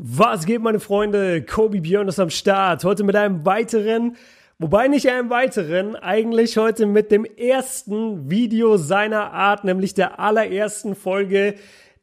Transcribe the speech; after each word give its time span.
Was 0.00 0.46
geht, 0.46 0.62
meine 0.62 0.78
Freunde? 0.78 1.42
Kobe 1.42 1.80
Björn 1.80 2.06
ist 2.06 2.20
am 2.20 2.30
Start. 2.30 2.84
Heute 2.84 3.02
mit 3.02 3.16
einem 3.16 3.44
weiteren, 3.44 4.14
wobei 4.60 4.86
nicht 4.86 5.08
einem 5.08 5.28
weiteren, 5.28 5.96
eigentlich 5.96 6.56
heute 6.56 6.86
mit 6.86 7.10
dem 7.10 7.24
ersten 7.24 8.30
Video 8.30 8.76
seiner 8.76 9.32
Art, 9.32 9.64
nämlich 9.64 9.94
der 9.94 10.20
allerersten 10.20 10.94
Folge 10.94 11.56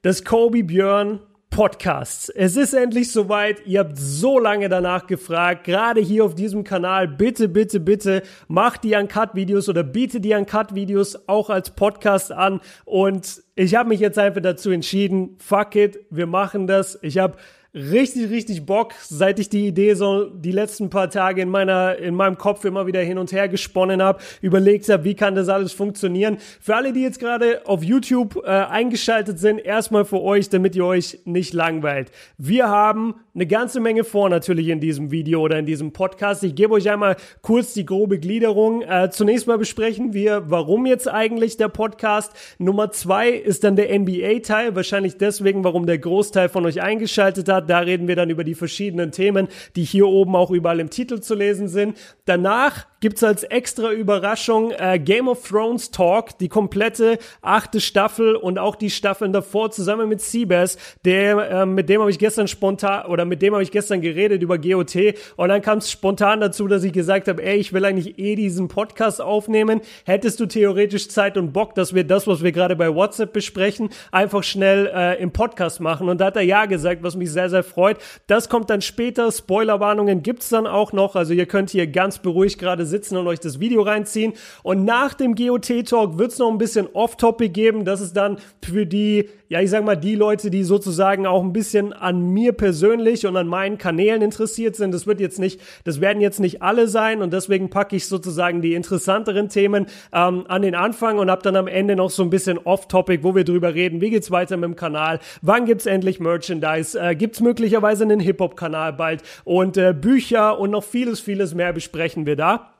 des 0.04 0.26
Kobe 0.26 0.66
Björn 0.66 1.22
Podcasts. 1.50 2.28
Es 2.28 2.58
ist 2.58 2.74
endlich 2.74 3.14
soweit. 3.14 3.66
Ihr 3.66 3.80
habt 3.80 3.98
so 3.98 4.40
lange 4.40 4.68
danach 4.68 5.08
gefragt. 5.08 5.64
Gerade 5.64 6.02
hier 6.02 6.26
auf 6.26 6.36
diesem 6.36 6.66
Kanal. 6.66 7.08
Bitte, 7.08 7.48
bitte, 7.48 7.80
bitte 7.80 8.24
macht 8.50 8.84
die 8.84 8.94
Uncut-Videos 8.94 9.70
oder 9.70 9.84
biete 9.84 10.20
die 10.20 10.34
Uncut-Videos 10.34 11.30
auch 11.30 11.50
als 11.50 11.70
Podcast 11.70 12.34
an. 12.34 12.60
Und 12.84 13.42
ich 13.56 13.74
habe 13.74 13.88
mich 13.88 14.02
jetzt 14.02 14.20
einfach 14.20 14.42
dazu 14.42 14.70
entschieden. 14.70 15.38
Fuck 15.40 15.78
it. 15.78 16.00
Wir 16.10 16.28
machen 16.28 16.68
das. 16.68 17.00
Ich 17.02 17.20
habe 17.20 17.38
richtig, 17.76 18.30
richtig 18.30 18.66
Bock, 18.66 18.94
seit 19.04 19.38
ich 19.38 19.50
die 19.50 19.68
Idee 19.68 19.94
so 19.96 20.30
die 20.30 20.52
letzten 20.52 20.90
paar 20.90 21.10
Tage 21.10 21.42
in 21.42 21.50
meiner, 21.50 21.98
in 21.98 22.16
meinem 22.16 22.38
Kopf 22.38 22.64
immer 22.64 22.88
wieder 22.88 23.02
hin 23.02 23.18
und 23.18 23.34
her 23.34 23.50
gesponnen 23.50 24.02
habe, 24.02 24.20
überlegt 24.42 24.88
habe, 24.88 25.04
wie 25.04 25.14
kann 25.14 25.36
das 25.36 25.50
alles 25.50 25.74
funktionieren. 25.74 26.38
Für 26.62 26.76
alle, 26.76 26.94
die 26.94 27.02
jetzt 27.02 27.20
gerade 27.20 27.66
auf 27.68 27.84
YouTube 27.84 28.42
äh, 28.46 28.50
eingeschaltet 28.50 29.40
sind, 29.40 29.60
erstmal 29.60 30.06
für 30.06 30.22
euch, 30.22 30.50
damit 30.50 30.76
ihr 30.76 30.86
euch 30.86 31.20
nicht 31.26 31.54
langweilt. 31.54 32.12
Wir 32.38 32.70
haben 32.70 33.16
eine 33.34 33.46
ganze 33.46 33.82
Menge 33.82 34.06
vor 34.06 34.30
natürlich 34.30 34.70
in 34.70 34.80
diesem 34.80 35.12
Video 35.12 35.42
oder 35.42 35.60
in 35.60 35.66
diesem 35.66 35.92
Podcast. 35.92 36.44
Ich 36.44 36.56
gebe 36.56 36.74
euch 36.74 36.90
einmal 36.90 37.18
kurz 37.42 37.74
die 37.74 37.86
grobe 37.86 38.20
Gliederung. 38.20 38.82
Äh, 38.84 39.10
zunächst 39.12 39.48
mal 39.48 39.58
besprechen 39.58 40.14
wir, 40.14 40.44
warum 40.48 40.86
jetzt 40.86 41.10
eigentlich 41.10 41.58
der 41.58 41.68
Podcast. 41.68 42.32
Nummer 42.58 42.92
zwei 42.92 43.32
ist 43.32 43.66
dann 43.66 43.76
der 43.76 43.98
NBA-Teil, 44.00 44.76
wahrscheinlich 44.76 45.18
deswegen, 45.18 45.66
warum 45.66 45.86
der 45.86 45.98
Großteil 45.98 46.48
von 46.48 46.66
euch 46.66 46.82
eingeschaltet 46.82 47.50
hat. 47.50 47.65
Da 47.66 47.80
reden 47.80 48.08
wir 48.08 48.16
dann 48.16 48.30
über 48.30 48.44
die 48.44 48.56
verschiedenen 48.56 49.12
Themen, 49.12 49.48
die 49.76 49.84
hier 49.84 50.08
oben 50.08 50.36
auch 50.36 50.52
überall 50.52 50.80
im 50.80 50.90
Titel 50.90 51.20
zu 51.20 51.36
lesen 51.36 51.68
sind. 51.68 51.98
Danach 52.26 52.88
gibt's 53.00 53.24
als 53.24 53.44
extra 53.44 53.92
Überraschung 53.92 54.72
äh, 54.72 55.00
Game 55.00 55.28
of 55.28 55.48
Thrones 55.48 55.92
Talk, 55.92 56.38
die 56.40 56.50
komplette 56.50 57.18
achte 57.42 57.82
Staffel 57.82 58.36
und 58.36 58.60
auch 58.60 58.76
die 58.76 58.90
Staffeln 58.90 59.34
davor 59.34 59.72
zusammen 59.72 60.10
mit 60.10 60.22
Seabass, 60.22 60.78
der 61.04 61.50
äh, 61.50 61.66
mit 61.66 61.90
dem 61.90 62.02
habe 62.02 62.12
ich 62.12 62.20
gestern 62.20 62.48
spontan 62.48 63.06
oder 63.06 63.26
mit 63.26 63.42
dem 63.42 63.54
habe 63.54 63.64
ich 63.64 63.72
gestern 63.72 64.02
geredet 64.02 64.42
über 64.42 64.58
GOT 64.58 64.96
und 65.36 65.50
dann 65.50 65.62
kam 65.62 65.80
es 65.80 65.92
spontan 65.92 66.40
dazu, 66.40 66.68
dass 66.68 66.84
ich 66.84 66.94
gesagt 66.94 67.28
habe, 67.28 67.44
ey, 67.44 67.58
ich 67.58 67.74
will 67.74 67.86
eigentlich 67.86 68.18
eh 68.20 68.36
diesen 68.36 68.68
Podcast 68.68 69.22
aufnehmen. 69.22 69.82
Hättest 70.06 70.40
du 70.40 70.46
theoretisch 70.46 71.10
Zeit 71.10 71.38
und 71.38 71.54
Bock, 71.54 71.76
dass 71.76 71.94
wir 71.94 72.04
das, 72.04 72.28
was 72.28 72.44
wir 72.44 72.52
gerade 72.52 72.76
bei 72.76 72.94
WhatsApp 72.94 73.34
besprechen, 73.34 73.90
einfach 74.12 74.44
schnell 74.44 74.92
äh, 74.94 75.22
im 75.22 75.32
Podcast 75.32 75.80
machen? 75.80 76.10
Und 76.10 76.22
da 76.22 76.26
hat 76.26 76.36
er 76.36 76.42
ja 76.42 76.66
gesagt, 76.66 77.04
was 77.04 77.16
mich 77.16 77.32
sehr 77.32 77.50
sehr 77.50 77.64
freut. 77.64 77.98
Das 78.28 78.50
kommt 78.50 78.70
dann 78.70 78.82
später. 78.82 79.32
Spoilerwarnungen 79.32 80.24
gibt's 80.24 80.50
dann 80.50 80.68
auch 80.68 80.94
noch, 80.94 81.16
also 81.16 81.34
ihr 81.34 81.46
könnt 81.46 81.70
hier 81.70 81.88
ganz 81.88 82.20
beruhigt 82.20 82.60
gerade 82.60 82.86
sitzen 82.96 83.18
und 83.18 83.28
euch 83.28 83.40
das 83.40 83.60
Video 83.60 83.82
reinziehen. 83.82 84.34
Und 84.64 84.86
nach 84.86 85.14
dem 85.14 85.36
GOT-Talk 85.36 86.18
wird 86.18 86.32
es 86.32 86.40
noch 86.40 86.50
ein 86.50 86.58
bisschen 86.58 86.88
Off-Topic 86.94 87.50
geben. 87.50 87.84
Das 87.84 88.00
ist 88.00 88.14
dann 88.14 88.38
für 88.64 88.86
die, 88.86 89.30
ja, 89.50 89.60
ich 89.60 89.70
sag 89.70 89.84
mal, 89.84 89.96
die 89.98 90.16
Leute, 90.16 90.50
die 90.50 90.64
sozusagen 90.64 91.26
auch 91.26 91.44
ein 91.44 91.52
bisschen 91.52 91.92
an 91.94 92.30
mir 92.30 92.54
persönlich 92.54 93.28
und 93.28 93.36
an 93.36 93.48
meinen 93.48 93.78
Kanälen 93.78 94.22
interessiert 94.22 94.76
sind. 94.76 94.94
Das 94.94 95.08
wird 95.08 95.20
jetzt 95.20 95.40
nicht, 95.40 95.60
das 95.84 96.00
werden 96.00 96.22
jetzt 96.22 96.40
nicht 96.40 96.62
alle 96.62 96.88
sein 96.88 97.22
und 97.22 97.34
deswegen 97.34 97.70
packe 97.70 97.96
ich 97.96 98.08
sozusagen 98.08 98.62
die 98.62 98.74
interessanteren 98.74 99.50
Themen 99.50 99.88
ähm, 100.14 100.46
an 100.48 100.62
den 100.62 100.76
Anfang 100.76 101.20
und 101.20 101.30
habe 101.30 101.42
dann 101.44 101.56
am 101.58 101.68
Ende 101.68 101.96
noch 101.96 102.10
so 102.10 102.24
ein 102.24 102.30
bisschen 102.30 102.58
Off-Topic, 102.58 103.24
wo 103.24 103.36
wir 103.36 103.44
drüber 103.44 103.74
reden, 103.74 104.02
wie 104.02 104.10
geht's 104.10 104.32
weiter 104.32 104.56
mit 104.58 104.70
dem 104.70 104.76
Kanal, 104.76 105.20
wann 105.42 105.66
gibt's 105.66 105.86
endlich 105.86 106.20
Merchandise, 106.20 106.98
äh, 107.00 107.16
gibt's 107.16 107.42
möglicherweise 107.42 108.04
einen 108.04 108.20
Hip-Hop-Kanal 108.20 108.94
bald 108.94 109.22
und 109.44 109.76
äh, 109.78 109.94
Bücher 109.94 110.60
und 110.60 110.72
noch 110.72 110.84
vieles, 110.84 111.20
vieles 111.20 111.54
mehr 111.54 111.74
besprechen 111.74 112.26
wir 112.26 112.36
da. 112.36 112.72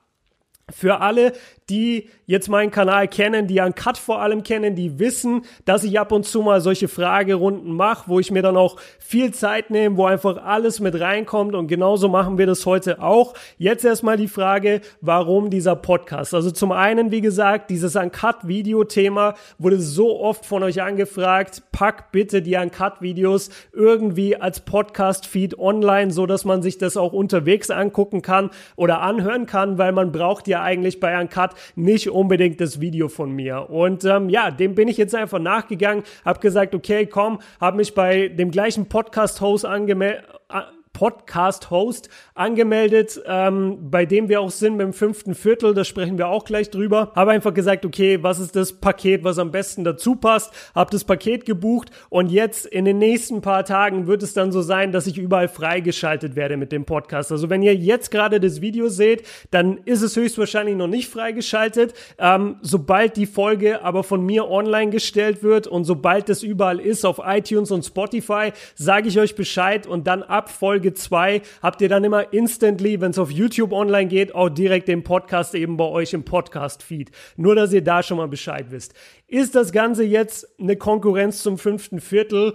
Für 0.72 1.02
alle, 1.02 1.34
die 1.70 2.10
jetzt 2.28 2.48
meinen 2.48 2.72
Kanal 2.72 3.08
kennen, 3.08 3.48
die 3.48 3.60
Uncut 3.60 3.98
vor 3.98 4.22
allem 4.22 4.44
kennen, 4.44 4.76
die 4.76 5.00
wissen, 5.00 5.44
dass 5.66 5.84
ich 5.84 6.00
ab 6.00 6.12
und 6.12 6.26
zu 6.26 6.42
mal 6.42 6.62
solche 6.62 6.88
Fragerunden 6.88 7.72
mache, 7.74 8.04
wo 8.08 8.20
ich 8.20 8.32
mir 8.32 8.42
dann 8.42 8.58
auch 8.58 8.78
viel 9.00 9.34
Zeit 9.34 9.70
nehme, 9.70 9.98
wo 9.98 10.06
einfach 10.06 10.44
alles 10.44 10.80
mit 10.80 11.00
reinkommt 11.00 11.56
und 11.56 11.68
genauso 11.68 12.08
machen 12.08 12.38
wir 12.38 12.46
das 12.46 12.66
heute 12.66 13.02
auch. 13.02 13.34
Jetzt 13.58 13.84
erstmal 13.84 14.18
die 14.18 14.28
Frage, 14.28 14.82
warum 15.02 15.50
dieser 15.50 15.76
Podcast? 15.76 16.34
Also 16.34 16.52
zum 16.52 16.72
einen, 16.72 17.12
wie 17.12 17.22
gesagt, 17.22 17.70
dieses 17.70 17.96
Uncut-Video-Thema 17.96 19.34
wurde 19.58 19.80
so 19.80 20.20
oft 20.20 20.46
von 20.46 20.64
euch 20.64 20.82
angefragt, 20.82 21.64
pack 21.72 22.12
bitte 22.12 22.42
die 22.42 22.56
Uncut-Videos 22.56 23.50
irgendwie 23.74 24.36
als 24.36 24.60
Podcast-Feed 24.60 25.58
online, 25.58 26.12
so 26.12 26.26
dass 26.26 26.46
man 26.46 26.62
sich 26.62 26.78
das 26.78 26.98
auch 26.98 27.14
unterwegs 27.14 27.70
angucken 27.72 28.22
kann 28.22 28.52
oder 28.76 29.02
anhören 29.02 29.48
kann, 29.48 29.78
weil 29.78 29.92
man 29.92 30.12
braucht 30.12 30.48
ja 30.48 30.62
eigentlich 30.62 31.00
bei 31.00 31.20
Uncut 31.20 31.55
nicht 31.76 32.10
unbedingt 32.10 32.62
das 32.62 32.80
Video 32.82 33.08
von 33.08 33.32
mir. 33.32 33.70
Und 33.70 34.04
ähm, 34.06 34.30
ja, 34.30 34.52
dem 34.52 34.76
bin 34.76 34.88
ich 34.88 34.98
jetzt 34.98 35.16
einfach 35.16 35.40
nachgegangen, 35.40 36.04
habe 36.24 36.40
gesagt, 36.40 36.76
okay, 36.76 37.06
komm, 37.06 37.40
habe 37.60 37.78
mich 37.78 37.94
bei 37.94 38.28
dem 38.28 38.52
gleichen 38.52 38.88
Podcast-Host 38.88 39.66
angemeldet 39.66 40.24
Podcast-Host 40.96 42.10
angemeldet, 42.34 43.22
ähm, 43.28 43.92
bei 43.92 44.06
dem 44.06 44.30
wir 44.30 44.40
auch 44.40 44.50
sind 44.50 44.78
mit 44.78 44.86
dem 44.86 44.94
fünften 44.94 45.36
Viertel, 45.36 45.74
da 45.74 45.84
sprechen 45.84 46.18
wir 46.18 46.30
auch 46.30 46.46
gleich 46.46 46.72
drüber. 46.72 47.12
Habe 47.16 47.32
einfach 47.32 47.54
gesagt, 47.54 47.86
okay, 47.86 48.24
was 48.24 48.40
ist 48.40 48.56
das 48.56 48.74
Paket, 48.74 49.24
was 49.26 49.38
am 49.38 49.52
besten 49.52 49.84
dazu 49.84 50.16
passt? 50.16 50.54
Habe 50.74 50.90
das 50.92 51.04
Paket 51.04 51.46
gebucht 51.46 51.92
und 52.10 52.32
jetzt 52.32 52.66
in 52.66 52.86
den 52.86 52.98
nächsten 52.98 53.42
paar 53.42 53.66
Tagen 53.66 54.08
wird 54.08 54.24
es 54.24 54.34
dann 54.34 54.54
so 54.54 54.62
sein, 54.62 54.94
dass 54.94 55.06
ich 55.06 55.18
überall 55.18 55.50
freigeschaltet 55.50 56.38
werde 56.38 56.56
mit 56.56 56.72
dem 56.72 56.86
Podcast. 56.86 57.32
Also 57.32 57.50
wenn 57.50 57.62
ihr 57.62 57.76
jetzt 57.76 58.10
gerade 58.10 58.40
das 58.40 58.62
Video 58.62 58.88
seht, 58.88 59.28
dann 59.52 59.80
ist 59.84 60.02
es 60.02 60.16
höchstwahrscheinlich 60.16 60.78
noch 60.78 60.88
nicht 60.88 61.10
freigeschaltet. 61.10 61.94
Ähm, 62.18 62.56
sobald 62.62 63.18
die 63.18 63.26
Folge 63.26 63.84
aber 63.84 64.04
von 64.06 64.26
mir 64.26 64.50
online 64.50 64.92
gestellt 64.92 65.44
wird 65.44 65.68
und 65.68 65.84
sobald 65.84 66.30
es 66.30 66.42
überall 66.42 66.80
ist 66.80 67.06
auf 67.06 67.20
iTunes 67.22 67.72
und 67.72 67.84
Spotify, 67.84 68.54
sage 68.76 69.10
ich 69.10 69.20
euch 69.20 69.36
Bescheid 69.36 69.88
und 69.88 70.08
dann 70.08 70.24
ab 70.24 70.50
Folge 70.50 70.85
Folge 70.86 70.94
2 70.94 71.42
habt 71.64 71.82
ihr 71.82 71.90
dann 71.90 72.04
immer 72.04 72.32
instantly, 72.32 73.02
wenn 73.02 73.12
es 73.12 73.18
auf 73.18 73.32
YouTube 73.32 73.72
online 73.72 74.08
geht, 74.08 74.36
auch 74.36 74.50
direkt 74.50 74.88
den 74.88 75.04
Podcast 75.04 75.56
eben 75.56 75.78
bei 75.78 75.86
euch 75.86 76.14
im 76.14 76.24
Podcast-Feed. 76.24 77.10
Nur, 77.38 77.56
dass 77.56 77.74
ihr 77.74 77.84
da 77.84 78.04
schon 78.04 78.18
mal 78.18 78.28
Bescheid 78.28 78.68
wisst. 78.70 78.94
Ist 79.28 79.56
das 79.56 79.72
Ganze 79.72 80.04
jetzt 80.04 80.48
eine 80.60 80.76
Konkurrenz 80.76 81.42
zum 81.42 81.58
fünften 81.58 82.00
Viertel? 82.00 82.54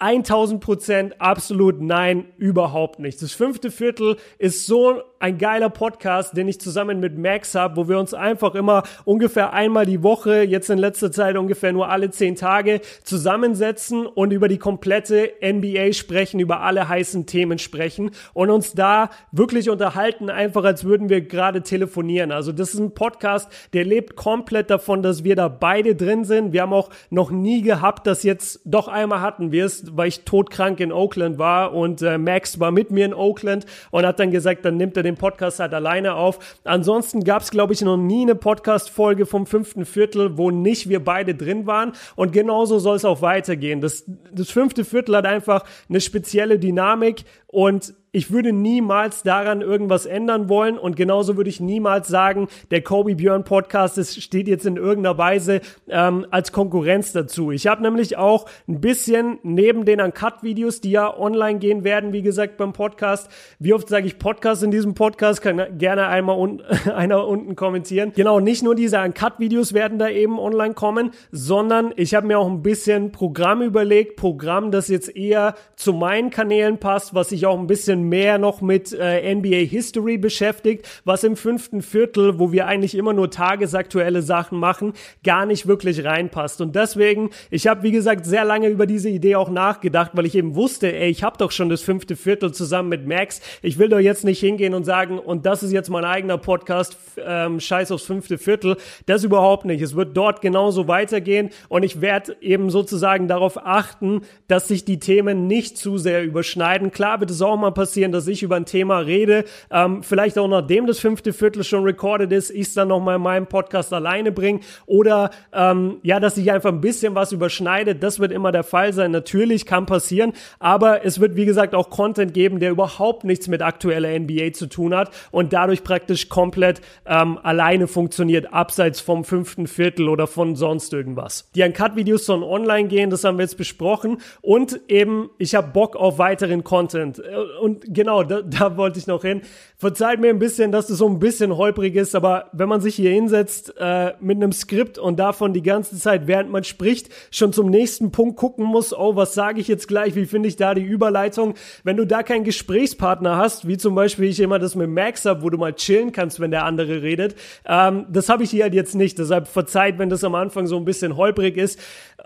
1000 0.00 0.60
Prozent 0.60 1.20
absolut 1.20 1.80
nein, 1.80 2.26
überhaupt 2.36 2.98
nicht. 2.98 3.22
Das 3.22 3.32
fünfte 3.32 3.70
Viertel 3.70 4.16
ist 4.38 4.66
so 4.66 5.02
ein 5.20 5.36
geiler 5.36 5.68
Podcast, 5.68 6.34
den 6.34 6.48
ich 6.48 6.60
zusammen 6.60 6.98
mit 6.98 7.18
Max 7.18 7.54
habe, 7.54 7.76
wo 7.76 7.88
wir 7.88 7.98
uns 7.98 8.14
einfach 8.14 8.54
immer 8.54 8.84
ungefähr 9.04 9.52
einmal 9.52 9.84
die 9.84 10.02
Woche, 10.02 10.42
jetzt 10.42 10.70
in 10.70 10.78
letzter 10.78 11.12
Zeit 11.12 11.36
ungefähr 11.36 11.74
nur 11.74 11.90
alle 11.90 12.08
zehn 12.10 12.36
Tage, 12.36 12.80
zusammensetzen 13.04 14.06
und 14.06 14.32
über 14.32 14.48
die 14.48 14.56
komplette 14.56 15.32
NBA 15.44 15.92
sprechen, 15.92 16.40
über 16.40 16.62
alle 16.62 16.88
heißen 16.88 17.26
Themen 17.26 17.58
sprechen 17.58 18.12
und 18.32 18.48
uns 18.48 18.72
da 18.72 19.10
wirklich 19.30 19.68
unterhalten, 19.68 20.30
einfach 20.30 20.64
als 20.64 20.84
würden 20.84 21.10
wir 21.10 21.20
gerade 21.20 21.60
telefonieren. 21.60 22.32
Also 22.32 22.50
das 22.50 22.72
ist 22.72 22.80
ein 22.80 22.94
Podcast, 22.94 23.50
der 23.74 23.84
lebt 23.84 24.16
komplett 24.16 24.70
davon, 24.70 25.02
dass 25.02 25.22
wir 25.22 25.36
da 25.36 25.48
beide 25.48 25.94
drin 25.96 26.24
sind. 26.24 26.54
Wir 26.54 26.62
haben 26.62 26.72
auch 26.72 26.88
noch 27.10 27.30
nie 27.30 27.60
gehabt, 27.60 28.06
dass 28.06 28.22
jetzt 28.22 28.60
doch 28.64 28.88
einmal 28.88 29.20
hatten 29.20 29.52
wir 29.52 29.66
es, 29.66 29.94
weil 29.94 30.08
ich 30.08 30.24
todkrank 30.24 30.80
in 30.80 30.92
Oakland 30.92 31.38
war 31.38 31.74
und 31.74 32.00
äh, 32.00 32.16
Max 32.16 32.58
war 32.58 32.70
mit 32.70 32.90
mir 32.90 33.04
in 33.04 33.12
Oakland 33.12 33.66
und 33.90 34.06
hat 34.06 34.18
dann 34.18 34.30
gesagt, 34.30 34.64
dann 34.64 34.78
nimmt 34.78 34.96
er 34.96 35.02
den 35.02 35.09
den 35.10 35.16
Podcast 35.16 35.60
halt 35.60 35.74
alleine 35.74 36.14
auf. 36.14 36.38
Ansonsten 36.64 37.24
gab 37.24 37.42
es, 37.42 37.50
glaube 37.50 37.72
ich, 37.72 37.82
noch 37.82 37.96
nie 37.96 38.22
eine 38.22 38.34
Podcast-Folge 38.34 39.26
vom 39.26 39.46
fünften 39.46 39.84
Viertel, 39.84 40.38
wo 40.38 40.50
nicht 40.50 40.88
wir 40.88 41.04
beide 41.04 41.34
drin 41.34 41.66
waren. 41.66 41.92
Und 42.16 42.32
genauso 42.32 42.78
soll 42.78 42.96
es 42.96 43.04
auch 43.04 43.22
weitergehen. 43.22 43.80
Das, 43.80 44.04
das 44.32 44.50
fünfte 44.50 44.84
Viertel 44.84 45.16
hat 45.16 45.26
einfach 45.26 45.64
eine 45.88 46.00
spezielle 46.00 46.58
Dynamik 46.58 47.24
und 47.50 47.94
ich 48.12 48.32
würde 48.32 48.52
niemals 48.52 49.22
daran 49.22 49.60
irgendwas 49.60 50.04
ändern 50.04 50.48
wollen 50.48 50.78
und 50.78 50.96
genauso 50.96 51.36
würde 51.36 51.50
ich 51.50 51.60
niemals 51.60 52.08
sagen, 52.08 52.48
der 52.72 52.82
Kobe 52.82 53.14
Björn 53.14 53.44
Podcast 53.44 53.98
das 53.98 54.16
steht 54.16 54.48
jetzt 54.48 54.66
in 54.66 54.76
irgendeiner 54.76 55.16
Weise 55.16 55.60
ähm, 55.88 56.26
als 56.30 56.50
Konkurrenz 56.50 57.12
dazu. 57.12 57.52
Ich 57.52 57.68
habe 57.68 57.82
nämlich 57.82 58.16
auch 58.16 58.46
ein 58.68 58.80
bisschen 58.80 59.38
neben 59.44 59.84
den 59.84 60.00
Uncut-Videos, 60.00 60.80
die 60.80 60.90
ja 60.90 61.16
online 61.16 61.60
gehen 61.60 61.84
werden, 61.84 62.12
wie 62.12 62.22
gesagt 62.22 62.56
beim 62.56 62.72
Podcast. 62.72 63.28
Wie 63.60 63.72
oft 63.72 63.88
sage 63.88 64.06
ich 64.06 64.18
Podcast 64.18 64.64
in 64.64 64.72
diesem 64.72 64.94
Podcast? 64.94 65.40
Kann 65.40 65.78
gerne 65.78 66.08
einmal 66.08 66.36
un 66.36 66.62
einer 66.94 67.28
unten 67.28 67.54
kommentieren. 67.54 68.12
Genau, 68.16 68.40
nicht 68.40 68.64
nur 68.64 68.74
diese 68.74 69.00
Uncut-Videos 69.00 69.72
werden 69.72 70.00
da 70.00 70.08
eben 70.08 70.38
online 70.40 70.74
kommen, 70.74 71.12
sondern 71.30 71.92
ich 71.94 72.14
habe 72.14 72.26
mir 72.26 72.40
auch 72.40 72.48
ein 72.48 72.62
bisschen 72.62 73.12
Programm 73.12 73.62
überlegt, 73.62 74.16
Programm, 74.16 74.72
das 74.72 74.88
jetzt 74.88 75.14
eher 75.14 75.54
zu 75.76 75.92
meinen 75.92 76.30
Kanälen 76.30 76.78
passt, 76.78 77.14
was 77.14 77.30
ich 77.30 77.39
auch 77.46 77.58
ein 77.58 77.66
bisschen 77.66 77.80
bisschen 77.80 78.08
mehr 78.08 78.38
noch 78.38 78.60
mit 78.60 78.92
äh, 78.92 79.34
NBA 79.34 79.66
History 79.68 80.18
beschäftigt, 80.18 80.86
was 81.04 81.24
im 81.24 81.34
fünften 81.34 81.80
Viertel, 81.80 82.38
wo 82.38 82.52
wir 82.52 82.66
eigentlich 82.66 82.94
immer 82.94 83.12
nur 83.12 83.30
tagesaktuelle 83.30 84.20
Sachen 84.22 84.58
machen, 84.58 84.92
gar 85.24 85.46
nicht 85.46 85.66
wirklich 85.66 86.04
reinpasst. 86.04 86.60
Und 86.60 86.76
deswegen, 86.76 87.30
ich 87.50 87.66
habe 87.66 87.82
wie 87.82 87.90
gesagt 87.90 88.26
sehr 88.26 88.44
lange 88.44 88.68
über 88.68 88.86
diese 88.86 89.08
Idee 89.08 89.36
auch 89.36 89.48
nachgedacht, 89.48 90.10
weil 90.14 90.26
ich 90.26 90.34
eben 90.34 90.54
wusste, 90.54 90.92
ey, 90.92 91.08
ich 91.08 91.22
habe 91.22 91.38
doch 91.38 91.50
schon 91.52 91.68
das 91.70 91.80
fünfte 91.80 92.16
Viertel 92.16 92.52
zusammen 92.52 92.90
mit 92.90 93.06
Max. 93.06 93.40
Ich 93.62 93.78
will 93.78 93.88
doch 93.88 93.98
jetzt 93.98 94.24
nicht 94.24 94.40
hingehen 94.40 94.74
und 94.74 94.84
sagen, 94.84 95.18
und 95.18 95.46
das 95.46 95.62
ist 95.62 95.72
jetzt 95.72 95.90
mein 95.90 96.04
eigener 96.04 96.38
Podcast, 96.38 96.96
ähm, 97.24 97.60
scheiß 97.60 97.92
aufs 97.92 98.04
fünfte 98.04 98.38
Viertel. 98.38 98.76
Das 99.06 99.24
überhaupt 99.24 99.64
nicht. 99.64 99.80
Es 99.80 99.96
wird 99.96 100.16
dort 100.16 100.42
genauso 100.42 100.86
weitergehen 100.86 101.50
und 101.68 101.82
ich 101.82 102.00
werde 102.00 102.36
eben 102.40 102.70
sozusagen 102.70 103.26
darauf 103.26 103.64
achten, 103.64 104.20
dass 104.48 104.68
sich 104.68 104.84
die 104.84 104.98
Themen 104.98 105.46
nicht 105.46 105.78
zu 105.78 105.98
sehr 105.98 106.22
überschneiden. 106.24 106.90
Klar 106.90 107.18
wird 107.30 107.36
es 107.36 107.42
auch 107.42 107.56
mal 107.56 107.70
passieren, 107.70 108.10
dass 108.10 108.26
ich 108.26 108.42
über 108.42 108.56
ein 108.56 108.66
Thema 108.66 108.98
rede, 108.98 109.44
ähm, 109.70 110.02
vielleicht 110.02 110.36
auch 110.36 110.48
nachdem 110.48 110.86
das 110.86 110.98
fünfte 110.98 111.32
Viertel 111.32 111.62
schon 111.62 111.84
recorded 111.84 112.32
ist, 112.32 112.50
ich 112.50 112.62
es 112.62 112.74
dann 112.74 112.88
nochmal 112.88 113.16
in 113.16 113.22
meinem 113.22 113.46
Podcast 113.46 113.92
alleine 113.92 114.32
bringe 114.32 114.60
oder 114.86 115.30
ähm, 115.52 115.98
ja, 116.02 116.18
dass 116.18 116.34
sich 116.34 116.50
einfach 116.50 116.70
ein 116.70 116.80
bisschen 116.80 117.14
was 117.14 117.30
überschneidet. 117.30 118.02
Das 118.02 118.18
wird 118.18 118.32
immer 118.32 118.50
der 118.50 118.64
Fall 118.64 118.92
sein. 118.92 119.12
Natürlich 119.12 119.64
kann 119.64 119.86
passieren, 119.86 120.32
aber 120.58 121.04
es 121.04 121.20
wird 121.20 121.36
wie 121.36 121.44
gesagt 121.44 121.74
auch 121.74 121.88
Content 121.90 122.34
geben, 122.34 122.58
der 122.58 122.72
überhaupt 122.72 123.22
nichts 123.22 123.46
mit 123.46 123.62
aktueller 123.62 124.18
NBA 124.18 124.52
zu 124.52 124.66
tun 124.66 124.94
hat 124.94 125.10
und 125.30 125.52
dadurch 125.52 125.84
praktisch 125.84 126.28
komplett 126.28 126.80
ähm, 127.06 127.38
alleine 127.42 127.86
funktioniert, 127.86 128.52
abseits 128.52 129.00
vom 129.00 129.24
fünften 129.24 129.68
Viertel 129.68 130.08
oder 130.08 130.26
von 130.26 130.56
sonst 130.56 130.92
irgendwas. 130.92 131.48
Die 131.54 131.62
Uncut-Videos 131.62 132.26
sollen 132.26 132.42
online 132.42 132.88
gehen, 132.88 133.10
das 133.10 133.22
haben 133.22 133.38
wir 133.38 133.44
jetzt 133.44 133.56
besprochen 133.56 134.18
und 134.42 134.80
eben, 134.88 135.30
ich 135.38 135.54
habe 135.54 135.68
Bock 135.68 135.94
auf 135.94 136.18
weiteren 136.18 136.64
Content 136.64 137.19
äh, 137.24 137.58
und 137.60 137.84
genau, 137.94 138.22
da, 138.22 138.42
da 138.42 138.76
wollte 138.76 138.98
ich 138.98 139.06
noch 139.06 139.22
hin. 139.22 139.42
Verzeiht 139.76 140.20
mir 140.20 140.28
ein 140.28 140.38
bisschen, 140.38 140.72
dass 140.72 140.88
das 140.88 140.98
so 140.98 141.08
ein 141.08 141.18
bisschen 141.18 141.56
holprig 141.56 141.96
ist, 141.96 142.14
aber 142.14 142.50
wenn 142.52 142.68
man 142.68 142.80
sich 142.80 142.96
hier 142.96 143.10
hinsetzt 143.10 143.74
äh, 143.78 144.12
mit 144.20 144.36
einem 144.36 144.52
Skript 144.52 144.98
und 144.98 145.18
davon 145.18 145.52
die 145.52 145.62
ganze 145.62 145.96
Zeit, 145.96 146.26
während 146.26 146.50
man 146.50 146.64
spricht, 146.64 147.08
schon 147.30 147.52
zum 147.52 147.70
nächsten 147.70 148.10
Punkt 148.10 148.36
gucken 148.36 148.64
muss, 148.64 148.92
oh, 148.92 149.16
was 149.16 149.34
sage 149.34 149.60
ich 149.60 149.68
jetzt 149.68 149.88
gleich, 149.88 150.14
wie 150.16 150.26
finde 150.26 150.48
ich 150.48 150.56
da 150.56 150.74
die 150.74 150.82
Überleitung? 150.82 151.54
Wenn 151.82 151.96
du 151.96 152.06
da 152.06 152.22
keinen 152.22 152.44
Gesprächspartner 152.44 153.36
hast, 153.36 153.66
wie 153.66 153.78
zum 153.78 153.94
Beispiel 153.94 154.26
ich 154.26 154.40
immer 154.40 154.58
das 154.58 154.74
mit 154.74 154.90
Max 154.90 155.24
habe, 155.24 155.42
wo 155.42 155.50
du 155.50 155.58
mal 155.58 155.72
chillen 155.72 156.12
kannst, 156.12 156.40
wenn 156.40 156.50
der 156.50 156.64
andere 156.64 157.02
redet, 157.02 157.34
ähm, 157.66 158.06
das 158.10 158.28
habe 158.28 158.42
ich 158.42 158.50
hier 158.50 158.64
halt 158.64 158.74
jetzt 158.74 158.94
nicht. 158.94 159.18
Deshalb 159.18 159.48
verzeiht, 159.48 159.98
wenn 159.98 160.10
das 160.10 160.24
am 160.24 160.34
Anfang 160.34 160.66
so 160.66 160.76
ein 160.76 160.84
bisschen 160.84 161.16
holprig 161.16 161.56
ist. 161.56 161.78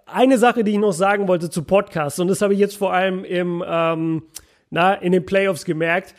Eine 0.07 0.39
Sache, 0.39 0.65
die 0.65 0.73
ich 0.73 0.79
noch 0.79 0.93
sagen 0.93 1.29
wollte 1.29 1.51
zu 1.51 1.63
Podcasts, 1.63 2.19
und 2.19 2.29
das 2.29 2.43
habe 2.43 2.53
ich 2.53 2.61
jetzt 2.61 2.77
vor 2.77 2.93
allem 2.93 3.25
im, 3.25 3.65
ähm, 3.67 4.23
na, 4.75 4.95
in 4.95 5.13
den 5.13 5.25
Playoffs 5.25 5.65
gemerkt, 5.65 6.15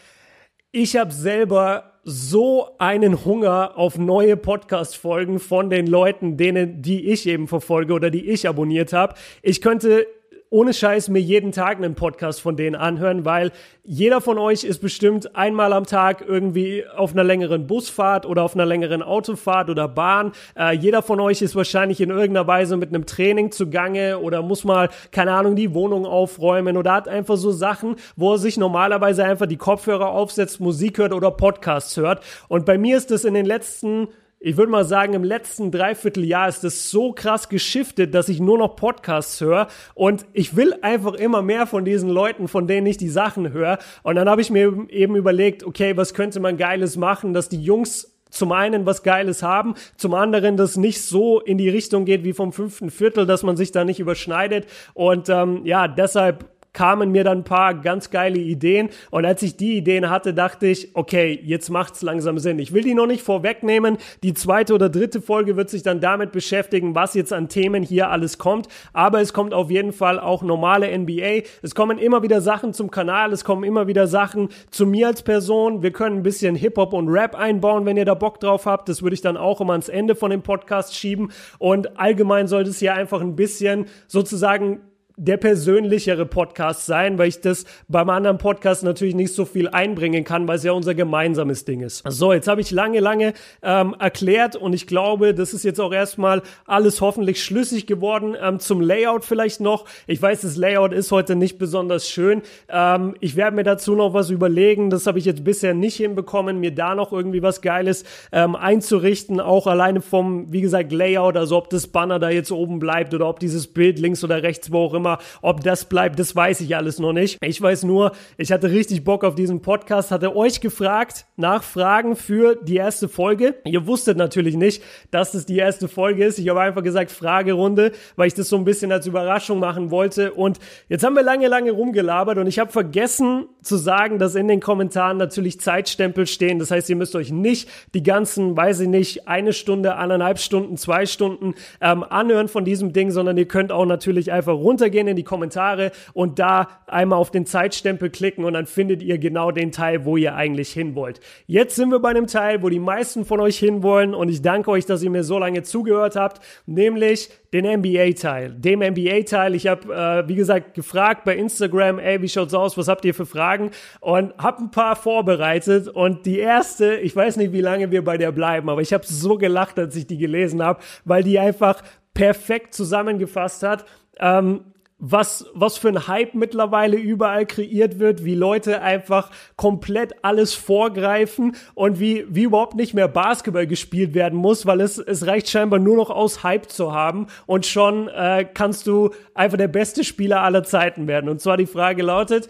ich 0.72 0.96
habe 0.96 1.12
selber 1.12 2.00
so 2.04 2.70
einen 2.78 3.26
Hunger 3.26 3.78
auf 3.78 3.98
neue 3.98 4.38
Podcast-Folgen 4.38 5.40
von 5.40 5.70
den 5.70 5.88
Leuten, 5.88 6.38
denen, 6.38 6.82
die 6.82 7.10
ich 7.12 7.28
eben 7.28 7.48
verfolge 7.48 7.94
oder 7.94 8.10
die 8.10 8.30
ich 8.30 8.48
abonniert 8.48 8.94
habe. 8.94 9.16
Ich 9.42 9.62
könnte 9.62 10.08
ohne 10.56 10.74
Scheiß 10.74 11.10
mir 11.10 11.20
jeden 11.20 11.52
Tag 11.52 11.76
einen 11.76 11.96
Podcast 11.96 12.40
von 12.40 12.56
denen 12.56 12.78
anhören, 12.78 13.26
weil 13.26 13.52
jeder 13.84 14.22
von 14.22 14.38
euch 14.38 14.64
ist 14.64 14.80
bestimmt 14.80 15.36
einmal 15.36 15.74
am 15.74 15.86
Tag 15.86 16.24
irgendwie 16.26 16.86
auf 16.88 17.12
einer 17.12 17.26
längeren 17.26 17.68
Busfahrt 17.68 18.26
oder 18.26 18.44
auf 18.44 18.56
einer 18.56 18.66
längeren 18.66 19.04
Autofahrt 19.04 19.70
oder 19.70 19.90
Bahn. 19.90 20.32
Äh, 20.58 20.78
jeder 20.78 21.02
von 21.02 21.20
euch 21.20 21.42
ist 21.42 21.58
wahrscheinlich 21.58 22.00
in 22.00 22.10
irgendeiner 22.10 22.48
Weise 22.48 22.78
mit 22.78 22.88
einem 22.88 23.06
Training 23.06 23.52
zugange 23.52 24.18
oder 24.20 24.42
muss 24.44 24.64
mal, 24.64 24.88
keine 25.12 25.34
Ahnung, 25.34 25.58
die 25.58 25.74
Wohnung 25.74 26.06
aufräumen 26.06 26.78
oder 26.78 26.94
hat 26.94 27.10
einfach 27.10 27.36
so 27.36 27.52
Sachen, 27.52 27.98
wo 28.16 28.32
er 28.32 28.38
sich 28.38 28.56
normalerweise 28.56 29.26
einfach 29.26 29.48
die 29.48 29.58
Kopfhörer 29.58 30.08
aufsetzt, 30.08 30.62
Musik 30.62 31.00
hört 31.00 31.12
oder 31.12 31.32
Podcasts 31.32 31.98
hört. 31.98 32.24
Und 32.48 32.66
bei 32.66 32.78
mir 32.78 32.96
ist 32.96 33.12
das 33.12 33.26
in 33.26 33.34
den 33.34 33.46
letzten 33.46 34.08
ich 34.46 34.58
würde 34.58 34.72
mal 34.72 34.86
sagen, 34.86 35.16
im 35.16 35.24
letzten 35.24 35.72
Dreivierteljahr 35.72 36.48
ist 36.48 36.64
es 36.64 36.92
so 36.92 37.14
krass 37.14 37.50
geschiftet, 37.50 38.14
dass 38.14 38.30
ich 38.30 38.40
nur 38.40 38.60
noch 38.60 38.76
Podcasts 38.76 39.42
höre 39.42 39.70
und 39.96 40.28
ich 40.34 40.56
will 40.56 40.76
einfach 40.84 41.16
immer 41.16 41.42
mehr 41.42 41.66
von 41.66 41.84
diesen 41.84 42.10
Leuten, 42.10 42.48
von 42.48 42.68
denen 42.68 42.86
ich 42.86 42.98
die 42.98 43.10
Sachen 43.10 43.54
höre. 43.54 43.80
Und 44.04 44.18
dann 44.18 44.30
habe 44.30 44.42
ich 44.42 44.52
mir 44.52 44.86
eben 44.90 45.16
überlegt, 45.16 45.64
okay, 45.64 45.98
was 45.98 46.14
könnte 46.14 46.40
man 46.40 46.58
Geiles 46.58 46.96
machen, 46.96 47.34
dass 47.34 47.50
die 47.50 47.60
Jungs 47.60 48.16
zum 48.30 48.52
einen 48.52 48.86
was 48.86 49.02
Geiles 49.02 49.42
haben, 49.42 49.74
zum 49.98 50.14
anderen 50.14 50.58
das 50.58 50.78
nicht 50.78 51.02
so 51.02 51.40
in 51.40 51.58
die 51.58 51.70
Richtung 51.70 52.06
geht 52.06 52.24
wie 52.24 52.34
vom 52.34 52.54
fünften 52.54 52.92
Viertel, 52.92 53.26
dass 53.26 53.42
man 53.42 53.58
sich 53.58 53.72
da 53.72 53.84
nicht 53.84 54.00
überschneidet. 54.00 54.68
Und 54.94 55.28
ähm, 55.28 55.62
ja, 55.66 55.88
deshalb 55.88 56.46
kamen 56.76 57.12
mir 57.12 57.24
dann 57.24 57.40
ein 57.40 57.44
paar 57.44 57.74
ganz 57.74 58.12
geile 58.12 58.38
Ideen. 58.38 58.90
Und 59.10 59.26
als 59.26 59.42
ich 59.42 59.58
die 59.58 59.78
Ideen 59.78 60.12
hatte, 60.12 60.36
dachte 60.36 60.68
ich, 60.68 60.92
okay, 60.94 61.40
jetzt 61.44 61.70
macht's 61.70 62.04
langsam 62.04 62.38
Sinn. 62.38 62.60
Ich 62.60 62.74
will 62.74 62.84
die 62.84 62.94
noch 62.94 63.08
nicht 63.08 63.24
vorwegnehmen. 63.24 63.98
Die 64.22 64.36
zweite 64.36 64.76
oder 64.76 64.90
dritte 64.90 65.22
Folge 65.22 65.56
wird 65.56 65.72
sich 65.72 65.82
dann 65.82 66.02
damit 66.02 66.32
beschäftigen, 66.32 66.94
was 66.94 67.16
jetzt 67.16 67.34
an 67.34 67.50
Themen 67.50 67.82
hier 67.82 68.12
alles 68.12 68.38
kommt. 68.38 68.68
Aber 68.94 69.22
es 69.22 69.34
kommt 69.34 69.54
auf 69.54 69.72
jeden 69.72 69.94
Fall 69.94 70.20
auch 70.20 70.44
normale 70.44 70.96
NBA. 70.96 71.44
Es 71.64 71.74
kommen 71.74 71.98
immer 71.98 72.22
wieder 72.22 72.42
Sachen 72.42 72.74
zum 72.74 72.92
Kanal. 72.92 73.34
Es 73.34 73.44
kommen 73.44 73.64
immer 73.64 73.88
wieder 73.88 74.06
Sachen 74.06 74.50
zu 74.70 74.86
mir 74.86 75.08
als 75.08 75.24
Person. 75.24 75.82
Wir 75.82 75.92
können 75.92 76.18
ein 76.18 76.24
bisschen 76.24 76.56
Hip-Hop 76.56 76.94
und 76.94 77.08
Rap 77.08 77.36
einbauen, 77.36 77.86
wenn 77.86 77.98
ihr 77.98 78.06
da 78.06 78.14
Bock 78.14 78.40
drauf 78.40 78.66
habt. 78.66 78.90
Das 78.90 79.02
würde 79.02 79.14
ich 79.14 79.22
dann 79.22 79.38
auch 79.38 79.62
immer 79.62 79.72
ans 79.72 79.90
Ende 79.90 80.14
von 80.14 80.30
dem 80.30 80.42
Podcast 80.42 80.94
schieben. 80.94 81.32
Und 81.58 81.98
allgemein 81.98 82.48
sollte 82.48 82.70
es 82.70 82.80
hier 82.80 82.94
einfach 82.94 83.22
ein 83.22 83.38
bisschen 83.38 83.86
sozusagen 84.08 84.82
der 85.18 85.38
persönlichere 85.38 86.26
Podcast 86.26 86.86
sein, 86.86 87.18
weil 87.18 87.30
ich 87.30 87.40
das 87.42 87.66
beim 87.88 88.10
anderen 88.10 88.38
Podcast 88.38 88.84
natürlich 88.84 89.16
nicht 89.16 89.34
so 89.34 89.46
viel 89.46 89.70
einbringen 89.70 90.24
kann, 90.24 90.48
weil 90.48 90.58
es 90.58 90.64
ja 90.64 90.74
unser 90.74 90.94
gemeinsames 90.94 91.66
Ding 91.66 91.82
ist. 91.82 92.04
So, 92.08 92.34
jetzt 92.34 92.48
habe 92.48 92.62
ich 92.62 92.72
lange, 92.72 93.00
lange 93.00 93.34
ähm, 93.62 93.96
erklärt 93.98 94.56
und 94.56 94.74
ich 94.74 94.88
glaube, 94.88 95.34
das 95.34 95.54
ist 95.54 95.64
jetzt 95.64 95.80
auch 95.80 95.94
erstmal 95.94 96.42
alles 96.66 97.00
hoffentlich 97.02 97.44
schlüssig 97.44 97.88
geworden. 97.88 98.36
Ähm, 98.42 98.60
zum 98.60 98.82
Layout 98.82 99.24
vielleicht 99.24 99.62
noch. 99.62 99.86
Ich 100.08 100.22
weiß, 100.22 100.42
das 100.42 100.58
Layout 100.58 100.94
ist 100.94 101.12
heute 101.12 101.36
nicht 101.36 101.58
besonders 101.58 102.10
schön. 102.10 102.42
Ähm, 102.68 103.16
ich 103.22 103.36
werde 103.36 103.56
mir 103.56 103.64
dazu 103.64 103.96
noch 103.96 104.14
was 104.14 104.30
überlegen. 104.30 104.90
Das 104.90 105.08
habe 105.08 105.20
ich 105.20 105.26
jetzt 105.26 105.44
bisher 105.44 105.74
nicht 105.74 105.96
hinbekommen, 105.96 106.60
mir 106.60 106.74
da 106.74 106.96
noch 106.96 107.14
irgendwie 107.14 107.42
was 107.42 107.62
Geiles 107.62 108.04
ähm, 108.32 108.56
einzurichten. 108.56 109.40
Auch 109.40 109.68
alleine 109.68 110.02
vom, 110.02 110.52
wie 110.52 110.62
gesagt, 110.62 110.92
Layout, 110.92 111.38
also 111.38 111.58
ob 111.58 111.70
das 111.70 111.88
Banner 111.88 112.20
da 112.20 112.30
jetzt 112.30 112.52
oben 112.52 112.80
bleibt 112.80 113.14
oder 113.14 113.28
ob 113.30 113.40
dieses 113.40 113.68
Bild 113.68 114.00
links 114.00 114.24
oder 114.24 114.44
rechts, 114.44 114.72
wo 114.72 114.80
auch 114.80 114.94
immer 114.94 115.05
Thema. 115.06 115.20
Ob 115.42 115.64
das 115.64 115.86
bleibt, 115.86 116.20
das 116.20 116.36
weiß 116.36 116.62
ich 116.62 116.76
alles 116.76 117.00
noch 117.00 117.14
nicht. 117.14 117.38
Ich 117.42 117.62
weiß 117.62 117.84
nur, 117.84 118.12
ich 118.38 118.52
hatte 118.52 118.72
richtig 118.72 119.04
Bock 119.04 119.24
auf 119.24 119.36
diesen 119.36 119.62
Podcast, 119.62 120.12
hatte 120.12 120.36
euch 120.36 120.62
gefragt 120.62 121.26
nach 121.36 121.64
Fragen 121.64 122.16
für 122.16 122.56
die 122.56 122.78
erste 122.78 123.08
Folge. 123.08 123.56
Ihr 123.66 123.86
wusstet 123.88 124.18
natürlich 124.18 124.56
nicht, 124.56 124.82
dass 125.12 125.34
es 125.34 125.46
die 125.46 125.58
erste 125.58 125.88
Folge 125.88 126.26
ist. 126.26 126.40
Ich 126.40 126.50
habe 126.50 126.62
einfach 126.62 126.84
gesagt 126.84 127.12
Fragerunde, 127.12 127.92
weil 128.16 128.28
ich 128.28 128.34
das 128.34 128.50
so 128.50 128.58
ein 128.58 128.66
bisschen 128.66 128.92
als 128.92 129.06
Überraschung 129.06 129.60
machen 129.60 129.92
wollte. 129.92 130.34
Und 130.34 130.60
jetzt 130.90 131.04
haben 131.04 131.16
wir 131.16 131.24
lange, 131.24 131.48
lange 131.48 131.72
rumgelabert 131.72 132.38
und 132.38 132.48
ich 132.48 132.60
habe 132.60 132.72
vergessen 132.72 133.46
zu 133.62 133.78
sagen, 133.78 134.20
dass 134.20 134.36
in 134.36 134.48
den 134.48 134.60
Kommentaren 134.60 135.18
natürlich 135.18 135.60
Zeitstempel 135.60 136.26
stehen. 136.26 136.60
Das 136.60 136.72
heißt, 136.72 136.90
ihr 136.90 136.96
müsst 136.96 137.16
euch 137.16 137.32
nicht 137.32 137.70
die 137.94 138.04
ganzen, 138.04 138.58
weiß 138.58 138.82
ich 138.82 138.88
nicht, 138.88 139.28
eine 139.28 139.54
Stunde, 139.54 139.96
anderthalb 139.96 140.40
Stunden, 140.40 140.78
zwei 140.78 141.06
Stunden 141.06 141.54
ähm, 141.82 142.04
anhören 142.04 142.48
von 142.48 142.66
diesem 142.66 142.94
Ding, 142.94 143.12
sondern 143.12 143.38
ihr 143.38 143.48
könnt 143.48 143.72
auch 143.72 143.86
natürlich 143.86 144.32
einfach 144.32 144.54
runtergehen 144.54 144.95
gehen 144.96 145.08
in 145.10 145.18
die 145.18 145.24
Kommentare 145.24 145.92
und 146.14 146.40
da 146.40 146.70
einmal 146.88 147.20
auf 147.20 147.30
den 147.30 147.46
Zeitstempel 147.46 148.10
klicken 148.10 148.46
und 148.46 148.54
dann 148.54 148.66
findet 148.66 149.04
ihr 149.04 149.18
genau 149.18 149.52
den 149.52 149.74
Teil, 149.74 150.06
wo 150.06 150.16
ihr 150.16 150.36
eigentlich 150.36 150.72
hin 150.72 150.96
wollt. 150.96 151.20
Jetzt 151.48 151.76
sind 151.76 151.90
wir 151.90 152.00
bei 152.00 152.10
einem 152.10 152.28
Teil, 152.28 152.64
wo 152.64 152.70
die 152.70 152.80
meisten 152.80 153.26
von 153.26 153.42
euch 153.42 153.58
hinwollen 153.58 154.14
und 154.14 154.30
ich 154.30 154.42
danke 154.42 154.72
euch, 154.72 154.86
dass 154.86 155.04
ihr 155.04 155.10
mir 155.10 155.24
so 155.24 155.38
lange 155.38 155.64
zugehört 155.64 156.16
habt, 156.16 156.40
nämlich 156.66 157.30
den 157.52 157.66
NBA-Teil. 157.66 158.52
Dem 158.52 158.80
NBA-Teil, 158.80 159.56
ich 159.56 159.68
habe, 159.68 159.94
äh, 159.94 160.28
wie 160.30 160.36
gesagt, 160.36 160.74
gefragt 160.74 161.26
bei 161.26 161.36
Instagram, 161.36 162.00
ey, 162.00 162.22
wie 162.22 162.30
schaut's 162.30 162.54
aus, 162.54 162.78
was 162.78 162.88
habt 162.88 163.04
ihr 163.04 163.14
für 163.14 163.26
Fragen? 163.26 163.72
Und 164.00 164.34
habe 164.38 164.64
ein 164.64 164.72
paar 164.72 164.96
vorbereitet 164.96 165.90
und 165.90 166.26
die 166.26 166.40
erste, 166.40 166.96
ich 166.96 167.16
weiß 167.16 167.36
nicht, 167.38 167.52
wie 167.52 167.62
lange 167.62 167.92
wir 167.92 168.04
bei 168.04 168.18
der 168.18 168.32
bleiben, 168.32 168.70
aber 168.70 168.82
ich 168.82 168.94
habe 168.94 169.06
so 169.06 169.38
gelacht, 169.38 169.78
als 169.78 169.96
ich 169.96 170.08
die 170.08 170.18
gelesen 170.18 170.64
habe, 170.64 170.80
weil 171.04 171.24
die 171.24 171.38
einfach 171.38 171.82
perfekt 172.14 172.74
zusammengefasst 172.74 173.62
hat. 173.64 173.86
Ähm, 174.20 174.62
was, 174.98 175.46
was 175.54 175.78
für 175.78 175.90
ein 175.90 176.08
Hype 176.08 176.36
mittlerweile 176.36 176.96
überall 176.96 177.46
kreiert 177.46 178.00
wird, 178.00 178.24
wie 178.24 178.36
Leute 178.36 178.82
einfach 178.82 179.30
komplett 179.58 180.24
alles 180.24 180.54
vorgreifen 180.54 181.56
und 181.74 182.00
wie, 182.00 182.26
wie 182.30 182.44
überhaupt 182.44 182.76
nicht 182.76 182.94
mehr 182.94 183.10
Basketball 183.10 183.68
gespielt 183.68 184.14
werden 184.14 184.40
muss, 184.40 184.66
weil 184.66 184.80
es, 184.80 184.98
es 184.98 185.28
reicht 185.28 185.50
scheinbar 185.50 185.80
nur 185.80 185.98
noch 185.98 186.10
aus 186.10 186.44
Hype 186.44 186.70
zu 186.70 186.94
haben 186.94 187.28
und 187.46 187.66
schon 187.66 188.08
äh, 188.08 188.46
kannst 188.54 188.88
du 188.88 189.12
einfach 189.34 189.58
der 189.58 189.68
beste 189.68 190.04
Spieler 190.06 190.42
aller 190.42 190.64
Zeiten 190.64 191.08
werden. 191.08 191.30
Und 191.30 191.42
zwar 191.42 191.58
die 191.58 191.66
Frage 191.66 192.02
lautet, 192.02 192.48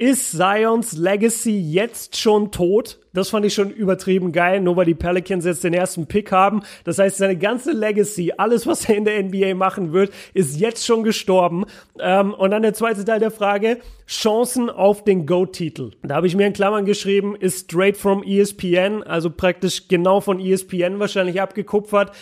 Ist 0.00 0.30
Zions 0.30 0.96
Legacy 0.96 1.60
jetzt 1.60 2.16
schon 2.16 2.50
tot? 2.50 2.98
Das 3.12 3.28
fand 3.28 3.44
ich 3.44 3.52
schon 3.52 3.68
übertrieben 3.68 4.32
geil, 4.32 4.62
nur 4.62 4.74
weil 4.76 4.86
die 4.86 4.94
Pelicans 4.94 5.44
jetzt 5.44 5.62
den 5.62 5.74
ersten 5.74 6.06
Pick 6.06 6.32
haben. 6.32 6.62
Das 6.84 6.98
heißt, 6.98 7.18
seine 7.18 7.36
ganze 7.36 7.72
Legacy, 7.72 8.32
alles, 8.38 8.66
was 8.66 8.88
er 8.88 8.96
in 8.96 9.04
der 9.04 9.22
NBA 9.22 9.54
machen 9.54 9.92
wird, 9.92 10.10
ist 10.32 10.58
jetzt 10.58 10.86
schon 10.86 11.04
gestorben. 11.04 11.66
Ähm, 11.98 12.32
und 12.32 12.50
dann 12.50 12.62
der 12.62 12.72
zweite 12.72 13.04
Teil 13.04 13.20
der 13.20 13.30
Frage, 13.30 13.76
Chancen 14.06 14.70
auf 14.70 15.04
den 15.04 15.26
GOAT-Titel. 15.26 15.90
Da 16.02 16.14
habe 16.14 16.26
ich 16.26 16.34
mir 16.34 16.46
in 16.46 16.54
Klammern 16.54 16.86
geschrieben, 16.86 17.36
ist 17.36 17.66
straight 17.66 17.98
from 17.98 18.22
ESPN, 18.22 19.02
also 19.02 19.28
praktisch 19.28 19.88
genau 19.88 20.22
von 20.22 20.40
ESPN 20.40 20.98
wahrscheinlich 20.98 21.42
abgekupfert. 21.42 22.12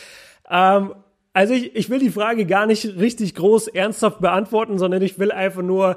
Ähm, 0.50 0.94
also 1.32 1.54
ich, 1.54 1.76
ich 1.76 1.90
will 1.90 2.00
die 2.00 2.10
Frage 2.10 2.44
gar 2.44 2.66
nicht 2.66 2.98
richtig 2.98 3.36
groß 3.36 3.68
ernsthaft 3.68 4.18
beantworten, 4.18 4.78
sondern 4.78 5.00
ich 5.00 5.20
will 5.20 5.30
einfach 5.30 5.62
nur 5.62 5.94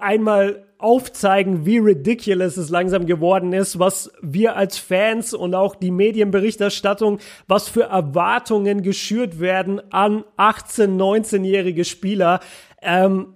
einmal 0.00 0.65
aufzeigen, 0.78 1.64
wie 1.64 1.78
ridiculous 1.78 2.56
es 2.56 2.70
langsam 2.70 3.06
geworden 3.06 3.52
ist, 3.52 3.78
was 3.78 4.10
wir 4.20 4.56
als 4.56 4.78
Fans 4.78 5.32
und 5.34 5.54
auch 5.54 5.74
die 5.74 5.90
Medienberichterstattung, 5.90 7.18
was 7.46 7.68
für 7.68 7.84
Erwartungen 7.84 8.82
geschürt 8.82 9.40
werden 9.40 9.80
an 9.92 10.24
18, 10.36 10.98
19-jährige 10.98 11.84
Spieler. 11.84 12.40
Ähm, 12.82 13.35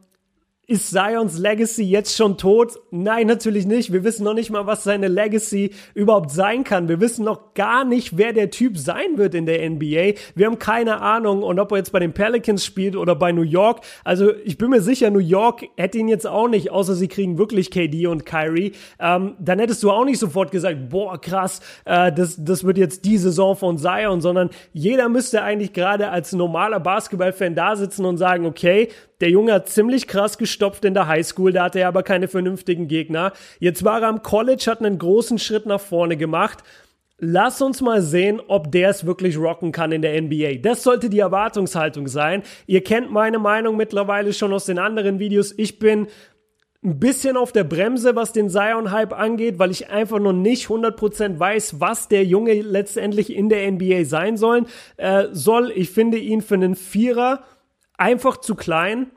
ist 0.71 0.91
Zions 0.91 1.37
Legacy 1.37 1.83
jetzt 1.83 2.17
schon 2.17 2.39
tot? 2.39 2.79
Nein, 2.93 3.27
natürlich 3.27 3.67
nicht. 3.67 3.93
Wir 3.93 4.05
wissen 4.05 4.23
noch 4.23 4.35
nicht 4.35 4.51
mal, 4.51 4.69
was 4.69 4.85
seine 4.85 5.09
Legacy 5.09 5.73
überhaupt 5.95 6.31
sein 6.31 6.63
kann. 6.63 6.89
Wir 6.89 7.01
wissen 7.01 7.25
noch 7.25 7.55
gar 7.55 7.85
nicht, 7.85 8.17
wer 8.17 8.33
der 8.33 8.51
Typ 8.51 8.79
sein 8.79 9.17
wird 9.17 9.35
in 9.35 9.47
der 9.47 9.69
NBA. 9.69 10.15
Wir 10.37 10.47
haben 10.47 10.61
keine 10.61 11.01
Ahnung. 11.01 11.43
Und 11.43 11.59
ob 11.59 11.73
er 11.73 11.79
jetzt 11.79 11.91
bei 11.91 11.99
den 11.99 12.13
Pelicans 12.13 12.65
spielt 12.65 12.95
oder 12.95 13.17
bei 13.17 13.33
New 13.33 13.43
York. 13.43 13.81
Also 14.05 14.33
ich 14.45 14.59
bin 14.59 14.71
mir 14.71 14.81
sicher, 14.81 15.11
New 15.11 15.19
York 15.19 15.67
hätte 15.77 15.99
ihn 15.99 16.07
jetzt 16.07 16.29
auch 16.29 16.47
nicht, 16.47 16.71
außer 16.71 16.95
sie 16.95 17.09
kriegen 17.09 17.37
wirklich 17.37 17.73
KD 17.73 18.07
und 18.07 18.25
Kyrie. 18.25 18.71
Ähm, 19.01 19.35
dann 19.41 19.59
hättest 19.59 19.83
du 19.83 19.91
auch 19.91 20.05
nicht 20.05 20.21
sofort 20.21 20.53
gesagt, 20.53 20.89
boah, 20.89 21.21
krass, 21.21 21.59
äh, 21.85 22.13
das, 22.13 22.37
das 22.39 22.63
wird 22.63 22.79
jetzt 22.79 23.05
die 23.05 23.19
Saison 23.19 23.57
von 23.57 23.77
Zion, 23.77 24.21
sondern 24.21 24.51
jeder 24.73 25.09
müsste 25.09 25.43
eigentlich 25.43 25.73
gerade 25.73 26.11
als 26.11 26.33
normaler 26.33 26.79
Basketballfan 26.79 27.57
da 27.57 27.75
sitzen 27.75 28.05
und 28.05 28.19
sagen, 28.19 28.47
okay, 28.47 28.89
der 29.21 29.29
Junge 29.29 29.53
hat 29.53 29.69
ziemlich 29.69 30.07
krass 30.07 30.39
gestopft 30.61 30.85
in 30.85 30.93
der 30.93 31.07
Highschool, 31.07 31.53
da 31.53 31.65
hatte 31.65 31.81
er 31.81 31.89
aber 31.89 32.03
keine 32.03 32.29
vernünftigen 32.29 32.87
Gegner. 32.87 33.33
Jetzt 33.61 33.83
war 33.83 34.03
er 34.03 34.09
am 34.09 34.23
College, 34.23 34.65
hat 34.67 34.81
einen 34.81 34.99
großen 34.99 35.39
Schritt 35.39 35.65
nach 35.65 35.81
vorne 35.81 36.19
gemacht. 36.19 36.63
Lass 37.19 37.63
uns 37.63 37.81
mal 37.81 38.03
sehen, 38.03 38.43
ob 38.47 38.71
der 38.71 38.91
es 38.91 39.07
wirklich 39.07 39.39
rocken 39.39 39.73
kann 39.73 39.93
in 39.93 40.03
der 40.03 40.21
NBA. 40.21 40.57
Das 40.63 40.83
sollte 40.83 41.09
die 41.09 41.19
Erwartungshaltung 41.19 42.09
sein. 42.09 42.43
Ihr 42.67 42.85
kennt 42.85 43.11
meine 43.11 43.39
Meinung 43.39 43.77
mittlerweile 43.77 44.35
schon 44.35 44.53
aus 44.53 44.67
den 44.67 44.79
anderen 44.79 45.19
Videos. 45.19 45.55
Ich 45.57 45.79
bin 45.79 46.09
ein 46.85 46.99
bisschen 46.99 47.39
auf 47.39 47.53
der 47.53 47.65
Bremse, 47.65 48.17
was 48.17 48.33
den 48.33 48.51
Zion-Hype 48.51 49.19
angeht, 49.19 49.59
weil 49.59 49.71
ich 49.71 49.89
einfach 49.89 50.19
noch 50.19 50.33
nicht 50.35 50.67
100% 50.67 51.39
weiß, 51.39 51.81
was 51.81 52.09
der 52.09 52.25
Junge 52.25 52.61
letztendlich 52.61 53.35
in 53.35 53.49
der 53.49 53.71
NBA 53.71 54.05
sein 54.05 54.37
soll. 54.37 54.65
Äh, 54.99 55.29
soll. 55.33 55.73
Ich 55.75 55.91
finde 55.91 56.19
ihn 56.19 56.43
für 56.43 56.55
einen 56.55 56.75
Vierer 56.75 57.45
einfach 57.97 58.39
zu 58.39 58.55
klein. 58.55 59.11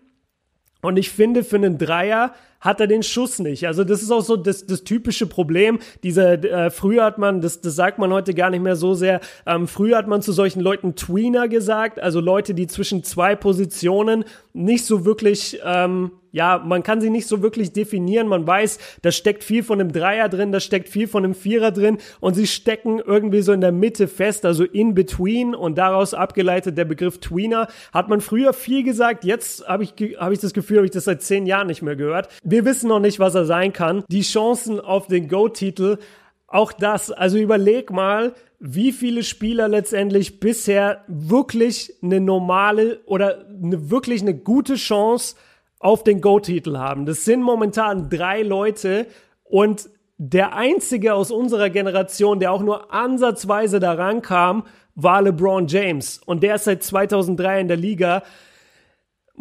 Und 0.83 0.97
ich 0.97 1.11
finde, 1.11 1.45
für 1.45 1.55
einen 1.55 1.77
Dreier 1.77 2.33
hat 2.63 2.79
er 2.79 2.87
den 2.87 3.03
Schuss 3.03 3.39
nicht. 3.39 3.67
Also 3.67 3.83
das 3.83 4.01
ist 4.01 4.09
auch 4.09 4.21
so 4.21 4.37
das, 4.37 4.65
das 4.65 4.83
typische 4.83 5.27
Problem. 5.27 5.79
Diese, 6.01 6.41
äh, 6.43 6.71
früher 6.71 7.03
hat 7.03 7.17
man, 7.17 7.41
das, 7.41 7.61
das 7.61 7.75
sagt 7.75 7.99
man 7.99 8.11
heute 8.11 8.33
gar 8.33 8.49
nicht 8.49 8.63
mehr 8.63 8.77
so 8.77 8.93
sehr, 8.93 9.19
ähm, 9.45 9.67
früher 9.67 9.97
hat 9.97 10.07
man 10.07 10.21
zu 10.21 10.31
solchen 10.31 10.61
Leuten 10.61 10.95
Tweener 10.95 11.49
gesagt, 11.49 11.99
also 11.99 12.21
Leute, 12.21 12.53
die 12.53 12.67
zwischen 12.67 13.03
zwei 13.03 13.35
Positionen 13.35 14.23
nicht 14.53 14.85
so 14.85 15.05
wirklich 15.05 15.59
ähm, 15.63 16.11
ja, 16.33 16.61
man 16.65 16.81
kann 16.81 16.99
sie 16.99 17.11
nicht 17.11 17.27
so 17.27 17.41
wirklich 17.41 17.71
definieren. 17.71 18.27
Man 18.27 18.45
weiß, 18.45 18.79
da 19.03 19.11
steckt 19.11 19.43
viel 19.43 19.63
von 19.63 19.79
einem 19.79 19.93
Dreier 19.93 20.27
drin, 20.29 20.51
da 20.51 20.59
steckt 20.59 20.89
viel 20.89 21.07
von 21.07 21.23
einem 21.23 21.35
Vierer 21.35 21.71
drin 21.71 21.99
und 22.19 22.33
sie 22.33 22.47
stecken 22.47 22.99
irgendwie 22.99 23.41
so 23.41 23.53
in 23.53 23.61
der 23.61 23.71
Mitte 23.71 24.07
fest, 24.07 24.43
also 24.43 24.63
in 24.63 24.95
between 24.95 25.53
und 25.53 25.77
daraus 25.77 26.15
abgeleitet 26.15 26.75
der 26.75 26.85
Begriff 26.85 27.19
Tweener. 27.19 27.67
Hat 27.93 28.09
man 28.09 28.19
früher 28.19 28.51
viel 28.53 28.83
gesagt, 28.83 29.25
jetzt 29.25 29.67
habe 29.67 29.83
ich, 29.83 29.93
hab 30.17 30.31
ich 30.31 30.39
das 30.39 30.53
Gefühl, 30.53 30.77
habe 30.77 30.85
ich 30.85 30.91
das 30.91 31.03
seit 31.03 31.21
zehn 31.21 31.45
Jahren 31.45 31.67
nicht 31.67 31.83
mehr 31.83 31.95
gehört. 31.95 32.29
Wir 32.53 32.65
wissen 32.65 32.87
noch 32.87 32.99
nicht, 32.99 33.19
was 33.19 33.33
er 33.33 33.45
sein 33.45 33.73
kann. 33.73 34.03
Die 34.09 34.21
Chancen 34.21 34.79
auf 34.79 35.07
den 35.07 35.27
Go-Titel, 35.27 35.97
auch 36.45 36.71
das, 36.71 37.09
also 37.09 37.39
überleg 37.39 37.89
mal, 37.89 38.35
wie 38.59 38.91
viele 38.91 39.23
Spieler 39.23 39.67
letztendlich 39.67 40.39
bisher 40.39 41.03
wirklich 41.07 41.95
eine 42.03 42.19
normale 42.19 42.99
oder 43.07 43.47
eine, 43.47 43.89
wirklich 43.89 44.21
eine 44.21 44.35
gute 44.35 44.75
Chance 44.75 45.35
auf 45.79 46.03
den 46.03 46.21
Go-Titel 46.21 46.77
haben. 46.77 47.07
Das 47.07 47.25
sind 47.25 47.41
momentan 47.41 48.11
drei 48.11 48.43
Leute 48.43 49.07
und 49.43 49.89
der 50.19 50.55
einzige 50.55 51.15
aus 51.15 51.31
unserer 51.31 51.71
Generation, 51.71 52.39
der 52.39 52.51
auch 52.51 52.61
nur 52.61 52.93
ansatzweise 52.93 53.79
daran 53.79 54.21
kam, 54.21 54.67
war 54.93 55.23
LeBron 55.23 55.65
James. 55.65 56.21
Und 56.23 56.43
der 56.43 56.53
ist 56.53 56.65
seit 56.65 56.83
2003 56.83 57.61
in 57.61 57.67
der 57.67 57.77
Liga. 57.77 58.21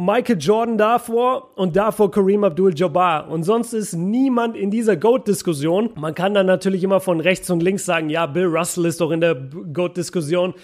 Michael 0.04 0.38
Jordan 0.40 0.78
davor 0.78 1.50
und 1.54 1.76
davor 1.76 2.10
Kareem 2.10 2.42
Abdul-Jabbar. 2.42 3.28
Und 3.30 3.44
sonst 3.44 3.72
ist 3.72 3.92
niemand 3.92 4.56
in 4.56 4.68
dieser 4.68 4.96
GOAT-Diskussion. 4.96 5.90
Man 5.94 6.16
kann 6.16 6.34
dann 6.34 6.46
natürlich 6.46 6.82
immer 6.82 6.98
von 6.98 7.20
rechts 7.20 7.48
und 7.50 7.62
links 7.62 7.84
sagen, 7.84 8.10
ja, 8.10 8.26
Bill 8.26 8.46
Russell 8.46 8.86
ist 8.86 9.00
doch 9.00 9.12
in 9.12 9.20
der 9.20 9.36
GOAT-Diskussion. 9.36 10.54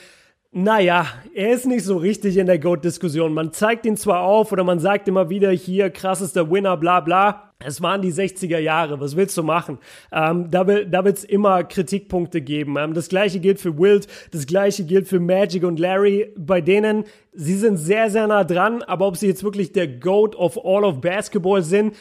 Naja, 0.50 1.06
er 1.34 1.52
ist 1.52 1.66
nicht 1.66 1.84
so 1.84 1.98
richtig 1.98 2.36
in 2.36 2.46
der 2.46 2.58
GOAT-Diskussion. 2.58 3.32
Man 3.32 3.52
zeigt 3.52 3.86
ihn 3.86 3.96
zwar 3.96 4.22
auf 4.22 4.50
oder 4.50 4.64
man 4.64 4.80
sagt 4.80 5.06
immer 5.06 5.30
wieder 5.30 5.52
hier, 5.52 5.90
krassester 5.90 6.50
Winner, 6.50 6.76
bla 6.76 6.98
bla. 6.98 7.47
Es 7.64 7.82
waren 7.82 8.02
die 8.02 8.12
60er 8.12 8.60
Jahre, 8.60 9.00
was 9.00 9.16
willst 9.16 9.36
du 9.36 9.42
machen? 9.42 9.78
Ähm, 10.12 10.48
da 10.48 10.68
will, 10.68 10.86
da 10.86 11.04
wird's 11.04 11.24
immer 11.24 11.64
Kritikpunkte 11.64 12.40
geben. 12.40 12.76
Ähm, 12.78 12.94
das 12.94 13.08
gleiche 13.08 13.40
gilt 13.40 13.58
für 13.58 13.76
Wild, 13.76 14.06
das 14.30 14.46
gleiche 14.46 14.84
gilt 14.84 15.08
für 15.08 15.18
Magic 15.18 15.64
und 15.64 15.80
Larry. 15.80 16.32
Bei 16.36 16.60
denen, 16.60 17.02
sie 17.32 17.56
sind 17.56 17.76
sehr, 17.76 18.10
sehr 18.10 18.28
nah 18.28 18.44
dran, 18.44 18.84
aber 18.84 19.08
ob 19.08 19.16
sie 19.16 19.26
jetzt 19.26 19.42
wirklich 19.42 19.72
der 19.72 19.88
GOAT 19.88 20.36
of 20.36 20.56
all 20.64 20.84
of 20.84 21.00
Basketball 21.00 21.64
sind, 21.64 21.96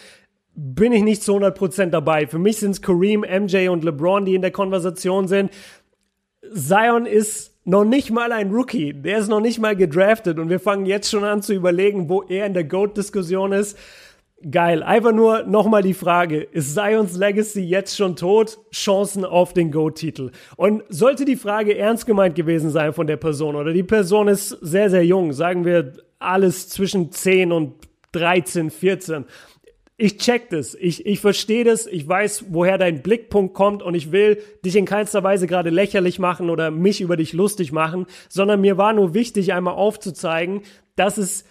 bin 0.54 0.94
ich 0.94 1.02
nicht 1.02 1.24
zu 1.24 1.36
100% 1.36 1.88
dabei. 1.88 2.28
Für 2.28 2.40
mich 2.40 2.58
sind 2.58 2.72
es 2.72 2.84
Kareem, 2.84 3.22
MJ 3.22 3.70
und 3.70 3.84
LeBron, 3.84 4.26
die 4.26 4.36
in 4.36 4.44
der 4.44 4.52
Konversation 4.52 5.28
sind. 5.28 5.50
Zion 6.54 7.08
ist 7.08 7.56
noch 7.66 7.84
nicht 7.84 8.12
mal 8.12 8.32
ein 8.32 8.52
Rookie. 8.52 8.94
Der 8.94 9.18
ist 9.18 9.28
noch 9.28 9.42
nicht 9.42 9.58
mal 9.58 9.76
gedraftet 9.76 10.38
und 10.38 10.50
wir 10.50 10.60
fangen 10.60 10.86
jetzt 10.86 11.10
schon 11.10 11.24
an 11.24 11.42
zu 11.42 11.54
überlegen, 11.54 12.10
wo 12.10 12.22
er 12.22 12.46
in 12.46 12.54
der 12.54 12.64
GOAT-Diskussion 12.64 13.54
ist. 13.54 13.76
Geil. 14.52 14.84
Einfach 14.84 15.14
nur 15.14 15.44
nochmal 15.44 15.82
die 15.82 15.96
Frage, 15.96 16.42
ist 16.42 16.76
Zions 16.76 17.18
Legacy 17.18 17.62
jetzt 17.62 17.98
schon 17.98 18.16
tot? 18.16 18.60
Chancen 18.72 19.26
auf 19.26 19.54
den 19.54 19.72
GOAT-Titel. 19.72 20.30
Und 20.56 20.84
sollte 20.90 21.26
die 21.26 21.36
Frage 21.36 21.76
ernst 21.76 22.06
gemeint 22.06 22.36
gewesen 22.36 22.70
sein 22.70 22.94
von 22.94 23.08
der 23.08 23.18
Person 23.18 23.56
oder 23.56 23.74
die 23.74 23.84
Person 23.84 24.28
ist 24.28 24.50
sehr, 24.50 24.92
sehr 24.92 25.04
jung, 25.04 25.34
sagen 25.34 25.66
wir 25.66 25.94
alles 26.20 26.70
zwischen 26.70 27.12
10 27.12 27.52
und 27.52 27.74
13, 28.12 28.70
14 28.70 29.26
ich 30.00 30.18
check 30.18 30.52
das, 30.52 30.76
ich, 30.76 31.08
ich 31.08 31.20
verstehe 31.20 31.64
das, 31.64 31.88
ich 31.88 32.08
weiß, 32.08 32.46
woher 32.50 32.78
dein 32.78 33.02
Blickpunkt 33.02 33.56
kommt 33.56 33.82
und 33.82 33.96
ich 33.96 34.12
will 34.12 34.42
dich 34.64 34.76
in 34.76 34.86
keinster 34.86 35.24
Weise 35.24 35.48
gerade 35.48 35.72
lächerlich 35.72 36.20
machen 36.20 36.52
oder 36.52 36.70
mich 36.70 37.02
über 37.02 37.18
dich 37.18 37.34
lustig 37.34 37.72
machen, 37.72 38.06
sondern 38.30 38.62
mir 38.62 38.78
war 38.78 38.94
nur 38.94 39.16
wichtig, 39.16 39.54
einmal 39.54 39.74
aufzuzeigen, 39.74 40.62
dass 40.96 41.18
es 41.18 41.46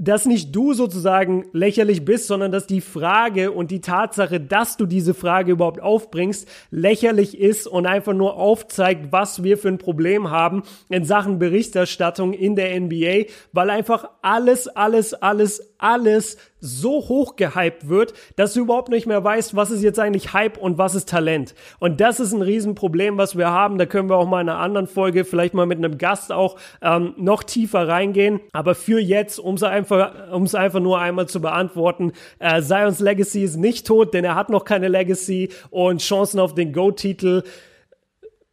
dass 0.00 0.24
nicht 0.24 0.56
du 0.56 0.72
sozusagen 0.72 1.44
lächerlich 1.52 2.06
bist, 2.06 2.26
sondern 2.26 2.50
dass 2.50 2.66
die 2.66 2.80
Frage 2.80 3.52
und 3.52 3.70
die 3.70 3.82
Tatsache, 3.82 4.40
dass 4.40 4.78
du 4.78 4.86
diese 4.86 5.12
Frage 5.12 5.52
überhaupt 5.52 5.80
aufbringst, 5.80 6.48
lächerlich 6.70 7.38
ist 7.38 7.66
und 7.66 7.84
einfach 7.84 8.14
nur 8.14 8.36
aufzeigt, 8.36 9.12
was 9.12 9.44
wir 9.44 9.58
für 9.58 9.68
ein 9.68 9.76
Problem 9.76 10.30
haben 10.30 10.62
in 10.88 11.04
Sachen 11.04 11.38
Berichterstattung 11.38 12.32
in 12.32 12.56
der 12.56 12.80
NBA, 12.80 13.26
weil 13.52 13.68
einfach 13.68 14.08
alles, 14.22 14.68
alles, 14.68 15.12
alles, 15.12 15.69
alles 15.80 16.36
so 16.60 17.08
hoch 17.08 17.36
gehypt 17.36 17.88
wird, 17.88 18.12
dass 18.36 18.52
du 18.52 18.60
überhaupt 18.60 18.90
nicht 18.90 19.06
mehr 19.06 19.24
weißt, 19.24 19.56
was 19.56 19.70
ist 19.70 19.82
jetzt 19.82 19.98
eigentlich 19.98 20.32
Hype 20.32 20.58
und 20.58 20.78
was 20.78 20.94
ist 20.94 21.08
Talent. 21.08 21.54
Und 21.78 22.00
das 22.00 22.20
ist 22.20 22.32
ein 22.32 22.42
Riesenproblem, 22.42 23.16
was 23.16 23.36
wir 23.36 23.50
haben. 23.50 23.78
Da 23.78 23.86
können 23.86 24.10
wir 24.10 24.16
auch 24.16 24.28
mal 24.28 24.42
in 24.42 24.48
einer 24.48 24.58
anderen 24.58 24.86
Folge, 24.86 25.24
vielleicht 25.24 25.54
mal 25.54 25.66
mit 25.66 25.78
einem 25.78 25.98
Gast 25.98 26.32
auch 26.32 26.56
ähm, 26.82 27.14
noch 27.16 27.42
tiefer 27.42 27.88
reingehen. 27.88 28.40
Aber 28.52 28.74
für 28.74 29.00
jetzt, 29.00 29.38
um 29.38 29.54
es 29.54 29.62
einfach, 29.62 30.32
um 30.32 30.42
es 30.42 30.54
einfach 30.54 30.80
nur 30.80 30.98
einmal 30.98 31.26
zu 31.26 31.40
beantworten, 31.40 32.12
äh, 32.38 32.60
Zions 32.60 33.00
Legacy 33.00 33.42
ist 33.42 33.56
nicht 33.56 33.86
tot, 33.86 34.12
denn 34.14 34.24
er 34.24 34.34
hat 34.34 34.50
noch 34.50 34.64
keine 34.64 34.88
Legacy 34.88 35.50
und 35.70 36.00
Chancen 36.02 36.40
auf 36.40 36.54
den 36.54 36.72
Go-Titel 36.72 37.42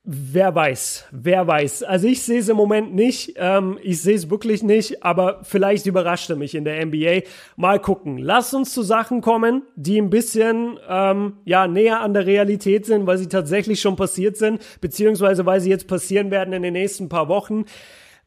Wer 0.09 0.55
weiß, 0.55 1.03
wer 1.11 1.45
weiß. 1.47 1.83
Also 1.83 2.07
ich 2.07 2.21
sehe 2.21 2.39
es 2.39 2.47
im 2.47 2.55
Moment 2.55 2.95
nicht. 2.95 3.33
Ähm, 3.35 3.77
ich 3.83 4.01
sehe 4.01 4.15
es 4.15 4.29
wirklich 4.29 4.63
nicht, 4.63 5.03
aber 5.03 5.41
vielleicht 5.43 5.85
überrascht 5.85 6.29
er 6.29 6.37
mich 6.37 6.55
in 6.55 6.63
der 6.63 6.85
NBA. 6.85 7.27
Mal 7.57 7.81
gucken. 7.81 8.17
Lass 8.17 8.53
uns 8.53 8.73
zu 8.73 8.83
Sachen 8.83 9.19
kommen, 9.19 9.63
die 9.75 9.99
ein 9.99 10.09
bisschen 10.09 10.79
ähm, 10.87 11.33
ja 11.43 11.67
näher 11.67 11.99
an 11.99 12.13
der 12.13 12.25
Realität 12.25 12.85
sind, 12.85 13.05
weil 13.05 13.17
sie 13.17 13.27
tatsächlich 13.27 13.81
schon 13.81 13.97
passiert 13.97 14.37
sind, 14.37 14.61
beziehungsweise 14.79 15.45
weil 15.45 15.59
sie 15.59 15.69
jetzt 15.69 15.89
passieren 15.89 16.31
werden 16.31 16.53
in 16.53 16.63
den 16.63 16.71
nächsten 16.71 17.09
paar 17.09 17.27
Wochen. 17.27 17.65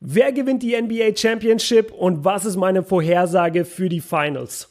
Wer 0.00 0.32
gewinnt 0.32 0.62
die 0.62 0.78
NBA 0.78 1.16
Championship 1.16 1.92
und 1.92 2.26
was 2.26 2.44
ist 2.44 2.56
meine 2.56 2.82
Vorhersage 2.82 3.64
für 3.64 3.88
die 3.88 4.02
Finals? 4.02 4.70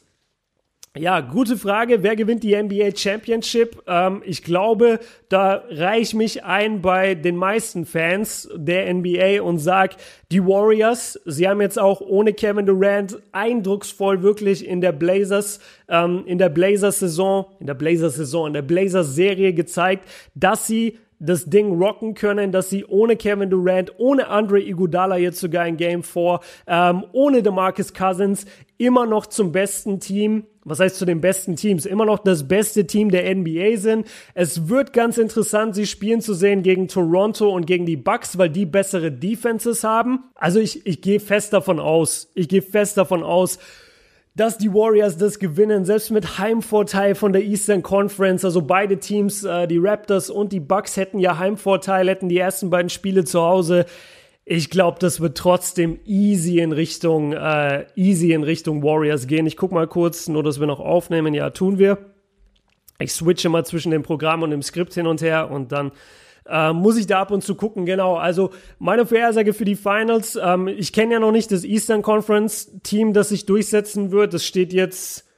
Ja, 0.99 1.21
gute 1.21 1.55
Frage. 1.55 2.03
Wer 2.03 2.17
gewinnt 2.17 2.43
die 2.43 2.61
NBA 2.61 2.93
Championship? 2.93 3.81
Ähm, 3.87 4.21
ich 4.25 4.43
glaube, 4.43 4.99
da 5.29 5.63
reiche 5.69 6.17
mich 6.17 6.43
ein 6.43 6.81
bei 6.81 7.15
den 7.15 7.37
meisten 7.37 7.85
Fans 7.85 8.49
der 8.53 8.93
NBA 8.93 9.41
und 9.41 9.59
sag 9.59 9.95
die 10.29 10.45
Warriors. 10.45 11.17
Sie 11.23 11.47
haben 11.47 11.61
jetzt 11.61 11.79
auch 11.79 12.01
ohne 12.01 12.33
Kevin 12.33 12.65
Durant 12.65 13.17
eindrucksvoll 13.31 14.23
wirklich 14.23 14.67
in 14.67 14.81
der 14.81 14.91
Blazers, 14.91 15.61
ähm, 15.87 16.23
in 16.25 16.37
der 16.37 16.49
Blazers 16.49 16.99
Saison, 16.99 17.45
in 17.61 17.67
der 17.67 17.75
Blazers 17.75 18.15
Saison, 18.15 18.47
in 18.47 18.53
der 18.53 18.61
Blazers 18.61 19.15
Serie 19.15 19.53
gezeigt, 19.53 20.05
dass 20.35 20.67
sie 20.67 20.97
das 21.19 21.45
Ding 21.45 21.81
rocken 21.81 22.13
können, 22.13 22.51
dass 22.51 22.69
sie 22.69 22.85
ohne 22.85 23.15
Kevin 23.15 23.49
Durant, 23.49 23.93
ohne 23.99 24.27
Andre 24.27 24.61
Iguodala 24.61 25.17
jetzt 25.17 25.39
sogar 25.39 25.67
in 25.67 25.77
Game 25.77 26.03
4, 26.03 26.39
ähm, 26.67 27.05
ohne 27.11 27.43
DeMarcus 27.43 27.93
Cousins 27.93 28.45
immer 28.77 29.05
noch 29.05 29.25
zum 29.25 29.51
besten 29.51 29.99
Team, 29.99 30.45
was 30.69 30.79
heißt 30.79 30.95
zu 30.95 31.05
den 31.05 31.19
besten 31.19 31.55
Teams, 31.55 31.85
immer 31.85 32.05
noch 32.05 32.19
das 32.19 32.47
beste 32.47 32.85
Team 32.85 33.09
der 33.09 33.35
NBA 33.35 33.77
sind. 33.77 34.07
Es 34.33 34.69
wird 34.69 34.93
ganz 34.93 35.17
interessant, 35.17 35.75
sie 35.75 35.88
spielen 35.88 36.21
zu 36.21 36.33
sehen 36.33 36.63
gegen 36.63 36.88
Toronto 36.88 37.49
und 37.49 37.65
gegen 37.65 37.85
die 37.85 37.97
Bucks, 37.97 38.38
weil 38.38 38.49
die 38.49 38.65
bessere 38.65 39.11
Defenses 39.11 39.83
haben. 39.83 40.25
Also 40.35 40.59
ich, 40.59 40.85
ich 40.85 41.01
gehe 41.01 41.19
fest 41.19 41.53
davon 41.53 41.79
aus, 41.79 42.31
ich 42.35 42.47
gehe 42.47 42.61
fest 42.61 42.97
davon 42.97 43.23
aus, 43.23 43.59
dass 44.35 44.57
die 44.57 44.73
Warriors 44.73 45.17
das 45.17 45.39
gewinnen, 45.39 45.83
selbst 45.83 46.11
mit 46.11 46.38
Heimvorteil 46.39 47.15
von 47.15 47.33
der 47.33 47.43
Eastern 47.43 47.83
Conference. 47.83 48.45
Also 48.45 48.61
beide 48.61 48.97
Teams, 48.97 49.43
äh, 49.43 49.67
die 49.67 49.79
Raptors 49.79 50.29
und 50.29 50.53
die 50.53 50.61
Bucks 50.61 50.95
hätten 50.95 51.19
ja 51.19 51.38
Heimvorteil, 51.38 52.07
hätten 52.07 52.29
die 52.29 52.38
ersten 52.38 52.69
beiden 52.69 52.89
Spiele 52.89 53.25
zu 53.25 53.41
Hause. 53.41 53.85
Ich 54.51 54.71
glaube, 54.71 54.97
das 54.99 55.21
wird 55.21 55.37
trotzdem 55.37 55.99
easy 56.05 56.57
in 56.57 56.71
Richtung 56.71 57.33
äh, 57.33 57.85
easy 57.95 58.33
in 58.33 58.41
Richtung 58.41 58.81
Warriors 58.81 59.27
gehen. 59.27 59.45
Ich 59.45 59.55
guck 59.55 59.71
mal 59.71 59.85
kurz, 59.85 60.27
nur 60.27 60.41
dass 60.41 60.59
wir 60.59 60.65
noch 60.65 60.79
aufnehmen. 60.79 61.35
Ja, 61.35 61.51
tun 61.51 61.77
wir. 61.77 61.99
Ich 62.97 63.13
switche 63.13 63.47
mal 63.47 63.63
zwischen 63.63 63.91
dem 63.91 64.01
Programm 64.01 64.41
und 64.41 64.49
dem 64.49 64.63
Skript 64.63 64.95
hin 64.95 65.05
und 65.05 65.21
her 65.21 65.51
und 65.51 65.71
dann 65.71 65.91
äh, 66.47 66.73
muss 66.73 66.97
ich 66.97 67.05
da 67.05 67.21
ab 67.21 67.29
und 67.29 67.43
zu 67.43 67.53
gucken, 67.53 67.85
genau. 67.85 68.15
Also 68.15 68.49
meine 68.79 69.05
Vorhersage 69.05 69.53
für 69.53 69.65
die 69.65 69.75
Finals, 69.75 70.35
ähm, 70.41 70.67
ich 70.67 70.93
kenne 70.93 71.13
ja 71.13 71.19
noch 71.19 71.31
nicht 71.31 71.51
das 71.51 71.63
Eastern 71.63 72.01
Conference 72.01 72.71
Team, 72.81 73.13
das 73.13 73.29
sich 73.29 73.45
durchsetzen 73.45 74.09
wird. 74.09 74.33
Das 74.33 74.43
steht 74.43 74.73
jetzt 74.73 75.28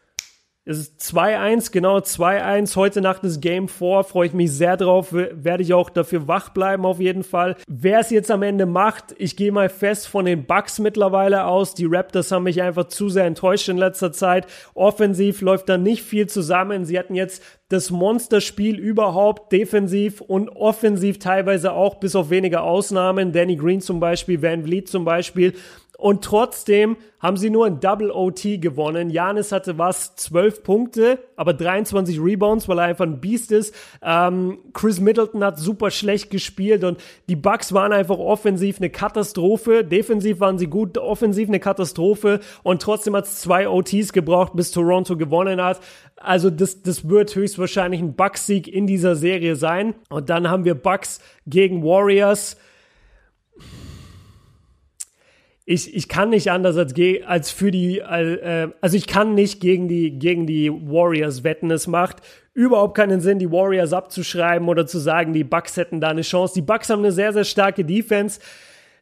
es 0.63 0.77
ist 0.77 1.01
2-1, 1.01 1.71
genau 1.71 1.97
2-1. 1.97 2.75
Heute 2.75 3.01
Nacht 3.01 3.23
ist 3.23 3.41
Game 3.41 3.67
4. 3.67 4.03
Freue 4.03 4.27
ich 4.27 4.33
mich 4.33 4.51
sehr 4.51 4.77
drauf. 4.77 5.07
Werde 5.11 5.63
ich 5.63 5.73
auch 5.73 5.89
dafür 5.89 6.27
wach 6.27 6.49
bleiben, 6.49 6.85
auf 6.85 6.99
jeden 6.99 7.23
Fall. 7.23 7.55
Wer 7.67 7.99
es 7.99 8.11
jetzt 8.11 8.29
am 8.29 8.43
Ende 8.43 8.67
macht, 8.67 9.15
ich 9.17 9.35
gehe 9.35 9.51
mal 9.51 9.69
fest 9.69 10.07
von 10.07 10.25
den 10.25 10.45
Bucks 10.45 10.77
mittlerweile 10.77 11.45
aus. 11.45 11.73
Die 11.73 11.87
Raptors 11.87 12.31
haben 12.31 12.43
mich 12.43 12.61
einfach 12.61 12.85
zu 12.85 13.09
sehr 13.09 13.25
enttäuscht 13.25 13.69
in 13.69 13.77
letzter 13.77 14.11
Zeit. 14.11 14.45
Offensiv 14.75 15.41
läuft 15.41 15.67
da 15.67 15.79
nicht 15.79 16.03
viel 16.03 16.27
zusammen. 16.27 16.85
Sie 16.85 16.99
hatten 16.99 17.15
jetzt 17.15 17.41
das 17.69 17.89
Monsterspiel 17.89 18.77
überhaupt, 18.77 19.51
defensiv 19.51 20.21
und 20.21 20.49
offensiv 20.49 21.17
teilweise 21.17 21.71
auch, 21.71 21.95
bis 21.95 22.15
auf 22.15 22.29
wenige 22.29 22.61
Ausnahmen. 22.61 23.31
Danny 23.31 23.55
Green 23.55 23.81
zum 23.81 23.99
Beispiel, 23.99 24.43
Van 24.43 24.63
Vliet 24.63 24.89
zum 24.89 25.05
Beispiel. 25.05 25.53
Und 26.01 26.24
trotzdem 26.24 26.98
haben 27.20 27.38
sie 27.38 27.51
nur 27.51 27.67
ein 27.67 27.79
Double 27.79 28.10
OT 28.10 28.60
gewonnen. 28.60 29.12
Janis 29.12 29.51
hatte 29.51 29.77
was, 29.77 30.15
12 30.15 30.63
Punkte, 30.63 31.20
aber 31.36 31.53
23 31.53 32.20
Rebounds, 32.20 32.67
weil 32.67 32.79
er 32.79 32.86
einfach 32.86 33.05
ein 33.05 33.22
Biest 33.22 33.51
ist. 33.51 33.75
Ähm, 34.01 34.58
Chris 34.74 35.00
Middleton 35.00 35.43
hat 35.43 35.60
super 35.60 35.91
schlecht 35.91 36.31
gespielt 36.31 36.84
und 36.84 37.00
die 37.29 37.36
Bucks 37.36 37.72
waren 37.72 37.93
einfach 37.93 38.17
offensiv 38.17 38.77
eine 38.77 38.89
Katastrophe. 38.89 39.84
Defensiv 39.84 40.39
waren 40.39 40.58
sie 40.58 40.65
gut, 40.65 40.98
offensiv 40.98 41.50
eine 41.50 41.60
Katastrophe 41.60 42.39
und 42.63 42.81
trotzdem 42.81 43.15
hat 43.15 43.25
es 43.25 43.39
zwei 43.39 43.70
OTs 43.70 44.12
gebraucht, 44.12 44.53
bis 44.55 44.72
Toronto 44.72 45.15
gewonnen 45.15 45.62
hat. 45.62 45.81
Also 46.15 46.50
das, 46.50 46.81
das 46.81 47.08
wird 47.08 47.36
höchstwahrscheinlich 47.36 48.01
ein 48.01 48.15
Bucks-Sieg 48.15 48.67
in 48.67 48.88
dieser 48.88 49.15
Serie 49.15 49.55
sein. 49.55 49.93
Und 50.10 50.31
dann 50.31 50.50
haben 50.50 50.65
wir 50.65 50.74
Bucks 50.74 51.20
gegen 51.46 51.84
Warriors 51.84 52.58
ich, 55.65 55.95
ich 55.95 56.07
kann 56.07 56.29
nicht 56.29 56.51
anders 56.51 56.75
als, 56.77 56.93
als 57.25 57.51
für 57.51 57.71
die, 57.71 57.99
äh, 57.99 58.69
also 58.81 58.97
ich 58.97 59.07
kann 59.07 59.35
nicht 59.35 59.61
gegen 59.61 59.87
die, 59.87 60.17
gegen 60.17 60.47
die 60.47 60.71
Warriors 60.71 61.43
wetten. 61.43 61.69
Es 61.71 61.87
macht 61.87 62.17
überhaupt 62.53 62.95
keinen 62.95 63.21
Sinn, 63.21 63.39
die 63.39 63.51
Warriors 63.51 63.93
abzuschreiben 63.93 64.67
oder 64.67 64.85
zu 64.87 64.99
sagen, 64.99 65.33
die 65.33 65.43
Bucks 65.43 65.77
hätten 65.77 66.01
da 66.01 66.09
eine 66.09 66.21
Chance. 66.21 66.55
Die 66.55 66.61
Bucks 66.61 66.89
haben 66.89 66.99
eine 66.99 67.11
sehr, 67.11 67.31
sehr 67.31 67.43
starke 67.43 67.85
Defense. 67.85 68.39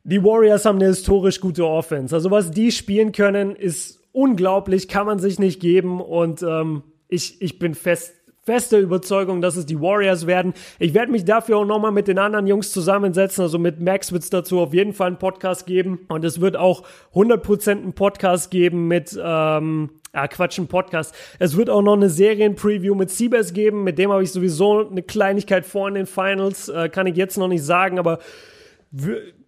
Die 0.04 0.24
Warriors 0.24 0.66
haben 0.66 0.78
eine 0.78 0.88
historisch 0.88 1.40
gute 1.40 1.66
Offense. 1.66 2.14
Also 2.16 2.30
was 2.32 2.52
die 2.52 2.72
spielen 2.72 3.12
können, 3.12 3.56
ist 3.56 4.00
unglaublich, 4.12 4.88
kann 4.88 5.06
man 5.06 5.20
sich 5.20 5.40
nicht 5.40 5.60
geben. 5.60 6.02
Und 6.02 6.44
ähm, 6.44 6.84
ich, 7.08 7.42
ich 7.42 7.58
bin 7.58 7.74
fest 7.74 8.14
feste 8.50 8.80
Überzeugung, 8.80 9.42
dass 9.42 9.56
es 9.56 9.68
die 9.68 9.80
Warriors 9.80 10.26
werden. 10.26 10.56
Ich 10.80 10.96
werde 10.96 11.12
mich 11.12 11.24
dafür 11.24 11.58
auch 11.58 11.66
nochmal 11.66 11.92
mit 11.92 12.08
den 12.08 12.18
anderen 12.18 12.48
Jungs 12.48 12.72
zusammensetzen. 12.72 13.44
Also 13.44 13.60
mit 13.60 13.80
Max 13.80 14.12
wird 14.12 14.24
es 14.24 14.32
dazu 14.32 14.60
auf 14.60 14.74
jeden 14.74 14.94
Fall 14.94 15.06
einen 15.06 15.20
Podcast 15.20 15.68
geben. 15.68 16.00
Und 16.08 16.26
es 16.26 16.42
wird 16.42 16.58
auch 16.58 16.82
100% 17.14 17.70
einen 17.70 17.94
Podcast 17.94 18.50
geben 18.50 18.88
mit, 18.88 19.16
ähm, 19.24 19.92
ja, 20.16 20.28
Quatsch, 20.28 20.58
ein 20.58 20.66
Podcast. 20.66 21.14
Es 21.38 21.56
wird 21.58 21.70
auch 21.70 21.84
noch 21.84 21.94
eine 21.94 22.10
Serienpreview 22.10 22.96
mit 22.96 23.12
Siebes 23.12 23.54
geben. 23.54 23.84
Mit 23.84 24.00
dem 24.00 24.12
habe 24.12 24.24
ich 24.24 24.32
sowieso 24.32 24.90
eine 24.90 25.04
Kleinigkeit 25.04 25.64
vor 25.64 25.88
in 25.88 25.94
den 25.94 26.08
Finals. 26.08 26.70
Äh, 26.70 26.90
kann 26.90 27.06
ich 27.06 27.18
jetzt 27.18 27.38
noch 27.38 27.50
nicht 27.50 27.64
sagen, 27.64 28.00
aber 28.00 28.18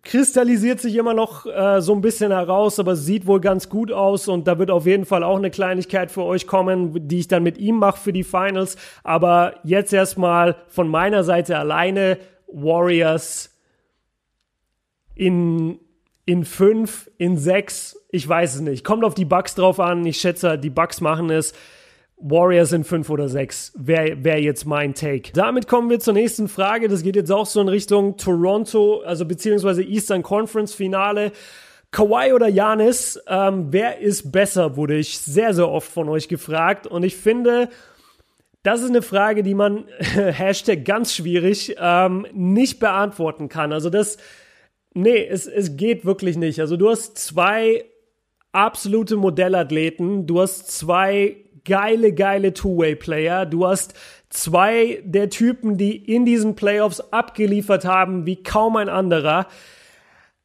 kristallisiert 0.04 0.80
sich 0.80 0.96
immer 0.96 1.14
noch 1.14 1.46
äh, 1.46 1.82
so 1.82 1.94
ein 1.94 2.02
bisschen 2.02 2.32
heraus, 2.32 2.80
aber 2.80 2.96
sieht 2.96 3.28
wohl 3.28 3.40
ganz 3.40 3.70
gut 3.70 3.92
aus 3.92 4.28
und 4.28 4.48
da 4.48 4.58
wird 4.58 4.72
auf 4.72 4.86
jeden 4.86 5.06
Fall 5.06 5.24
auch 5.24 5.38
eine 5.38 5.52
Kleinigkeit 5.52 6.12
für 6.12 6.24
euch 6.24 6.48
kommen, 6.48 7.08
die 7.08 7.20
ich 7.20 7.28
dann 7.28 7.44
mit 7.44 7.58
ihm 7.58 7.76
mache 7.76 8.00
für 8.00 8.14
die 8.14 8.24
Finals. 8.24 8.78
Aber 9.04 9.56
jetzt 9.64 9.94
erstmal 9.94 10.56
von 10.68 10.88
meiner 10.88 11.24
Seite 11.24 11.58
alleine 11.58 12.18
Warriors 12.48 13.56
in 15.16 15.80
in 16.26 16.46
fünf, 16.46 17.10
in 17.18 17.38
sechs, 17.38 17.98
ich 18.10 18.28
weiß 18.28 18.56
es 18.56 18.62
nicht. 18.62 18.86
Kommt 18.86 19.04
auf 19.04 19.14
die 19.14 19.26
Bugs 19.26 19.56
drauf 19.56 19.80
an. 19.80 20.06
Ich 20.06 20.18
schätze, 20.18 20.58
die 20.58 20.70
Bugs 20.70 21.02
machen 21.02 21.30
es. 21.30 21.54
Warriors 22.22 22.72
in 22.72 22.84
fünf 22.84 23.10
oder 23.10 23.28
sechs 23.28 23.74
wäre 23.76 24.24
wär 24.24 24.42
jetzt 24.42 24.66
mein 24.66 24.94
Take. 24.94 25.32
Damit 25.34 25.68
kommen 25.68 25.90
wir 25.90 26.00
zur 26.00 26.14
nächsten 26.14 26.48
Frage. 26.48 26.88
Das 26.88 27.04
geht 27.04 27.16
jetzt 27.16 27.32
auch 27.32 27.46
so 27.46 27.62
in 27.62 27.68
Richtung 27.68 28.18
Toronto, 28.18 29.02
also 29.02 29.26
beziehungsweise 29.26 29.84
Eastern 29.84 30.24
Conference 30.24 30.74
Finale. 30.74 31.32
Kawhi 31.92 32.32
oder 32.34 32.48
Janis, 32.48 33.20
ähm, 33.28 33.68
wer 33.72 34.00
ist 34.00 34.32
besser, 34.32 34.78
wurde 34.78 34.96
ich 34.96 35.20
sehr, 35.20 35.54
sehr 35.54 35.68
oft 35.68 35.92
von 35.92 36.08
euch 36.08 36.30
gefragt. 36.30 36.88
Und 36.88 37.04
ich 37.04 37.18
finde, 37.18 37.68
das 38.64 38.82
ist 38.82 38.90
eine 38.90 39.02
Frage, 39.02 39.44
die 39.44 39.56
man, 39.56 39.86
Hashtag 40.00 40.86
ganz 40.86 41.14
schwierig, 41.14 41.76
ähm, 41.80 42.28
nicht 42.34 42.80
beantworten 42.80 43.50
kann. 43.50 43.74
Also 43.74 43.90
das, 43.90 44.18
nee, 44.94 45.26
es, 45.26 45.48
es 45.48 45.76
geht 45.76 46.06
wirklich 46.06 46.38
nicht. 46.38 46.62
Also 46.62 46.78
du 46.78 46.90
hast 46.90 47.18
zwei 47.18 47.84
absolute 48.54 49.18
Modellathleten, 49.18 50.28
du 50.28 50.40
hast 50.42 50.72
zwei 50.72 51.38
geile, 51.66 52.14
geile 52.14 52.54
Two-Way-Player. 52.54 53.46
Du 53.46 53.68
hast 53.68 53.94
zwei 54.30 55.02
der 55.04 55.30
Typen, 55.30 55.78
die 55.78 55.96
in 55.96 56.26
diesen 56.26 56.56
Playoffs 56.56 57.00
abgeliefert 57.12 57.86
haben 57.86 58.26
wie 58.26 58.42
kaum 58.42 58.76
ein 58.78 58.90
anderer. 58.90 59.48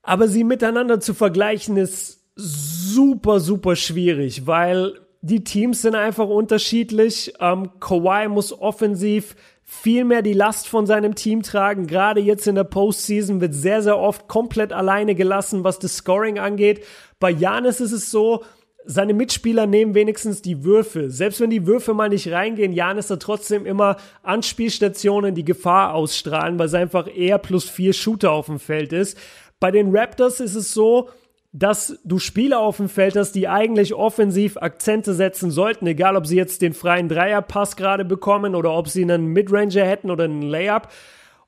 Aber 0.02 0.28
sie 0.28 0.44
miteinander 0.44 1.00
zu 1.00 1.14
vergleichen 1.14 1.76
ist 1.76 2.20
super, 2.36 3.40
super 3.40 3.76
schwierig, 3.76 4.46
weil 4.46 4.94
die 5.22 5.42
Teams 5.42 5.82
sind 5.82 5.94
einfach 5.94 6.28
unterschiedlich. 6.28 7.32
Ähm, 7.40 7.70
Kawhi 7.80 8.28
muss 8.28 8.52
offensiv 8.52 9.34
viel 9.64 10.04
mehr 10.04 10.22
die 10.22 10.32
Last 10.32 10.68
von 10.68 10.86
seinem 10.86 11.16
Team 11.16 11.42
tragen. 11.42 11.88
Gerade 11.88 12.20
jetzt 12.20 12.46
in 12.46 12.54
der 12.54 12.64
Postseason 12.64 13.40
wird 13.40 13.52
sehr, 13.52 13.82
sehr 13.82 13.98
oft 13.98 14.28
komplett 14.28 14.72
alleine 14.72 15.16
gelassen, 15.16 15.64
was 15.64 15.80
das 15.80 15.96
Scoring 15.96 16.38
angeht. 16.38 16.84
Bei 17.18 17.30
Janis 17.30 17.80
ist 17.80 17.90
es 17.90 18.10
so, 18.12 18.44
seine 18.86 19.14
Mitspieler 19.14 19.66
nehmen 19.66 19.94
wenigstens 19.94 20.42
die 20.42 20.64
Würfe. 20.64 21.10
Selbst 21.10 21.40
wenn 21.40 21.50
die 21.50 21.66
Würfe 21.66 21.92
mal 21.92 22.08
nicht 22.08 22.30
reingehen, 22.30 22.72
Jan 22.72 22.98
ist 22.98 23.10
da 23.10 23.16
trotzdem 23.16 23.66
immer 23.66 23.96
Anspielstationen, 24.22 25.34
die 25.34 25.44
Gefahr 25.44 25.94
ausstrahlen, 25.94 26.58
weil 26.58 26.66
es 26.66 26.74
einfach 26.74 27.08
eher 27.14 27.38
plus 27.38 27.68
vier 27.68 27.92
Shooter 27.92 28.30
auf 28.30 28.46
dem 28.46 28.60
Feld 28.60 28.92
ist. 28.92 29.18
Bei 29.58 29.70
den 29.70 29.94
Raptors 29.94 30.40
ist 30.40 30.54
es 30.54 30.72
so, 30.72 31.08
dass 31.52 31.98
du 32.04 32.18
Spieler 32.18 32.60
auf 32.60 32.76
dem 32.76 32.88
Feld 32.88 33.16
hast, 33.16 33.32
die 33.32 33.48
eigentlich 33.48 33.94
offensiv 33.94 34.58
Akzente 34.58 35.14
setzen 35.14 35.50
sollten, 35.50 35.86
egal 35.86 36.14
ob 36.14 36.26
sie 36.26 36.36
jetzt 36.36 36.60
den 36.60 36.74
freien 36.74 37.08
Dreierpass 37.08 37.76
gerade 37.76 38.04
bekommen 38.04 38.54
oder 38.54 38.72
ob 38.72 38.88
sie 38.88 39.02
einen 39.02 39.28
Midranger 39.28 39.84
hätten 39.84 40.10
oder 40.10 40.24
einen 40.24 40.42
Layup. 40.42 40.88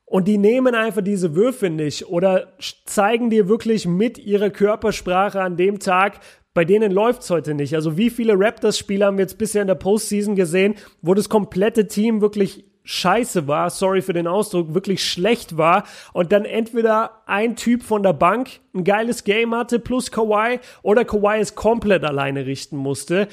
Und 0.06 0.26
die 0.26 0.38
nehmen 0.38 0.74
einfach 0.74 1.02
diese 1.02 1.34
Würfe 1.34 1.68
nicht 1.68 2.08
oder 2.08 2.54
zeigen 2.86 3.28
dir 3.28 3.46
wirklich 3.48 3.86
mit 3.86 4.16
ihrer 4.16 4.48
Körpersprache 4.48 5.42
an 5.42 5.58
dem 5.58 5.78
Tag, 5.78 6.20
bei 6.58 6.64
denen 6.64 6.90
läuft 6.90 7.22
es 7.22 7.30
heute 7.30 7.54
nicht. 7.54 7.76
Also 7.76 7.96
wie 7.96 8.10
viele 8.10 8.34
Raptors-Spieler 8.36 9.06
haben 9.06 9.16
wir 9.16 9.22
jetzt 9.22 9.38
bisher 9.38 9.62
in 9.62 9.68
der 9.68 9.76
Postseason 9.76 10.34
gesehen, 10.34 10.74
wo 11.02 11.14
das 11.14 11.28
komplette 11.28 11.86
Team 11.86 12.20
wirklich 12.20 12.64
scheiße 12.82 13.46
war, 13.46 13.70
sorry 13.70 14.02
für 14.02 14.12
den 14.12 14.26
Ausdruck, 14.26 14.74
wirklich 14.74 15.04
schlecht 15.04 15.56
war 15.56 15.84
und 16.12 16.32
dann 16.32 16.44
entweder 16.44 17.22
ein 17.26 17.54
Typ 17.54 17.84
von 17.84 18.02
der 18.02 18.12
Bank 18.12 18.58
ein 18.74 18.82
geiles 18.82 19.22
Game 19.22 19.54
hatte 19.54 19.78
plus 19.78 20.10
Kawhi 20.10 20.58
oder 20.82 21.04
Kawhi 21.04 21.38
es 21.38 21.54
komplett 21.54 22.02
alleine 22.02 22.44
richten 22.44 22.76
musste. 22.76 23.28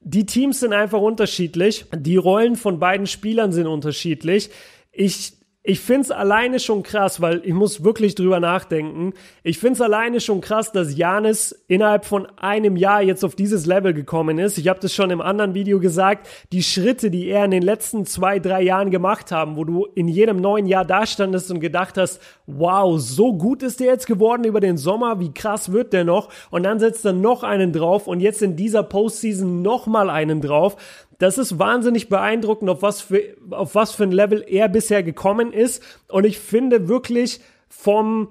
die 0.00 0.26
Teams 0.26 0.58
sind 0.58 0.72
einfach 0.72 1.00
unterschiedlich. 1.00 1.86
Die 1.94 2.16
Rollen 2.16 2.56
von 2.56 2.80
beiden 2.80 3.06
Spielern 3.06 3.52
sind 3.52 3.68
unterschiedlich. 3.68 4.50
Ich 4.90 5.37
ich 5.68 5.80
find's 5.80 6.10
alleine 6.10 6.60
schon 6.60 6.82
krass, 6.82 7.20
weil 7.20 7.42
ich 7.44 7.52
muss 7.52 7.84
wirklich 7.84 8.14
drüber 8.14 8.40
nachdenken. 8.40 9.12
Ich 9.42 9.58
find's 9.58 9.82
alleine 9.82 10.18
schon 10.18 10.40
krass, 10.40 10.72
dass 10.72 10.96
Janis 10.96 11.52
innerhalb 11.68 12.06
von 12.06 12.26
einem 12.38 12.78
Jahr 12.78 13.02
jetzt 13.02 13.22
auf 13.22 13.34
dieses 13.34 13.66
Level 13.66 13.92
gekommen 13.92 14.38
ist. 14.38 14.56
Ich 14.56 14.68
habe 14.68 14.80
das 14.80 14.94
schon 14.94 15.10
im 15.10 15.20
anderen 15.20 15.52
Video 15.52 15.78
gesagt. 15.78 16.26
Die 16.52 16.62
Schritte, 16.62 17.10
die 17.10 17.26
er 17.28 17.44
in 17.44 17.50
den 17.50 17.62
letzten 17.62 18.06
zwei, 18.06 18.38
drei 18.38 18.62
Jahren 18.62 18.90
gemacht 18.90 19.30
haben, 19.30 19.56
wo 19.56 19.64
du 19.64 19.84
in 19.94 20.08
jedem 20.08 20.38
neuen 20.38 20.64
Jahr 20.64 20.86
dastandest 20.86 21.50
und 21.50 21.60
gedacht 21.60 21.98
hast, 21.98 22.18
wow, 22.46 22.98
so 22.98 23.34
gut 23.34 23.62
ist 23.62 23.80
der 23.80 23.88
jetzt 23.88 24.06
geworden 24.06 24.44
über 24.44 24.60
den 24.60 24.78
Sommer, 24.78 25.20
wie 25.20 25.34
krass 25.34 25.70
wird 25.70 25.92
der 25.92 26.04
noch? 26.04 26.30
Und 26.50 26.62
dann 26.62 26.80
setzt 26.80 27.04
er 27.04 27.12
noch 27.12 27.42
einen 27.42 27.74
drauf 27.74 28.06
und 28.06 28.20
jetzt 28.20 28.40
in 28.40 28.56
dieser 28.56 28.82
Postseason 28.82 29.60
noch 29.60 29.86
mal 29.86 30.08
einen 30.08 30.40
drauf. 30.40 30.78
Das 31.18 31.36
ist 31.36 31.58
wahnsinnig 31.58 32.08
beeindruckend, 32.08 32.70
auf 32.70 32.82
was 32.82 33.00
für, 33.00 33.20
auf 33.50 33.74
was 33.74 33.92
für 33.92 34.04
ein 34.04 34.12
Level 34.12 34.44
er 34.46 34.68
bisher 34.68 35.02
gekommen 35.02 35.52
ist. 35.52 35.82
Und 36.08 36.24
ich 36.24 36.38
finde 36.38 36.88
wirklich 36.88 37.40
vom, 37.68 38.28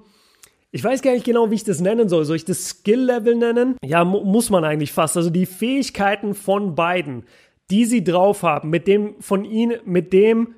ich 0.70 0.82
weiß 0.82 1.02
gar 1.02 1.12
nicht 1.12 1.26
genau, 1.26 1.50
wie 1.50 1.56
ich 1.56 1.64
das 1.64 1.80
nennen 1.80 2.08
soll. 2.08 2.24
Soll 2.24 2.36
ich 2.36 2.46
das 2.46 2.68
Skill-Level 2.68 3.36
nennen? 3.36 3.76
Ja, 3.84 4.04
mu 4.04 4.24
muss 4.24 4.48
man 4.48 4.64
eigentlich 4.64 4.92
fast. 4.92 5.18
Also 5.18 5.28
die 5.28 5.44
Fähigkeiten 5.44 6.34
von 6.34 6.74
beiden, 6.74 7.24
die 7.70 7.84
sie 7.84 8.02
drauf 8.02 8.42
haben, 8.42 8.70
mit 8.70 8.86
dem 8.86 9.20
von 9.20 9.44
ihnen, 9.44 9.80
mit 9.84 10.14
dem, 10.14 10.54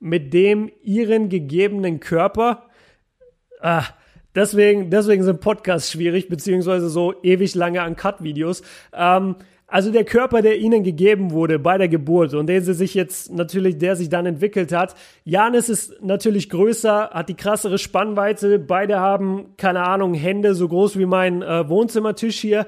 mit 0.00 0.32
dem 0.32 0.70
ihren 0.82 1.28
gegebenen 1.28 2.00
Körper. 2.00 2.70
Ah, 3.60 3.84
deswegen, 4.34 4.88
deswegen 4.88 5.24
sind 5.24 5.42
Podcasts 5.42 5.92
schwierig, 5.92 6.28
beziehungsweise 6.28 6.88
so 6.88 7.14
ewig 7.22 7.54
lange 7.54 7.82
an 7.82 7.96
Cut-Videos. 7.96 8.62
Ähm, 8.94 9.36
also 9.68 9.90
der 9.90 10.04
Körper, 10.04 10.42
der 10.42 10.58
ihnen 10.58 10.84
gegeben 10.84 11.32
wurde 11.32 11.58
bei 11.58 11.76
der 11.76 11.88
Geburt 11.88 12.34
und 12.34 12.46
den 12.46 12.62
sie 12.62 12.74
sich 12.74 12.94
jetzt 12.94 13.32
natürlich, 13.32 13.78
der 13.78 13.96
sich 13.96 14.08
dann 14.08 14.24
entwickelt 14.24 14.72
hat. 14.72 14.94
Janis 15.24 15.68
ist 15.68 16.02
natürlich 16.02 16.50
größer, 16.50 17.10
hat 17.10 17.28
die 17.28 17.34
krassere 17.34 17.78
Spannweite. 17.78 18.60
Beide 18.60 19.00
haben, 19.00 19.56
keine 19.56 19.82
Ahnung, 19.82 20.14
Hände 20.14 20.54
so 20.54 20.68
groß 20.68 20.98
wie 20.98 21.06
mein 21.06 21.42
äh, 21.42 21.68
Wohnzimmertisch 21.68 22.38
hier. 22.38 22.66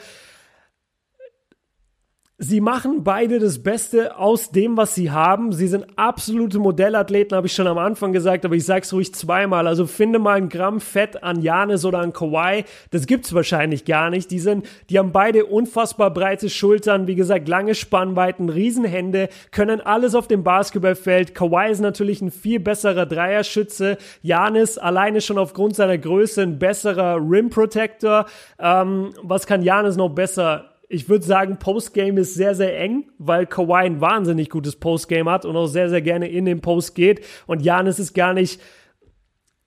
Sie 2.40 2.60
machen 2.60 3.02
beide 3.02 3.40
das 3.40 3.64
Beste 3.64 4.16
aus 4.16 4.52
dem, 4.52 4.76
was 4.76 4.94
sie 4.94 5.10
haben. 5.10 5.50
Sie 5.50 5.66
sind 5.66 5.86
absolute 5.96 6.60
Modellathleten, 6.60 7.36
habe 7.36 7.48
ich 7.48 7.52
schon 7.52 7.66
am 7.66 7.78
Anfang 7.78 8.12
gesagt, 8.12 8.44
aber 8.44 8.54
ich 8.54 8.64
sage 8.64 8.82
es 8.82 8.92
ruhig 8.92 9.12
zweimal. 9.12 9.66
Also 9.66 9.86
finde 9.86 10.20
mal 10.20 10.36
ein 10.36 10.48
Gramm 10.48 10.80
Fett 10.80 11.24
an 11.24 11.42
Janis 11.42 11.84
oder 11.84 11.98
an 11.98 12.12
Kawhi. 12.12 12.64
Das 12.92 13.08
gibt's 13.08 13.34
wahrscheinlich 13.34 13.84
gar 13.86 14.08
nicht. 14.08 14.30
Die 14.30 14.38
sind, 14.38 14.66
die 14.88 15.00
haben 15.00 15.10
beide 15.10 15.46
unfassbar 15.46 16.14
breite 16.14 16.48
Schultern, 16.48 17.08
wie 17.08 17.16
gesagt, 17.16 17.48
lange 17.48 17.74
Spannweiten, 17.74 18.50
Riesenhände, 18.50 19.30
können 19.50 19.80
alles 19.80 20.14
auf 20.14 20.28
dem 20.28 20.44
Basketballfeld. 20.44 21.34
Kawhi 21.34 21.72
ist 21.72 21.80
natürlich 21.80 22.22
ein 22.22 22.30
viel 22.30 22.60
besserer 22.60 23.06
Dreierschütze. 23.06 23.98
Janis 24.22 24.78
alleine 24.78 25.22
schon 25.22 25.38
aufgrund 25.38 25.74
seiner 25.74 25.98
Größe 25.98 26.42
ein 26.42 26.60
besserer 26.60 27.16
Rim 27.16 27.50
Protector. 27.50 28.26
Ähm, 28.60 29.10
was 29.24 29.44
kann 29.48 29.64
Janis 29.64 29.96
noch 29.96 30.10
besser? 30.10 30.77
Ich 30.88 31.08
würde 31.08 31.24
sagen, 31.24 31.58
Postgame 31.58 32.20
ist 32.20 32.34
sehr, 32.34 32.54
sehr 32.54 32.78
eng, 32.80 33.10
weil 33.18 33.46
Kawhi 33.46 33.84
ein 33.84 34.00
wahnsinnig 34.00 34.48
gutes 34.48 34.76
Postgame 34.76 35.30
hat 35.30 35.44
und 35.44 35.54
auch 35.54 35.66
sehr, 35.66 35.90
sehr 35.90 36.00
gerne 36.00 36.28
in 36.28 36.46
den 36.46 36.60
Post 36.60 36.94
geht. 36.94 37.24
Und 37.46 37.62
Janis 37.62 37.98
ist 37.98 38.14
gar 38.14 38.32
nicht, 38.32 38.60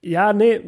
ja, 0.00 0.32
nee. 0.32 0.60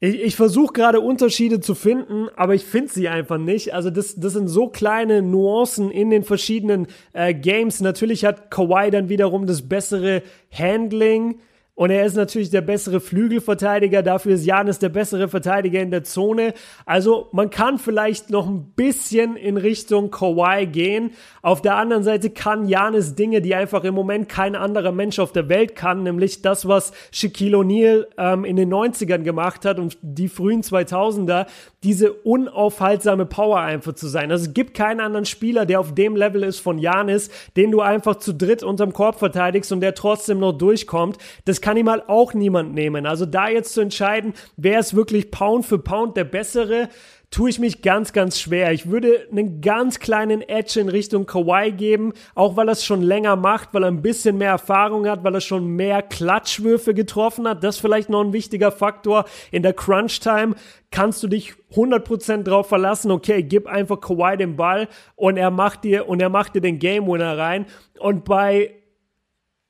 Ich, 0.00 0.20
ich 0.20 0.36
versuche 0.36 0.72
gerade 0.72 1.00
Unterschiede 1.00 1.60
zu 1.60 1.74
finden, 1.74 2.28
aber 2.36 2.54
ich 2.54 2.64
finde 2.64 2.90
sie 2.90 3.08
einfach 3.08 3.38
nicht. 3.38 3.74
Also 3.74 3.90
das, 3.90 4.14
das 4.14 4.32
sind 4.32 4.48
so 4.48 4.68
kleine 4.68 5.20
Nuancen 5.20 5.90
in 5.90 6.08
den 6.08 6.24
verschiedenen 6.24 6.86
äh, 7.12 7.34
Games. 7.34 7.82
Natürlich 7.82 8.24
hat 8.24 8.50
Kawhi 8.50 8.90
dann 8.90 9.10
wiederum 9.10 9.46
das 9.46 9.68
bessere 9.68 10.22
Handling 10.50 11.38
und 11.76 11.90
er 11.90 12.06
ist 12.06 12.14
natürlich 12.14 12.50
der 12.50 12.60
bessere 12.60 13.00
Flügelverteidiger, 13.00 14.04
dafür 14.04 14.34
ist 14.34 14.46
Janis 14.46 14.78
der 14.78 14.90
bessere 14.90 15.28
Verteidiger 15.28 15.80
in 15.80 15.90
der 15.90 16.04
Zone. 16.04 16.54
Also 16.86 17.28
man 17.32 17.50
kann 17.50 17.78
vielleicht 17.78 18.30
noch 18.30 18.46
ein 18.46 18.72
bisschen 18.76 19.34
in 19.36 19.56
Richtung 19.56 20.12
Kawhi 20.12 20.66
gehen. 20.66 21.10
Auf 21.42 21.62
der 21.62 21.74
anderen 21.74 22.04
Seite 22.04 22.30
kann 22.30 22.68
Janis 22.68 23.16
Dinge, 23.16 23.40
die 23.40 23.56
einfach 23.56 23.82
im 23.82 23.94
Moment 23.94 24.28
kein 24.28 24.54
anderer 24.54 24.92
Mensch 24.92 25.18
auf 25.18 25.32
der 25.32 25.48
Welt 25.48 25.74
kann, 25.74 26.04
nämlich 26.04 26.42
das, 26.42 26.68
was 26.68 26.92
Shaquille 27.10 27.56
O'Neal 27.56 28.06
ähm, 28.18 28.44
in 28.44 28.54
den 28.54 28.72
90ern 28.72 29.22
gemacht 29.22 29.64
hat 29.64 29.80
und 29.80 29.98
die 30.00 30.28
frühen 30.28 30.62
2000er, 30.62 31.46
diese 31.84 32.12
unaufhaltsame 32.12 33.26
Power 33.26 33.60
einfach 33.60 33.92
zu 33.92 34.08
sein. 34.08 34.30
Also 34.30 34.46
es 34.46 34.54
gibt 34.54 34.74
keinen 34.74 35.00
anderen 35.00 35.26
Spieler, 35.26 35.66
der 35.66 35.80
auf 35.80 35.94
dem 35.94 36.16
Level 36.16 36.42
ist 36.42 36.58
von 36.58 36.78
Janis, 36.78 37.30
den 37.56 37.70
du 37.70 37.82
einfach 37.82 38.16
zu 38.16 38.32
dritt 38.32 38.62
unterm 38.62 38.92
Korb 38.92 39.18
verteidigst 39.18 39.70
und 39.70 39.80
der 39.80 39.94
trotzdem 39.94 40.38
noch 40.40 40.52
durchkommt. 40.52 41.18
Das 41.44 41.60
kann 41.60 41.76
ihm 41.76 41.90
halt 41.90 42.08
auch 42.08 42.32
niemand 42.34 42.74
nehmen. 42.74 43.06
Also 43.06 43.26
da 43.26 43.48
jetzt 43.48 43.74
zu 43.74 43.82
entscheiden, 43.82 44.32
wer 44.56 44.80
ist 44.80 44.96
wirklich 44.96 45.30
Pound 45.30 45.66
für 45.66 45.78
Pound 45.78 46.16
der 46.16 46.24
bessere, 46.24 46.88
tue 47.34 47.50
ich 47.50 47.58
mich 47.58 47.82
ganz, 47.82 48.12
ganz 48.12 48.38
schwer. 48.38 48.70
Ich 48.70 48.88
würde 48.88 49.26
einen 49.28 49.60
ganz 49.60 49.98
kleinen 49.98 50.40
Edge 50.40 50.78
in 50.78 50.88
Richtung 50.88 51.26
Kawhi 51.26 51.72
geben, 51.72 52.12
auch 52.36 52.54
weil 52.54 52.68
er 52.68 52.72
es 52.72 52.84
schon 52.84 53.02
länger 53.02 53.34
macht, 53.34 53.74
weil 53.74 53.82
er 53.82 53.88
ein 53.88 54.02
bisschen 54.02 54.38
mehr 54.38 54.50
Erfahrung 54.50 55.08
hat, 55.08 55.24
weil 55.24 55.34
er 55.34 55.40
schon 55.40 55.66
mehr 55.66 56.00
Klatschwürfe 56.00 56.94
getroffen 56.94 57.48
hat. 57.48 57.64
Das 57.64 57.74
ist 57.74 57.80
vielleicht 57.80 58.08
noch 58.08 58.20
ein 58.20 58.32
wichtiger 58.32 58.70
Faktor. 58.70 59.24
In 59.50 59.64
der 59.64 59.72
Crunch-Time 59.72 60.54
kannst 60.92 61.24
du 61.24 61.26
dich 61.26 61.54
100% 61.74 62.44
drauf 62.44 62.68
verlassen, 62.68 63.10
okay, 63.10 63.42
gib 63.42 63.66
einfach 63.66 64.00
Kawhi 64.00 64.36
den 64.36 64.54
Ball 64.54 64.86
und 65.16 65.36
er 65.36 65.50
macht 65.50 65.82
dir, 65.82 66.08
und 66.08 66.22
er 66.22 66.28
macht 66.28 66.54
dir 66.54 66.60
den 66.60 66.78
Game 66.78 67.08
Winner 67.08 67.36
rein. 67.36 67.66
Und 67.98 68.24
bei 68.24 68.74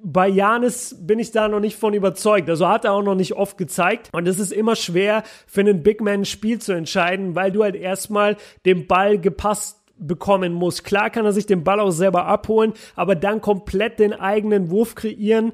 bei 0.05 0.29
Janis 0.29 0.95
bin 1.01 1.19
ich 1.19 1.33
da 1.33 1.49
noch 1.49 1.61
nicht 1.61 1.77
von 1.77 1.95
überzeugt. 1.95 2.49
Also 2.51 2.69
hat 2.69 2.85
er 2.85 2.93
auch 2.93 3.03
noch 3.03 3.15
nicht 3.15 3.33
oft 3.33 3.57
gezeigt. 3.57 4.11
Und 4.13 4.29
es 4.29 4.39
ist 4.39 4.53
immer 4.53 4.77
schwer 4.77 5.25
für 5.47 5.61
einen 5.61 5.83
Big 5.83 6.03
Man 6.03 6.21
ein 6.21 6.25
Spiel 6.27 6.61
zu 6.61 6.73
entscheiden, 6.73 7.35
weil 7.35 7.51
du 7.51 7.63
halt 7.63 7.75
erstmal 7.75 8.37
den 8.67 8.87
Ball 8.87 9.19
gepasst 9.19 9.81
bekommen 9.97 10.53
musst. 10.53 10.85
Klar 10.85 11.09
kann 11.09 11.25
er 11.25 11.33
sich 11.33 11.47
den 11.47 11.65
Ball 11.65 11.81
auch 11.81 11.91
selber 11.91 12.27
abholen, 12.27 12.75
aber 12.95 13.15
dann 13.15 13.41
komplett 13.41 13.99
den 13.99 14.13
eigenen 14.13 14.71
Wurf 14.71 14.95
kreieren 14.95 15.53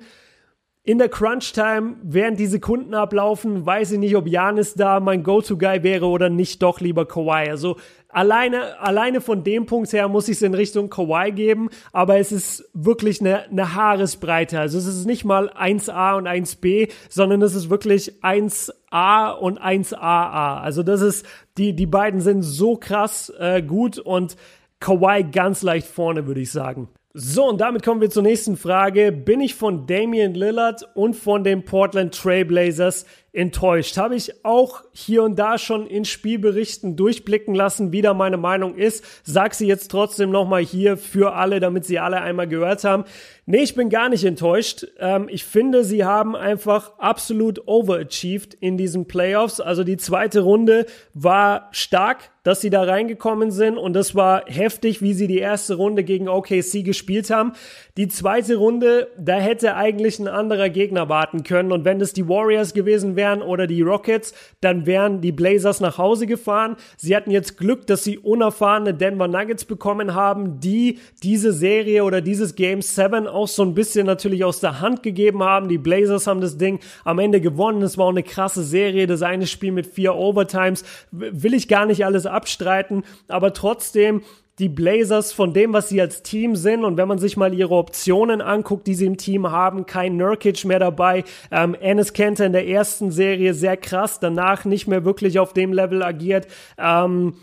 in 0.82 0.98
der 0.98 1.10
Crunch-Time, 1.10 1.96
während 2.02 2.40
die 2.40 2.46
Sekunden 2.46 2.94
ablaufen, 2.94 3.66
weiß 3.66 3.92
ich 3.92 3.98
nicht, 3.98 4.16
ob 4.16 4.26
Janis 4.26 4.74
da 4.74 4.98
mein 4.98 5.22
Go-To-Guy 5.22 5.82
wäre 5.82 6.06
oder 6.06 6.30
nicht 6.30 6.62
doch 6.62 6.80
lieber 6.80 7.06
Kawhi. 7.06 7.50
Also 7.50 7.76
alleine, 8.12 8.80
alleine 8.80 9.20
von 9.20 9.44
dem 9.44 9.66
Punkt 9.66 9.92
her 9.92 10.08
muss 10.08 10.28
ich 10.28 10.36
es 10.36 10.42
in 10.42 10.54
Richtung 10.54 10.90
Kawhi 10.90 11.32
geben, 11.32 11.70
aber 11.92 12.18
es 12.18 12.32
ist 12.32 12.68
wirklich 12.74 13.20
eine, 13.20 13.44
eine 13.44 13.74
Haaresbreite. 13.74 14.58
Also 14.58 14.78
es 14.78 14.86
ist 14.86 15.06
nicht 15.06 15.24
mal 15.24 15.50
1a 15.50 16.16
und 16.16 16.26
1b, 16.26 16.90
sondern 17.08 17.42
es 17.42 17.54
ist 17.54 17.70
wirklich 17.70 18.22
1a 18.22 19.32
und 19.32 19.60
1aa. 19.60 20.60
Also 20.60 20.82
das 20.82 21.00
ist, 21.00 21.26
die, 21.58 21.74
die 21.74 21.86
beiden 21.86 22.20
sind 22.20 22.42
so 22.42 22.76
krass 22.76 23.32
äh, 23.38 23.62
gut 23.62 23.98
und 23.98 24.36
Kawhi 24.80 25.24
ganz 25.24 25.62
leicht 25.62 25.86
vorne, 25.86 26.26
würde 26.26 26.40
ich 26.40 26.50
sagen. 26.50 26.88
So, 27.12 27.48
und 27.48 27.60
damit 27.60 27.82
kommen 27.82 28.00
wir 28.00 28.08
zur 28.08 28.22
nächsten 28.22 28.56
Frage. 28.56 29.10
Bin 29.10 29.40
ich 29.40 29.56
von 29.56 29.88
Damian 29.88 30.32
Lillard 30.32 30.88
und 30.94 31.16
von 31.16 31.42
den 31.42 31.64
Portland 31.64 32.14
Trailblazers 32.14 33.04
enttäuscht? 33.32 33.96
Habe 33.96 34.16
ich 34.16 34.44
auch 34.44 34.82
hier 34.92 35.22
und 35.22 35.38
da 35.38 35.58
schon 35.58 35.86
in 35.86 36.04
Spielberichten 36.04 36.96
durchblicken 36.96 37.54
lassen, 37.54 37.92
wie 37.92 38.02
da 38.02 38.14
meine 38.14 38.36
Meinung 38.36 38.76
ist. 38.76 39.04
Sag 39.24 39.54
sie 39.54 39.66
jetzt 39.66 39.90
trotzdem 39.90 40.30
nochmal 40.30 40.62
hier 40.62 40.96
für 40.96 41.34
alle, 41.34 41.60
damit 41.60 41.84
sie 41.84 41.98
alle 41.98 42.20
einmal 42.20 42.48
gehört 42.48 42.84
haben. 42.84 43.04
Nee, 43.46 43.62
ich 43.62 43.74
bin 43.74 43.88
gar 43.88 44.09
nicht 44.09 44.24
enttäuscht. 44.24 44.87
Ähm, 44.98 45.29
ich 45.31 45.44
finde, 45.44 45.83
sie 45.85 46.05
haben 46.05 46.37
einfach 46.37 46.98
absolut 46.98 47.66
overachieved 47.66 48.55
in 48.55 48.76
diesen 48.76 49.07
Playoffs. 49.07 49.61
Also 49.61 49.83
die 49.83 49.96
zweite 49.96 50.40
Runde 50.40 50.87
war 51.14 51.68
stark, 51.72 52.31
dass 52.42 52.61
sie 52.61 52.70
da 52.70 52.83
reingekommen 52.83 53.50
sind 53.50 53.76
und 53.76 53.92
das 53.92 54.14
war 54.14 54.44
heftig, 54.46 55.03
wie 55.03 55.12
sie 55.12 55.26
die 55.26 55.38
erste 55.38 55.74
Runde 55.74 56.05
gegen 56.05 56.29
OKC 56.29 56.83
gespielt 56.85 57.31
haben. 57.31 57.53
Die 57.98 58.09
zweite 58.09 58.57
Runde, 58.57 59.09
da 59.18 59.38
hätte 59.38 59.76
eigentlich 59.76 60.18
ein 60.18 60.29
anderer 60.29 60.70
Gegner 60.70 61.09
warten 61.11 61.42
können. 61.42 61.70
Und 61.70 61.85
wenn 61.85 62.00
es 62.00 62.14
die 62.14 62.29
Warriors 62.29 62.72
gewesen 62.72 63.14
wären 63.14 63.42
oder 63.42 63.66
die 63.66 63.83
Rockets, 63.83 64.33
dann 64.62 64.87
wären 64.87 65.20
die 65.20 65.33
Blazers 65.33 65.81
nach 65.81 65.98
Hause 65.98 66.26
gefahren. 66.26 66.76
Sie 66.96 67.14
hatten 67.14 67.31
jetzt 67.31 67.59
Glück, 67.59 67.87
dass 67.87 68.05
sie 68.05 68.16
unerfahrene 68.16 68.94
Denver 68.94 69.29
Nuggets 69.29 69.66
bekommen 69.66 70.14
haben, 70.14 70.61
die 70.61 70.98
diese 71.22 71.53
Serie 71.53 72.05
oder 72.05 72.22
dieses 72.22 72.55
Game 72.55 72.81
7 72.81 73.26
auch 73.30 73.48
so 73.48 73.62
ein 73.62 73.74
bisschen 73.74 74.06
natürlich 74.06 74.44
aus 74.44 74.60
der 74.60 74.80
Hand 74.80 75.02
gegeben 75.02 75.42
haben. 75.42 75.68
Die 75.68 75.78
Blazers 75.78 76.26
haben 76.26 76.40
das 76.40 76.58
Ding 76.58 76.80
am 77.04 77.18
Ende 77.18 77.40
gewonnen. 77.40 77.82
Es 77.82 77.96
war 77.98 78.06
auch 78.06 78.10
eine 78.10 78.22
krasse 78.22 78.62
Serie. 78.62 79.06
Das 79.06 79.22
eine 79.22 79.46
Spiel 79.46 79.72
mit 79.72 79.86
vier 79.86 80.14
Overtimes. 80.14 80.84
Will 81.10 81.54
ich 81.54 81.68
gar 81.68 81.86
nicht 81.86 82.04
alles 82.04 82.26
abstreiten. 82.26 83.04
Aber 83.28 83.52
trotzdem, 83.52 84.22
die 84.60 84.68
Blazers 84.68 85.32
von 85.32 85.54
dem, 85.54 85.72
was 85.72 85.88
sie 85.88 86.00
als 86.00 86.22
Team 86.22 86.54
sind 86.54 86.84
und 86.84 86.98
wenn 86.98 87.08
man 87.08 87.18
sich 87.18 87.36
mal 87.36 87.54
ihre 87.54 87.74
Optionen 87.74 88.42
anguckt, 88.42 88.86
die 88.86 88.94
sie 88.94 89.06
im 89.06 89.16
Team 89.16 89.50
haben, 89.50 89.86
kein 89.86 90.18
Nurkic 90.18 90.64
mehr 90.66 90.78
dabei, 90.78 91.24
ähm, 91.50 91.74
Ennis 91.74 92.12
Kenter 92.12 92.44
in 92.44 92.52
der 92.52 92.68
ersten 92.68 93.10
Serie 93.10 93.54
sehr 93.54 93.78
krass, 93.78 94.20
danach 94.20 94.66
nicht 94.66 94.86
mehr 94.86 95.04
wirklich 95.04 95.38
auf 95.38 95.54
dem 95.54 95.72
Level 95.72 96.02
agiert, 96.02 96.46
ähm, 96.78 97.34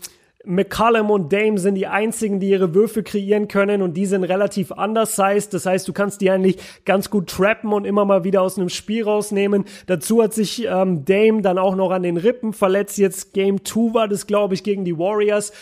McCallum 0.44 1.10
und 1.10 1.32
Dame 1.32 1.58
sind 1.58 1.74
die 1.74 1.88
einzigen, 1.88 2.38
die 2.38 2.50
ihre 2.50 2.74
Würfe 2.74 3.02
kreieren 3.02 3.48
können 3.48 3.82
und 3.82 3.94
die 3.94 4.06
sind 4.06 4.22
relativ 4.24 4.70
undersized. 4.70 5.52
Das 5.52 5.66
heißt, 5.66 5.86
du 5.88 5.92
kannst 5.92 6.20
die 6.20 6.30
eigentlich 6.30 6.58
ganz 6.84 7.10
gut 7.10 7.28
trappen 7.28 7.72
und 7.72 7.84
immer 7.84 8.04
mal 8.04 8.24
wieder 8.24 8.42
aus 8.42 8.56
einem 8.56 8.68
Spiel 8.68 9.04
rausnehmen. 9.04 9.64
Dazu 9.86 10.22
hat 10.22 10.32
sich 10.34 10.64
ähm, 10.64 11.04
Dame 11.04 11.42
dann 11.42 11.58
auch 11.58 11.74
noch 11.74 11.90
an 11.90 12.04
den 12.04 12.16
Rippen 12.16 12.52
verletzt. 12.52 12.98
Jetzt 12.98 13.34
Game 13.34 13.64
2 13.64 13.94
war 13.94 14.08
das, 14.08 14.26
glaube 14.26 14.54
ich, 14.54 14.62
gegen 14.62 14.84
die 14.84 14.96
Warriors 14.96 15.52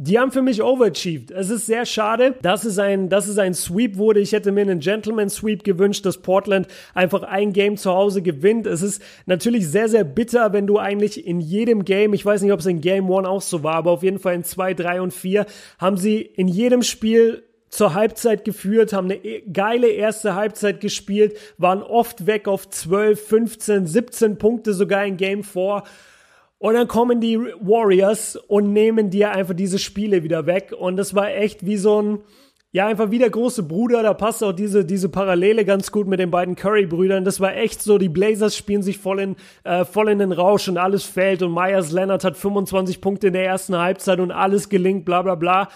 die 0.00 0.16
haben 0.16 0.30
für 0.30 0.42
mich 0.42 0.62
overachieved. 0.62 1.32
Es 1.32 1.50
ist 1.50 1.66
sehr 1.66 1.84
schade, 1.84 2.36
dass 2.40 2.64
es 2.64 2.78
ein, 2.78 3.08
dass 3.08 3.26
es 3.26 3.36
ein 3.36 3.52
Sweep 3.52 3.96
wurde. 3.96 4.20
Ich 4.20 4.30
hätte 4.30 4.52
mir 4.52 4.60
einen 4.60 4.78
Gentleman 4.78 5.28
Sweep 5.28 5.64
gewünscht, 5.64 6.06
dass 6.06 6.18
Portland 6.18 6.68
einfach 6.94 7.24
ein 7.24 7.52
Game 7.52 7.76
zu 7.76 7.90
Hause 7.92 8.22
gewinnt. 8.22 8.68
Es 8.68 8.80
ist 8.80 9.02
natürlich 9.26 9.68
sehr, 9.68 9.88
sehr 9.88 10.04
bitter, 10.04 10.52
wenn 10.52 10.68
du 10.68 10.78
eigentlich 10.78 11.26
in 11.26 11.40
jedem 11.40 11.84
Game, 11.84 12.12
ich 12.12 12.24
weiß 12.24 12.42
nicht, 12.42 12.52
ob 12.52 12.60
es 12.60 12.66
in 12.66 12.80
Game 12.80 13.10
One 13.10 13.28
auch 13.28 13.42
so 13.42 13.64
war, 13.64 13.74
aber 13.74 13.90
auf 13.90 14.04
jeden 14.04 14.20
Fall 14.20 14.34
in 14.34 14.44
zwei, 14.44 14.72
drei 14.72 15.02
und 15.02 15.12
vier 15.12 15.46
haben 15.80 15.96
sie 15.96 16.20
in 16.20 16.46
jedem 16.46 16.82
Spiel 16.82 17.42
zur 17.68 17.94
Halbzeit 17.94 18.44
geführt, 18.44 18.92
haben 18.92 19.06
eine 19.06 19.16
e, 19.16 19.42
geile 19.52 19.88
erste 19.88 20.36
Halbzeit 20.36 20.80
gespielt, 20.80 21.36
waren 21.58 21.82
oft 21.82 22.24
weg 22.24 22.46
auf 22.46 22.70
12, 22.70 23.26
15, 23.26 23.86
17 23.86 24.38
Punkte 24.38 24.74
sogar 24.74 25.04
in 25.04 25.16
Game 25.16 25.42
4 25.42 25.82
und 26.58 26.74
dann 26.74 26.88
kommen 26.88 27.20
die 27.20 27.38
Warriors 27.38 28.36
und 28.36 28.72
nehmen 28.72 29.10
dir 29.10 29.30
einfach 29.30 29.54
diese 29.54 29.78
Spiele 29.78 30.24
wieder 30.24 30.46
weg. 30.46 30.74
Und 30.76 30.96
das 30.96 31.14
war 31.14 31.30
echt 31.30 31.64
wie 31.64 31.76
so 31.76 32.02
ein, 32.02 32.18
ja, 32.72 32.88
einfach 32.88 33.12
wie 33.12 33.18
der 33.18 33.30
große 33.30 33.62
Bruder. 33.62 34.02
Da 34.02 34.12
passt 34.12 34.42
auch 34.42 34.52
diese, 34.52 34.84
diese 34.84 35.08
Parallele 35.08 35.64
ganz 35.64 35.92
gut 35.92 36.08
mit 36.08 36.18
den 36.18 36.32
beiden 36.32 36.56
Curry-Brüdern. 36.56 37.24
Das 37.24 37.40
war 37.40 37.56
echt 37.56 37.80
so, 37.80 37.96
die 37.96 38.08
Blazers 38.08 38.56
spielen 38.56 38.82
sich 38.82 38.98
voll 38.98 39.20
in, 39.20 39.36
äh, 39.62 39.84
voll 39.84 40.08
in 40.08 40.18
den 40.18 40.32
Rausch 40.32 40.68
und 40.68 40.78
alles 40.78 41.04
fällt. 41.04 41.42
Und 41.42 41.54
Myers 41.54 41.92
Leonard 41.92 42.24
hat 42.24 42.36
25 42.36 43.00
Punkte 43.00 43.28
in 43.28 43.34
der 43.34 43.46
ersten 43.46 43.76
Halbzeit 43.76 44.18
und 44.18 44.32
alles 44.32 44.68
gelingt, 44.68 45.04
bla, 45.04 45.22
bla, 45.22 45.36
bla. 45.36 45.68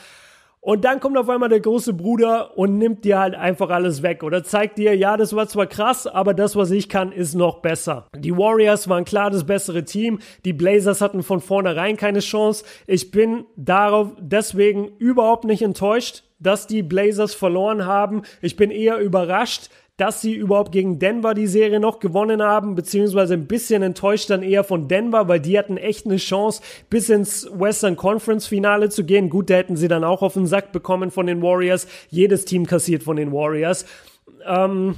Und 0.64 0.84
dann 0.84 1.00
kommt 1.00 1.18
auf 1.18 1.28
einmal 1.28 1.48
der 1.48 1.58
große 1.58 1.92
Bruder 1.92 2.56
und 2.56 2.78
nimmt 2.78 3.04
dir 3.04 3.18
halt 3.18 3.34
einfach 3.34 3.68
alles 3.70 4.02
weg 4.02 4.22
oder 4.22 4.44
zeigt 4.44 4.78
dir, 4.78 4.96
ja, 4.96 5.16
das 5.16 5.34
war 5.34 5.48
zwar 5.48 5.66
krass, 5.66 6.06
aber 6.06 6.34
das, 6.34 6.54
was 6.54 6.70
ich 6.70 6.88
kann, 6.88 7.10
ist 7.10 7.34
noch 7.34 7.58
besser. 7.58 8.06
Die 8.16 8.36
Warriors 8.36 8.88
waren 8.88 9.04
klar 9.04 9.30
das 9.30 9.42
bessere 9.42 9.84
Team. 9.84 10.20
Die 10.44 10.52
Blazers 10.52 11.00
hatten 11.00 11.24
von 11.24 11.40
vornherein 11.40 11.96
keine 11.96 12.20
Chance. 12.20 12.64
Ich 12.86 13.10
bin 13.10 13.44
darauf 13.56 14.12
deswegen 14.20 14.92
überhaupt 14.98 15.42
nicht 15.46 15.62
enttäuscht, 15.62 16.22
dass 16.38 16.68
die 16.68 16.84
Blazers 16.84 17.34
verloren 17.34 17.84
haben. 17.84 18.22
Ich 18.40 18.54
bin 18.54 18.70
eher 18.70 18.98
überrascht, 18.98 19.68
dass 20.02 20.20
sie 20.20 20.34
überhaupt 20.34 20.72
gegen 20.72 20.98
Denver 20.98 21.32
die 21.32 21.46
Serie 21.46 21.78
noch 21.78 22.00
gewonnen 22.00 22.42
haben, 22.42 22.74
beziehungsweise 22.74 23.34
ein 23.34 23.46
bisschen 23.46 23.84
enttäuscht 23.84 24.30
dann 24.30 24.42
eher 24.42 24.64
von 24.64 24.88
Denver, 24.88 25.28
weil 25.28 25.38
die 25.38 25.56
hatten 25.56 25.76
echt 25.76 26.06
eine 26.06 26.16
Chance, 26.16 26.60
bis 26.90 27.08
ins 27.08 27.48
Western 27.52 27.94
Conference 27.94 28.48
Finale 28.48 28.88
zu 28.88 29.04
gehen. 29.04 29.30
Gut, 29.30 29.48
da 29.48 29.54
hätten 29.54 29.76
sie 29.76 29.86
dann 29.86 30.02
auch 30.02 30.22
auf 30.22 30.34
den 30.34 30.48
Sack 30.48 30.72
bekommen 30.72 31.12
von 31.12 31.26
den 31.26 31.40
Warriors. 31.40 31.86
Jedes 32.10 32.44
Team 32.46 32.66
kassiert 32.66 33.04
von 33.04 33.14
den 33.14 33.30
Warriors. 33.30 33.86
Ähm, 34.44 34.96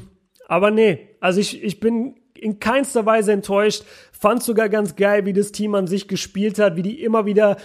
aber 0.49 0.71
nee, 0.71 1.11
also 1.21 1.39
ich, 1.39 1.63
ich 1.63 1.81
bin 1.81 2.15
in 2.35 2.59
keinster 2.59 3.05
Weise 3.05 3.33
enttäuscht. 3.33 3.85
Fand 4.19 4.43
sogar 4.43 4.71
ganz 4.71 4.97
geil, 4.97 5.27
wie 5.27 5.35
das 5.35 5.53
Team 5.53 5.75
an 5.75 5.87
sich 5.87 6.09
gespielt 6.09 6.59
hat, 6.59 6.77
wie 6.77 6.83
die 6.83 7.03
immer 7.03 7.27
wieder 7.27 7.59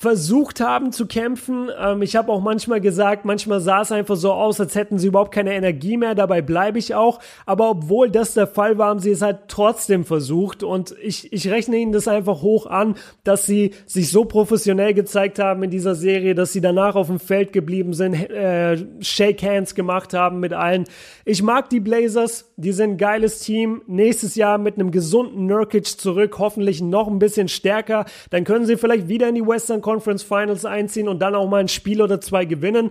versucht 0.00 0.60
haben 0.60 0.92
zu 0.92 1.04
kämpfen. 1.04 1.68
Ähm, 1.78 2.00
ich 2.00 2.16
habe 2.16 2.32
auch 2.32 2.40
manchmal 2.40 2.80
gesagt, 2.80 3.26
manchmal 3.26 3.60
sah 3.60 3.82
es 3.82 3.92
einfach 3.92 4.16
so 4.16 4.32
aus, 4.32 4.58
als 4.58 4.74
hätten 4.74 4.98
sie 4.98 5.08
überhaupt 5.08 5.30
keine 5.30 5.52
Energie 5.52 5.98
mehr. 5.98 6.14
Dabei 6.14 6.40
bleibe 6.40 6.78
ich 6.78 6.94
auch. 6.94 7.18
Aber 7.44 7.68
obwohl 7.68 8.10
das 8.10 8.32
der 8.32 8.46
Fall 8.46 8.78
war, 8.78 8.88
haben 8.88 9.00
sie 9.00 9.10
es 9.10 9.20
halt 9.20 9.40
trotzdem 9.48 10.06
versucht. 10.06 10.62
Und 10.62 10.94
ich, 11.02 11.30
ich 11.34 11.50
rechne 11.50 11.76
ihnen 11.76 11.92
das 11.92 12.08
einfach 12.08 12.40
hoch 12.40 12.64
an, 12.64 12.94
dass 13.24 13.44
sie 13.44 13.72
sich 13.84 14.10
so 14.10 14.24
professionell 14.24 14.94
gezeigt 14.94 15.38
haben 15.38 15.62
in 15.64 15.70
dieser 15.70 15.94
Serie, 15.94 16.34
dass 16.34 16.54
sie 16.54 16.62
danach 16.62 16.94
auf 16.94 17.08
dem 17.08 17.20
Feld 17.20 17.52
geblieben 17.52 17.92
sind, 17.92 18.14
äh, 18.14 18.78
Shake 19.02 19.42
Hands 19.42 19.74
gemacht 19.74 20.14
haben 20.14 20.40
mit 20.40 20.54
allen. 20.54 20.84
Ich 21.26 21.42
mag 21.42 21.68
die 21.68 21.80
Blazers. 21.80 22.50
Die 22.56 22.72
sind 22.72 22.92
ein 22.92 22.96
geiles 22.96 23.40
Team. 23.40 23.82
Nächstes 23.86 24.34
Jahr 24.34 24.56
mit 24.56 24.76
einem 24.76 24.92
gesunden 24.92 25.44
Nurkic 25.44 25.86
zurück, 26.00 26.38
hoffentlich 26.38 26.80
noch 26.80 27.06
ein 27.06 27.18
bisschen 27.18 27.48
stärker. 27.48 28.06
Dann 28.30 28.44
können 28.44 28.64
sie 28.64 28.78
vielleicht 28.78 29.08
wieder 29.08 29.28
in 29.28 29.34
die 29.34 29.46
Western 29.46 29.82
Conference 29.90 30.22
Finals 30.22 30.64
einziehen 30.64 31.08
und 31.08 31.18
dann 31.20 31.34
auch 31.34 31.48
mal 31.48 31.60
ein 31.60 31.68
Spiel 31.68 32.00
oder 32.00 32.20
zwei 32.20 32.44
gewinnen. 32.44 32.90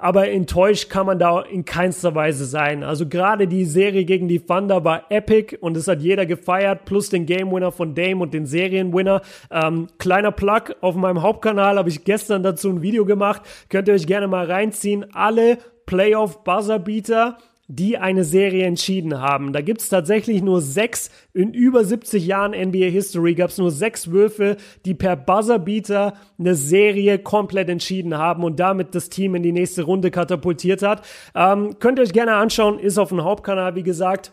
Aber 0.00 0.30
enttäuscht 0.30 0.88
kann 0.88 1.06
man 1.06 1.18
da 1.18 1.40
in 1.40 1.64
keinster 1.64 2.14
Weise 2.14 2.44
sein. 2.46 2.84
Also 2.84 3.06
gerade 3.06 3.48
die 3.48 3.64
Serie 3.64 4.04
gegen 4.04 4.28
die 4.28 4.38
Thunder 4.38 4.84
war 4.84 5.10
epic 5.10 5.58
und 5.60 5.76
es 5.76 5.88
hat 5.88 6.00
jeder 6.00 6.24
gefeiert, 6.24 6.84
plus 6.84 7.10
den 7.10 7.26
Game 7.26 7.50
Winner 7.50 7.72
von 7.72 7.94
Dame 7.94 8.22
und 8.22 8.32
den 8.32 8.46
Serienwinner. 8.46 9.22
Ähm, 9.50 9.88
kleiner 9.98 10.30
Plug 10.30 10.76
auf 10.80 10.94
meinem 10.94 11.20
Hauptkanal 11.20 11.76
habe 11.76 11.88
ich 11.88 12.04
gestern 12.04 12.42
dazu 12.44 12.70
ein 12.70 12.80
Video 12.80 13.04
gemacht. 13.04 13.42
Könnt 13.68 13.88
ihr 13.88 13.94
euch 13.94 14.06
gerne 14.06 14.28
mal 14.28 14.46
reinziehen. 14.46 15.04
Alle 15.14 15.58
Playoff 15.84 16.44
Buzzerbeater 16.44 17.36
die 17.70 17.98
eine 17.98 18.24
Serie 18.24 18.64
entschieden 18.64 19.20
haben. 19.20 19.52
Da 19.52 19.60
gibt 19.60 19.82
es 19.82 19.90
tatsächlich 19.90 20.42
nur 20.42 20.62
sechs, 20.62 21.10
in 21.34 21.52
über 21.52 21.84
70 21.84 22.26
Jahren 22.26 22.52
NBA 22.52 22.86
History 22.86 23.34
gab 23.34 23.50
es 23.50 23.58
nur 23.58 23.70
sechs 23.70 24.10
Würfe, 24.10 24.56
die 24.86 24.94
per 24.94 25.16
Buzzerbeater 25.16 26.14
eine 26.38 26.54
Serie 26.54 27.18
komplett 27.18 27.68
entschieden 27.68 28.16
haben 28.16 28.42
und 28.42 28.58
damit 28.58 28.94
das 28.94 29.10
Team 29.10 29.34
in 29.34 29.42
die 29.42 29.52
nächste 29.52 29.82
Runde 29.82 30.10
katapultiert 30.10 30.80
hat. 30.80 31.06
Ähm, 31.34 31.78
könnt 31.78 31.98
ihr 31.98 32.04
euch 32.04 32.14
gerne 32.14 32.36
anschauen, 32.36 32.78
ist 32.78 32.96
auf 32.96 33.10
dem 33.10 33.22
Hauptkanal, 33.22 33.74
wie 33.74 33.82
gesagt. 33.82 34.32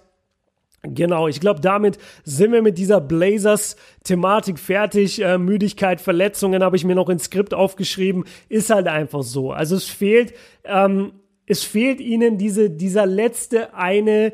Genau, 0.83 1.27
ich 1.27 1.41
glaube, 1.41 1.59
damit 1.59 1.97
sind 2.23 2.53
wir 2.53 2.61
mit 2.61 2.77
dieser 2.77 3.01
Blazers-Thematik 3.01 4.59
fertig. 4.59 5.21
Äh, 5.21 5.37
Müdigkeit, 5.37 5.99
Verletzungen 5.99 6.63
habe 6.63 6.77
ich 6.77 6.85
mir 6.85 6.95
noch 6.95 7.09
ins 7.09 7.25
Skript 7.25 7.53
aufgeschrieben. 7.53 8.23
Ist 8.47 8.69
halt 8.69 8.87
einfach 8.87 9.23
so. 9.23 9.51
Also 9.51 9.75
es 9.75 9.85
fehlt 9.85 10.33
ähm, 10.63 11.11
es 11.47 11.63
fehlt 11.63 11.99
ihnen 11.99 12.37
diese, 12.37 12.69
dieser 12.69 13.05
letzte 13.05 13.73
eine 13.73 14.33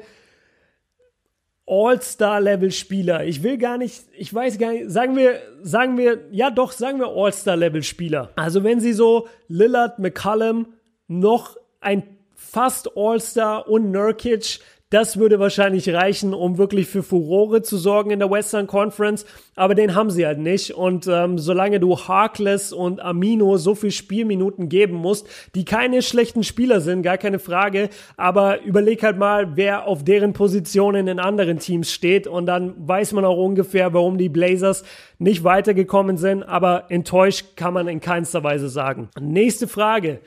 All-Star-Level-Spieler. 1.67 3.25
Ich 3.25 3.43
will 3.43 3.57
gar 3.57 3.77
nicht, 3.77 4.03
ich 4.17 4.33
weiß 4.33 4.57
gar 4.57 4.71
nicht, 4.73 4.89
sagen 4.89 5.15
wir, 5.15 5.41
sagen 5.61 5.97
wir, 5.97 6.19
ja 6.31 6.49
doch, 6.49 6.71
sagen 6.71 6.99
wir 6.99 7.07
All-Star-Level-Spieler. 7.07 8.31
Also 8.35 8.63
wenn 8.63 8.79
sie 8.79 8.93
so 8.93 9.27
Lillard, 9.47 9.99
McCallum, 9.99 10.73
noch 11.07 11.57
ein 11.79 12.03
fast 12.35 12.97
All-Star 12.97 13.69
und 13.69 13.91
Nurkic 13.91 14.59
das 14.91 15.17
würde 15.17 15.39
wahrscheinlich 15.39 15.89
reichen, 15.89 16.33
um 16.33 16.57
wirklich 16.57 16.87
für 16.87 17.01
Furore 17.01 17.61
zu 17.61 17.77
sorgen 17.77 18.11
in 18.11 18.19
der 18.19 18.29
Western 18.29 18.67
Conference, 18.67 19.25
aber 19.55 19.73
den 19.73 19.95
haben 19.95 20.11
sie 20.11 20.25
halt 20.25 20.37
nicht. 20.37 20.75
Und 20.75 21.07
ähm, 21.07 21.37
solange 21.39 21.79
du 21.79 21.97
Harkless 21.97 22.73
und 22.73 22.99
Amino 22.99 23.55
so 23.55 23.73
viel 23.73 23.91
Spielminuten 23.91 24.67
geben 24.67 24.95
musst, 24.95 25.27
die 25.55 25.63
keine 25.63 26.01
schlechten 26.01 26.43
Spieler 26.43 26.81
sind, 26.81 27.03
gar 27.03 27.17
keine 27.17 27.39
Frage, 27.39 27.89
aber 28.17 28.61
überleg 28.63 29.01
halt 29.01 29.17
mal, 29.17 29.55
wer 29.55 29.87
auf 29.87 30.03
deren 30.03 30.33
Positionen 30.33 31.07
in 31.07 31.19
anderen 31.19 31.59
Teams 31.59 31.89
steht 31.89 32.27
und 32.27 32.45
dann 32.45 32.75
weiß 32.77 33.13
man 33.13 33.23
auch 33.23 33.37
ungefähr, 33.37 33.93
warum 33.93 34.17
die 34.17 34.29
Blazers 34.29 34.83
nicht 35.19 35.45
weitergekommen 35.45 36.17
sind, 36.17 36.43
aber 36.43 36.91
enttäuscht 36.91 37.55
kann 37.55 37.73
man 37.73 37.87
in 37.87 38.01
keinster 38.01 38.43
Weise 38.43 38.67
sagen. 38.67 39.09
Nächste 39.19 39.69
Frage. 39.69 40.19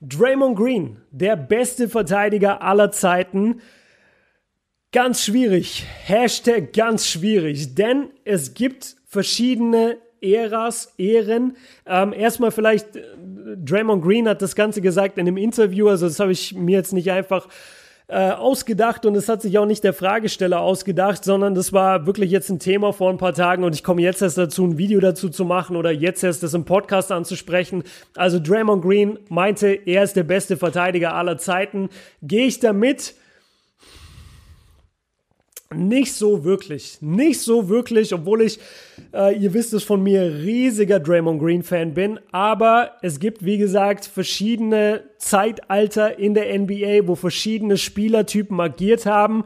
Draymond 0.00 0.56
Green, 0.56 0.98
der 1.10 1.34
beste 1.34 1.88
Verteidiger 1.88 2.62
aller 2.62 2.92
Zeiten, 2.92 3.60
Ganz 4.94 5.24
schwierig. 5.24 5.84
Hashtag 6.04 6.72
ganz 6.72 7.08
schwierig. 7.08 7.74
Denn 7.74 8.10
es 8.24 8.54
gibt 8.54 8.94
verschiedene 9.08 9.96
Äras, 10.20 10.94
Ehren. 10.98 11.56
Ähm, 11.84 12.12
erstmal 12.12 12.52
vielleicht, 12.52 12.94
äh, 12.94 13.02
Draymond 13.56 14.04
Green 14.04 14.28
hat 14.28 14.40
das 14.40 14.54
Ganze 14.54 14.80
gesagt 14.80 15.18
in 15.18 15.26
einem 15.26 15.36
Interview, 15.36 15.88
also 15.88 16.06
das 16.06 16.20
habe 16.20 16.30
ich 16.30 16.54
mir 16.54 16.76
jetzt 16.76 16.92
nicht 16.92 17.10
einfach 17.10 17.48
äh, 18.06 18.30
ausgedacht 18.30 19.04
und 19.04 19.16
es 19.16 19.28
hat 19.28 19.42
sich 19.42 19.58
auch 19.58 19.66
nicht 19.66 19.82
der 19.82 19.94
Fragesteller 19.94 20.60
ausgedacht, 20.60 21.24
sondern 21.24 21.56
das 21.56 21.72
war 21.72 22.06
wirklich 22.06 22.30
jetzt 22.30 22.48
ein 22.50 22.60
Thema 22.60 22.92
vor 22.92 23.10
ein 23.10 23.18
paar 23.18 23.34
Tagen 23.34 23.64
und 23.64 23.74
ich 23.74 23.82
komme 23.82 24.00
jetzt 24.00 24.22
erst 24.22 24.38
dazu, 24.38 24.64
ein 24.64 24.78
Video 24.78 25.00
dazu 25.00 25.28
zu 25.28 25.44
machen 25.44 25.74
oder 25.74 25.90
jetzt 25.90 26.22
erst 26.22 26.44
das 26.44 26.54
im 26.54 26.66
Podcast 26.66 27.10
anzusprechen. 27.10 27.82
Also 28.14 28.38
Draymond 28.38 28.84
Green 28.84 29.18
meinte, 29.28 29.76
er 29.86 30.04
ist 30.04 30.14
der 30.14 30.22
beste 30.22 30.56
Verteidiger 30.56 31.14
aller 31.14 31.36
Zeiten. 31.36 31.88
Gehe 32.22 32.46
ich 32.46 32.60
damit? 32.60 33.14
Nicht 35.76 36.12
so 36.12 36.44
wirklich. 36.44 36.98
Nicht 37.00 37.40
so 37.40 37.68
wirklich, 37.68 38.14
obwohl 38.14 38.42
ich, 38.42 38.58
äh, 39.12 39.36
ihr 39.36 39.54
wisst 39.54 39.72
es 39.74 39.82
von 39.82 40.02
mir, 40.02 40.22
riesiger 40.22 41.00
Draymond 41.00 41.40
Green 41.40 41.62
Fan 41.62 41.94
bin. 41.94 42.18
Aber 42.32 42.92
es 43.02 43.20
gibt, 43.20 43.44
wie 43.44 43.58
gesagt, 43.58 44.06
verschiedene 44.06 45.02
Zeitalter 45.18 46.18
in 46.18 46.34
der 46.34 46.58
NBA, 46.58 47.06
wo 47.06 47.14
verschiedene 47.14 47.76
Spielertypen 47.76 48.60
agiert 48.60 49.06
haben. 49.06 49.44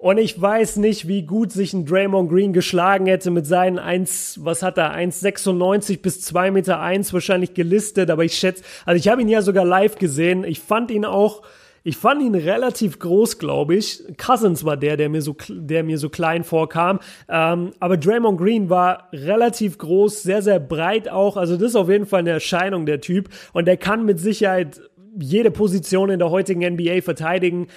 Und 0.00 0.16
ich 0.16 0.40
weiß 0.40 0.76
nicht, 0.76 1.08
wie 1.08 1.22
gut 1.22 1.52
sich 1.52 1.74
ein 1.74 1.84
Draymond 1.84 2.30
Green 2.30 2.54
geschlagen 2.54 3.04
hätte 3.04 3.30
mit 3.30 3.46
seinen 3.46 3.78
1, 3.78 4.40
was 4.42 4.62
hat 4.62 4.78
er, 4.78 4.94
1,96 4.96 6.00
bis 6.00 6.22
2 6.22 6.52
Meter 6.52 6.80
1 6.80 7.12
wahrscheinlich 7.12 7.52
gelistet. 7.52 8.08
Aber 8.08 8.24
ich 8.24 8.34
schätze, 8.34 8.64
also 8.86 8.98
ich 8.98 9.08
habe 9.08 9.20
ihn 9.20 9.28
ja 9.28 9.42
sogar 9.42 9.66
live 9.66 9.96
gesehen. 9.96 10.44
Ich 10.44 10.60
fand 10.60 10.90
ihn 10.90 11.04
auch 11.04 11.42
Ich 11.82 11.96
fand 11.96 12.22
ihn 12.22 12.34
relativ 12.34 12.98
groß, 12.98 13.38
glaube 13.38 13.74
ich. 13.74 14.02
Cousins 14.18 14.64
war 14.64 14.76
der, 14.76 14.96
der 14.96 15.08
mir 15.08 15.22
so, 15.22 15.36
der 15.48 15.82
mir 15.82 15.98
so 15.98 16.10
klein 16.10 16.44
vorkam. 16.44 17.00
Ähm, 17.28 17.72
aber 17.80 17.96
Draymond 17.96 18.38
Green 18.38 18.68
war 18.68 19.08
relativ 19.12 19.78
groß, 19.78 20.22
sehr, 20.22 20.42
sehr 20.42 20.60
breit 20.60 21.08
auch. 21.08 21.36
Also 21.36 21.56
das 21.56 21.70
ist 21.70 21.76
auf 21.76 21.88
jeden 21.88 22.06
Fall 22.06 22.20
eine 22.20 22.30
Erscheinung, 22.30 22.84
der 22.84 23.00
Typ. 23.00 23.30
Und 23.52 23.66
der 23.66 23.76
kann 23.76 24.04
mit 24.04 24.20
Sicherheit 24.20 24.80
jede 25.18 25.50
Position 25.50 26.10
in 26.10 26.18
der 26.18 26.30
heutigen 26.30 26.74
NBA 26.74 27.00
verteidigen. 27.00 27.68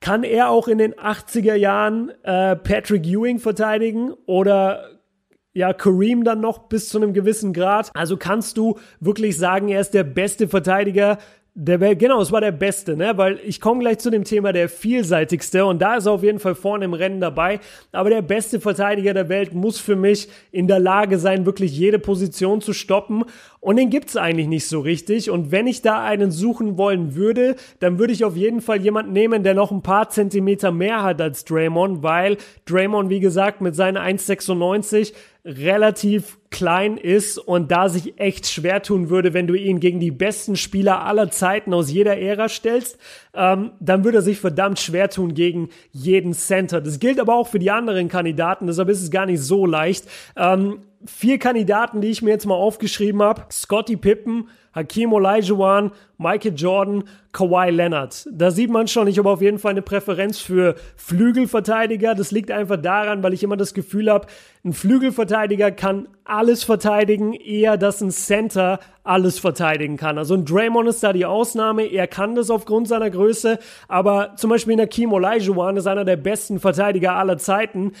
Kann 0.00 0.24
er 0.24 0.50
auch 0.50 0.68
in 0.68 0.78
den 0.78 0.94
80er 0.94 1.54
Jahren 1.54 2.10
äh, 2.22 2.56
Patrick 2.56 3.06
Ewing 3.06 3.38
verteidigen 3.38 4.12
oder 4.26 4.90
ja, 5.54 5.72
Kareem 5.72 6.22
dann 6.22 6.42
noch 6.42 6.68
bis 6.68 6.90
zu 6.90 6.98
einem 6.98 7.14
gewissen 7.14 7.54
Grad. 7.54 7.90
Also 7.94 8.18
kannst 8.18 8.58
du 8.58 8.78
wirklich 9.00 9.38
sagen, 9.38 9.68
er 9.68 9.80
ist 9.80 9.94
der 9.94 10.04
beste 10.04 10.48
Verteidiger 10.48 11.16
der 11.58 11.96
genau, 11.96 12.20
es 12.20 12.30
war 12.32 12.42
der 12.42 12.52
Beste, 12.52 12.98
ne? 12.98 13.16
Weil 13.16 13.40
ich 13.42 13.62
komme 13.62 13.80
gleich 13.80 13.98
zu 13.98 14.10
dem 14.10 14.24
Thema 14.24 14.52
der 14.52 14.68
vielseitigste 14.68 15.64
und 15.64 15.80
da 15.80 15.96
ist 15.96 16.04
er 16.04 16.12
auf 16.12 16.22
jeden 16.22 16.38
Fall 16.38 16.54
vorne 16.54 16.84
im 16.84 16.92
Rennen 16.92 17.18
dabei. 17.18 17.60
Aber 17.92 18.10
der 18.10 18.20
beste 18.20 18.60
Verteidiger 18.60 19.14
der 19.14 19.30
Welt 19.30 19.54
muss 19.54 19.80
für 19.80 19.96
mich 19.96 20.28
in 20.52 20.68
der 20.68 20.78
Lage 20.78 21.18
sein, 21.18 21.46
wirklich 21.46 21.74
jede 21.76 21.98
Position 21.98 22.60
zu 22.60 22.74
stoppen. 22.74 23.24
Und 23.66 23.78
den 23.78 23.90
gibt's 23.90 24.16
eigentlich 24.16 24.46
nicht 24.46 24.68
so 24.68 24.78
richtig. 24.78 25.28
Und 25.28 25.50
wenn 25.50 25.66
ich 25.66 25.82
da 25.82 26.04
einen 26.04 26.30
suchen 26.30 26.78
wollen 26.78 27.16
würde, 27.16 27.56
dann 27.80 27.98
würde 27.98 28.12
ich 28.12 28.24
auf 28.24 28.36
jeden 28.36 28.60
Fall 28.60 28.80
jemanden 28.80 29.12
nehmen, 29.12 29.42
der 29.42 29.54
noch 29.54 29.72
ein 29.72 29.82
paar 29.82 30.08
Zentimeter 30.08 30.70
mehr 30.70 31.02
hat 31.02 31.20
als 31.20 31.44
Draymond, 31.44 32.00
weil 32.00 32.36
Draymond, 32.66 33.10
wie 33.10 33.18
gesagt, 33.18 33.62
mit 33.62 33.74
seinen 33.74 33.96
1,96 33.96 35.14
relativ 35.44 36.38
klein 36.50 36.96
ist 36.96 37.38
und 37.38 37.72
da 37.72 37.88
sich 37.88 38.20
echt 38.20 38.46
schwer 38.46 38.82
tun 38.82 39.10
würde, 39.10 39.34
wenn 39.34 39.48
du 39.48 39.54
ihn 39.54 39.80
gegen 39.80 39.98
die 39.98 40.12
besten 40.12 40.54
Spieler 40.54 41.04
aller 41.04 41.32
Zeiten 41.32 41.74
aus 41.74 41.90
jeder 41.90 42.18
Ära 42.18 42.48
stellst, 42.48 42.98
ähm, 43.36 43.72
dann 43.80 44.04
würde 44.04 44.18
er 44.18 44.22
sich 44.22 44.40
verdammt 44.40 44.78
schwer 44.78 45.10
tun 45.10 45.34
gegen 45.34 45.68
jeden 45.92 46.32
Center. 46.32 46.80
Das 46.80 46.98
gilt 46.98 47.20
aber 47.20 47.34
auch 47.34 47.48
für 47.48 47.58
die 47.58 47.70
anderen 47.70 48.08
Kandidaten, 48.08 48.66
deshalb 48.66 48.88
ist 48.88 49.02
es 49.02 49.10
gar 49.10 49.26
nicht 49.26 49.40
so 49.40 49.66
leicht. 49.66 50.06
Ähm, 50.36 50.80
vier 51.04 51.38
Kandidaten, 51.38 52.00
die 52.00 52.08
ich 52.08 52.22
mir 52.22 52.30
jetzt 52.30 52.46
mal 52.46 52.54
aufgeschrieben 52.54 53.22
habe. 53.22 53.44
Scotty 53.50 53.96
Pippen, 53.96 54.48
Hakim 54.76 55.14
Olajuwon, 55.14 55.90
Michael 56.18 56.54
Jordan, 56.54 57.04
Kawhi 57.32 57.70
Leonard. 57.70 58.28
Da 58.30 58.50
sieht 58.50 58.70
man 58.70 58.88
schon, 58.88 59.08
ich 59.08 59.18
habe 59.18 59.30
auf 59.30 59.40
jeden 59.40 59.58
Fall 59.58 59.70
eine 59.70 59.80
Präferenz 59.80 60.38
für 60.38 60.74
Flügelverteidiger. 60.96 62.14
Das 62.14 62.30
liegt 62.30 62.50
einfach 62.50 62.76
daran, 62.76 63.22
weil 63.22 63.32
ich 63.32 63.42
immer 63.42 63.56
das 63.56 63.72
Gefühl 63.72 64.10
habe, 64.10 64.26
ein 64.64 64.74
Flügelverteidiger 64.74 65.70
kann 65.70 66.08
alles 66.24 66.62
verteidigen, 66.62 67.32
eher 67.32 67.78
dass 67.78 68.02
ein 68.02 68.10
Center 68.10 68.78
alles 69.02 69.38
verteidigen 69.38 69.96
kann. 69.96 70.18
Also 70.18 70.34
ein 70.34 70.44
Draymond 70.44 70.88
ist 70.88 71.02
da 71.02 71.14
die 71.14 71.24
Ausnahme, 71.24 71.86
er 71.86 72.06
kann 72.06 72.34
das 72.34 72.50
aufgrund 72.50 72.86
seiner 72.86 73.08
Größe, 73.08 73.58
aber 73.88 74.36
zum 74.36 74.50
Beispiel 74.50 74.74
ein 74.74 74.80
Hakim 74.80 75.12
Olajuwon 75.12 75.78
ist 75.78 75.86
einer 75.86 76.04
der 76.04 76.16
besten 76.16 76.60
Verteidiger 76.60 77.16
aller 77.16 77.38
Zeiten. 77.38 77.92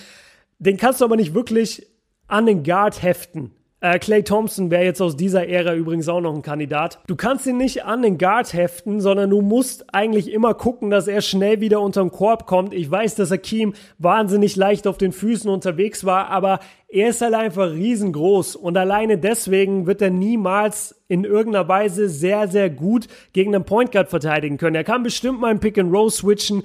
Den 0.58 0.76
kannst 0.76 1.00
du 1.00 1.06
aber 1.06 1.16
nicht 1.16 1.32
wirklich 1.32 1.86
an 2.28 2.44
den 2.44 2.64
Guard 2.64 3.02
heften. 3.02 3.55
Äh, 3.80 3.98
Clay 3.98 4.22
Thompson 4.22 4.70
wäre 4.70 4.84
jetzt 4.84 5.02
aus 5.02 5.16
dieser 5.16 5.46
Ära 5.46 5.74
übrigens 5.74 6.08
auch 6.08 6.22
noch 6.22 6.34
ein 6.34 6.40
Kandidat. 6.40 6.98
Du 7.06 7.14
kannst 7.14 7.46
ihn 7.46 7.58
nicht 7.58 7.84
an 7.84 8.00
den 8.00 8.16
Guard 8.16 8.54
heften, 8.54 9.00
sondern 9.00 9.28
du 9.28 9.42
musst 9.42 9.94
eigentlich 9.94 10.32
immer 10.32 10.54
gucken, 10.54 10.88
dass 10.88 11.08
er 11.08 11.20
schnell 11.20 11.60
wieder 11.60 11.82
unterm 11.82 12.10
Korb 12.10 12.46
kommt. 12.46 12.72
Ich 12.72 12.90
weiß, 12.90 13.16
dass 13.16 13.30
Akeem 13.30 13.74
wahnsinnig 13.98 14.56
leicht 14.56 14.86
auf 14.86 14.96
den 14.96 15.12
Füßen 15.12 15.50
unterwegs 15.50 16.06
war, 16.06 16.28
aber 16.28 16.60
er 16.88 17.10
ist 17.10 17.20
halt 17.20 17.34
einfach 17.34 17.70
riesengroß 17.70 18.56
und 18.56 18.78
alleine 18.78 19.18
deswegen 19.18 19.86
wird 19.86 20.00
er 20.00 20.10
niemals 20.10 21.02
in 21.08 21.24
irgendeiner 21.24 21.68
Weise 21.68 22.08
sehr, 22.08 22.48
sehr 22.48 22.70
gut 22.70 23.08
gegen 23.34 23.54
einen 23.54 23.64
Point 23.64 23.92
Guard 23.92 24.08
verteidigen 24.08 24.56
können. 24.56 24.76
Er 24.76 24.84
kann 24.84 25.02
bestimmt 25.02 25.40
mal 25.40 25.50
ein 25.50 25.60
Pick 25.60 25.76
and 25.78 25.92
Roll 25.92 26.10
switchen 26.10 26.62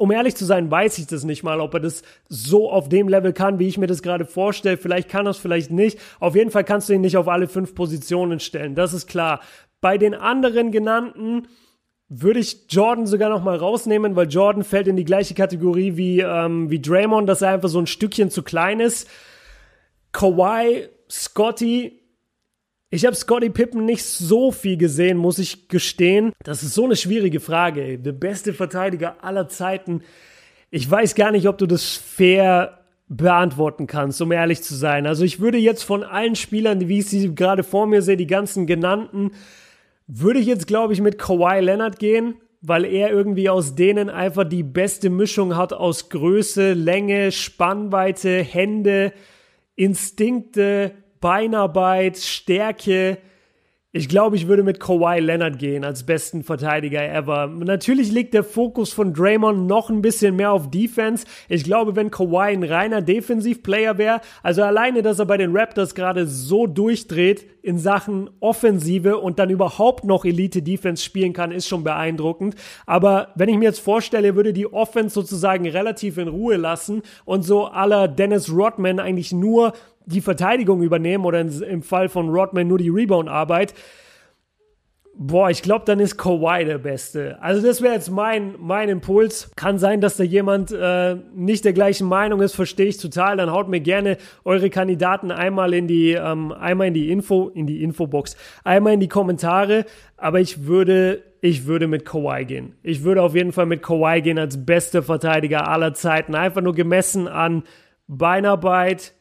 um 0.00 0.10
ehrlich 0.10 0.34
zu 0.34 0.46
sein, 0.46 0.70
weiß 0.70 0.96
ich 0.96 1.08
das 1.08 1.24
nicht 1.24 1.42
mal, 1.42 1.60
ob 1.60 1.74
er 1.74 1.80
das 1.80 2.02
so 2.26 2.70
auf 2.70 2.88
dem 2.88 3.06
Level 3.06 3.34
kann, 3.34 3.58
wie 3.58 3.68
ich 3.68 3.76
mir 3.76 3.86
das 3.86 4.00
gerade 4.00 4.24
vorstelle. 4.24 4.78
Vielleicht 4.78 5.10
kann 5.10 5.26
er 5.26 5.32
es, 5.32 5.36
vielleicht 5.36 5.70
nicht. 5.70 5.98
Auf 6.20 6.34
jeden 6.34 6.50
Fall 6.50 6.64
kannst 6.64 6.88
du 6.88 6.94
ihn 6.94 7.02
nicht 7.02 7.18
auf 7.18 7.28
alle 7.28 7.48
fünf 7.48 7.74
Positionen 7.74 8.40
stellen. 8.40 8.74
Das 8.74 8.94
ist 8.94 9.08
klar. 9.08 9.40
Bei 9.82 9.98
den 9.98 10.14
anderen 10.14 10.72
genannten 10.72 11.48
würde 12.08 12.40
ich 12.40 12.64
Jordan 12.70 13.06
sogar 13.06 13.28
noch 13.28 13.44
mal 13.44 13.56
rausnehmen, 13.56 14.16
weil 14.16 14.28
Jordan 14.28 14.64
fällt 14.64 14.88
in 14.88 14.96
die 14.96 15.04
gleiche 15.04 15.34
Kategorie 15.34 15.98
wie, 15.98 16.20
ähm, 16.20 16.70
wie 16.70 16.80
Draymond, 16.80 17.28
dass 17.28 17.42
er 17.42 17.50
einfach 17.50 17.68
so 17.68 17.78
ein 17.78 17.86
Stückchen 17.86 18.30
zu 18.30 18.42
klein 18.42 18.80
ist. 18.80 19.06
Kawhi, 20.12 20.88
Scotty, 21.10 21.99
ich 22.90 23.06
habe 23.06 23.14
Scotty 23.14 23.50
Pippen 23.50 23.84
nicht 23.84 24.04
so 24.04 24.50
viel 24.50 24.76
gesehen, 24.76 25.16
muss 25.16 25.38
ich 25.38 25.68
gestehen. 25.68 26.32
Das 26.42 26.64
ist 26.64 26.74
so 26.74 26.84
eine 26.84 26.96
schwierige 26.96 27.38
Frage. 27.38 27.82
Ey. 27.82 27.98
Der 27.98 28.12
beste 28.12 28.52
Verteidiger 28.52 29.22
aller 29.22 29.48
Zeiten. 29.48 30.02
Ich 30.70 30.90
weiß 30.90 31.14
gar 31.14 31.30
nicht, 31.30 31.46
ob 31.48 31.58
du 31.58 31.66
das 31.66 31.94
fair 31.94 32.80
beantworten 33.08 33.86
kannst, 33.86 34.20
um 34.20 34.32
ehrlich 34.32 34.62
zu 34.62 34.74
sein. 34.74 35.06
Also 35.06 35.24
ich 35.24 35.40
würde 35.40 35.58
jetzt 35.58 35.82
von 35.82 36.02
allen 36.02 36.36
Spielern, 36.36 36.88
wie 36.88 37.00
ich 37.00 37.06
sie 37.06 37.34
gerade 37.34 37.62
vor 37.62 37.86
mir 37.86 38.02
sehe, 38.02 38.16
die 38.16 38.26
ganzen 38.26 38.66
genannten, 38.66 39.32
würde 40.06 40.40
ich 40.40 40.46
jetzt, 40.46 40.66
glaube 40.66 40.92
ich, 40.92 41.00
mit 41.00 41.18
Kawhi 41.18 41.60
Leonard 41.60 41.98
gehen, 41.98 42.34
weil 42.60 42.84
er 42.84 43.10
irgendwie 43.10 43.48
aus 43.48 43.74
denen 43.74 44.10
einfach 44.10 44.44
die 44.44 44.62
beste 44.62 45.10
Mischung 45.10 45.56
hat 45.56 45.72
aus 45.72 46.08
Größe, 46.08 46.72
Länge, 46.72 47.32
Spannweite, 47.32 48.42
Hände, 48.42 49.12
Instinkte, 49.76 50.92
Beinarbeit, 51.20 52.16
Stärke. 52.16 53.18
Ich 53.92 54.08
glaube, 54.08 54.36
ich 54.36 54.46
würde 54.46 54.62
mit 54.62 54.78
Kawhi 54.78 55.18
Leonard 55.18 55.58
gehen 55.58 55.84
als 55.84 56.06
besten 56.06 56.44
Verteidiger 56.44 57.02
ever. 57.02 57.48
Natürlich 57.48 58.12
liegt 58.12 58.34
der 58.34 58.44
Fokus 58.44 58.92
von 58.92 59.12
Draymond 59.12 59.66
noch 59.66 59.90
ein 59.90 60.00
bisschen 60.00 60.36
mehr 60.36 60.52
auf 60.52 60.70
Defense. 60.70 61.26
Ich 61.48 61.64
glaube, 61.64 61.96
wenn 61.96 62.12
Kawhi 62.12 62.52
ein 62.52 62.62
reiner 62.62 63.02
Defensivplayer 63.02 63.98
wäre, 63.98 64.20
also 64.44 64.62
alleine, 64.62 65.02
dass 65.02 65.18
er 65.18 65.26
bei 65.26 65.38
den 65.38 65.56
Raptors 65.56 65.96
gerade 65.96 66.28
so 66.28 66.68
durchdreht 66.68 67.44
in 67.62 67.78
Sachen 67.78 68.30
Offensive 68.38 69.18
und 69.18 69.40
dann 69.40 69.50
überhaupt 69.50 70.04
noch 70.04 70.24
Elite 70.24 70.62
Defense 70.62 71.02
spielen 71.02 71.32
kann, 71.32 71.50
ist 71.50 71.66
schon 71.66 71.82
beeindruckend. 71.82 72.54
Aber 72.86 73.32
wenn 73.34 73.48
ich 73.48 73.58
mir 73.58 73.64
jetzt 73.64 73.80
vorstelle, 73.80 74.36
würde 74.36 74.52
die 74.52 74.72
Offense 74.72 75.14
sozusagen 75.14 75.68
relativ 75.68 76.16
in 76.16 76.28
Ruhe 76.28 76.56
lassen 76.56 77.02
und 77.24 77.42
so 77.42 77.66
aller 77.66 78.06
Dennis 78.06 78.52
Rodman 78.52 79.00
eigentlich 79.00 79.32
nur 79.32 79.72
die 80.10 80.20
Verteidigung 80.20 80.82
übernehmen 80.82 81.24
oder 81.24 81.40
im 81.40 81.82
Fall 81.82 82.08
von 82.08 82.28
Rodman 82.28 82.68
nur 82.68 82.78
die 82.78 82.88
Rebound-Arbeit. 82.88 83.74
Boah, 85.22 85.50
ich 85.50 85.62
glaube, 85.62 85.84
dann 85.84 86.00
ist 86.00 86.16
Kawhi 86.16 86.64
der 86.64 86.78
Beste. 86.78 87.36
Also 87.42 87.66
das 87.66 87.82
wäre 87.82 87.92
jetzt 87.92 88.10
mein, 88.10 88.54
mein 88.58 88.88
Impuls. 88.88 89.50
Kann 89.54 89.78
sein, 89.78 90.00
dass 90.00 90.16
da 90.16 90.24
jemand 90.24 90.72
äh, 90.72 91.16
nicht 91.34 91.64
der 91.66 91.74
gleichen 91.74 92.08
Meinung 92.08 92.40
ist, 92.40 92.54
verstehe 92.54 92.86
ich 92.86 92.96
total. 92.96 93.36
Dann 93.36 93.50
haut 93.50 93.68
mir 93.68 93.80
gerne 93.80 94.16
eure 94.44 94.70
Kandidaten 94.70 95.30
einmal 95.30 95.74
in 95.74 95.86
die, 95.88 96.12
ähm, 96.12 96.52
einmal 96.52 96.86
in 96.86 96.94
die 96.94 97.10
Info, 97.10 97.48
in 97.48 97.66
die 97.66 97.82
Infobox, 97.82 98.36
einmal 98.64 98.94
in 98.94 99.00
die 99.00 99.08
Kommentare. 99.08 99.84
Aber 100.16 100.40
ich 100.40 100.64
würde, 100.64 101.22
ich 101.42 101.66
würde 101.66 101.86
mit 101.86 102.06
Kawhi 102.06 102.46
gehen. 102.46 102.76
Ich 102.82 103.02
würde 103.02 103.22
auf 103.22 103.34
jeden 103.34 103.52
Fall 103.52 103.66
mit 103.66 103.82
Kawhi 103.82 104.22
gehen 104.22 104.38
als 104.38 104.64
bester 104.64 105.02
Verteidiger 105.02 105.68
aller 105.68 105.92
Zeiten. 105.92 106.34
Einfach 106.34 106.62
nur 106.62 106.74
gemessen 106.74 107.28
an 107.28 107.64
Beinarbeit, 108.06 109.12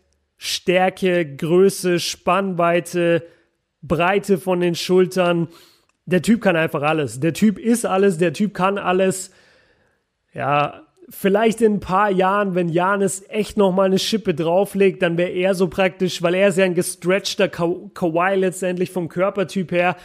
Stärke, 0.42 1.36
Größe, 1.36 2.00
Spannweite, 2.00 3.24
Breite 3.82 4.38
von 4.38 4.62
den 4.62 4.74
Schultern. 4.74 5.50
Der 6.06 6.22
Typ 6.22 6.42
kann 6.42 6.56
einfach 6.56 6.82
alles. 6.82 7.20
Der 7.20 7.34
Typ 7.34 7.60
ist 7.60 7.86
alles, 7.86 8.18
der 8.18 8.32
Typ 8.32 8.54
kann 8.54 8.78
alles. 8.78 9.32
Ja, 10.34 10.88
vielleicht 11.10 11.60
in 11.60 11.74
ein 11.74 11.80
paar 11.82 12.10
Jahren, 12.10 12.56
wenn 12.56 12.70
Janis 12.70 13.26
echt 13.28 13.58
nochmal 13.58 13.88
eine 13.88 14.00
Schippe 14.00 14.34
drauflegt, 14.34 15.02
dann 15.02 15.18
wäre 15.18 15.32
er 15.32 15.56
so 15.56 15.68
praktisch, 15.68 16.22
weil 16.22 16.36
er 16.36 16.48
ist 16.48 16.58
ja 16.58 16.64
ein 16.64 16.74
gestretchter 16.74 17.50
Ka 17.50 17.76
Kawhi 17.94 18.36
letztendlich 18.36 18.92
vom 18.92 19.10
Körpertyp 19.10 19.74
her. 19.74 19.98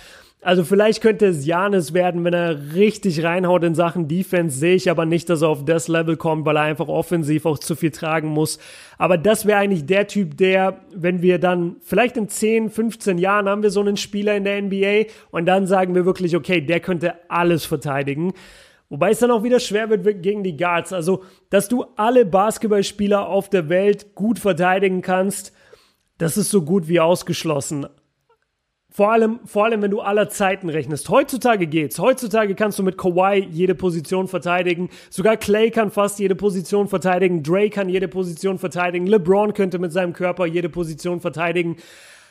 Also 0.44 0.62
vielleicht 0.62 1.00
könnte 1.00 1.24
es 1.24 1.46
Janis 1.46 1.94
werden, 1.94 2.22
wenn 2.22 2.34
er 2.34 2.74
richtig 2.74 3.24
reinhaut 3.24 3.64
in 3.64 3.74
Sachen 3.74 4.08
Defense, 4.08 4.58
sehe 4.58 4.74
ich 4.74 4.90
aber 4.90 5.06
nicht, 5.06 5.30
dass 5.30 5.40
er 5.40 5.48
auf 5.48 5.64
das 5.64 5.88
Level 5.88 6.18
kommt, 6.18 6.44
weil 6.44 6.56
er 6.56 6.64
einfach 6.64 6.88
offensiv 6.88 7.46
auch 7.46 7.58
zu 7.58 7.74
viel 7.74 7.90
tragen 7.90 8.28
muss. 8.28 8.58
Aber 8.98 9.16
das 9.16 9.46
wäre 9.46 9.58
eigentlich 9.58 9.86
der 9.86 10.06
Typ, 10.06 10.36
der, 10.36 10.82
wenn 10.94 11.22
wir 11.22 11.38
dann, 11.38 11.76
vielleicht 11.80 12.18
in 12.18 12.28
10, 12.28 12.68
15 12.68 13.16
Jahren 13.16 13.48
haben 13.48 13.62
wir 13.62 13.70
so 13.70 13.80
einen 13.80 13.96
Spieler 13.96 14.36
in 14.36 14.44
der 14.44 14.60
NBA 14.60 15.10
und 15.30 15.46
dann 15.46 15.66
sagen 15.66 15.94
wir 15.94 16.04
wirklich, 16.04 16.36
okay, 16.36 16.60
der 16.60 16.80
könnte 16.80 17.14
alles 17.30 17.64
verteidigen. 17.64 18.34
Wobei 18.90 19.12
es 19.12 19.20
dann 19.20 19.30
auch 19.30 19.44
wieder 19.44 19.60
schwer 19.60 19.88
wird 19.88 20.22
gegen 20.22 20.44
die 20.44 20.58
Guards. 20.58 20.92
Also, 20.92 21.24
dass 21.48 21.68
du 21.68 21.86
alle 21.96 22.26
Basketballspieler 22.26 23.28
auf 23.28 23.48
der 23.48 23.70
Welt 23.70 24.14
gut 24.14 24.38
verteidigen 24.38 25.00
kannst, 25.00 25.54
das 26.18 26.36
ist 26.36 26.50
so 26.50 26.60
gut 26.60 26.86
wie 26.86 27.00
ausgeschlossen. 27.00 27.86
Vor 28.96 29.10
allem, 29.10 29.40
vor 29.44 29.64
allem, 29.64 29.82
wenn 29.82 29.90
du 29.90 30.02
aller 30.02 30.28
Zeiten 30.28 30.68
rechnest. 30.68 31.08
Heutzutage 31.08 31.66
geht's. 31.66 31.98
Heutzutage 31.98 32.54
kannst 32.54 32.78
du 32.78 32.84
mit 32.84 32.96
Kawhi 32.96 33.44
jede 33.50 33.74
Position 33.74 34.28
verteidigen. 34.28 34.88
Sogar 35.10 35.36
Clay 35.36 35.72
kann 35.72 35.90
fast 35.90 36.20
jede 36.20 36.36
Position 36.36 36.86
verteidigen. 36.86 37.42
Dre 37.42 37.70
kann 37.70 37.88
jede 37.88 38.06
Position 38.06 38.56
verteidigen. 38.56 39.08
LeBron 39.08 39.52
könnte 39.52 39.80
mit 39.80 39.92
seinem 39.92 40.12
Körper 40.12 40.46
jede 40.46 40.68
Position 40.68 41.20
verteidigen. 41.20 41.76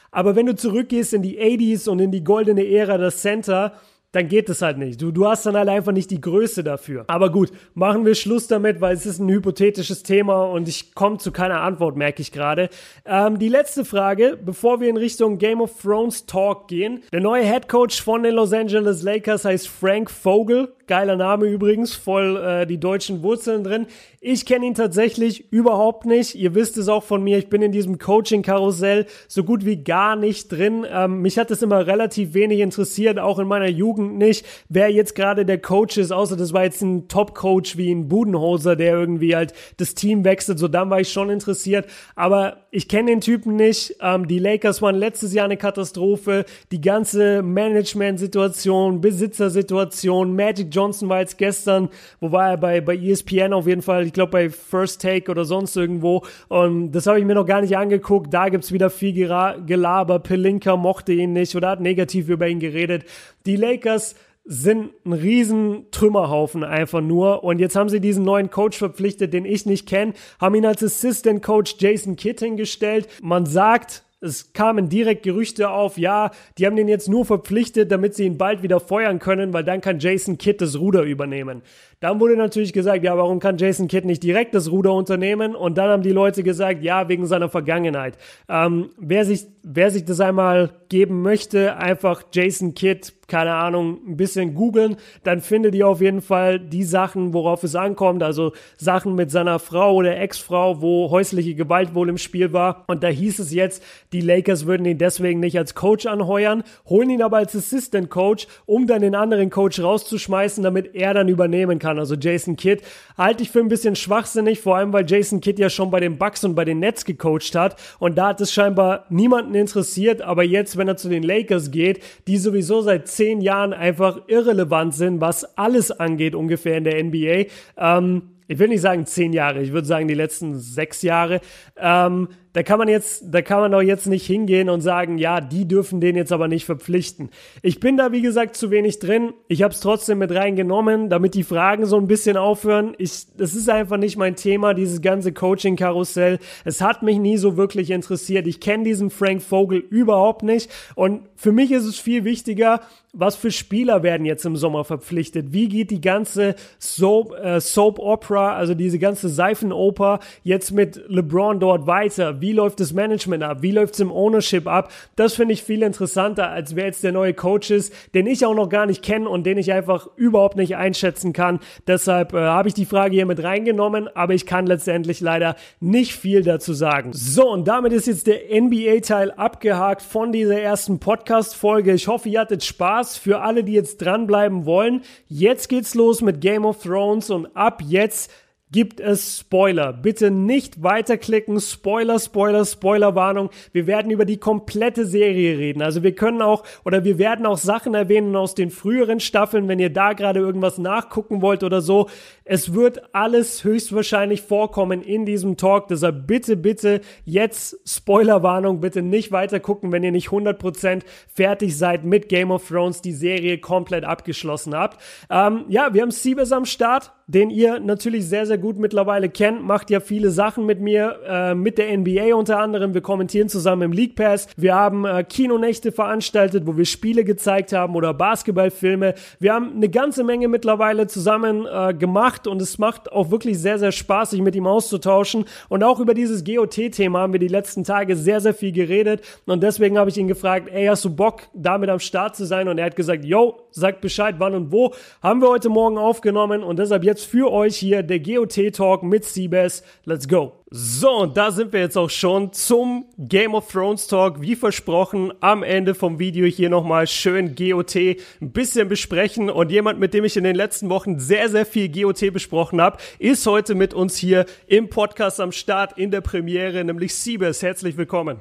Aber 0.10 0.38
wenn 0.38 0.45
du 0.45 0.55
zurückgehst 0.55 1.14
in 1.14 1.22
die 1.22 1.38
80s 1.38 1.89
und 1.89 1.99
in 1.99 2.11
die 2.11 2.24
goldene 2.24 2.66
Ära 2.66 2.97
des 2.97 3.22
Center, 3.22 3.74
dann 4.14 4.28
geht 4.30 4.47
es 4.47 4.61
halt 4.61 4.78
nicht. 4.78 5.01
Du, 5.01 5.11
du 5.11 5.28
hast 5.28 5.45
dann 5.45 5.57
halt 5.57 5.68
einfach 5.68 5.91
nicht 5.91 6.11
die 6.11 6.22
Größe 6.22 6.64
dafür. 6.64 7.03
Aber 7.07 7.32
gut, 7.32 7.51
machen 7.74 8.05
wir 8.05 8.16
Schluss 8.16 8.47
damit, 8.47 8.80
weil 8.80 8.95
es 8.95 9.05
ist 9.05 9.20
ein 9.20 9.30
hypothetisches 9.30 10.03
Thema 10.03 10.43
und 10.43 10.68
ich 10.68 10.93
komme 10.93 11.18
zu 11.18 11.32
keiner 11.32 11.61
Antwort, 11.61 11.97
merke 11.97 12.22
ich 12.22 12.32
gerade. 12.32 12.70
Ähm, 13.05 13.39
die 13.39 13.49
letzte 13.49 13.84
Frage, 13.84 14.38
bevor 14.41 14.80
wir 14.80 14.89
in 14.89 14.97
Richtung 14.97 15.39
Game 15.39 15.61
of 15.61 15.82
Thrones 15.82 16.26
Talk 16.28 16.68
gehen. 16.68 17.03
Der 17.11 17.22
neue 17.22 17.43
Head 17.43 17.68
Coach 17.68 18.01
von 18.01 18.24
den 18.24 18.36
Los 18.36 18.53
Angeles 18.53 19.01
Lakers 19.01 19.45
heißt 19.45 19.68
Frank 19.68 20.11
Vogel. 20.11 20.74
Geiler 20.88 21.15
Name 21.15 21.45
übrigens, 21.45 21.95
voll 21.95 22.38
äh, 22.38 22.65
die 22.65 22.79
deutschen 22.79 23.23
Wurzeln 23.23 23.63
drin. 23.63 23.88
Ich 24.19 24.45
kenne 24.45 24.65
ihn 24.65 24.73
tatsächlich 24.73 25.51
überhaupt 25.51 26.05
nicht. 26.05 26.36
Ihr 26.36 26.55
wisst 26.55 26.77
es 26.77 26.88
auch 26.88 27.03
von 27.03 27.23
mir, 27.23 27.38
ich 27.38 27.49
bin 27.49 27.61
in 27.61 27.71
diesem 27.71 27.97
Coaching-Karussell 27.97 29.05
so 29.27 29.43
gut 29.43 29.65
wie 29.65 29.84
gar 29.84 30.15
nicht 30.15 30.51
drin. 30.51 30.86
Ähm, 30.89 31.21
mich 31.21 31.38
hat 31.38 31.51
es 31.51 31.61
immer 31.61 31.88
relativ 31.88 32.34
wenig 32.34 32.59
interessiert, 32.59 33.19
auch 33.19 33.39
in 33.39 33.47
meiner 33.47 33.69
Jugend 33.69 34.17
nicht, 34.17 34.45
wer 34.69 34.89
jetzt 34.89 35.15
gerade 35.15 35.45
der 35.45 35.59
Coach 35.59 35.97
ist, 35.97 36.11
außer 36.11 36.36
das 36.36 36.53
war 36.53 36.63
jetzt 36.63 36.81
ein 36.81 37.07
Top-Coach 37.07 37.77
wie 37.77 37.91
ein 37.91 38.07
Budenhoser, 38.07 38.75
der 38.75 38.93
irgendwie 38.93 39.36
halt 39.36 39.53
das 39.77 39.95
Team 39.95 40.23
wechselt. 40.23 40.59
So, 40.59 40.67
dann 40.67 40.89
war 40.89 40.99
ich 40.99 41.11
schon 41.11 41.29
interessiert. 41.29 41.88
Aber 42.15 42.62
ich 42.74 42.88
kenne 42.88 43.11
den 43.11 43.21
Typen 43.21 43.55
nicht. 43.55 43.95
Ähm, 44.01 44.28
die 44.28 44.39
Lakers 44.39 44.82
waren 44.82 44.95
letztes 44.95 45.32
Jahr 45.32 45.45
eine 45.45 45.57
Katastrophe. 45.57 46.43
Die 46.71 46.82
ganze 46.82 47.43
Management-Situation, 47.43 48.99
Besitzersituation, 48.99 50.36
Magic 50.36 50.69
Johnson 50.71 51.07
war 51.07 51.19
jetzt 51.19 51.38
gestern, 51.38 51.89
wo 52.19 52.32
war 52.32 52.49
er 52.49 52.57
bei, 52.57 52.82
bei 52.82 52.97
ESPN 52.97 53.53
auf 53.53 53.67
jeden 53.67 53.84
Fall, 53.84 54.07
ich 54.07 54.13
glaube 54.13 54.32
bei 54.32 54.49
First 54.49 55.03
Take 55.03 55.30
oder 55.30 55.45
sonst 55.45 55.76
irgendwo. 55.76 56.24
Und 56.47 56.91
das 56.93 57.05
habe 57.05 57.19
ich 57.19 57.26
mir 57.26 57.36
noch 57.36 57.45
gar 57.45 57.61
nicht 57.61 57.78
angeguckt. 57.78 58.34
Da 58.34 58.49
gibt's 58.49 58.71
wieder 58.71 58.89
viel 58.89 59.13
Gelaber. 59.13 60.17
Pelinka 60.17 60.76
mochte 60.76 61.13
ihn 61.13 61.34
nicht 61.34 61.55
oder 61.55 61.69
hat 61.69 61.80
negativ 61.80 62.28
über 62.28 62.47
ihn 62.47 62.59
geredet. 62.59 63.05
Die 63.45 63.55
Lakers 63.55 64.15
sind 64.46 64.91
ein 65.06 65.14
riesen 65.14 65.86
Trümmerhaufen 65.91 66.64
einfach 66.64 67.02
nur. 67.02 67.44
Und 67.44 67.60
jetzt 67.60 67.76
haben 67.76 67.89
sie 67.89 68.02
diesen 68.02 68.26
neuen 68.26 68.50
Coach 68.50 68.78
verpflichtet, 68.78 69.34
den 69.34 69.46
ich 69.46 69.66
nicht 69.66 69.88
kenne, 69.88 70.14
haben 70.39 70.56
ihn 70.56 70.66
als 70.66 70.84
Assistant 70.84 71.41
Coach 71.41 71.76
Jason 71.80 72.16
Kidd 72.16 72.44
hingestellt. 72.44 73.08
Man 73.22 73.46
sagt, 73.46 74.04
es 74.24 74.54
kamen 74.54 74.89
direkt 74.89 75.24
Gerüchte 75.24 75.70
auf, 75.70 75.98
ja, 75.98 76.32
die 76.58 76.66
haben 76.66 76.78
den 76.78 76.88
jetzt 76.88 77.10
nur 77.10 77.26
verpflichtet, 77.26 77.91
damit 77.91 78.16
sie 78.16 78.24
ihn 78.24 78.38
bald 78.38 78.64
wieder 78.64 78.80
feuern 78.80 79.20
können, 79.20 79.54
weil 79.54 79.66
dann 79.66 79.82
kann 79.82 80.00
Jason 80.00 80.38
Kidd 80.38 80.62
das 80.62 80.80
Ruder 80.80 81.04
übernehmen. 81.04 81.62
Dann 82.04 82.20
wurde 82.20 82.36
natürlich 82.36 82.74
gesagt, 82.74 83.01
ja, 83.06 83.18
warum 83.18 83.39
kann 83.39 83.58
Jason 83.58 83.88
Kidd 83.88 84.06
nicht 84.06 84.24
direkt 84.24 84.54
das 84.54 84.70
Ruder 84.70 84.93
unternehmen? 84.93 85.56
Und 85.56 85.78
dann 85.78 85.89
haben 85.89 86.04
die 86.04 86.12
Leute 86.12 86.43
gesagt, 86.43 86.84
ja, 86.84 87.08
wegen 87.08 87.26
seiner 87.28 87.47
Vergangenheit. 87.47 88.18
Ähm, 88.49 88.89
wer 88.97 89.24
sich, 89.24 89.45
wer 89.64 89.89
sich 89.89 90.04
das 90.04 90.20
einmal 90.20 90.72
geben 90.89 91.22
möchte, 91.22 91.78
einfach 91.78 92.24
Jason 92.34 92.74
Kidd 92.74 93.14
keine 93.28 93.54
Ahnung, 93.54 93.99
ein 94.08 94.18
bisschen 94.18 94.54
googeln, 94.54 94.97
dann 95.24 95.41
findet 95.41 95.76
ihr 95.76 95.88
auf 95.88 96.01
jeden 96.01 96.22
Fall 96.22 96.60
die 96.60 96.84
Sachen, 96.84 97.34
worauf 97.34 97.64
es 97.64 97.76
ankommt. 97.76 98.22
Also 98.22 98.51
Sachen 98.78 99.16
mit 99.16 99.32
seiner 99.32 99.60
Frau 99.60 99.95
oder 99.95 100.20
Ex-Frau, 100.20 100.82
wo 100.82 101.10
häusliche 101.10 101.56
Gewalt 101.56 101.95
wohl 101.95 102.10
im 102.10 102.18
Spiel 102.18 102.54
war. 102.54 102.84
Und 102.88 103.04
da 103.04 103.08
hieß 103.08 103.39
es 103.39 103.54
jetzt, 103.54 103.84
die 104.12 104.22
Lakers 104.22 104.66
würden 104.66 104.86
ihn 104.86 104.97
deswegen 104.97 105.39
nicht 105.39 105.58
als 105.58 105.74
Coach 105.74 106.06
anheuern, 106.06 106.64
holen 106.88 107.10
ihn 107.10 107.22
aber 107.22 107.38
als 107.38 107.56
Assistant 107.56 108.10
Coach, 108.10 108.47
um 108.66 108.88
dann 108.88 109.01
den 109.01 109.16
anderen 109.16 109.49
Coach 109.49 109.80
rauszuschmeißen, 109.80 110.64
damit 110.64 110.93
er 110.93 111.14
dann 111.14 111.28
übernehmen 111.28 111.80
kann. 111.80 111.93
Also 112.00 112.16
Jason 112.16 112.56
Kidd 112.56 112.82
halte 113.18 113.44
ich 113.44 113.52
für 113.52 113.60
ein 113.60 113.68
bisschen 113.68 113.96
schwachsinnig, 113.96 114.60
vor 114.60 114.78
allem 114.78 114.94
weil 114.94 115.10
Jason 115.10 115.41
Kidd 115.41 115.60
ja 115.60 115.70
schon 115.70 115.91
bei 115.91 116.00
den 116.00 116.18
Bucks 116.18 116.44
und 116.44 116.56
bei 116.56 116.66
den 116.66 116.80
Nets 116.80 117.06
gecoacht 117.06 117.56
hat. 117.56 117.76
Und 118.00 118.18
da 118.18 118.30
hat 118.30 118.41
es 118.41 118.54
scheinbar 118.54 119.06
niemanden 119.10 119.56
interessiert. 119.56 120.22
Aber 120.22 120.44
jetzt, 120.44 120.78
wenn 120.78 120.88
er 120.88 120.98
zu 120.98 121.10
den 121.10 121.24
Lakers 121.24 121.72
geht, 121.72 122.04
die 122.28 122.38
sowieso 122.38 122.82
seit 122.82 123.08
zehn 123.08 123.41
Jahren 123.41 123.74
einfach 123.74 124.22
irrelevant 124.28 124.94
sind, 124.96 125.22
was 125.22 125.58
alles 125.58 125.91
angeht 125.91 126.36
ungefähr 126.36 126.78
in 126.78 126.84
der 126.84 127.04
NBA. 127.04 127.46
Ähm, 127.78 128.24
ich 128.48 128.60
will 128.60 128.68
nicht 128.68 128.82
sagen 128.82 129.06
zehn 129.06 129.34
Jahre, 129.34 129.62
ich 129.62 129.72
würde 129.72 129.88
sagen 129.88 130.08
die 130.08 130.14
letzten 130.14 130.60
sechs 130.60 131.02
Jahre. 131.02 131.39
Ähm, 131.78 132.28
da 132.54 132.64
kann 132.64 132.78
man 132.78 132.88
jetzt, 132.88 133.26
da 133.28 133.41
kann 133.41 133.60
man 133.60 133.72
doch 133.72 133.82
jetzt 133.82 134.06
nicht 134.08 134.26
hingehen 134.26 134.70
und 134.70 134.82
sagen, 134.82 135.18
ja, 135.18 135.41
die 135.41 135.68
dürfen 135.68 135.99
den 135.99 136.16
jetzt 136.16 136.32
aber 136.32 136.47
nicht 136.47 136.66
verpflichten. 136.66 137.30
Ich 137.64 137.80
bin 137.80 137.97
da, 137.97 138.12
wie 138.12 138.22
gesagt, 138.22 138.56
zu 138.56 138.70
wenig 138.70 138.99
drin. 138.99 139.34
Ich 139.47 139.64
habe 139.64 139.74
es 139.74 139.80
trotzdem 139.80 140.20
mit 140.20 140.32
reingenommen, 140.32 141.10
damit 141.10 141.34
die 141.34 141.43
Fragen 141.43 141.86
so 141.86 141.97
ein 141.97 142.08
bisschen 142.08 142.38
aufhören. 142.38 142.93
Ich, 142.99 143.26
das 143.38 143.56
ist 143.56 143.70
einfach 143.70 143.97
nicht 143.97 144.18
mein 144.18 144.36
Thema, 144.36 144.74
dieses 144.76 145.01
ganze 145.01 145.34
Coaching-Karussell. 145.34 146.38
Es 146.64 146.82
hat 146.82 147.01
mich 147.01 147.18
nie 147.18 147.38
so 147.38 147.58
wirklich 147.58 147.89
interessiert. 147.89 148.45
Ich 148.45 148.60
kenne 148.60 148.84
diesen 148.84 149.10
Frank 149.10 149.41
Vogel 149.41 149.80
überhaupt 149.80 150.43
nicht. 150.43 150.70
Und 150.95 151.22
für 151.36 151.51
mich 151.51 151.72
ist 151.72 151.86
es 151.86 151.99
viel 151.99 152.24
wichtiger, 152.24 152.82
was 153.14 153.36
für 153.36 153.51
Spieler 153.51 154.01
werden 154.01 154.26
jetzt 154.26 154.43
im 154.43 154.56
Sommer 154.56 154.84
verpflichtet? 154.84 155.54
Wie 155.54 155.70
geht 155.70 155.91
die 155.91 156.01
ganze 156.01 156.56
Soap, 156.80 157.34
äh, 157.38 157.62
Soap 157.62 157.99
Opera, 157.99 158.56
also 158.56 158.74
diese 158.74 158.97
ganze 158.97 159.30
Seifenoper 159.30 160.20
jetzt 160.43 160.72
mit 160.72 160.99
LeBron 161.08 161.60
dort 161.60 161.86
weiter? 161.86 162.41
Wie 162.44 162.52
läuft 162.52 162.82
das 162.82 162.91
Management 162.91 163.41
ab? 163.41 163.62
Wie 163.62 163.72
läuft 163.72 163.94
es 163.94 164.02
im 164.02 164.12
Ownership 164.12 164.68
ab? 164.68 164.91
Das 165.16 165.36
finde 165.36 165.54
ich 165.54 165.64
viel 165.64 165.82
interessanter, 165.82 166.50
als 166.50 166.76
wer 166.76 166.88
jetzt 166.88 167.02
der 167.02 167.14
neue 167.14 167.34
Coach 167.34 167.72
ist, 167.72 167.94
den 168.14 168.28
ich 168.28 168.46
auch 168.46 168.54
noch 168.54 168.68
gar 168.68 168.86
nicht 168.86 169.02
kenne 169.02 169.30
und 169.30 169.46
den 169.46 169.58
ich 169.58 169.72
einfach 169.72 170.10
überhaupt 170.18 170.58
nicht 170.58 170.76
einschätzen 170.76 171.32
kann. 171.32 171.62
Deshalb 171.88 172.34
äh, 172.34 172.39
habe 172.39 172.68
ich 172.68 172.74
die 172.74 172.84
Frage 172.84 173.16
hier 173.16 173.26
mit 173.26 173.41
reingenommen, 173.41 174.10
aber 174.14 174.34
ich 174.34 174.46
kann 174.46 174.66
letztendlich 174.66 175.22
leider 175.22 175.56
nicht 175.80 176.16
viel 176.18 176.44
dazu 176.44 176.74
sagen. 176.74 177.12
So, 177.14 177.50
und 177.50 177.66
damit 177.66 177.94
ist 177.94 178.08
jetzt 178.08 178.28
der 178.28 178.41
NBA-Teil 178.52 179.32
abgehakt 179.32 180.02
von 180.02 180.34
dieser 180.34 180.60
ersten 180.60 181.00
Podcast-Folge. 181.00 181.94
Ich 181.94 182.10
hoffe, 182.10 182.28
ihr 182.28 182.41
hattet 182.41 182.66
Spaß. 182.66 183.16
Für 183.16 183.39
alle, 183.39 183.64
die 183.64 183.72
jetzt 183.72 184.02
dranbleiben 184.02 184.66
wollen, 184.66 185.04
jetzt 185.30 185.70
geht's 185.70 185.96
los 185.96 186.20
mit 186.20 186.41
Game 186.41 186.66
of 186.66 186.84
Thrones 186.84 187.30
und 187.30 187.56
ab 187.56 187.82
jetzt 187.88 188.30
gibt 188.74 188.99
es 188.99 189.39
Spoiler. 189.39 189.93
Bitte 189.93 190.32
nicht 190.32 190.84
weiterklicken. 190.84 191.61
Spoiler, 191.61 192.19
Spoiler, 192.19 192.65
Spoilerwarnung. 192.65 193.51
Wir 193.71 193.88
werden 193.88 194.11
über 194.11 194.26
die 194.26 194.38
komplette 194.38 195.05
Serie 195.05 195.57
reden. 195.57 195.82
Also 195.82 196.03
wir 196.03 196.13
können 196.13 196.41
auch 196.41 196.63
oder 196.84 197.05
wir 197.05 197.17
werden 197.17 197.45
auch 197.45 197.59
Sachen 197.59 197.93
erwähnen 197.93 198.36
aus 198.36 198.55
den 198.55 198.71
früheren 198.71 199.21
Staffeln, 199.21 199.69
wenn 199.69 199.80
ihr 199.80 199.91
da 199.91 200.13
gerade 200.13 200.39
irgendwas 200.39 200.80
nachgucken 200.80 201.41
wollt 201.41 201.63
oder 201.63 201.82
so. 201.82 202.09
Es 202.46 202.74
wird 202.74 203.16
alles 203.16 203.64
höchstwahrscheinlich 203.64 204.41
vorkommen 204.41 205.02
in 205.02 205.26
diesem 205.26 205.56
Talk. 205.56 205.88
Deshalb 205.88 206.28
bitte, 206.28 206.58
bitte 206.58 207.02
jetzt 207.24 207.80
Spoilerwarnung. 207.86 208.82
Bitte 208.82 209.02
nicht 209.02 209.32
weitergucken, 209.32 209.91
wenn 209.91 210.04
ihr 210.04 210.12
nicht 210.12 210.30
100% 210.30 211.04
fertig 211.34 211.78
seid 211.78 212.04
mit 212.04 212.28
Game 212.28 212.52
of 212.52 212.68
Thrones, 212.68 213.02
die 213.02 213.14
Serie 213.14 213.60
komplett 213.60 214.04
abgeschlossen 214.04 214.76
habt. 214.76 215.02
Ähm, 215.30 215.66
ja, 215.70 215.94
wir 215.94 216.02
haben 216.02 216.12
Siebes 216.12 216.52
am 216.52 216.66
Start 216.66 217.14
den 217.28 217.50
ihr 217.50 217.80
natürlich 217.80 218.28
sehr, 218.28 218.46
sehr 218.46 218.58
gut 218.58 218.78
mittlerweile 218.78 219.30
kennt, 219.30 219.64
macht 219.64 219.89
ja 219.89 220.00
viele 220.00 220.30
Sachen 220.30 220.66
mit 220.66 220.82
mir, 220.82 221.20
äh, 221.26 221.56
mit 221.56 221.78
der 221.78 221.98
NBA 221.98 222.36
unter 222.36 222.60
anderem. 222.60 222.94
Wir 222.94 223.02
kommentieren 223.02 223.50
zusammen 223.50 223.84
im 223.84 223.91
League 223.91 224.16
Pass. 224.16 224.48
Wir 224.58 224.76
haben 224.76 225.06
äh, 225.06 225.24
Kinonächte 225.24 225.91
veranstaltet, 225.91 226.68
wo 226.68 226.76
wir 226.76 226.86
Spiele 226.86 227.24
gezeigt 227.24 227.72
haben 227.72 227.96
oder 227.96 228.14
Basketballfilme. 228.14 229.14
Wir 229.39 229.54
haben 229.54 229.74
eine 229.76 229.89
ganze 229.89 230.24
Menge 230.24 230.48
mittlerweile 230.48 231.08
zusammen 231.08 231.66
äh, 231.66 231.94
gemacht 231.94 232.32
und 232.47 232.61
es 232.61 232.77
macht 232.77 233.11
auch 233.11 233.31
wirklich 233.31 233.59
sehr, 233.59 233.79
sehr 233.79 233.91
Spaß, 233.91 234.31
sich 234.31 234.41
mit 234.41 234.55
ihm 234.55 234.67
auszutauschen. 234.67 235.45
Und 235.69 235.84
auch 235.84 235.99
über 235.99 236.13
dieses 236.13 236.43
GOT-Thema 236.43 237.19
haben 237.19 237.34
wir 237.34 237.39
die 237.39 237.47
letzten 237.47 237.84
Tage 237.84 238.15
sehr, 238.15 238.41
sehr 238.41 238.53
viel 238.53 238.71
geredet. 238.71 239.21
Und 239.45 239.63
deswegen 239.63 239.97
habe 239.97 240.09
ich 240.09 240.17
ihn 240.17 240.27
gefragt, 240.27 240.69
ey, 240.71 240.86
hast 240.86 241.05
du 241.05 241.15
Bock, 241.15 241.43
damit 241.53 241.89
am 241.89 241.99
Start 241.99 242.36
zu 242.36 242.45
sein? 242.45 242.67
Und 242.67 242.77
er 242.77 242.86
hat 242.86 242.95
gesagt, 242.95 243.23
yo, 243.25 243.59
sagt 243.71 244.01
Bescheid, 244.01 244.36
wann 244.39 244.55
und 244.55 244.71
wo. 244.71 244.93
Haben 245.21 245.41
wir 245.41 245.49
heute 245.49 245.69
Morgen 245.69 245.97
aufgenommen 245.97 246.63
und 246.63 246.79
deshalb 246.79 247.03
jetzt 247.03 247.25
für 247.25 247.51
euch 247.51 247.77
hier 247.77 248.03
der 248.03 248.19
GOT-Talk 248.19 249.03
mit 249.03 249.25
Siebes. 249.25 249.84
Let's 250.05 250.27
go! 250.27 250.62
So, 250.76 251.17
und 251.17 251.38
da 251.38 251.51
sind 251.51 251.71
wir 251.71 251.82
jetzt 251.82 251.99
auch 251.99 252.09
schon 252.09 252.51
zum 252.51 253.05
Game 253.19 253.53
of 253.53 253.71
Thrones 253.71 254.07
Talk. 254.07 254.41
Wie 254.41 254.55
versprochen, 254.55 255.32
am 255.39 255.61
Ende 255.61 255.93
vom 255.93 256.17
Video 256.17 256.47
hier 256.47 256.67
nochmal 256.71 257.05
schön 257.05 257.53
GOT 257.53 257.95
ein 257.95 258.17
bisschen 258.41 258.89
besprechen. 258.89 259.51
Und 259.51 259.69
jemand, 259.69 259.99
mit 259.99 260.15
dem 260.15 260.24
ich 260.24 260.36
in 260.36 260.43
den 260.43 260.55
letzten 260.55 260.89
Wochen 260.89 261.19
sehr, 261.19 261.47
sehr 261.49 261.67
viel 261.67 261.89
GOT 261.89 262.34
besprochen 262.34 262.82
habe, 262.82 262.97
ist 263.19 263.45
heute 263.45 263.76
mit 263.76 263.93
uns 263.93 264.17
hier 264.17 264.47
im 264.65 264.89
Podcast 264.89 265.39
am 265.39 265.51
Start 265.51 265.95
in 265.99 266.09
der 266.09 266.21
Premiere, 266.21 266.84
nämlich 266.84 267.13
Siebes. 267.13 267.61
Herzlich 267.61 267.95
willkommen. 267.95 268.39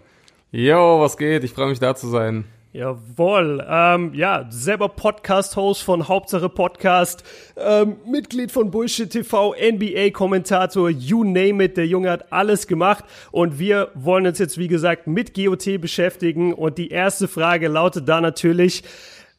Yo, 0.52 1.00
was 1.00 1.18
geht? 1.18 1.44
Ich 1.44 1.50
freue 1.50 1.68
mich 1.68 1.80
da 1.80 1.94
zu 1.94 2.08
sein. 2.08 2.46
Jawohl. 2.74 3.62
Ähm, 3.68 4.14
ja, 4.14 4.46
selber 4.48 4.88
Podcast-Host 4.88 5.82
von 5.82 6.08
Hauptsache 6.08 6.48
Podcast, 6.48 7.22
ähm, 7.54 7.96
Mitglied 8.06 8.50
von 8.50 8.70
Bullshit 8.70 9.10
TV, 9.10 9.54
NBA-Kommentator, 9.54 10.88
you 10.88 11.22
name 11.22 11.62
it. 11.62 11.76
Der 11.76 11.86
Junge 11.86 12.10
hat 12.10 12.32
alles 12.32 12.66
gemacht 12.66 13.04
und 13.30 13.58
wir 13.58 13.90
wollen 13.92 14.26
uns 14.26 14.38
jetzt, 14.38 14.56
wie 14.56 14.68
gesagt, 14.68 15.06
mit 15.06 15.34
GOT 15.34 15.82
beschäftigen. 15.82 16.54
Und 16.54 16.78
die 16.78 16.88
erste 16.88 17.28
Frage 17.28 17.68
lautet 17.68 18.08
da 18.08 18.22
natürlich, 18.22 18.84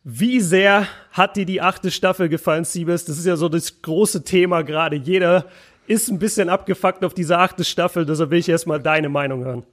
wie 0.04 0.40
sehr 0.40 0.86
hat 1.12 1.36
dir 1.36 1.46
die 1.46 1.60
achte 1.60 1.90
Staffel 1.90 2.30
gefallen, 2.30 2.66
Siebes? 2.66 3.06
Das 3.06 3.18
ist 3.18 3.26
ja 3.26 3.36
so 3.36 3.50
das 3.50 3.82
große 3.82 4.24
Thema 4.24 4.62
gerade. 4.62 4.98
Jeder 4.98 5.46
ist 5.88 6.08
ein 6.08 6.20
bisschen 6.20 6.50
abgefuckt 6.50 7.04
auf 7.04 7.16
diese 7.16 7.40
achte 7.40 7.64
Staffel, 7.64 8.06
deshalb 8.06 8.30
will 8.30 8.38
ich 8.38 8.50
erstmal 8.50 8.80
deine 8.80 9.10
Meinung 9.10 9.44
hören. 9.44 9.64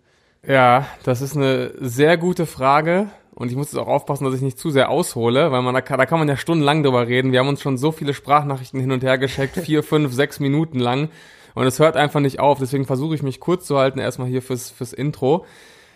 Ja, 0.46 0.86
das 1.04 1.20
ist 1.20 1.36
eine 1.36 1.72
sehr 1.78 2.16
gute 2.16 2.46
Frage. 2.46 3.08
Und 3.40 3.50
ich 3.50 3.56
muss 3.56 3.72
jetzt 3.72 3.80
auch 3.80 3.88
aufpassen, 3.88 4.26
dass 4.26 4.34
ich 4.34 4.42
nicht 4.42 4.58
zu 4.58 4.68
sehr 4.68 4.90
aushole, 4.90 5.50
weil 5.50 5.62
man 5.62 5.72
da 5.72 5.80
kann, 5.80 5.96
da 5.96 6.04
kann 6.04 6.18
man 6.18 6.28
ja 6.28 6.36
stundenlang 6.36 6.82
drüber 6.82 7.08
reden. 7.08 7.32
Wir 7.32 7.38
haben 7.38 7.48
uns 7.48 7.62
schon 7.62 7.78
so 7.78 7.90
viele 7.90 8.12
Sprachnachrichten 8.12 8.78
hin 8.78 8.92
und 8.92 9.02
her 9.02 9.16
geschickt, 9.16 9.56
vier, 9.64 9.82
fünf, 9.82 10.12
sechs 10.12 10.40
Minuten 10.40 10.78
lang 10.78 11.08
und 11.54 11.64
es 11.64 11.78
hört 11.78 11.96
einfach 11.96 12.20
nicht 12.20 12.38
auf. 12.38 12.58
Deswegen 12.58 12.84
versuche 12.84 13.14
ich 13.14 13.22
mich 13.22 13.40
kurz 13.40 13.64
zu 13.64 13.78
halten, 13.78 13.98
erstmal 13.98 14.28
hier 14.28 14.42
fürs, 14.42 14.68
fürs 14.68 14.92
Intro. 14.92 15.46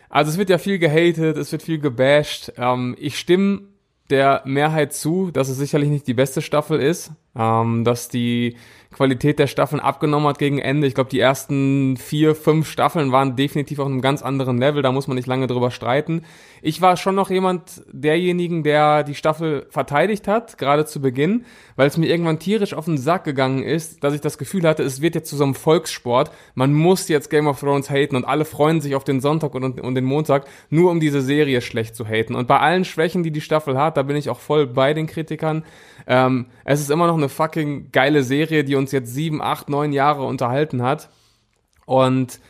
Also 0.09 0.31
es 0.31 0.39
wird 0.39 0.49
ja 0.49 0.57
viel 0.57 0.79
gehatet, 0.79 1.37
es 1.37 1.53
wird 1.53 1.63
viel 1.63 1.79
gebasht. 1.79 2.51
Ähm, 2.57 2.97
ich 2.99 3.19
stimme 3.19 3.65
der 4.09 4.41
Mehrheit 4.47 4.95
zu, 4.95 5.31
dass 5.31 5.51
es 5.51 5.59
sicherlich 5.59 5.91
nicht 5.91 6.07
die 6.07 6.15
beste 6.15 6.41
Staffel 6.41 6.81
ist, 6.81 7.13
ähm, 7.37 7.85
dass 7.85 8.09
die 8.09 8.57
Qualität 8.95 9.41
der 9.41 9.49
Staffeln 9.49 9.81
abgenommen 9.81 10.29
hat 10.29 10.39
gegen 10.39 10.59
Ende. 10.59 10.87
Ich 10.87 10.95
glaube, 10.95 11.11
die 11.11 11.19
ersten 11.19 11.97
vier, 11.97 12.35
fünf 12.37 12.71
Staffeln 12.71 13.11
waren 13.11 13.35
definitiv 13.35 13.81
auf 13.81 13.87
einem 13.87 14.01
ganz 14.01 14.23
anderen 14.23 14.57
Level. 14.59 14.83
Da 14.83 14.93
muss 14.93 15.09
man 15.09 15.17
nicht 15.17 15.27
lange 15.27 15.49
drüber 15.49 15.73
streiten. 15.73 16.23
Ich 16.63 16.81
war 16.81 16.97
schon 16.97 17.15
noch 17.15 17.29
jemand 17.29 17.83
derjenigen, 17.93 18.63
der 18.63 19.03
die 19.03 19.17
Staffel 19.17 19.67
verteidigt 19.69 20.29
hat, 20.29 20.57
gerade 20.59 20.87
zu 20.87 21.03
Beginn, 21.03 21.45
weil 21.77 21.89
es 21.89 21.99
mir 21.99 22.07
irgendwann 22.07 22.39
tierisch 22.39 22.73
auf 22.73 22.85
den 22.85 22.97
Sack 22.97 23.25
gegangen 23.25 23.63
ist, 23.63 24.03
dass 24.05 24.15
ich 24.15 24.21
das 24.21 24.39
Gefühl 24.39 24.63
hatte, 24.67 24.83
es 24.85 25.03
wird 25.03 25.17
jetzt 25.17 25.29
zu 25.29 25.37
so 25.37 25.45
einem 25.45 25.55
Volkssport. 25.55 26.31
Man 26.55 26.73
muss 26.73 27.09
jetzt 27.09 27.31
Game 27.31 27.49
of 27.49 27.61
Thrones 27.61 27.91
haten 27.91 28.17
und 28.17 28.25
alle 28.25 28.45
freuen 28.45 28.81
sich 28.81 28.95
auf 28.95 29.05
den 29.05 29.21
Sonntag 29.21 29.55
und, 29.55 29.81
und 29.81 29.95
den 29.95 30.05
Montag, 30.05 30.47
nur 30.71 30.91
um 30.91 31.01
diese 31.01 31.21
Serie 31.21 31.61
schlecht 31.61 31.97
zu 31.97 32.07
haten. 32.07 32.35
Und 32.37 32.47
bei 32.47 32.61
allen 32.61 32.85
Schwächen, 32.85 33.25
die 33.25 33.33
die 33.33 33.41
Staffel 33.41 33.77
hat, 33.77 33.97
da 33.97 34.03
bin 34.03 34.17
ich 34.17 34.31
auch 34.31 34.41
voll 34.41 34.67
bei 34.67 34.95
den 34.95 35.07
Kritikern. 35.07 35.65
Ähm, 36.07 36.47
es 36.65 36.81
ist 36.81 36.91
immer 36.91 37.07
noch 37.07 37.17
eine 37.17 37.29
fucking 37.29 37.91
geile 37.93 38.23
Serie, 38.23 38.65
die 38.65 38.77
uns 38.77 38.84
jetzt 38.93 39.13
sieben, 39.13 39.43
acht, 39.43 39.69
neun 39.69 39.93
Jahre 39.93 40.25
unterhalten 40.25 40.83
hat. 40.83 41.11
Und 41.87 42.41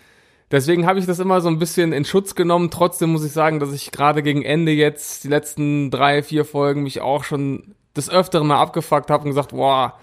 deswegen 0.50 0.86
habe 0.86 0.98
ich 0.98 1.06
das 1.06 1.18
immer 1.18 1.40
so 1.40 1.48
ein 1.48 1.58
bisschen 1.58 1.92
in 1.92 2.04
Schutz 2.04 2.34
genommen. 2.34 2.70
Trotzdem 2.70 3.10
muss 3.10 3.24
ich 3.24 3.32
sagen, 3.32 3.60
dass 3.60 3.72
ich 3.72 3.90
gerade 3.90 4.22
gegen 4.22 4.42
Ende 4.42 4.72
jetzt 4.72 5.24
die 5.24 5.28
letzten 5.28 5.90
drei, 5.90 6.22
vier 6.22 6.44
Folgen 6.44 6.82
mich 6.82 7.00
auch 7.00 7.24
schon 7.24 7.74
des 7.96 8.10
Öfteren 8.10 8.46
mal 8.46 8.60
abgefuckt 8.60 9.10
habe 9.10 9.24
und 9.24 9.30
gesagt, 9.30 9.50
boah, 9.50 9.98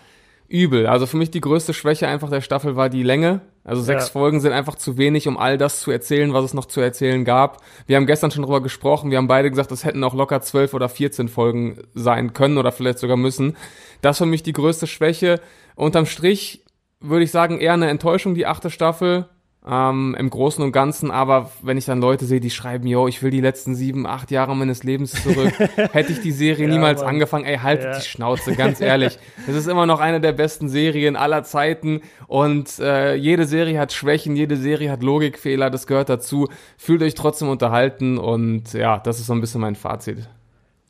übel. 0.48 0.86
Also 0.88 1.06
für 1.06 1.18
mich 1.18 1.32
die 1.32 1.42
größte 1.42 1.74
Schwäche 1.74 2.08
einfach 2.08 2.30
der 2.30 2.42
Staffel 2.42 2.76
war 2.76 2.90
die 2.90 3.04
Länge. 3.04 3.42
Also 3.64 3.82
sechs 3.82 4.08
ja. 4.08 4.12
Folgen 4.12 4.42
sind 4.42 4.54
einfach 4.54 4.76
zu 4.76 4.98
wenig, 4.98 5.28
um 5.28 5.38
all 5.38 5.58
das 5.58 5.82
zu 5.82 5.92
erzählen, 5.92 6.34
was 6.34 6.46
es 6.46 6.54
noch 6.54 6.66
zu 6.66 6.82
erzählen 6.82 7.24
gab. 7.24 7.62
Wir 7.86 7.96
haben 7.96 8.08
gestern 8.08 8.32
schon 8.32 8.44
drüber 8.44 8.62
gesprochen. 8.62 9.12
Wir 9.12 9.18
haben 9.18 9.28
beide 9.28 9.50
gesagt, 9.50 9.72
es 9.72 9.86
hätten 9.86 10.04
auch 10.04 10.14
locker 10.14 10.42
zwölf 10.42 10.74
oder 10.74 10.90
vierzehn 10.90 11.30
Folgen 11.30 11.78
sein 11.94 12.34
können 12.34 12.58
oder 12.58 12.72
vielleicht 12.72 13.00
sogar 13.00 13.18
müssen. 13.18 13.56
Das 14.02 14.18
für 14.18 14.26
mich 14.26 14.44
die 14.44 14.54
größte 14.54 14.88
Schwäche. 14.88 15.40
Unterm 15.76 16.06
Strich 16.06 16.64
würde 17.00 17.24
ich 17.24 17.32
sagen, 17.32 17.60
eher 17.60 17.74
eine 17.74 17.90
Enttäuschung, 17.90 18.36
die 18.36 18.46
achte 18.46 18.70
Staffel 18.70 19.26
ähm, 19.68 20.16
im 20.18 20.30
Großen 20.30 20.64
und 20.64 20.72
Ganzen, 20.72 21.12
aber 21.12 21.52
wenn 21.62 21.78
ich 21.78 21.86
dann 21.86 22.02
Leute 22.02 22.26
sehe, 22.26 22.40
die 22.40 22.50
schreiben, 22.50 22.88
yo, 22.88 23.08
ich 23.08 23.22
will 23.22 23.30
die 23.30 23.42
letzten 23.42 23.76
sieben, 23.76 24.08
acht 24.08 24.32
Jahre 24.32 24.56
meines 24.56 24.84
Lebens 24.84 25.12
zurück, 25.12 25.54
hätte 25.92 26.14
ich 26.14 26.22
die 26.22 26.32
Serie 26.32 26.68
ja, 26.68 26.74
niemals 26.74 27.02
Mann. 27.02 27.10
angefangen, 27.10 27.46
ey, 27.46 27.58
haltet 27.58 27.94
ja. 27.94 28.00
die 28.00 28.06
Schnauze, 28.06 28.56
ganz 28.56 28.82
ehrlich. 28.82 29.20
Es 29.48 29.56
ist 29.56 29.68
immer 29.68 29.86
noch 29.86 30.00
eine 30.00 30.22
der 30.22 30.34
besten 30.34 30.70
Serien 30.70 31.16
aller 31.16 31.44
Zeiten 31.44 32.02
und 32.28 32.80
äh, 32.80 33.16
jede 33.16 33.46
Serie 33.46 33.80
hat 33.80 33.92
Schwächen, 33.92 34.36
jede 34.36 34.56
Serie 34.56 34.92
hat 34.92 35.04
Logikfehler, 35.04 35.70
das 35.70 35.88
gehört 35.88 36.10
dazu. 36.10 36.48
Fühlt 36.78 37.02
euch 37.02 37.16
trotzdem 37.16 37.50
unterhalten 37.50 38.18
und 38.18 38.74
ja, 38.74 39.00
das 39.00 39.20
ist 39.20 39.28
so 39.28 39.34
ein 39.34 39.42
bisschen 39.42 39.62
mein 39.62 39.76
Fazit. 39.76 40.28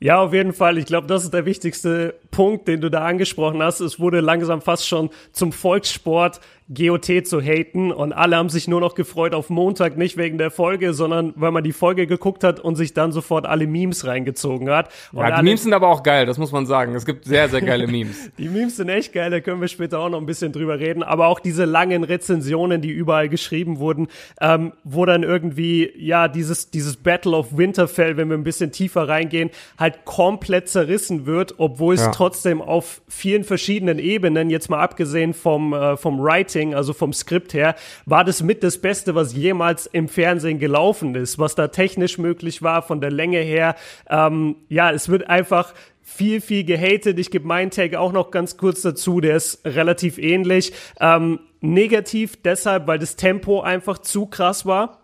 Ja, 0.02 0.20
auf 0.20 0.32
jeden 0.32 0.52
Fall. 0.52 0.78
Ich 0.78 0.86
glaube, 0.86 1.06
das 1.06 1.22
ist 1.22 1.32
der 1.32 1.46
wichtigste 1.46 2.16
Punkt, 2.32 2.66
den 2.66 2.80
du 2.80 2.90
da 2.90 3.04
angesprochen 3.04 3.62
hast. 3.62 3.78
Es 3.78 4.00
wurde 4.00 4.18
langsam 4.18 4.60
fast 4.60 4.88
schon 4.88 5.10
zum 5.30 5.52
Volkssport. 5.52 6.40
GOT 6.68 7.26
zu 7.26 7.40
haten 7.40 7.92
und 7.92 8.12
alle 8.12 8.36
haben 8.36 8.48
sich 8.48 8.68
nur 8.68 8.80
noch 8.80 8.94
gefreut 8.94 9.34
auf 9.34 9.50
Montag, 9.50 9.96
nicht 9.96 10.16
wegen 10.16 10.38
der 10.38 10.50
Folge, 10.50 10.94
sondern 10.94 11.34
weil 11.36 11.50
man 11.50 11.64
die 11.64 11.72
Folge 11.72 12.06
geguckt 12.06 12.44
hat 12.44 12.60
und 12.60 12.76
sich 12.76 12.94
dann 12.94 13.12
sofort 13.12 13.46
alle 13.46 13.66
Memes 13.66 14.06
reingezogen 14.06 14.70
hat. 14.70 14.90
Und 15.12 15.20
ja, 15.20 15.36
die 15.36 15.42
Memes 15.42 15.64
sind 15.64 15.72
aber 15.72 15.88
auch 15.88 16.02
geil, 16.02 16.24
das 16.24 16.38
muss 16.38 16.52
man 16.52 16.66
sagen. 16.66 16.94
Es 16.94 17.04
gibt 17.04 17.24
sehr, 17.24 17.48
sehr 17.48 17.60
geile 17.60 17.86
Memes. 17.86 18.30
die 18.38 18.48
Memes 18.48 18.76
sind 18.76 18.88
echt 18.88 19.12
geil, 19.12 19.30
da 19.30 19.40
können 19.40 19.60
wir 19.60 19.68
später 19.68 19.98
auch 19.98 20.08
noch 20.08 20.18
ein 20.18 20.26
bisschen 20.26 20.52
drüber 20.52 20.78
reden, 20.78 21.02
aber 21.02 21.26
auch 21.26 21.40
diese 21.40 21.64
langen 21.64 22.04
Rezensionen, 22.04 22.80
die 22.80 22.90
überall 22.90 23.28
geschrieben 23.28 23.78
wurden, 23.78 24.08
ähm, 24.40 24.72
wo 24.84 25.04
dann 25.04 25.24
irgendwie, 25.24 25.92
ja, 25.96 26.28
dieses, 26.28 26.70
dieses 26.70 26.96
Battle 26.96 27.36
of 27.36 27.56
Winterfell, 27.56 28.16
wenn 28.16 28.28
wir 28.28 28.36
ein 28.36 28.44
bisschen 28.44 28.72
tiefer 28.72 29.08
reingehen, 29.08 29.50
halt 29.78 30.04
komplett 30.04 30.68
zerrissen 30.68 31.26
wird, 31.26 31.54
obwohl 31.58 31.94
es 31.94 32.02
ja. 32.02 32.10
trotzdem 32.12 32.62
auf 32.62 33.02
vielen 33.08 33.44
verschiedenen 33.44 33.98
Ebenen, 33.98 34.48
jetzt 34.48 34.70
mal 34.70 34.80
abgesehen 34.80 35.34
vom, 35.34 35.72
äh, 35.72 35.96
vom 35.96 36.22
Writing, 36.22 36.51
Writing, 36.52 36.74
also 36.74 36.92
vom 36.92 37.12
Skript 37.12 37.54
her, 37.54 37.74
war 38.06 38.24
das 38.24 38.42
mit 38.42 38.62
das 38.62 38.78
Beste, 38.78 39.14
was 39.14 39.34
jemals 39.34 39.86
im 39.86 40.08
Fernsehen 40.08 40.58
gelaufen 40.58 41.14
ist, 41.14 41.38
was 41.38 41.54
da 41.54 41.68
technisch 41.68 42.18
möglich 42.18 42.62
war, 42.62 42.82
von 42.82 43.00
der 43.00 43.10
Länge 43.10 43.38
her. 43.38 43.74
Ähm, 44.08 44.56
ja, 44.68 44.90
es 44.90 45.08
wird 45.08 45.28
einfach 45.28 45.74
viel, 46.02 46.40
viel 46.40 46.64
gehatet. 46.64 47.18
Ich 47.18 47.30
gebe 47.30 47.46
meinen 47.46 47.70
Tag 47.70 47.94
auch 47.94 48.12
noch 48.12 48.30
ganz 48.30 48.56
kurz 48.56 48.82
dazu, 48.82 49.20
der 49.20 49.36
ist 49.36 49.64
relativ 49.64 50.18
ähnlich. 50.18 50.72
Ähm, 51.00 51.40
negativ 51.60 52.42
deshalb, 52.42 52.86
weil 52.86 52.98
das 52.98 53.16
Tempo 53.16 53.60
einfach 53.60 53.98
zu 53.98 54.26
krass 54.26 54.66
war. 54.66 55.01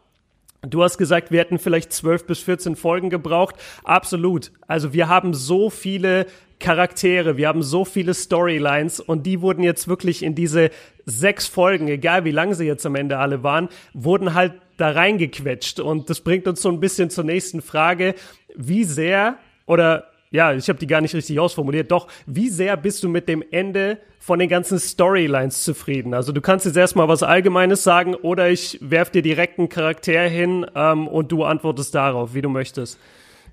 Du 0.63 0.83
hast 0.83 0.99
gesagt, 0.99 1.31
wir 1.31 1.39
hätten 1.39 1.59
vielleicht 1.59 1.93
zwölf 1.93 2.27
bis 2.27 2.41
14 2.41 2.75
Folgen 2.75 3.11
gebraucht. 3.11 3.55
Absolut. 3.85 4.51
Also 4.67 4.93
wir 4.93 5.09
haben 5.09 5.33
so 5.33 5.71
viele 5.71 6.27
Charaktere, 6.59 7.37
wir 7.37 7.47
haben 7.47 7.63
so 7.63 7.85
viele 7.85 8.13
Storylines 8.13 8.99
und 8.99 9.25
die 9.25 9.41
wurden 9.41 9.63
jetzt 9.63 9.87
wirklich 9.87 10.25
in 10.25 10.35
diese 10.35 10.71
sechs 11.07 11.47
Folgen, 11.47 11.87
egal 11.87 12.25
wie 12.25 12.33
lang 12.33 12.55
sie 12.55 12.67
jetzt 12.67 12.85
am 12.85 12.97
Ende 12.97 13.19
alle 13.19 13.45
waren, 13.45 13.69
wurden 13.95 14.35
halt 14.35 14.55
da 14.77 14.91
reingequetscht. 14.91 15.79
Und 15.79 16.11
das 16.11 16.21
bringt 16.21 16.49
uns 16.49 16.61
so 16.61 16.69
ein 16.69 16.81
bisschen 16.81 17.11
zur 17.11 17.25
nächsten 17.25 17.63
Frage. 17.63 18.17
Wie 18.57 18.83
sehr 18.83 19.39
oder 19.67 20.08
ja, 20.31 20.53
ich 20.53 20.69
habe 20.69 20.79
die 20.79 20.87
gar 20.87 21.01
nicht 21.01 21.15
richtig 21.15 21.39
ausformuliert. 21.41 21.91
Doch, 21.91 22.09
wie 22.27 22.49
sehr 22.49 22.77
bist 22.77 23.03
du 23.03 23.09
mit 23.09 23.29
dem 23.29 23.43
Ende 23.51 23.99
von 24.19 24.39
den 24.39 24.49
ganzen 24.49 24.79
Storylines 24.79 25.65
zufrieden? 25.65 26.15
Also 26.15 26.33
du 26.33 26.41
kannst 26.41 26.67
jetzt 26.67 26.77
erstmal 26.77 27.09
was 27.09 27.23
Allgemeines 27.23 27.83
sagen 27.83 28.15
oder 28.15 28.51
ich 28.51 28.79
werf 28.83 29.11
dir 29.11 29.23
direkt 29.23 29.59
einen 29.59 29.69
Charakter 29.69 30.23
hin 30.29 30.67
ähm, 30.75 31.09
und 31.09 31.33
du 31.33 31.45
antwortest 31.45 31.95
darauf, 31.95 32.35
wie 32.35 32.43
du 32.43 32.49
möchtest. 32.49 32.99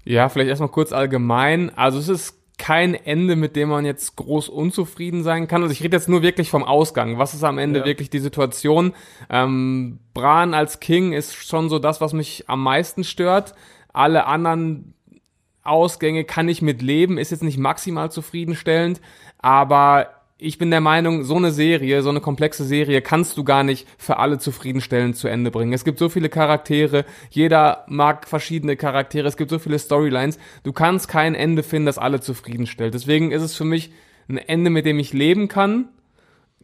Ja, 0.03 0.29
vielleicht 0.29 0.49
erstmal 0.49 0.69
kurz 0.69 0.91
allgemein. 0.91 1.71
Also 1.75 1.99
es 1.99 2.09
ist 2.09 2.35
kein 2.57 2.93
Ende, 2.93 3.35
mit 3.35 3.55
dem 3.55 3.69
man 3.69 3.85
jetzt 3.85 4.15
groß 4.15 4.49
unzufrieden 4.49 5.23
sein 5.23 5.47
kann. 5.47 5.61
Also 5.61 5.73
ich 5.73 5.83
rede 5.83 5.97
jetzt 5.97 6.09
nur 6.09 6.21
wirklich 6.21 6.49
vom 6.49 6.63
Ausgang. 6.63 7.17
Was 7.17 7.33
ist 7.33 7.43
am 7.43 7.57
Ende 7.57 7.79
ja. 7.79 7.85
wirklich 7.85 8.09
die 8.09 8.19
Situation? 8.19 8.93
Ähm, 9.29 9.99
Bran 10.13 10.53
als 10.53 10.79
King 10.79 11.13
ist 11.13 11.35
schon 11.35 11.69
so 11.69 11.79
das, 11.79 12.01
was 12.01 12.13
mich 12.13 12.45
am 12.47 12.63
meisten 12.63 13.03
stört. 13.03 13.55
Alle 13.93 14.25
anderen 14.25 14.94
Ausgänge 15.65 16.23
kann 16.23 16.47
ich 16.47 16.61
mit 16.61 16.81
leben, 16.81 17.17
ist 17.17 17.31
jetzt 17.31 17.43
nicht 17.43 17.57
maximal 17.57 18.11
zufriedenstellend, 18.11 19.01
aber 19.39 20.09
ich 20.37 20.57
bin 20.57 20.69
der 20.69 20.81
Meinung, 20.81 21.23
so 21.23 21.37
eine 21.37 21.51
Serie, 21.51 22.01
so 22.01 22.09
eine 22.09 22.19
komplexe 22.19 22.65
Serie 22.65 23.01
kannst 23.01 23.37
du 23.37 23.45
gar 23.45 23.63
nicht 23.63 23.87
für 23.97 24.17
alle 24.17 24.37
zufriedenstellend 24.37 25.15
zu 25.15 25.29
Ende 25.29 25.49
bringen. 25.49 25.71
Es 25.71 25.85
gibt 25.85 25.97
so 25.97 26.09
viele 26.09 26.27
Charaktere, 26.27 27.05
jeder 27.29 27.85
mag 27.87 28.27
verschiedene 28.27 28.75
Charaktere, 28.75 29.27
es 29.27 29.37
gibt 29.37 29.49
so 29.49 29.59
viele 29.59 29.79
Storylines. 29.79 30.37
Du 30.63 30.73
kannst 30.73 31.07
kein 31.07 31.35
Ende 31.35 31.63
finden, 31.63 31.85
das 31.85 31.97
alle 31.97 32.19
zufriedenstellt. 32.19 32.93
Deswegen 32.93 33.31
ist 33.31 33.43
es 33.43 33.55
für 33.55 33.63
mich 33.63 33.91
ein 34.27 34.37
Ende, 34.37 34.69
mit 34.69 34.85
dem 34.85 34.99
ich 34.99 35.13
leben 35.13 35.47
kann. 35.47 35.87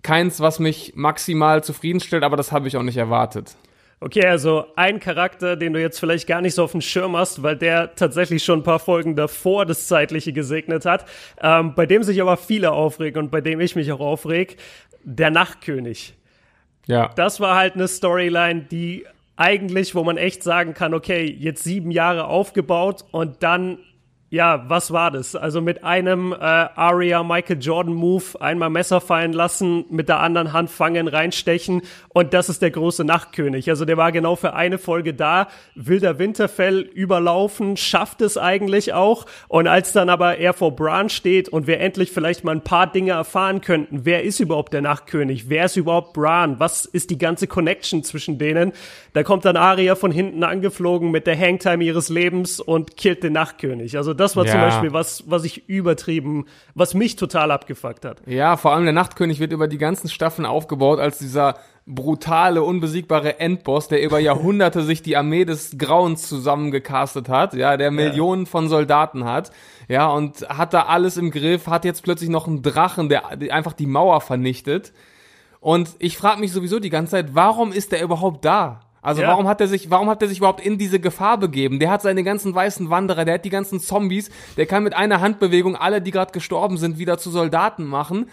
Keins, 0.02 0.42
was 0.42 0.60
mich 0.60 0.94
maximal 0.96 1.64
zufriedenstellt, 1.64 2.24
aber 2.24 2.36
das 2.36 2.52
habe 2.52 2.68
ich 2.68 2.76
auch 2.76 2.84
nicht 2.84 2.98
erwartet. 2.98 3.56
Okay, 4.04 4.26
also 4.26 4.66
ein 4.76 5.00
Charakter, 5.00 5.56
den 5.56 5.74
du 5.74 5.80
jetzt 5.80 6.00
vielleicht 6.00 6.26
gar 6.26 6.42
nicht 6.42 6.56
so 6.56 6.64
auf 6.64 6.72
dem 6.72 6.82
Schirm 6.82 7.16
hast, 7.16 7.44
weil 7.44 7.56
der 7.56 7.94
tatsächlich 7.94 8.44
schon 8.44 8.62
ein 8.62 8.64
paar 8.64 8.80
Folgen 8.80 9.16
davor 9.16 9.68
das 9.68 9.86
Zeitliche 9.86 10.34
gesegnet 10.34 10.86
hat, 10.86 11.06
ähm, 11.40 11.76
bei 11.76 11.86
dem 11.86 12.02
sich 12.02 12.20
aber 12.20 12.36
viele 12.36 12.72
aufregen 12.72 13.22
und 13.22 13.30
bei 13.30 13.42
dem 13.42 13.60
ich 13.60 13.76
mich 13.76 13.92
auch 13.92 14.00
aufreg, 14.00 14.58
der 15.04 15.30
Nachtkönig. 15.30 16.16
Ja. 16.88 17.10
Das 17.16 17.40
war 17.40 17.56
halt 17.56 17.76
eine 17.76 17.88
Storyline, 17.88 18.64
die 18.72 19.06
eigentlich, 19.36 19.94
wo 19.94 20.04
man 20.04 20.18
echt 20.18 20.42
sagen 20.42 20.74
kann, 20.74 20.96
okay, 20.96 21.24
jetzt 21.24 21.64
sieben 21.64 21.92
Jahre 21.92 22.26
aufgebaut 22.26 23.06
und 23.12 23.44
dann 23.44 23.78
ja, 24.32 24.64
was 24.70 24.92
war 24.92 25.12
das? 25.12 25.36
Also 25.36 25.60
mit 25.60 25.84
einem 25.84 26.32
äh, 26.32 26.38
Aria 26.38 27.22
Michael 27.22 27.60
Jordan 27.60 27.94
Move 27.94 28.40
einmal 28.40 28.70
Messer 28.70 29.02
fallen 29.02 29.34
lassen, 29.34 29.84
mit 29.90 30.08
der 30.08 30.22
anderen 30.22 30.54
Hand 30.54 30.70
fangen, 30.70 31.10
reinstechen 31.10 31.82
und 32.08 32.34
das 32.34 32.48
ist 32.48 32.62
der 32.62 32.72
große 32.72 33.04
Nachtkönig. 33.04 33.70
Also 33.70 33.84
der 33.84 33.98
war 33.98 34.14
genau 34.14 34.38
für 34.38 34.54
eine 34.54 34.78
Folge 34.78 35.14
da, 35.14 35.50
wilder 35.76 36.18
Winterfell 36.18 36.80
überlaufen, 36.80 37.76
schafft 37.76 38.22
es 38.22 38.38
eigentlich 38.38 38.94
auch 38.94 39.26
und 39.50 39.68
als 39.68 39.92
dann 39.92 40.10
aber 40.10 40.38
er 40.38 40.54
vor 40.54 40.78
Bran 40.78 41.10
steht 41.10 41.50
und 41.50 41.68
wir 41.68 41.82
endlich 41.82 42.12
vielleicht 42.12 42.46
mal 42.46 42.56
ein 42.56 42.64
paar 42.64 42.90
Dinge 42.90 43.12
erfahren 43.12 43.60
könnten, 43.60 44.06
wer 44.06 44.24
ist 44.24 44.40
überhaupt 44.40 44.72
der 44.72 44.82
Nachtkönig? 44.82 45.50
Wer 45.50 45.66
ist 45.66 45.76
überhaupt 45.76 46.14
Bran? 46.14 46.58
Was 46.58 46.86
ist 46.86 47.10
die 47.10 47.18
ganze 47.18 47.48
Connection 47.48 48.02
zwischen 48.06 48.38
denen? 48.38 48.72
Da 49.14 49.24
kommt 49.24 49.44
dann 49.44 49.58
Aria 49.58 49.96
von 49.96 50.12
hinten 50.12 50.44
angeflogen 50.46 51.12
mit 51.12 51.28
der 51.28 51.38
Hangtime 51.38 51.84
ihres 51.84 52.08
Lebens 52.08 52.62
und 52.62 52.96
killt 52.96 53.24
den 53.24 53.34
Nachtkönig. 53.34 53.98
Also 53.98 54.14
das 54.14 54.38
war 54.38 54.46
Ja. 54.46 54.52
zum 54.54 54.62
Beispiel 54.62 54.94
was, 54.94 55.26
was 55.30 55.44
ich 55.44 55.68
übertrieben, 55.68 56.46
was 56.76 56.94
mich 56.94 57.18
total 57.18 57.52
abgefuckt 57.52 58.06
hat. 58.06 58.22
Ja, 58.26 58.56
vor 58.56 58.72
allem 58.74 58.86
der 58.86 58.94
Nachtkönig 58.94 59.42
wird 59.42 59.52
über 59.52 59.68
die 59.68 59.78
ganzen 59.78 60.08
Staffeln 60.08 60.46
aufgebaut 60.46 61.00
als 61.00 61.18
dieser 61.18 61.56
brutale, 61.86 62.64
unbesiegbare 62.64 63.40
Endboss, 63.40 63.90
der 63.90 64.02
über 64.02 64.20
Jahrhunderte 64.20 64.82
sich 64.84 65.02
die 65.02 65.18
Armee 65.18 65.44
des 65.44 65.78
Grauens 65.78 66.30
zusammengecastet 66.30 67.28
hat, 67.28 67.54
ja, 67.54 67.76
der 67.76 67.92
Millionen 67.92 68.46
von 68.46 68.70
Soldaten 68.70 69.26
hat, 69.26 69.52
ja, 69.90 70.08
und 70.08 70.48
hat 70.48 70.74
da 70.74 70.84
alles 70.84 71.18
im 71.18 71.32
Griff, 71.32 71.68
hat 71.68 71.84
jetzt 71.84 72.04
plötzlich 72.04 72.30
noch 72.30 72.48
einen 72.48 72.62
Drachen, 72.62 73.10
der, 73.10 73.36
der 73.36 73.54
einfach 73.54 73.74
die 73.74 73.88
Mauer 73.88 74.22
vernichtet. 74.22 74.94
Und 75.60 75.90
ich 76.00 76.18
frage 76.18 76.40
mich 76.40 76.52
sowieso 76.54 76.80
die 76.80 76.90
ganze 76.90 77.12
Zeit, 77.12 77.36
warum 77.36 77.74
ist 77.74 77.92
der 77.92 78.02
überhaupt 78.04 78.46
da? 78.46 78.82
Also 79.02 79.22
Ja. 79.24 79.30
warum 79.30 79.48
hat 79.48 79.60
er 79.62 79.68
sich, 79.68 79.90
warum 79.90 80.10
hat 80.10 80.22
er 80.22 80.28
sich 80.28 80.38
überhaupt 80.38 80.64
in 80.64 80.78
diese 80.78 81.00
Gefahr 81.00 81.38
begeben? 81.38 81.80
Der 81.80 81.90
hat 81.90 82.02
seine 82.04 82.24
ganzen 82.24 82.54
weißen 82.54 82.90
Wanderer, 82.90 83.26
der 83.26 83.36
hat 83.36 83.46
die 83.46 83.50
ganzen 83.50 83.80
Zombies, 83.80 84.30
der 84.58 84.68
kann 84.68 84.84
mit 84.84 84.96
einer 84.96 85.22
Handbewegung 85.22 85.76
alle, 85.76 86.02
die 86.02 86.12
gerade 86.12 86.32
gestorben 86.32 86.78
sind, 86.78 87.00
wieder 87.00 87.18
zu 87.18 87.32
Soldaten 87.32 87.86
machen. 87.86 88.30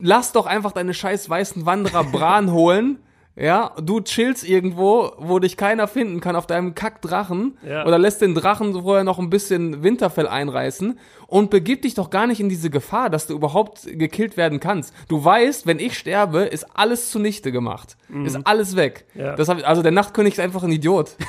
Lass 0.00 0.32
doch 0.32 0.46
einfach 0.46 0.72
deine 0.72 0.94
scheiß 0.94 1.28
weißen 1.30 1.66
Wanderer 1.66 2.04
Bran 2.04 2.50
holen. 2.52 2.98
Ja, 3.38 3.72
du 3.80 4.00
chillst 4.00 4.48
irgendwo, 4.48 5.12
wo 5.16 5.38
dich 5.38 5.56
keiner 5.56 5.86
finden 5.86 6.20
kann, 6.20 6.34
auf 6.34 6.46
deinem 6.46 6.74
Kackdrachen. 6.74 7.56
Ja. 7.66 7.86
Oder 7.86 7.98
lässt 7.98 8.20
den 8.20 8.34
Drachen 8.34 8.82
vorher 8.82 9.04
noch 9.04 9.20
ein 9.20 9.30
bisschen 9.30 9.84
Winterfell 9.84 10.26
einreißen 10.26 10.98
und 11.28 11.50
begib 11.50 11.82
dich 11.82 11.94
doch 11.94 12.10
gar 12.10 12.26
nicht 12.26 12.40
in 12.40 12.48
diese 12.48 12.68
Gefahr, 12.68 13.10
dass 13.10 13.28
du 13.28 13.34
überhaupt 13.34 13.82
gekillt 13.84 14.36
werden 14.36 14.58
kannst. 14.58 14.92
Du 15.08 15.24
weißt, 15.24 15.66
wenn 15.66 15.78
ich 15.78 15.96
sterbe, 15.96 16.40
ist 16.40 16.66
alles 16.76 17.10
zunichte 17.10 17.52
gemacht. 17.52 17.96
Ist 18.24 18.40
alles 18.44 18.74
weg. 18.74 19.04
Mhm. 19.14 19.20
Ja. 19.20 19.36
Das 19.36 19.48
hab, 19.48 19.66
also 19.68 19.82
der 19.82 19.92
Nachtkönig 19.92 20.34
ist 20.34 20.40
einfach 20.40 20.64
ein 20.64 20.72
Idiot. 20.72 21.16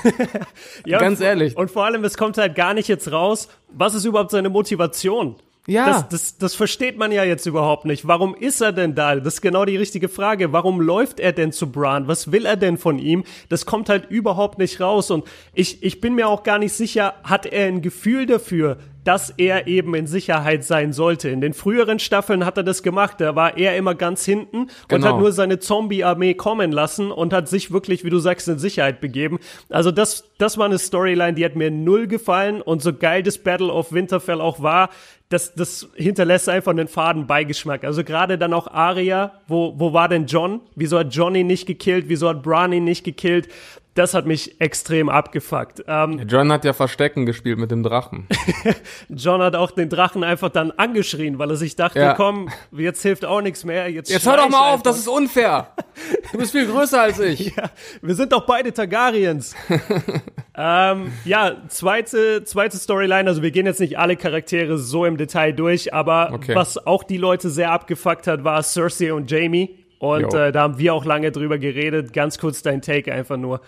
Ja, 0.86 0.98
Ganz 1.00 1.20
ehrlich. 1.20 1.58
Und 1.58 1.70
vor 1.70 1.86
allem, 1.86 2.04
es 2.04 2.18
kommt 2.18 2.38
halt 2.38 2.56
gar 2.56 2.74
nicht 2.74 2.88
jetzt 2.88 3.12
raus, 3.12 3.50
was 3.70 3.94
ist 3.94 4.06
überhaupt 4.06 4.32
seine 4.32 4.50
Motivation? 4.50 5.36
Ja. 5.68 5.86
Das, 5.88 6.10
das, 6.10 6.38
das 6.38 6.56
versteht 6.56 6.98
man 6.98 7.12
ja 7.12 7.24
jetzt 7.24 7.46
überhaupt 7.46 7.86
nicht. 7.86 8.08
Warum 8.08 8.34
ist 8.34 8.60
er 8.62 8.72
denn 8.72 8.96
da? 8.96 9.16
Das 9.18 9.36
ist 9.36 9.42
genau 9.42 9.66
die 9.66 9.78
richtige 9.78 10.10
Frage. 10.10 10.52
Warum 10.52 10.82
läuft 10.82 11.20
er 11.20 11.32
denn 11.32 11.52
zu 11.52 11.72
Bran? 11.72 12.08
Was 12.08 12.32
will 12.32 12.46
er 12.46 12.56
denn 12.58 12.78
von 12.78 12.98
ihm? 12.98 13.24
Das 13.50 13.66
kommt 13.68 13.88
halt 13.90 14.10
überhaupt 14.10 14.58
nicht 14.58 14.80
raus. 14.82 15.12
Und 15.12 15.26
ich, 15.54 15.84
ich 15.84 16.02
bin 16.02 16.16
mir 16.16 16.28
auch 16.28 16.44
gar 16.44 16.58
nicht 16.58 16.74
sicher, 16.74 17.14
hat 17.24 17.46
er 17.46 17.68
ein 17.68 17.82
Gefühl 17.84 18.26
dafür, 18.26 18.78
dass 19.04 19.30
er 19.38 19.68
eben 19.68 19.96
in 19.96 20.08
Sicherheit 20.08 20.64
sein 20.64 20.92
sollte. 20.92 21.30
In 21.30 21.40
den 21.42 21.54
früheren 21.54 22.00
Staffeln 22.00 22.46
hat 22.46 22.58
er 22.58 22.64
das 22.64 22.84
gemacht. 22.84 23.16
Da 23.22 23.36
war 23.36 23.58
er 23.58 23.78
immer 23.78 23.96
ganz 23.96 24.26
hinten 24.26 24.64
und 24.64 24.70
Genau. 24.90 25.08
hat 25.08 25.20
nur 25.20 25.32
seine 25.32 25.60
Zombie-Armee 25.60 26.34
kommen 26.34 26.72
lassen 26.72 27.12
und 27.12 27.32
hat 27.32 27.48
sich 27.48 27.72
wirklich, 27.72 28.04
wie 28.04 28.10
du 28.10 28.20
sagst, 28.20 28.48
in 28.48 28.60
Sicherheit 28.60 29.02
begeben. 29.02 29.40
Also 29.70 29.92
das, 29.92 30.26
das 30.38 30.58
war 30.58 30.66
eine 30.66 30.78
Storyline, 30.80 31.34
die 31.34 31.46
hat 31.46 31.56
mir 31.56 31.72
null 31.72 32.08
gefallen 32.08 32.62
und 32.62 32.82
so 32.82 32.94
geil 32.94 33.24
das 33.24 33.38
Battle 33.38 33.72
of 33.72 33.94
Winterfell 33.94 34.42
auch 34.42 34.62
war, 34.62 34.90
das, 35.30 35.54
das 35.54 35.88
hinterlässt 35.94 36.50
einfach 36.50 36.72
einen 36.72 36.88
faden 36.88 37.28
Beigeschmack. 37.28 37.84
Also 37.84 38.04
gerade 38.04 38.40
dann 38.40 38.52
auch 38.52 38.66
Arya, 38.66 39.40
wo, 39.48 39.76
wo 39.78 39.94
war 39.94 40.10
denn 40.10 40.26
John? 40.26 40.62
Wieso 40.76 40.98
hat 40.98 41.14
Johnny 41.14 41.44
nicht 41.44 41.68
gekillt? 41.68 42.06
Wieso 42.10 42.30
hat 42.30 42.42
Bran 42.42 42.74
ihn 42.74 42.84
nicht 42.84 43.04
gekillt? 43.04 43.48
Das 44.00 44.14
hat 44.14 44.26
mich 44.26 44.62
extrem 44.62 45.10
abgefuckt. 45.10 45.84
Ähm, 45.86 46.22
John 46.26 46.54
hat 46.54 46.64
ja 46.64 46.72
Verstecken 46.72 47.26
gespielt 47.26 47.60
mit 47.60 47.70
dem 47.70 47.84
Drachen. 47.84 48.28
John 49.10 49.42
hat 49.42 49.58
auch 49.58 49.72
den 49.72 49.90
Drachen 49.90 50.24
einfach 50.24 50.48
dann 50.48 50.72
angeschrien, 50.72 51.38
weil 51.38 51.50
er 51.50 51.58
sich 51.58 51.76
dachte, 51.76 52.00
Ja. 52.00 52.14
komm, 52.14 52.48
jetzt 52.72 53.02
hilft 53.02 53.26
auch 53.26 53.42
nichts 53.42 53.66
mehr. 53.66 53.90
Jetzt, 53.92 54.10
Jetzt 54.10 54.26
hör 54.26 54.38
doch 54.38 54.48
mal 54.50 54.74
auf, 54.74 54.84
das 54.84 54.98
ist 55.00 55.10
unfair. 55.10 55.72
Du 56.32 56.38
bist 56.38 56.54
viel 56.54 56.66
größer 56.66 57.02
als 57.02 57.20
ich. 57.20 57.54
Ja, 57.58 57.72
wir 58.02 58.16
sind 58.16 58.32
doch 58.32 58.46
beide 58.46 58.72
Targaryens. 58.74 59.54
ähm, 60.56 61.12
ja, 61.26 61.58
zweite, 61.68 62.44
zweite 62.46 62.78
Storyline, 62.78 63.28
also 63.30 63.42
wir 63.42 63.52
gehen 63.52 63.66
jetzt 63.66 63.80
nicht 63.80 63.98
alle 64.00 64.16
Charaktere 64.16 64.78
so 64.78 65.04
im 65.06 65.18
Detail 65.18 65.52
durch, 65.52 65.94
aber 65.94 66.30
Okay. 66.34 66.56
was 66.56 66.86
auch 66.86 67.04
die 67.04 67.18
Leute 67.18 67.50
sehr 67.50 67.72
abgefuckt 67.72 68.28
hat, 68.28 68.44
war 68.44 68.62
Cersei 68.64 69.14
und 69.14 69.30
Jamie. 69.30 69.79
Und 70.00 70.34
äh, 70.34 70.52
da 70.52 70.62
haben 70.62 70.80
wir 70.80 70.94
auch 70.94 71.06
lange 71.06 71.32
drüber 71.32 71.58
geredet. 71.58 72.14
Ganz 72.14 72.40
kurz 72.40 72.62
dein 72.62 72.82
Take 72.82 73.14
einfach 73.14 73.38
nur. 73.38 73.62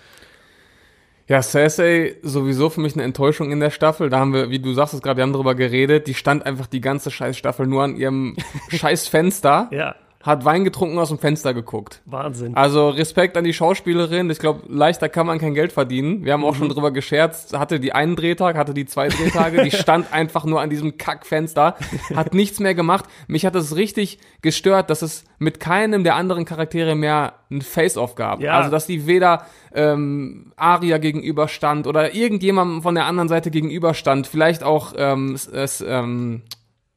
Ja, 1.28 1.42
Cersei 1.42 2.16
sowieso 2.24 2.70
für 2.70 2.82
mich 2.82 2.94
eine 2.94 3.04
Enttäuschung 3.04 3.52
in 3.52 3.60
der 3.60 3.70
Staffel. 3.70 4.10
Da 4.10 4.20
haben 4.20 4.34
wir, 4.34 4.50
wie 4.50 4.60
du 4.60 4.74
sagst 4.74 4.94
es 4.94 5.02
gerade, 5.02 5.18
wir 5.18 5.24
haben 5.24 5.34
drüber 5.34 5.56
geredet. 5.56 6.08
Die 6.08 6.14
stand 6.14 6.46
einfach 6.46 6.68
die 6.68 6.82
ganze 6.82 7.12
scheiß 7.12 7.38
Staffel 7.38 7.68
nur 7.68 7.84
an 7.84 7.96
ihrem 7.96 8.36
scheiß 8.70 9.08
Fenster, 9.08 9.70
Ja, 9.72 9.96
hat 10.24 10.46
Wein 10.46 10.64
getrunken 10.64 10.96
und 10.98 11.02
aus 11.02 11.10
dem 11.10 11.20
Fenster 11.20 11.54
geguckt. 11.54 12.02
Wahnsinn. 12.06 12.56
Also 12.56 12.90
Respekt 12.90 13.38
an 13.38 13.44
die 13.44 13.54
Schauspielerin. 13.54 14.30
Ich 14.30 14.40
glaube, 14.40 14.62
leichter 14.68 15.10
kann 15.10 15.26
man 15.28 15.40
kein 15.40 15.54
Geld 15.54 15.72
verdienen. 15.72 16.24
Wir 16.26 16.34
haben 16.34 16.44
auch 16.46 16.56
schon 16.56 16.70
drüber 16.70 16.92
gescherzt. 16.92 17.58
Hatte 17.58 17.80
die 17.80 17.94
einen 17.94 18.16
Drehtag, 18.16 18.56
hatte 18.58 18.74
die 18.74 18.86
zwei 18.86 19.08
Drehtage. 19.10 19.64
die 19.64 19.72
stand 19.72 20.14
einfach 20.14 20.46
nur 20.46 20.62
an 20.62 20.70
diesem 20.70 20.98
Kackfenster, 20.98 21.76
hat 22.16 22.34
nichts 22.34 22.60
mehr 22.60 22.76
gemacht. 22.76 23.06
Mich 23.28 23.46
hat 23.46 23.56
es 23.56 23.76
richtig 23.76 24.20
gestört, 24.42 24.90
dass 24.90 25.02
es 25.02 25.24
mit 25.40 25.60
keinem 25.60 26.04
der 26.04 26.16
anderen 26.16 26.46
Charaktere 26.46 26.96
mehr 26.96 27.34
ein 27.50 27.62
Face-Off 27.62 28.16
gab. 28.16 28.40
Ja. 28.42 28.58
Also 28.58 28.70
dass 28.72 28.88
die 28.88 29.08
weder 29.08 29.46
ähm, 29.74 30.52
Aria 30.56 30.98
gegenüberstand 31.00 31.88
oder 31.88 32.14
irgendjemandem 32.14 32.82
von 32.82 32.96
der 32.96 33.06
anderen 33.06 33.28
Seite 33.30 33.52
gegenüberstand. 33.52 34.28
Vielleicht 34.28 34.64
auch 34.64 34.94
ähm, 34.98 35.34
s- 35.36 35.48
s- 35.48 35.84
ähm, 35.88 36.42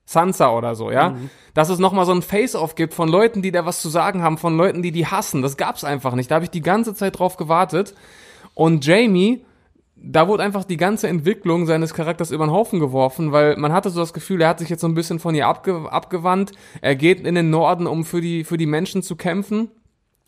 Sansa 0.05 0.53
oder 0.53 0.75
so, 0.75 0.91
ja. 0.91 1.17
Dass 1.55 1.69
es 1.69 1.79
nochmal 1.79 2.05
so 2.05 2.13
ein 2.13 2.23
Face-Off 2.23 2.75
gibt 2.75 2.95
von 2.95 3.09
Leuten, 3.09 3.43
die 3.43 3.53
da 3.53 3.65
was 3.65 3.81
zu 3.81 3.89
sagen 3.89 4.23
haben, 4.23 4.39
von 4.39 4.57
Leuten, 4.57 4.83
die 4.83 4.93
die 4.93 5.07
hassen. 5.07 5.41
Das 5.41 5.57
gab's 5.57 5.85
einfach 5.85 6.15
nicht. 6.15 6.31
Da 6.31 6.37
habe 6.37 6.45
ich 6.45 6.51
die 6.51 6.63
ganze 6.63 6.95
Zeit 6.95 7.19
drauf 7.19 7.37
gewartet. 7.37 7.95
Und 8.55 8.85
Jamie, 8.85 9.45
da 9.97 10.29
wurde 10.29 10.43
einfach 10.43 10.65
die 10.65 10.77
ganze 10.77 11.09
Entwicklung 11.09 11.67
seines 11.67 11.95
Charakters 11.95 12.31
über 12.31 12.45
den 12.47 12.53
Haufen 12.53 12.81
geworfen, 12.81 13.33
weil 13.33 13.57
man 13.57 13.73
hatte 13.73 13.91
so 13.91 14.01
das 14.01 14.13
Gefühl, 14.13 14.41
er 14.43 14.49
hat 14.49 14.59
sich 14.59 14.69
jetzt 14.69 14.83
so 14.83 14.89
ein 14.89 14.95
bisschen 14.95 15.19
von 15.19 15.35
ihr 15.35 15.47
abge 15.47 15.91
abgewandt. 15.91 16.53
Er 16.83 16.95
geht 16.95 17.27
in 17.27 17.35
den 17.35 17.51
Norden, 17.51 17.87
um 17.87 18.05
für 18.05 18.21
die, 18.21 18.45
für 18.45 18.59
die 18.59 18.67
Menschen 18.67 19.03
zu 19.03 19.17
kämpfen. 19.17 19.71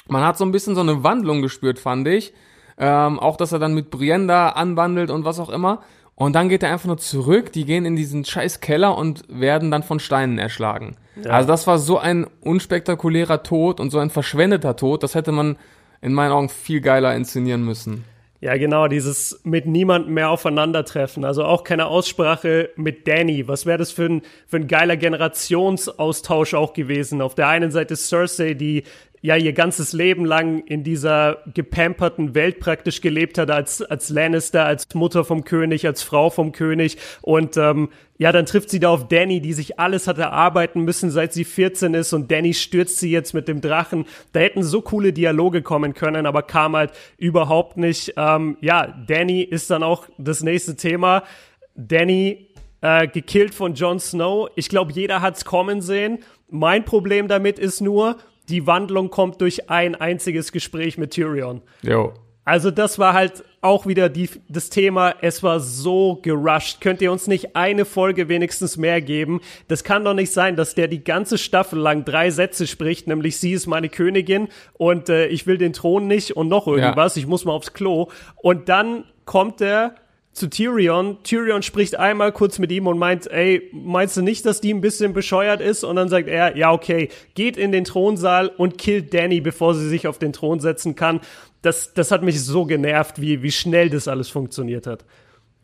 Man 0.09 0.25
hat 0.25 0.39
so 0.39 0.45
ein 0.45 0.53
bisschen 0.53 0.75
so 0.75 0.81
eine 0.81 1.03
Wandlung 1.03 1.43
gespürt, 1.43 1.79
fand 1.79 2.09
ich. 2.09 2.33
Ähm, 2.79 3.19
auch, 3.19 3.37
dass 3.37 3.53
er 3.53 3.59
dann 3.59 3.75
mit 3.75 3.91
Brienne 3.91 4.27
da 4.27 4.49
anwandelt 4.51 5.11
und 5.11 5.25
was 5.25 5.41
auch 5.41 5.51
immer. 5.51 5.83
Und 6.17 6.33
dann 6.33 6.49
geht 6.49 6.63
er 6.63 6.73
einfach 6.73 6.87
nur 6.87 6.99
zurück, 6.99 7.53
die 7.53 7.67
gehen 7.67 7.85
in 7.85 7.95
diesen 7.95 8.25
scheiß 8.25 8.61
Keller 8.61 8.97
und 8.97 9.25
werden 9.29 9.71
dann 9.71 9.83
von 9.83 10.01
Steinen 10.01 10.39
erschlagen. 10.39 10.97
Also 11.25 11.47
das 11.47 11.67
war 11.67 11.79
so 11.79 11.99
ein 11.99 12.27
unspektakulärer 12.41 13.43
Tod 13.43 13.81
und 13.81 13.91
so 13.91 13.99
ein 13.99 14.11
verschwendeter 14.11 14.77
Tod, 14.77 15.03
das 15.03 15.15
hätte 15.15 15.33
man 15.33 15.57
in 16.01 16.13
meinen 16.13 16.33
Augen 16.33 16.49
viel 16.49 16.81
geiler 16.81 17.15
inszenieren 17.15 17.65
müssen. 17.65 18.05
Ja, 18.41 18.57
genau, 18.59 18.87
dieses 18.87 19.41
mit 19.45 19.67
niemandem 19.67 20.13
mehr 20.13 20.29
aufeinandertreffen. 20.29 21.25
Also 21.25 21.45
auch 21.45 21.65
keine 21.65 21.87
Aussprache 21.87 22.69
mit 22.77 23.09
Danny. 23.09 23.49
Was 23.49 23.65
wäre 23.65 23.79
das 23.79 23.91
für 23.91 24.05
ein, 24.05 24.23
für 24.47 24.59
ein 24.59 24.69
geiler 24.69 24.99
Generationsaustausch 24.99 26.53
auch 26.53 26.75
gewesen? 26.75 27.23
Auf 27.23 27.35
der 27.35 27.49
einen 27.49 27.71
Seite 27.71 27.97
Cersei, 27.97 28.53
die 28.53 28.85
ja 29.23 29.37
ihr 29.37 29.53
ganzes 29.53 29.93
Leben 29.93 30.25
lang 30.25 30.61
in 30.61 30.85
dieser 30.85 31.39
gepamperten 31.53 32.35
Welt 32.35 32.61
praktisch 32.61 33.01
gelebt 33.01 33.39
hat, 33.39 33.51
als, 33.51 33.83
als 33.83 34.09
Lannister, 34.09 34.65
als 34.65 34.87
Mutter 34.95 35.25
vom 35.25 35.45
König, 35.45 35.87
als 35.87 36.03
Frau 36.03 36.31
vom 36.31 36.53
König. 36.53 36.99
Und 37.23 37.57
ähm, 37.57 37.89
ja, 38.19 38.33
dann 38.33 38.47
trifft 38.47 38.71
sie 38.71 38.81
da 38.81 38.91
auf 38.91 39.09
Danny, 39.09 39.41
die 39.41 39.53
sich 39.53 39.79
alles 39.79 40.07
hat 40.07 40.19
erarbeiten 40.19 40.83
müssen, 40.83 41.11
seit 41.11 41.33
sie 41.33 41.45
14 41.45 41.95
ist. 41.95 42.13
Und 42.13 42.31
Danny 42.31 42.55
stürzt 42.55 42.99
sie 42.99 43.11
jetzt 43.11 43.35
mit 43.35 43.49
dem 43.49 43.61
Drachen. 43.61 44.07
Da 44.33 44.41
hätten 44.41 44.63
so 44.63 44.81
coole 44.81 45.13
Dialoge 45.13 45.63
kommen 45.63 45.95
können, 45.95 46.27
aber 46.27 46.43
kam 46.43 46.77
halt 46.77 46.93
überhaupt 47.19 47.77
nicht. 47.77 48.15
Ähm, 48.17 48.57
ja, 48.61 48.87
Danny 49.07 49.43
ist 49.43 49.71
dann 49.71 49.83
auch 49.83 50.07
das 50.19 50.43
nächste 50.43 50.77
Thema. 50.77 51.25
Danny 51.75 52.49
äh, 52.81 53.07
gekillt 53.09 53.55
von 53.55 53.75
Jon 53.75 54.01
Snow. 54.01 54.49
Ich 54.57 54.69
glaube, 54.69 54.93
jeder 54.93 55.21
hat's 55.21 55.45
kommen 55.45 55.81
sehen. 55.83 56.21
Mein 56.49 56.85
Problem 56.85 57.29
damit 57.29 57.59
ist 57.59 57.81
nur, 57.81 58.17
die 58.49 58.67
Wandlung 58.67 59.11
kommt 59.11 59.41
durch 59.41 59.71
ein 59.71 59.95
einziges 59.95 60.53
Gespräch 60.53 60.99
mit 60.99 61.13
Tyrion. 61.13 61.63
Jo. 61.83 62.13
Also 62.47 62.71
das 62.71 63.01
war 63.01 63.13
halt 63.13 63.43
auch 63.61 63.89
wieder 63.89 64.09
die, 64.09 64.31
das 64.49 64.71
Thema, 64.71 65.17
es 65.21 65.43
war 65.43 65.59
so 65.59 66.21
gerusht. 66.23 66.81
Könnt 66.81 67.03
ihr 67.03 67.11
uns 67.11 67.27
nicht 67.27 67.57
eine 67.57 67.85
Folge 67.85 68.29
wenigstens 68.29 68.77
mehr 68.77 69.03
geben? 69.03 69.41
Das 69.67 69.83
kann 69.83 70.05
doch 70.05 70.15
nicht 70.15 70.33
sein, 70.33 70.55
dass 70.55 70.77
der 70.77 70.87
die 70.87 71.03
ganze 71.03 71.39
Staffel 71.39 71.81
lang 71.81 72.05
drei 72.05 72.31
Sätze 72.31 72.69
spricht, 72.69 73.09
nämlich 73.09 73.39
sie 73.39 73.51
ist 73.51 73.67
meine 73.67 73.89
Königin 73.89 74.47
und 74.75 75.09
äh, 75.09 75.27
ich 75.27 75.49
will 75.49 75.59
den 75.59 75.73
Thron 75.73 76.07
nicht 76.07 76.37
und 76.37 76.47
noch 76.47 76.69
irgendwas, 76.69 77.17
ich 77.17 77.27
muss 77.27 77.45
mal 77.45 77.53
aufs 77.53 77.73
Klo. 77.73 78.11
Und 78.37 78.69
dann 78.69 79.03
kommt 79.25 79.61
er 79.61 79.97
zu 80.37 80.51
Tyrion. 80.51 81.17
Tyrion 81.23 81.63
spricht 81.63 81.99
einmal 81.99 82.31
kurz 82.31 82.59
mit 82.59 82.71
ihm 82.71 82.87
und 82.87 82.99
meint, 82.99 83.27
ey, 83.31 83.71
meinst 83.73 84.19
du 84.19 84.23
nicht, 84.23 84.45
dass 84.45 84.61
die 84.61 84.73
ein 84.73 84.83
bisschen 84.83 85.15
bescheuert 85.15 85.63
ist? 85.63 85.83
Und 85.83 85.97
dann 85.97 86.11
sagt 86.11 86.29
er, 86.29 86.59
ja, 86.59 86.73
okay, 86.73 87.09
geht 87.35 87.57
in 87.57 87.73
den 87.73 87.85
Thronsaal 87.85 88.49
und 88.49 88.77
killt 88.77 89.15
Danny, 89.15 89.41
bevor 89.41 89.75
sie 89.75 89.89
sich 89.89 90.07
auf 90.07 90.19
den 90.19 90.35
Thron 90.35 90.61
setzen 90.61 90.95
kann. 90.95 91.21
Das, 91.63 91.95
das 91.95 92.11
hat 92.11 92.23
mich 92.23 92.45
so 92.45 92.67
genervt, 92.67 93.19
wie, 93.19 93.43
wie 93.43 93.51
schnell 93.51 93.89
das 93.89 94.09
alles 94.09 94.29
funktioniert 94.29 94.87
hat. 94.87 95.07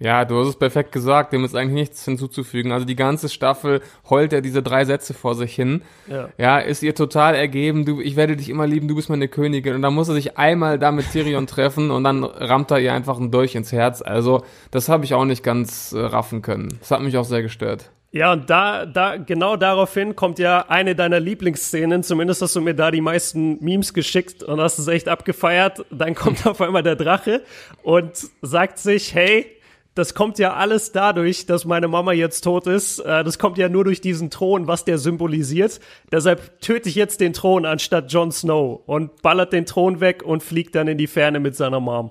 Ja, 0.02 0.24
du 0.24 0.40
hast 0.40 0.48
es 0.48 0.56
perfekt 0.56 0.90
gesagt, 0.90 1.32
dem 1.32 1.44
ist 1.44 1.54
eigentlich 1.54 1.74
nichts 1.74 2.04
hinzuzufügen. 2.04 2.72
Also 2.72 2.84
die 2.84 2.96
ganze 2.96 3.28
Staffel 3.28 3.82
heult 4.10 4.32
er 4.32 4.40
diese 4.40 4.60
drei 4.60 4.84
Sätze 4.84 5.14
vor 5.14 5.36
sich 5.36 5.54
hin. 5.54 5.82
Ja, 6.08 6.28
ja 6.38 6.58
ist 6.58 6.82
ihr 6.82 6.96
total 6.96 7.36
ergeben, 7.36 7.84
du, 7.84 8.00
ich 8.00 8.16
werde 8.16 8.36
dich 8.36 8.48
immer 8.48 8.66
lieben, 8.66 8.88
du 8.88 8.96
bist 8.96 9.08
meine 9.08 9.28
Königin. 9.28 9.76
Und 9.76 9.82
dann 9.82 9.94
muss 9.94 10.08
er 10.08 10.14
sich 10.14 10.36
einmal 10.36 10.80
da 10.80 10.90
mit 10.90 11.10
Tyrion 11.12 11.46
treffen 11.52 11.92
und 11.92 12.02
dann 12.02 12.24
rammt 12.24 12.72
er 12.72 12.80
ihr 12.80 12.92
einfach 12.92 13.18
einen 13.18 13.30
Dolch 13.30 13.54
ins 13.54 13.70
Herz. 13.70 14.02
Also 14.02 14.42
das 14.72 14.88
habe 14.88 15.04
ich 15.04 15.14
auch 15.14 15.24
nicht 15.24 15.44
ganz 15.44 15.92
äh, 15.92 16.00
raffen 16.00 16.42
können. 16.42 16.76
Das 16.80 16.90
hat 16.90 17.00
mich 17.00 17.16
auch 17.16 17.24
sehr 17.24 17.42
gestört. 17.42 17.92
Ja, 18.10 18.32
und 18.32 18.50
da, 18.50 18.84
da, 18.84 19.16
genau 19.16 19.56
daraufhin 19.56 20.16
kommt 20.16 20.40
ja 20.40 20.66
eine 20.68 20.96
deiner 20.96 21.20
Lieblingsszenen. 21.20 22.02
Zumindest 22.02 22.42
hast 22.42 22.56
du 22.56 22.60
mir 22.60 22.74
da 22.74 22.90
die 22.90 23.00
meisten 23.00 23.62
Memes 23.64 23.94
geschickt 23.94 24.42
und 24.42 24.60
hast 24.60 24.78
es 24.78 24.88
echt 24.88 25.08
abgefeiert. 25.08 25.86
Dann 25.90 26.16
kommt 26.16 26.44
auf 26.46 26.60
einmal 26.60 26.82
der 26.82 26.96
Drache 26.96 27.42
und 27.84 28.10
sagt 28.42 28.78
sich, 28.78 29.14
hey, 29.14 29.46
das 29.94 30.14
kommt 30.14 30.38
ja 30.38 30.54
alles 30.54 30.92
dadurch, 30.92 31.44
dass 31.46 31.64
meine 31.64 31.88
Mama 31.88 32.12
jetzt 32.12 32.42
tot 32.42 32.66
ist. 32.66 32.98
Äh, 33.00 33.24
das 33.24 33.38
kommt 33.38 33.58
ja 33.58 33.68
nur 33.68 33.84
durch 33.84 34.00
diesen 34.00 34.30
Thron, 34.30 34.66
was 34.66 34.84
der 34.84 34.98
symbolisiert. 34.98 35.80
Deshalb 36.10 36.60
töte 36.60 36.88
ich 36.88 36.94
jetzt 36.94 37.20
den 37.20 37.32
Thron 37.32 37.66
anstatt 37.66 38.12
Jon 38.12 38.32
Snow 38.32 38.80
und 38.86 39.20
ballert 39.22 39.52
den 39.52 39.66
Thron 39.66 40.00
weg 40.00 40.22
und 40.22 40.42
fliegt 40.42 40.74
dann 40.74 40.88
in 40.88 40.98
die 40.98 41.06
Ferne 41.06 41.40
mit 41.40 41.56
seiner 41.56 41.80
Mom. 41.80 42.10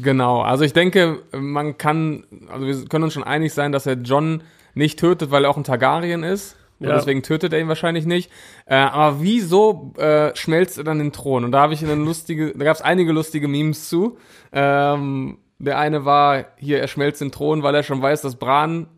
Genau, 0.00 0.40
also 0.40 0.64
ich 0.64 0.72
denke, 0.72 1.22
man 1.32 1.76
kann, 1.76 2.24
also 2.50 2.66
wir 2.66 2.84
können 2.86 3.04
uns 3.04 3.14
schon 3.14 3.24
einig 3.24 3.52
sein, 3.52 3.72
dass 3.72 3.84
er 3.84 3.94
John 3.94 4.44
nicht 4.74 4.98
tötet, 4.98 5.30
weil 5.30 5.44
er 5.44 5.50
auch 5.50 5.56
ein 5.56 5.64
Targaryen 5.64 6.22
ist. 6.22 6.56
Ja. 6.80 6.94
deswegen 6.94 7.24
tötet 7.24 7.52
er 7.52 7.58
ihn 7.58 7.66
wahrscheinlich 7.66 8.06
nicht. 8.06 8.30
Äh, 8.66 8.76
aber 8.76 9.20
wieso 9.20 9.94
äh, 9.98 10.34
schmelzt 10.36 10.78
er 10.78 10.84
dann 10.84 11.00
den 11.00 11.10
Thron? 11.10 11.44
Und 11.44 11.50
da 11.50 11.60
habe 11.60 11.74
ich 11.74 11.82
eine 11.82 11.96
lustige, 11.96 12.52
da 12.56 12.64
gab 12.64 12.76
es 12.76 12.82
einige 12.82 13.10
lustige 13.10 13.48
Memes 13.48 13.88
zu. 13.88 14.16
Ähm, 14.52 15.38
der 15.58 15.78
eine 15.78 16.04
war, 16.04 16.46
hier, 16.56 16.80
er 16.80 16.88
schmelzt 16.88 17.20
den 17.20 17.32
Thron, 17.32 17.62
weil 17.62 17.74
er 17.74 17.82
schon 17.82 18.00
weiß, 18.00 18.22
dass 18.22 18.36
Bran 18.36 18.88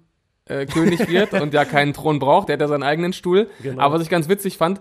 äh, 0.44 0.66
König 0.66 1.08
wird 1.08 1.32
und 1.40 1.54
ja 1.54 1.64
keinen 1.64 1.92
Thron 1.92 2.18
braucht. 2.18 2.48
Der 2.48 2.54
hat 2.54 2.60
ja 2.60 2.68
seinen 2.68 2.82
eigenen 2.82 3.12
Stuhl. 3.12 3.48
Genau. 3.62 3.82
Aber 3.82 3.94
was 3.94 4.02
ich 4.02 4.10
ganz 4.10 4.28
witzig 4.28 4.58
fand, 4.58 4.80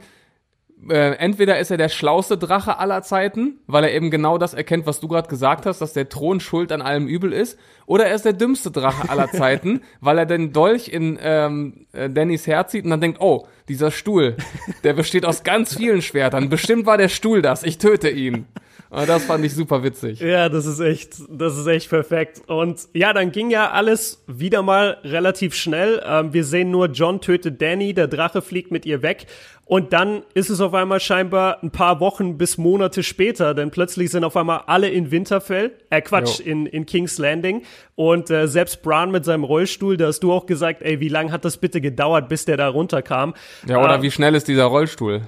äh, 0.87 1.15
entweder 1.15 1.59
ist 1.59 1.71
er 1.71 1.77
der 1.77 1.89
schlauste 1.89 2.37
Drache 2.37 2.79
aller 2.79 3.01
Zeiten, 3.01 3.59
weil 3.67 3.83
er 3.83 3.93
eben 3.93 4.11
genau 4.11 4.37
das 4.37 4.53
erkennt, 4.53 4.85
was 4.85 4.99
du 4.99 5.07
gerade 5.07 5.27
gesagt 5.27 5.65
hast, 5.65 5.79
dass 5.81 5.93
der 5.93 6.07
Thron 6.07 6.39
schuld 6.39 6.71
an 6.71 6.81
allem 6.81 7.07
Übel 7.07 7.33
ist, 7.33 7.59
oder 7.85 8.05
er 8.05 8.15
ist 8.15 8.25
der 8.25 8.33
dümmste 8.33 8.71
Drache 8.71 9.09
aller 9.09 9.27
Zeiten, 9.31 9.81
weil 9.99 10.17
er 10.17 10.25
den 10.25 10.53
Dolch 10.53 10.87
in 10.87 11.19
ähm, 11.21 11.85
äh, 11.91 12.09
Dannys 12.09 12.47
Herz 12.47 12.71
zieht 12.71 12.85
und 12.85 12.91
dann 12.91 13.01
denkt, 13.01 13.19
oh, 13.19 13.47
dieser 13.67 13.91
Stuhl, 13.91 14.37
der 14.83 14.93
besteht 14.93 15.25
aus 15.25 15.43
ganz 15.43 15.75
vielen 15.75 16.01
Schwertern. 16.01 16.49
Bestimmt 16.49 16.85
war 16.85 16.97
der 16.97 17.09
Stuhl 17.09 17.41
das. 17.41 17.63
Ich 17.63 17.77
töte 17.77 18.09
ihn. 18.09 18.45
Und 18.89 19.07
das 19.07 19.25
fand 19.25 19.45
ich 19.45 19.53
super 19.53 19.83
witzig. 19.83 20.19
Ja, 20.19 20.49
das 20.49 20.65
ist 20.65 20.79
echt, 20.79 21.13
das 21.29 21.57
ist 21.57 21.67
echt 21.67 21.89
perfekt. 21.89 22.41
Und 22.47 22.87
ja, 22.93 23.13
dann 23.13 23.31
ging 23.31 23.51
ja 23.51 23.69
alles 23.69 24.23
wieder 24.25 24.63
mal 24.63 24.97
relativ 25.03 25.53
schnell. 25.53 26.01
Ähm, 26.03 26.33
wir 26.33 26.43
sehen 26.43 26.71
nur, 26.71 26.87
John 26.87 27.21
tötet 27.21 27.61
Danny, 27.61 27.93
der 27.93 28.07
Drache 28.07 28.41
fliegt 28.41 28.71
mit 28.71 28.87
ihr 28.87 29.03
weg. 29.03 29.27
Und 29.69 29.93
dann 29.93 30.23
ist 30.33 30.49
es 30.49 30.61
auf 30.61 30.73
einmal 30.73 30.99
scheinbar 30.99 31.61
ein 31.61 31.69
paar 31.69 31.99
Wochen 31.99 32.39
bis 32.39 32.57
Monate 32.57 33.03
später, 33.03 33.53
denn 33.53 33.69
plötzlich 33.69 34.09
sind 34.09 34.23
auf 34.23 34.35
einmal 34.35 34.63
alle 34.65 34.89
in 34.89 35.11
Winterfell, 35.11 35.73
äh 35.91 36.01
Quatsch, 36.01 36.39
in, 36.39 36.65
in 36.65 36.87
King's 36.87 37.19
Landing. 37.19 37.61
Und 37.93 38.31
äh, 38.31 38.47
selbst 38.47 38.81
Bran 38.81 39.11
mit 39.11 39.25
seinem 39.25 39.43
Rollstuhl, 39.43 39.95
da 39.95 40.07
hast 40.07 40.21
du 40.21 40.33
auch 40.33 40.47
gesagt, 40.47 40.81
ey, 40.81 40.99
wie 41.01 41.07
lange 41.07 41.31
hat 41.31 41.45
das 41.45 41.57
bitte 41.57 41.81
gedauert, 41.81 42.29
bis 42.29 42.45
der 42.45 42.57
da 42.57 42.67
runterkam? 42.67 43.35
Ja, 43.67 43.77
oder 43.77 43.97
äh, 43.97 44.01
wie 44.01 44.09
schnell 44.09 44.33
ist 44.33 44.47
dieser 44.47 44.63
Rollstuhl? 44.63 45.21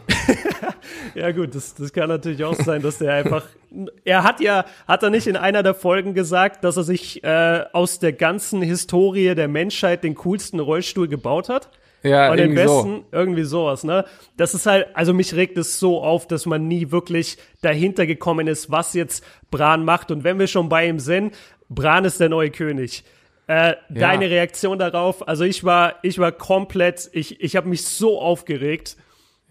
ja 1.13 1.31
gut, 1.31 1.53
das, 1.53 1.75
das 1.75 1.93
kann 1.93 2.09
natürlich 2.09 2.43
auch 2.43 2.55
sein, 2.55 2.81
dass 2.81 2.97
der 2.97 3.13
einfach, 3.13 3.43
er 4.05 4.23
hat 4.23 4.41
ja, 4.41 4.65
hat 4.87 5.03
er 5.03 5.11
nicht 5.11 5.27
in 5.27 5.37
einer 5.37 5.61
der 5.61 5.75
Folgen 5.75 6.15
gesagt, 6.15 6.63
dass 6.63 6.77
er 6.77 6.83
sich 6.83 7.23
äh, 7.23 7.63
aus 7.73 7.99
der 7.99 8.13
ganzen 8.13 8.63
Historie 8.63 9.35
der 9.35 9.47
Menschheit 9.47 10.03
den 10.03 10.15
coolsten 10.15 10.59
Rollstuhl 10.59 11.07
gebaut 11.07 11.47
hat? 11.47 11.69
Ja, 12.03 12.31
und 12.31 12.37
den 12.37 12.55
besten, 12.55 12.67
so. 12.67 13.05
irgendwie 13.11 13.43
sowas, 13.43 13.83
ne? 13.83 14.05
Das 14.35 14.53
ist 14.53 14.65
halt, 14.65 14.87
also 14.95 15.13
mich 15.13 15.35
regt 15.35 15.57
es 15.57 15.79
so 15.79 16.01
auf, 16.01 16.27
dass 16.27 16.45
man 16.45 16.67
nie 16.67 16.91
wirklich 16.91 17.37
dahinter 17.61 18.07
gekommen 18.07 18.47
ist, 18.47 18.71
was 18.71 18.93
jetzt 18.93 19.23
Bran 19.51 19.85
macht. 19.85 20.09
Und 20.09 20.23
wenn 20.23 20.39
wir 20.39 20.47
schon 20.47 20.67
bei 20.67 20.87
ihm 20.87 20.99
sind, 20.99 21.35
Bran 21.69 22.05
ist 22.05 22.19
der 22.19 22.29
neue 22.29 22.49
König. 22.49 23.03
Äh, 23.47 23.53
ja. 23.53 23.75
Deine 23.89 24.29
Reaktion 24.29 24.79
darauf, 24.79 25.27
also 25.27 25.43
ich 25.43 25.63
war, 25.63 25.95
ich 26.03 26.19
war 26.19 26.31
komplett, 26.31 27.09
ich, 27.13 27.41
ich 27.41 27.55
habe 27.55 27.69
mich 27.69 27.85
so 27.85 28.19
aufgeregt. 28.19 28.97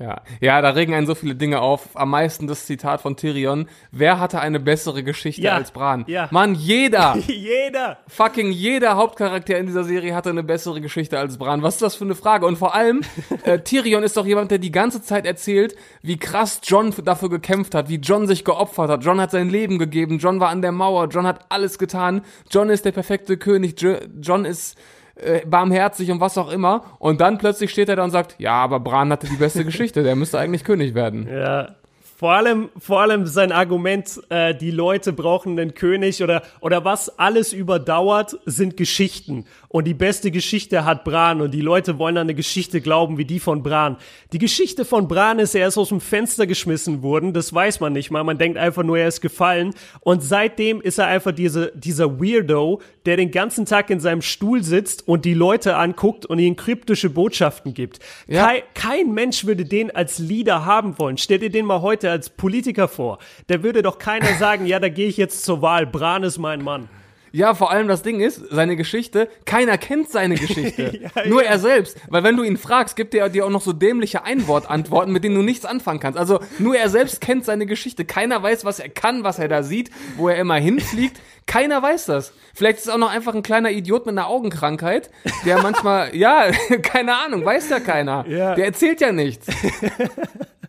Ja, 0.01 0.22
ja, 0.40 0.62
da 0.62 0.70
regen 0.70 0.94
einen 0.94 1.07
so 1.07 1.14
viele 1.14 1.34
Dinge 1.34 1.61
auf. 1.61 1.90
Am 1.92 2.09
meisten 2.09 2.46
das 2.46 2.64
Zitat 2.64 3.03
von 3.03 3.16
Tyrion. 3.16 3.68
Wer 3.92 4.18
hatte 4.18 4.40
eine 4.40 4.59
bessere 4.59 5.03
Geschichte 5.03 5.42
ja, 5.42 5.55
als 5.55 5.72
Bran? 5.72 6.05
Ja. 6.07 6.26
Mann, 6.30 6.55
jeder! 6.55 7.18
jeder! 7.26 7.98
Fucking 8.09 8.51
jeder 8.51 8.96
Hauptcharakter 8.96 9.59
in 9.59 9.66
dieser 9.66 9.84
Serie 9.84 10.14
hatte 10.14 10.30
eine 10.30 10.42
bessere 10.42 10.80
Geschichte 10.80 11.18
als 11.18 11.36
Bran. 11.36 11.62
Was 11.62 11.74
ist 11.74 11.82
das 11.82 11.96
für 11.96 12.05
eine 12.05 12.14
Frage? 12.14 12.46
Und 12.46 12.57
vor 12.57 12.74
allem, 12.74 13.03
äh, 13.44 13.59
Tyrion 13.59 14.03
ist 14.03 14.16
doch 14.16 14.24
jemand, 14.24 14.51
der 14.51 14.59
die 14.59 14.72
ganze 14.72 15.03
Zeit 15.03 15.26
erzählt, 15.26 15.76
wie 16.01 16.16
krass 16.16 16.62
John 16.64 16.94
dafür 17.05 17.28
gekämpft 17.28 17.74
hat, 17.74 17.90
wie 17.90 17.96
John 17.96 18.26
sich 18.26 18.46
geopfert 18.46 18.88
hat. 18.88 19.05
John 19.05 19.20
hat 19.20 19.32
sein 19.32 19.51
Leben 19.51 19.78
gegeben, 19.78 20.18
John 20.18 20.40
war 20.40 20.48
an 20.48 20.62
der 20.62 20.72
Mauer, 20.72 21.09
John 21.11 21.26
hat 21.26 21.44
alles 21.51 21.78
getan. 21.78 22.22
John 22.51 22.70
ist 22.70 22.86
der 22.86 22.92
perfekte 22.92 23.36
König, 23.36 23.76
John 24.22 24.46
ist 24.46 24.78
äh, 25.22 25.46
barmherzig 25.46 26.10
und 26.10 26.20
was 26.20 26.38
auch 26.38 26.50
immer. 26.50 26.84
Und 26.98 27.20
dann 27.20 27.38
plötzlich 27.38 27.70
steht 27.70 27.88
er 27.88 27.96
da 27.96 28.04
und 28.04 28.10
sagt, 28.10 28.36
ja, 28.38 28.52
aber 28.52 28.80
Bran 28.80 29.10
hatte 29.10 29.26
die 29.26 29.36
beste 29.36 29.64
Geschichte, 29.64 30.02
der 30.02 30.16
müsste 30.16 30.38
eigentlich 30.38 30.64
König 30.64 30.94
werden. 30.94 31.28
Ja, 31.28 31.76
vor 32.20 32.32
allem, 32.32 32.68
vor 32.78 33.00
allem 33.00 33.26
sein 33.26 33.50
Argument, 33.50 34.20
äh, 34.28 34.54
die 34.54 34.70
Leute 34.70 35.14
brauchen 35.14 35.58
einen 35.58 35.72
König 35.72 36.22
oder, 36.22 36.42
oder 36.60 36.84
was 36.84 37.18
alles 37.18 37.54
überdauert, 37.54 38.36
sind 38.44 38.76
Geschichten. 38.76 39.46
Und 39.68 39.86
die 39.86 39.94
beste 39.94 40.30
Geschichte 40.30 40.84
hat 40.84 41.02
Bran 41.04 41.40
und 41.40 41.52
die 41.52 41.62
Leute 41.62 41.98
wollen 41.98 42.18
an 42.18 42.26
eine 42.26 42.34
Geschichte 42.34 42.82
glauben 42.82 43.16
wie 43.16 43.24
die 43.24 43.40
von 43.40 43.62
Bran. 43.62 43.96
Die 44.34 44.38
Geschichte 44.38 44.84
von 44.84 45.08
Bran 45.08 45.38
ist, 45.38 45.54
er 45.54 45.66
ist 45.66 45.78
aus 45.78 45.88
dem 45.88 46.02
Fenster 46.02 46.46
geschmissen 46.46 47.02
worden, 47.02 47.32
das 47.32 47.54
weiß 47.54 47.80
man 47.80 47.94
nicht 47.94 48.10
mal. 48.10 48.22
Man 48.22 48.36
denkt 48.36 48.58
einfach 48.58 48.82
nur, 48.82 48.98
er 48.98 49.08
ist 49.08 49.22
gefallen. 49.22 49.72
Und 50.00 50.22
seitdem 50.22 50.82
ist 50.82 50.98
er 50.98 51.06
einfach 51.06 51.32
diese, 51.32 51.72
dieser 51.74 52.20
Weirdo, 52.20 52.82
der 53.06 53.16
den 53.16 53.30
ganzen 53.30 53.64
Tag 53.64 53.88
in 53.88 54.00
seinem 54.00 54.20
Stuhl 54.20 54.62
sitzt 54.62 55.08
und 55.08 55.24
die 55.24 55.32
Leute 55.32 55.76
anguckt 55.76 56.26
und 56.26 56.38
ihnen 56.38 56.56
kryptische 56.56 57.08
Botschaften 57.08 57.72
gibt. 57.72 57.98
Ja. 58.26 58.44
Kein, 58.44 58.62
kein 58.74 59.14
Mensch 59.14 59.46
würde 59.46 59.64
den 59.64 59.90
als 59.90 60.18
Leader 60.18 60.66
haben 60.66 60.98
wollen. 60.98 61.16
Stell 61.16 61.38
dir 61.38 61.50
den 61.50 61.64
mal 61.64 61.80
heute 61.80 62.09
als 62.11 62.30
Politiker 62.30 62.88
vor. 62.88 63.18
Da 63.46 63.62
würde 63.62 63.82
doch 63.82 63.98
keiner 63.98 64.34
sagen, 64.38 64.66
ja, 64.66 64.78
da 64.78 64.88
gehe 64.88 65.08
ich 65.08 65.16
jetzt 65.16 65.44
zur 65.44 65.62
Wahl. 65.62 65.86
Bran 65.86 66.22
ist 66.22 66.38
mein 66.38 66.62
Mann. 66.62 66.88
Ja, 67.32 67.54
vor 67.54 67.70
allem 67.70 67.86
das 67.86 68.02
Ding 68.02 68.20
ist, 68.20 68.42
seine 68.50 68.76
Geschichte, 68.76 69.28
keiner 69.44 69.78
kennt 69.78 70.11
seine 70.11 70.34
Geschichte. 70.34 70.98
ja, 71.14 71.26
Nur 71.28 71.44
ja. 71.44 71.50
er 71.50 71.58
selbst. 71.58 71.96
Weil 72.08 72.24
wenn 72.24 72.36
du 72.36 72.42
ihn 72.42 72.56
fragst, 72.56 72.96
gibt 72.96 73.14
er 73.14 73.28
dir 73.28 73.46
auch 73.46 73.50
noch 73.50 73.62
so 73.62 73.72
dämliche 73.72 74.24
Einwortantworten, 74.24 75.12
mit 75.12 75.22
denen 75.22 75.36
du 75.36 75.42
nichts 75.42 75.64
anfangen 75.64 76.00
kannst. 76.00 76.18
Also 76.18 76.40
nur 76.58 76.76
er 76.76 76.88
selbst 76.88 77.20
kennt 77.20 77.44
seine 77.44 77.66
Geschichte. 77.66 78.04
Keiner 78.04 78.42
weiß, 78.42 78.64
was 78.64 78.80
er 78.80 78.88
kann, 78.88 79.22
was 79.22 79.38
er 79.38 79.48
da 79.48 79.62
sieht, 79.62 79.90
wo 80.16 80.28
er 80.28 80.36
immer 80.36 80.56
hinfliegt. 80.56 81.20
Keiner 81.46 81.82
weiß 81.82 82.06
das. 82.06 82.32
Vielleicht 82.54 82.78
ist 82.78 82.86
es 82.86 82.92
auch 82.92 82.98
noch 82.98 83.11
einfach 83.11 83.34
ein 83.34 83.42
kleiner 83.42 83.70
Idiot 83.70 84.06
mit 84.06 84.16
einer 84.16 84.28
Augenkrankheit, 84.28 85.11
der 85.44 85.62
manchmal, 85.62 86.14
ja, 86.14 86.50
keine 86.82 87.16
Ahnung, 87.16 87.44
weiß 87.44 87.70
ja 87.70 87.80
keiner. 87.80 88.24
Ja. 88.28 88.54
Der 88.54 88.66
erzählt 88.66 89.00
ja 89.00 89.12
nichts. 89.12 89.46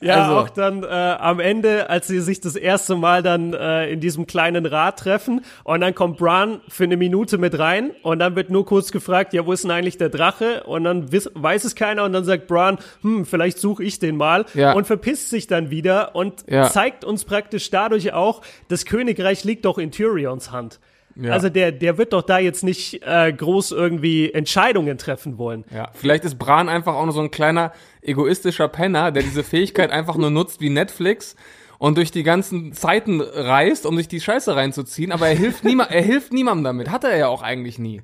Ja, 0.00 0.22
also. 0.22 0.36
auch 0.36 0.50
dann 0.50 0.82
äh, 0.82 0.86
am 0.86 1.40
Ende, 1.40 1.88
als 1.90 2.08
sie 2.08 2.20
sich 2.20 2.40
das 2.40 2.56
erste 2.56 2.96
Mal 2.96 3.22
dann 3.22 3.54
äh, 3.54 3.90
in 3.90 4.00
diesem 4.00 4.26
kleinen 4.26 4.66
Rad 4.66 4.98
treffen 4.98 5.44
und 5.64 5.80
dann 5.80 5.94
kommt 5.94 6.18
Bran 6.18 6.60
für 6.68 6.84
eine 6.84 6.96
Minute 6.96 7.38
mit 7.38 7.58
rein 7.58 7.92
und 8.02 8.18
dann 8.18 8.36
wird 8.36 8.50
nur 8.50 8.66
kurz 8.66 8.92
gefragt, 8.92 9.32
ja, 9.32 9.46
wo 9.46 9.52
ist 9.52 9.64
denn 9.64 9.70
eigentlich 9.70 9.98
der 9.98 10.08
Drache? 10.08 10.64
Und 10.64 10.84
dann 10.84 11.12
weiß 11.12 11.64
es 11.64 11.74
keiner 11.74 12.04
und 12.04 12.12
dann 12.12 12.24
sagt 12.24 12.46
Bran, 12.46 12.78
hm, 13.02 13.26
vielleicht 13.26 13.58
suche 13.58 13.84
ich 13.84 13.98
den 13.98 14.16
mal 14.16 14.44
ja. 14.54 14.72
und 14.72 14.86
verpisst 14.86 15.30
sich 15.30 15.46
dann 15.46 15.70
wieder 15.70 16.14
und 16.14 16.44
ja. 16.48 16.68
zeigt 16.68 17.04
uns 17.04 17.24
praktisch 17.24 17.70
dadurch 17.70 18.12
auch, 18.12 18.42
das 18.68 18.84
Königreich 18.84 19.44
liegt 19.44 19.64
doch 19.64 19.78
in 19.78 19.90
Tyrions 19.90 20.50
Hand. 20.50 20.80
Ja. 21.16 21.32
Also 21.32 21.48
der, 21.48 21.72
der 21.72 21.98
wird 21.98 22.12
doch 22.12 22.22
da 22.22 22.38
jetzt 22.38 22.64
nicht 22.64 23.02
äh, 23.02 23.32
groß 23.32 23.72
irgendwie 23.72 24.32
Entscheidungen 24.32 24.98
treffen 24.98 25.38
wollen. 25.38 25.64
Ja, 25.74 25.90
vielleicht 25.94 26.24
ist 26.24 26.38
Bran 26.38 26.68
einfach 26.68 26.94
auch 26.94 27.04
nur 27.04 27.14
so 27.14 27.20
ein 27.20 27.30
kleiner 27.30 27.72
egoistischer 28.00 28.68
Penner, 28.68 29.12
der 29.12 29.22
diese 29.22 29.44
Fähigkeit 29.44 29.90
einfach 29.90 30.16
nur 30.16 30.30
nutzt 30.30 30.60
wie 30.60 30.70
Netflix 30.70 31.36
und 31.82 31.98
durch 31.98 32.12
die 32.12 32.22
ganzen 32.22 32.72
Zeiten 32.74 33.20
reist, 33.20 33.86
um 33.86 33.96
sich 33.96 34.06
die 34.06 34.20
Scheiße 34.20 34.54
reinzuziehen, 34.54 35.10
aber 35.10 35.26
er 35.26 35.34
hilft 35.34 35.64
niemand, 35.64 35.90
er 35.90 36.02
hilft 36.02 36.32
niemandem 36.32 36.62
damit. 36.62 36.92
Hat 36.92 37.02
er 37.02 37.16
ja 37.16 37.26
auch 37.26 37.42
eigentlich 37.42 37.80
nie. 37.80 38.02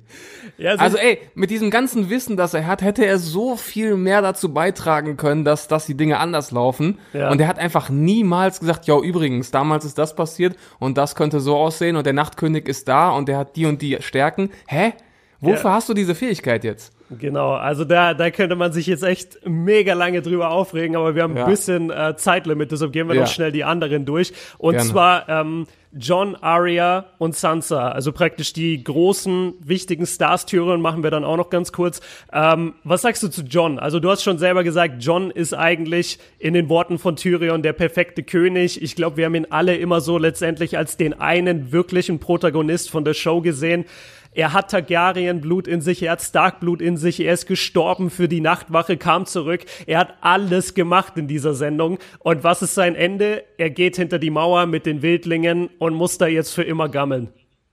Ja, 0.57 0.71
also, 0.71 0.83
also 0.83 0.97
ey, 0.97 1.19
mit 1.33 1.49
diesem 1.49 1.69
ganzen 1.69 2.09
Wissen, 2.09 2.35
das 2.35 2.53
er 2.53 2.67
hat, 2.67 2.81
hätte 2.81 3.05
er 3.05 3.17
so 3.19 3.55
viel 3.55 3.95
mehr 3.95 4.21
dazu 4.21 4.53
beitragen 4.53 5.15
können, 5.15 5.45
dass, 5.45 5.69
dass 5.69 5.85
die 5.85 5.95
Dinge 5.95 6.19
anders 6.19 6.51
laufen. 6.51 6.97
Ja. 7.13 7.31
Und 7.31 7.39
er 7.39 7.47
hat 7.47 7.57
einfach 7.57 7.89
niemals 7.89 8.59
gesagt, 8.59 8.85
ja, 8.85 8.99
übrigens, 8.99 9.49
damals 9.49 9.85
ist 9.85 9.97
das 9.97 10.13
passiert 10.13 10.57
und 10.79 10.97
das 10.97 11.15
könnte 11.15 11.39
so 11.39 11.55
aussehen 11.55 11.95
und 11.95 12.05
der 12.05 12.11
Nachtkönig 12.11 12.67
ist 12.67 12.89
da 12.89 13.11
und 13.11 13.29
der 13.29 13.37
hat 13.37 13.55
die 13.55 13.65
und 13.65 13.81
die 13.81 13.95
Stärken. 14.01 14.49
Hä? 14.67 14.91
Wofür 15.39 15.69
ja. 15.69 15.75
hast 15.75 15.87
du 15.87 15.93
diese 15.93 16.15
Fähigkeit 16.15 16.65
jetzt? 16.65 16.91
Genau, 17.17 17.53
also 17.53 17.85
da, 17.85 18.13
da 18.13 18.29
könnte 18.29 18.55
man 18.55 18.71
sich 18.71 18.85
jetzt 18.85 19.03
echt 19.03 19.39
mega 19.47 19.93
lange 19.93 20.21
drüber 20.21 20.51
aufregen, 20.51 20.95
aber 20.95 21.15
wir 21.15 21.23
haben 21.23 21.35
ja. 21.35 21.45
ein 21.45 21.49
bisschen 21.49 21.89
äh, 21.89 22.15
Zeitlimit, 22.15 22.71
deshalb 22.71 22.91
gehen 22.91 23.07
wir 23.07 23.15
ja. 23.15 23.21
noch 23.21 23.27
schnell 23.29 23.51
die 23.51 23.63
anderen 23.63 24.05
durch. 24.05 24.31
Und 24.59 24.73
Gerne. 24.73 24.89
zwar, 24.89 25.29
ähm, 25.29 25.65
John, 25.91 26.35
Arya 26.35 27.05
und 27.17 27.35
Sansa. 27.35 27.89
Also 27.89 28.11
praktisch 28.11 28.53
die 28.53 28.83
großen, 28.83 29.55
wichtigen 29.59 30.05
Stars-Türen 30.05 30.81
machen 30.81 31.01
wir 31.01 31.09
dann 31.09 31.23
auch 31.23 31.37
noch 31.37 31.49
ganz 31.49 31.71
kurz. 31.71 31.99
Ähm, 32.31 32.75
was 32.83 33.01
sagst 33.01 33.23
du 33.23 33.27
zu 33.27 33.41
John? 33.41 33.79
Also 33.79 33.99
du 33.99 34.09
hast 34.11 34.21
schon 34.21 34.37
selber 34.37 34.63
gesagt, 34.63 34.95
John 34.99 35.31
ist 35.31 35.53
eigentlich 35.53 36.19
in 36.37 36.53
den 36.53 36.69
Worten 36.69 36.99
von 36.99 37.15
Tyrion 37.15 37.63
der 37.63 37.73
perfekte 37.73 38.21
König. 38.21 38.83
Ich 38.83 38.95
glaube, 38.95 39.17
wir 39.17 39.25
haben 39.25 39.35
ihn 39.35 39.47
alle 39.49 39.77
immer 39.77 39.99
so 39.99 40.19
letztendlich 40.19 40.77
als 40.77 40.95
den 40.95 41.19
einen 41.19 41.71
wirklichen 41.71 42.19
Protagonist 42.19 42.91
von 42.91 43.03
der 43.03 43.15
Show 43.15 43.41
gesehen. 43.41 43.85
Er 44.31 44.53
hat 44.53 44.71
Targaryen-Blut 44.71 45.67
in 45.67 45.81
sich, 45.81 46.03
er 46.03 46.13
hat 46.13 46.21
Stark-Blut 46.21 46.81
in 46.81 46.97
sich, 46.97 47.19
er 47.19 47.33
ist 47.33 47.47
gestorben 47.47 48.09
für 48.09 48.27
die 48.27 48.41
Nachtwache, 48.41 48.95
kam 48.97 49.25
zurück. 49.25 49.65
Er 49.87 49.99
hat 49.99 50.13
alles 50.21 50.75
gemacht 50.75 51.13
in 51.17 51.27
dieser 51.27 51.53
Sendung. 51.53 51.97
Und 52.19 52.43
was 52.43 52.61
ist 52.61 52.75
sein 52.75 52.95
Ende? 52.95 53.43
Er 53.57 53.69
geht 53.69 53.95
hinter 53.95 54.19
die 54.19 54.29
Mauer 54.29 54.65
mit 54.67 54.85
den 54.85 55.01
Wildlingen 55.01 55.69
und 55.79 55.95
muss 55.95 56.17
da 56.17 56.27
jetzt 56.27 56.53
für 56.53 56.63
immer 56.63 56.89
gammeln. 56.89 57.29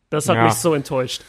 Das 0.08 0.28
hat 0.28 0.36
ja. 0.36 0.44
mich 0.44 0.54
so 0.54 0.72
enttäuscht. 0.72 1.22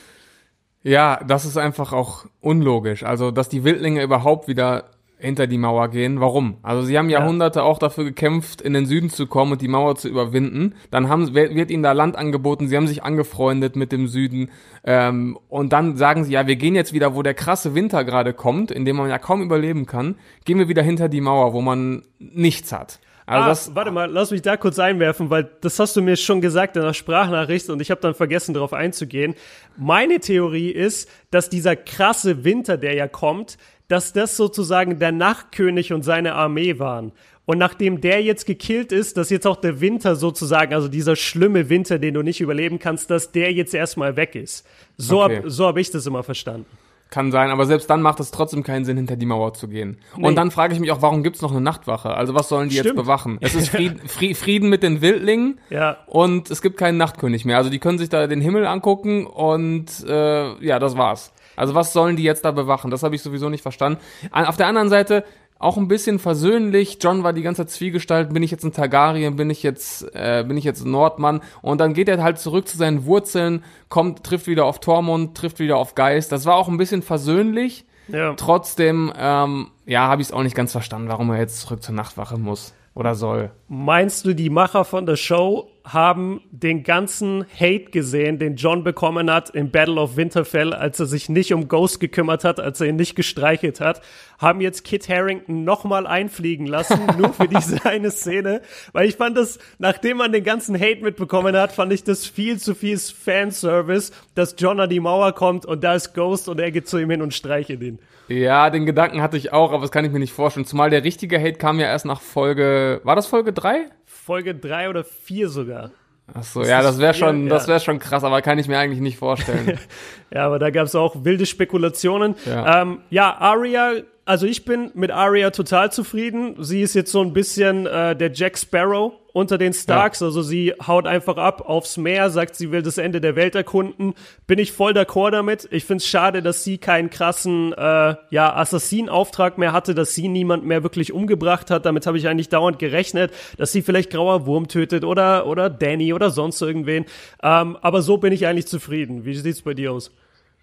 Ja, 0.84 1.22
das 1.28 1.44
ist 1.44 1.58
einfach 1.58 1.92
auch 1.92 2.26
unlogisch. 2.40 3.04
Also, 3.04 3.32
dass 3.32 3.50
die 3.50 3.64
Wildlinge 3.66 4.04
überhaupt 4.04 4.48
wieder 4.48 4.86
hinter 5.20 5.48
die 5.48 5.58
Mauer 5.58 5.90
gehen. 5.90 6.20
Warum? 6.22 6.58
Also 6.62 6.84
sie 6.84 6.98
haben 6.98 7.10
Jahrhunderte 7.10 7.60
ja. 7.60 7.66
auch 7.66 7.80
dafür 7.80 8.04
gekämpft, 8.04 8.62
in 8.62 8.74
den 8.74 8.86
Süden 8.86 9.10
zu 9.10 9.26
kommen 9.26 9.54
und 9.54 9.62
die 9.62 9.68
Mauer 9.68 9.96
zu 9.96 10.08
überwinden. 10.08 10.76
Dann 10.92 11.10
haben, 11.10 11.34
wird 11.34 11.72
ihnen 11.72 11.84
da 11.84 11.92
Land 11.94 12.16
angeboten, 12.16 12.68
sie 12.68 12.78
haben 12.78 12.88
sich 12.88 13.04
angefreundet 13.04 13.76
mit 13.76 13.92
dem 13.92 14.08
Süden. 14.08 14.52
Ähm, 14.84 15.38
und 15.50 15.74
dann 15.74 15.98
sagen 15.98 16.24
sie, 16.24 16.34
ja, 16.34 16.46
wir 16.46 16.56
gehen 16.56 16.76
jetzt 16.76 16.94
wieder, 16.94 17.16
wo 17.16 17.24
der 17.24 17.34
krasse 17.34 17.74
Winter 17.74 18.04
gerade 18.04 18.34
kommt, 18.34 18.70
in 18.70 18.86
dem 18.86 18.96
man 18.98 19.10
ja 19.10 19.18
kaum 19.18 19.42
überleben 19.42 19.86
kann, 19.88 20.16
gehen 20.46 20.60
wir 20.60 20.68
wieder 20.68 20.84
hinter 20.84 21.10
die 21.10 21.22
Mauer, 21.22 21.54
wo 21.54 21.62
man 21.62 22.04
nichts 22.20 22.72
hat. 22.72 23.00
Also 23.30 23.44
ah, 23.44 23.48
das, 23.50 23.76
warte 23.76 23.92
mal, 23.92 24.10
lass 24.10 24.32
mich 24.32 24.42
da 24.42 24.56
kurz 24.56 24.80
einwerfen, 24.80 25.30
weil 25.30 25.50
das 25.60 25.78
hast 25.80 25.98
du 25.98 26.02
mir 26.02 26.16
schon 26.16 26.40
gesagt 26.40 26.78
in 26.78 26.82
der 26.82 26.94
Sprachnachricht 26.94 27.70
und 27.70 27.82
ich 27.82 27.92
habe 27.92 28.00
dann 28.00 28.14
vergessen, 28.14 28.54
darauf 28.54 28.72
einzugehen. 28.72 29.36
Meine 29.76 30.22
Theorie 30.22 30.72
ist, 30.72 31.10
dass 31.30 31.50
dieser 31.50 31.76
krasse 31.76 32.46
Winter, 32.46 32.78
der 32.78 32.94
ja 32.94 33.10
kommt, 33.10 33.58
dass 33.88 34.14
das 34.14 34.38
sozusagen 34.38 35.00
der 35.00 35.12
Nachtkönig 35.12 35.94
und 35.94 36.04
seine 36.04 36.36
Armee 36.36 36.80
waren. 36.80 37.12
Und 37.46 37.60
nachdem 37.60 38.02
der 38.02 38.22
jetzt 38.22 38.46
gekillt 38.46 38.92
ist, 38.92 39.16
dass 39.16 39.30
jetzt 39.30 39.48
auch 39.48 39.56
der 39.56 39.80
Winter 39.80 40.18
sozusagen, 40.18 40.74
also 40.74 40.90
dieser 40.90 41.16
schlimme 41.16 41.70
Winter, 41.70 41.98
den 41.98 42.14
du 42.14 42.22
nicht 42.22 42.42
überleben 42.42 42.78
kannst, 42.78 43.10
dass 43.10 43.32
der 43.32 43.54
jetzt 43.54 43.74
erstmal 43.74 44.18
weg 44.18 44.36
ist. 44.36 44.68
So 44.98 45.24
okay. 45.24 45.38
habe 45.38 45.50
so 45.50 45.66
hab 45.66 45.78
ich 45.78 45.90
das 45.90 46.06
immer 46.06 46.24
verstanden. 46.24 46.66
Kann 47.10 47.32
sein, 47.32 47.52
aber 47.52 47.66
selbst 47.66 47.90
dann 47.90 48.02
macht 48.02 48.20
es 48.20 48.32
trotzdem 48.32 48.64
keinen 48.64 48.84
Sinn, 48.84 48.98
hinter 48.98 49.16
die 49.16 49.26
Mauer 49.26 49.54
zu 49.54 49.70
gehen. 49.70 49.98
Nee. 50.18 50.28
Und 50.28 50.36
dann 50.36 50.52
frage 50.52 50.74
ich 50.74 50.80
mich 50.82 50.92
auch, 50.92 51.02
warum 51.02 51.24
gibt's 51.24 51.42
noch 51.42 51.52
eine 51.52 51.62
Nachtwache? 51.62 52.14
Also 52.14 52.36
was 52.36 52.50
sollen 52.50 52.68
die 52.68 52.76
Stimmt. 52.76 52.88
jetzt 52.88 52.96
bewachen? 52.98 53.38
Es 53.40 53.56
ist 53.56 53.70
Frieden, 53.70 54.02
Frieden 54.36 54.68
mit 54.68 54.84
den 54.84 55.00
Wildlingen 55.00 55.62
ja. 55.70 56.00
und 56.08 56.52
es 56.52 56.62
gibt 56.62 56.76
keinen 56.76 56.98
Nachtkönig 56.98 57.46
mehr. 57.46 57.56
Also 57.56 57.70
die 57.70 57.80
können 57.80 57.98
sich 57.98 58.10
da 58.10 58.28
den 58.28 58.42
Himmel 58.42 58.68
angucken 58.68 59.26
und 59.26 59.86
äh, 60.06 60.66
ja, 60.66 60.80
das 60.80 60.98
war's. 60.98 61.32
Also 61.58 61.76
was 61.76 61.92
sollen 61.92 62.16
die 62.16 62.24
jetzt 62.24 62.46
da 62.46 62.52
bewachen? 62.52 62.92
Das 62.92 63.04
habe 63.04 63.16
ich 63.16 63.22
sowieso 63.22 63.50
nicht 63.50 63.62
verstanden. 63.62 64.00
Auf 64.32 64.56
der 64.56 64.68
anderen 64.68 64.90
Seite 64.90 65.26
auch 65.60 65.78
ein 65.78 65.88
bisschen 65.88 66.20
versöhnlich. 66.20 67.00
John 67.02 67.24
war 67.24 67.34
die 67.34 67.42
ganze 67.42 67.66
Zwiegestalt. 67.66 68.32
Bin 68.34 68.44
ich 68.44 68.52
jetzt 68.52 68.64
ein 68.64 68.74
Targaryen? 68.74 69.36
Bin 69.36 69.50
ich 69.50 69.64
jetzt, 69.64 70.04
äh, 70.14 70.46
bin 70.48 70.56
ich 70.56 70.64
jetzt 70.64 70.86
ein 70.86 70.92
Nordmann? 70.92 71.42
Und 71.62 71.82
dann 71.82 71.94
geht 71.94 72.10
er 72.10 72.22
halt 72.22 72.40
zurück 72.40 72.68
zu 72.68 72.78
seinen 72.78 73.06
Wurzeln, 73.06 73.64
kommt, 73.90 74.24
trifft 74.24 74.48
wieder 74.48 74.66
auf 74.66 74.80
Tormund, 74.80 75.36
trifft 75.36 75.60
wieder 75.60 75.78
auf 75.78 75.96
Geist. 75.96 76.32
Das 76.32 76.46
war 76.46 76.56
auch 76.56 76.68
ein 76.68 76.78
bisschen 76.78 77.02
versöhnlich. 77.02 77.86
Ja. 78.08 78.36
Trotzdem, 78.36 79.12
ähm, 79.18 79.68
ja, 79.86 80.08
habe 80.08 80.22
ich 80.22 80.30
es 80.30 80.32
auch 80.32 80.44
nicht 80.44 80.56
ganz 80.56 80.72
verstanden, 80.72 81.10
warum 81.10 81.30
er 81.32 81.40
jetzt 81.40 81.60
zurück 81.60 81.84
zur 81.84 81.96
Nachtwache 81.96 82.38
muss 82.38 82.74
oder 82.94 83.16
soll. 83.16 83.52
Meinst 83.70 84.26
du, 84.26 84.34
die 84.34 84.50
Macher 84.50 84.86
von 84.86 85.06
der 85.06 85.18
Show 85.18 85.70
haben 85.84 86.42
den 86.52 86.84
ganzen 86.84 87.46
Hate 87.54 87.92
gesehen, 87.92 88.40
den 88.40 88.56
John 88.56 88.86
bekommen 88.86 89.30
hat 89.30 89.50
im 89.50 89.72
Battle 89.72 90.00
of 90.00 90.16
Winterfell, 90.16 90.74
als 90.74 91.00
er 91.02 91.06
sich 91.06 91.28
nicht 91.28 91.54
um 91.54 91.68
Ghost 91.68 92.00
gekümmert 92.00 92.46
hat, 92.46 92.62
als 92.62 92.80
er 92.80 92.88
ihn 92.88 92.96
nicht 92.96 93.16
gestreichelt 93.16 93.82
hat, 93.82 94.02
haben 94.38 94.62
jetzt 94.62 94.84
Kit 94.84 95.10
Harrington 95.10 95.66
nochmal 95.66 96.08
einfliegen 96.08 96.66
lassen, 96.66 97.00
nur 97.18 97.34
für 97.34 97.48
diese 97.50 97.86
eine 97.86 98.12
Szene, 98.12 98.62
weil 98.94 99.08
ich 99.08 99.16
fand 99.16 99.38
das, 99.38 99.60
nachdem 99.80 100.18
man 100.18 100.32
den 100.32 100.46
ganzen 100.46 100.80
Hate 100.80 101.04
mitbekommen 101.04 101.56
hat, 101.56 101.74
fand 101.74 101.92
ich 101.92 102.06
das 102.06 102.26
viel 102.26 102.60
zu 102.60 102.74
viel 102.74 102.98
Fanservice, 102.98 104.12
dass 104.34 104.56
John 104.58 104.80
an 104.80 104.90
die 104.90 105.02
Mauer 105.02 105.34
kommt 105.34 105.66
und 105.66 105.84
da 105.84 105.96
ist 105.96 106.14
Ghost 106.14 106.48
und 106.48 106.60
er 106.60 106.72
geht 106.72 106.88
zu 106.88 106.98
ihm 107.00 107.10
hin 107.10 107.22
und 107.22 107.34
streichelt 107.34 107.82
ihn. 107.82 108.00
Ja, 108.28 108.70
den 108.70 108.86
Gedanken 108.86 109.22
hatte 109.22 109.38
ich 109.38 109.54
auch, 109.54 109.72
aber 109.72 109.84
das 109.84 109.92
kann 109.92 110.04
ich 110.04 110.12
mir 110.12 110.20
nicht 110.20 110.34
vorstellen. 110.34 110.66
Zumal 110.66 110.90
der 110.90 111.06
richtige 111.06 111.40
Hate 111.40 111.54
kam 111.54 111.80
ja 111.80 111.88
erst 111.88 112.06
nach 112.06 112.20
Folge, 112.20 113.00
war 113.04 113.16
das 113.16 113.26
Folge 113.26 113.54
3? 113.58 113.90
Folge 114.06 114.56
3 114.56 114.90
oder 114.90 115.04
4 115.04 115.50
sogar. 115.50 115.92
Ach 116.34 116.44
so, 116.44 116.60
das 116.60 116.70
ja, 116.70 116.82
das 116.82 117.00
wäre 117.00 117.14
schon, 117.14 117.44
ja. 117.44 117.50
das 117.50 117.68
wäre 117.68 117.80
schon 117.80 118.00
krass, 118.00 118.24
aber 118.24 118.42
kann 118.42 118.60
ich 118.60 118.68
mir 118.68 118.78
eigentlich 118.78 119.00
nicht 119.00 119.18
vorstellen. 119.18 119.80
ja, 120.34 120.46
aber 120.46 120.60
da 120.60 120.70
gab 120.70 120.86
es 120.86 120.96
auch 120.96 121.24
wilde 121.24 121.46
Spekulationen. 121.46 122.36
Ja. 122.46 122.82
Ähm, 122.82 123.00
ja, 123.10 123.36
Aria 123.38 123.94
also 124.28 124.46
ich 124.46 124.66
bin 124.66 124.92
mit 124.94 125.10
Arya 125.10 125.52
total 125.52 125.90
zufrieden. 125.90 126.56
Sie 126.60 126.82
ist 126.82 126.94
jetzt 126.96 127.14
so 127.14 127.22
ein 127.22 127.32
bisschen 127.32 127.86
äh, 127.86 128.14
der 128.14 128.30
Jack 128.34 128.58
Sparrow 128.58 129.14
unter 129.32 129.58
den 129.58 129.72
Starks. 129.72 130.20
Ja. 130.20 130.26
Also 130.26 130.42
sie 130.42 130.74
haut 130.86 131.08
einfach 131.08 131.38
ab 131.38 131.62
aufs 131.70 131.96
Meer, 131.96 132.30
sagt, 132.30 132.56
sie 132.56 132.72
will 132.74 132.82
das 132.82 132.98
Ende 132.98 133.22
der 133.22 133.38
Welt 133.38 133.56
erkunden. 133.56 134.16
Bin 134.46 134.60
ich 134.60 134.74
voll 134.74 134.92
d'accord 134.92 135.32
damit. 135.32 135.70
Ich 135.72 135.86
find's 135.86 136.06
schade, 136.06 136.42
dass 136.42 136.66
sie 136.66 136.78
keinen 136.78 137.10
krassen 137.10 137.72
äh, 137.72 138.16
ja, 138.30 138.54
Assassinauftrag 138.54 139.58
mehr 139.58 139.72
hatte, 139.72 139.96
dass 139.96 140.14
sie 140.14 140.28
niemand 140.28 140.66
mehr 140.66 140.84
wirklich 140.84 141.14
umgebracht 141.14 141.72
hat. 141.72 141.86
Damit 141.86 142.06
habe 142.06 142.18
ich 142.18 142.28
eigentlich 142.28 142.50
dauernd 142.50 142.80
gerechnet, 142.80 143.32
dass 143.58 143.72
sie 143.72 143.82
vielleicht 143.82 144.10
grauer 144.10 144.46
Wurm 144.46 144.68
tötet 144.68 145.06
oder, 145.06 145.48
oder 145.48 145.70
Danny 145.70 146.14
oder 146.14 146.32
sonst 146.32 146.62
irgendwen. 146.62 147.06
Ähm, 147.42 147.78
aber 147.80 148.02
so 148.02 148.18
bin 148.18 148.34
ich 148.34 148.46
eigentlich 148.46 148.68
zufrieden. 148.68 149.24
Wie 149.24 149.36
sieht's 149.36 149.62
bei 149.62 149.74
dir 149.74 149.94
aus? 149.94 150.12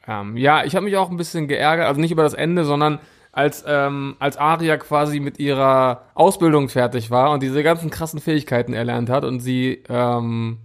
Ähm, 0.07 0.37
ja, 0.37 0.65
ich 0.65 0.75
habe 0.77 0.85
mich 0.85 0.97
auch 0.97 1.11
ein 1.11 1.17
bisschen 1.17 1.49
geärgert, 1.49 1.87
also 1.87 2.01
nicht 2.01 2.13
über 2.13 2.23
das 2.23 2.35
Ende, 2.35 2.65
sondern 2.65 2.99
als, 3.33 3.65
ähm, 3.67 4.17
als 4.19 4.37
Aria 4.37 4.77
quasi 4.77 5.19
mit 5.19 5.39
ihrer 5.39 6.03
Ausbildung 6.15 6.69
fertig 6.69 7.11
war 7.11 7.33
und 7.33 7.43
diese 7.43 7.63
ganzen 7.63 7.91
krassen 7.91 8.21
Fähigkeiten 8.21 8.75
erlernt 8.75 9.11
hat 9.11 9.25
und 9.25 9.41
sie, 9.41 9.83
ähm, 9.89 10.59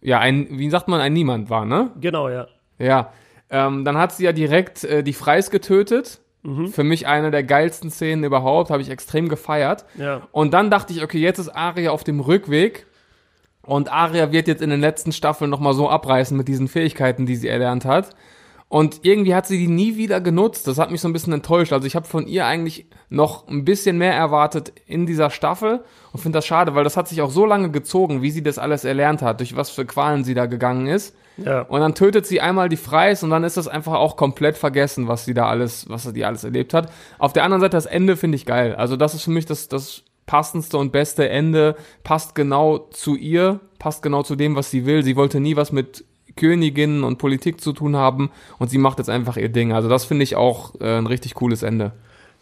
ja, 0.00 0.18
ein, 0.20 0.46
wie 0.50 0.70
sagt 0.70 0.88
man, 0.88 1.00
ein 1.00 1.12
Niemand 1.12 1.50
war, 1.50 1.64
ne? 1.64 1.90
Genau, 2.00 2.28
ja. 2.28 2.46
Ja. 2.78 3.12
Ähm, 3.50 3.84
dann 3.84 3.98
hat 3.98 4.12
sie 4.12 4.24
ja 4.24 4.32
direkt 4.32 4.84
äh, 4.84 5.02
die 5.02 5.12
Freis 5.12 5.50
getötet. 5.50 6.20
Mhm. 6.42 6.68
Für 6.68 6.84
mich 6.84 7.06
eine 7.06 7.30
der 7.30 7.42
geilsten 7.42 7.90
Szenen 7.90 8.24
überhaupt, 8.24 8.70
habe 8.70 8.80
ich 8.80 8.88
extrem 8.88 9.28
gefeiert. 9.28 9.84
Ja. 9.98 10.22
Und 10.32 10.54
dann 10.54 10.70
dachte 10.70 10.92
ich, 10.92 11.02
okay, 11.02 11.18
jetzt 11.18 11.38
ist 11.38 11.48
Aria 11.48 11.90
auf 11.90 12.04
dem 12.04 12.20
Rückweg 12.20 12.86
und 13.62 13.92
Aria 13.92 14.32
wird 14.32 14.48
jetzt 14.48 14.62
in 14.62 14.70
den 14.70 14.80
letzten 14.80 15.12
Staffeln 15.12 15.50
nochmal 15.50 15.74
so 15.74 15.90
abreißen 15.90 16.36
mit 16.36 16.48
diesen 16.48 16.68
Fähigkeiten, 16.68 17.26
die 17.26 17.36
sie 17.36 17.48
erlernt 17.48 17.84
hat. 17.84 18.10
Und 18.70 19.00
irgendwie 19.02 19.34
hat 19.34 19.48
sie 19.48 19.58
die 19.58 19.66
nie 19.66 19.96
wieder 19.96 20.20
genutzt. 20.20 20.68
Das 20.68 20.78
hat 20.78 20.92
mich 20.92 21.00
so 21.00 21.08
ein 21.08 21.12
bisschen 21.12 21.32
enttäuscht. 21.32 21.72
Also 21.72 21.88
ich 21.88 21.96
habe 21.96 22.06
von 22.06 22.28
ihr 22.28 22.46
eigentlich 22.46 22.86
noch 23.08 23.48
ein 23.48 23.64
bisschen 23.64 23.98
mehr 23.98 24.14
erwartet 24.14 24.72
in 24.86 25.06
dieser 25.06 25.30
Staffel 25.30 25.82
und 26.12 26.20
finde 26.20 26.38
das 26.38 26.46
schade, 26.46 26.72
weil 26.76 26.84
das 26.84 26.96
hat 26.96 27.08
sich 27.08 27.20
auch 27.20 27.32
so 27.32 27.44
lange 27.44 27.72
gezogen, 27.72 28.22
wie 28.22 28.30
sie 28.30 28.44
das 28.44 28.58
alles 28.58 28.84
erlernt 28.84 29.22
hat, 29.22 29.40
durch 29.40 29.56
was 29.56 29.70
für 29.70 29.84
Qualen 29.84 30.22
sie 30.22 30.34
da 30.34 30.46
gegangen 30.46 30.86
ist. 30.86 31.16
Ja. 31.36 31.62
Und 31.62 31.80
dann 31.80 31.96
tötet 31.96 32.26
sie 32.26 32.40
einmal 32.40 32.68
die 32.68 32.76
Freis 32.76 33.24
und 33.24 33.30
dann 33.30 33.42
ist 33.42 33.56
das 33.56 33.66
einfach 33.66 33.94
auch 33.94 34.16
komplett 34.16 34.56
vergessen, 34.56 35.08
was 35.08 35.24
sie 35.24 35.34
da 35.34 35.48
alles, 35.48 35.88
was 35.88 36.04
sie 36.04 36.24
alles 36.24 36.44
erlebt 36.44 36.72
hat. 36.72 36.92
Auf 37.18 37.32
der 37.32 37.42
anderen 37.42 37.62
Seite 37.62 37.76
das 37.76 37.86
Ende 37.86 38.16
finde 38.16 38.36
ich 38.36 38.46
geil. 38.46 38.76
Also 38.76 38.94
das 38.94 39.14
ist 39.14 39.24
für 39.24 39.32
mich 39.32 39.46
das, 39.46 39.66
das 39.66 40.04
passendste 40.26 40.78
und 40.78 40.92
beste 40.92 41.28
Ende, 41.28 41.74
passt 42.04 42.36
genau 42.36 42.78
zu 42.78 43.16
ihr, 43.16 43.58
passt 43.80 44.00
genau 44.00 44.22
zu 44.22 44.36
dem, 44.36 44.54
was 44.54 44.70
sie 44.70 44.86
will. 44.86 45.02
Sie 45.02 45.16
wollte 45.16 45.40
nie 45.40 45.56
was 45.56 45.72
mit 45.72 46.04
Königinnen 46.40 47.04
und 47.04 47.18
Politik 47.18 47.60
zu 47.60 47.72
tun 47.72 47.96
haben 47.96 48.30
und 48.58 48.70
sie 48.70 48.78
macht 48.78 48.98
jetzt 48.98 49.10
einfach 49.10 49.36
ihr 49.36 49.50
Ding. 49.50 49.72
Also 49.72 49.88
das 49.88 50.04
finde 50.06 50.24
ich 50.24 50.36
auch 50.36 50.74
äh, 50.80 50.96
ein 50.96 51.06
richtig 51.06 51.34
cooles 51.34 51.62
Ende. 51.62 51.92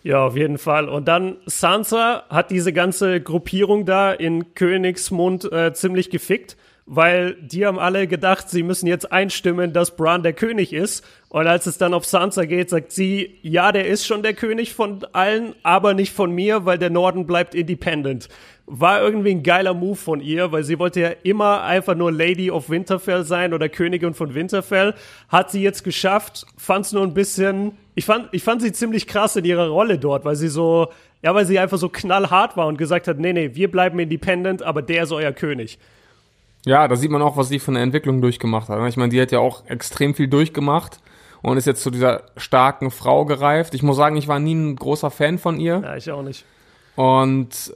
Ja, 0.05 0.25
auf 0.25 0.37
jeden 0.37 0.59
Fall. 0.59 0.89
Und 0.89 1.09
dann 1.09 1.37
Sansa 1.47 2.23
hat 2.31 2.53
diese 2.53 2.73
ganze 2.73 3.21
Gruppierung 3.21 3.85
da 3.85 4.13
in 4.13 4.55
Königsmund 4.55 5.51
äh, 5.53 5.73
ziemlich 5.73 6.11
gefickt, 6.11 6.57
weil 6.91 7.35
die 7.35 7.67
haben 7.67 7.79
alle 7.79 8.07
gedacht, 8.07 8.49
sie 8.49 8.63
müssen 8.63 8.87
jetzt 8.87 9.13
einstimmen, 9.13 9.75
dass 9.75 9.95
Bran 9.95 10.23
der 10.23 10.33
König 10.33 10.73
ist. 10.73 11.05
Und 11.29 11.47
als 11.47 11.67
es 11.67 11.77
dann 11.77 11.93
auf 11.93 12.07
Sansa 12.07 12.47
geht, 12.47 12.71
sagt 12.71 12.93
sie, 12.93 13.39
ja, 13.43 13.73
der 13.73 13.87
ist 13.87 14.07
schon 14.07 14.23
der 14.23 14.33
König 14.33 14.73
von 14.73 15.05
allen, 15.13 15.55
aber 15.63 15.93
nicht 15.93 16.15
von 16.15 16.33
mir, 16.33 16.65
weil 16.65 16.79
der 16.79 16.89
Norden 16.89 17.27
bleibt 17.27 17.55
independent 17.55 18.29
war 18.71 19.01
irgendwie 19.01 19.31
ein 19.31 19.43
geiler 19.43 19.73
Move 19.73 19.97
von 19.97 20.21
ihr, 20.21 20.53
weil 20.53 20.63
sie 20.63 20.79
wollte 20.79 21.01
ja 21.01 21.11
immer 21.23 21.63
einfach 21.63 21.95
nur 21.95 22.13
Lady 22.13 22.51
of 22.51 22.69
Winterfell 22.69 23.25
sein 23.25 23.55
oder 23.55 23.69
Königin 23.69 24.13
von 24.13 24.35
Winterfell. 24.35 24.95
Hat 25.29 25.51
sie 25.51 25.63
jetzt 25.63 25.85
geschafft, 25.85 26.45
fand's 26.59 26.93
nur 26.93 27.03
ein 27.03 27.15
bisschen, 27.15 27.73
ich 27.95 28.05
fand, 28.05 28.29
ich 28.33 28.43
fand 28.43 28.61
sie 28.61 28.73
ziemlich 28.73 29.07
krass 29.07 29.37
in 29.37 29.47
ihrer 29.47 29.69
Rolle 29.69 29.99
dort, 29.99 30.27
weil 30.27 30.37
sie 30.37 30.49
so, 30.49 30.89
ja, 31.23 31.35
weil 31.35 31.47
sie 31.47 31.59
einfach 31.59 31.79
so 31.79 31.89
knallhart 31.89 32.57
war 32.57 32.67
und 32.67 32.77
gesagt 32.77 33.09
hat, 33.09 33.19
nee, 33.19 33.33
nee, 33.33 33.55
wir 33.55 33.71
bleiben 33.71 33.99
independent, 33.99 34.63
aber 34.63 34.83
der 34.83 35.05
ist 35.05 35.13
euer 35.13 35.33
König. 35.33 35.79
Ja, 36.65 36.89
da 36.89 36.97
sieht 36.97 37.11
man 37.11 37.23
auch, 37.23 37.37
was 37.37 37.49
sie 37.49 37.59
von 37.59 37.75
der 37.75 37.83
Entwicklung 37.83 38.21
durchgemacht 38.21 38.69
hat. 38.69 38.89
Ich 38.89 38.97
meine, 38.97 39.11
die 39.11 39.21
hat 39.21 39.33
ja 39.33 39.39
auch 39.39 39.67
extrem 39.67 40.15
viel 40.15 40.29
durchgemacht 40.29 40.99
und 41.43 41.57
ist 41.57 41.67
jetzt 41.67 41.83
zu 41.83 41.91
dieser 41.91 42.23
starken 42.37 42.91
Frau 42.91 43.25
gereift. 43.25 43.75
Ich 43.75 43.83
muss 43.83 43.97
sagen, 43.97 44.17
ich 44.17 44.29
war 44.29 44.39
nie 44.39 44.55
ein 44.55 44.77
großer 44.77 45.11
Fan 45.11 45.39
von 45.39 45.61
ihr. 45.61 45.81
Ja, 45.85 45.97
ich 45.97 46.11
auch 46.11 46.23
nicht. 46.23 46.45
Und 46.97 47.75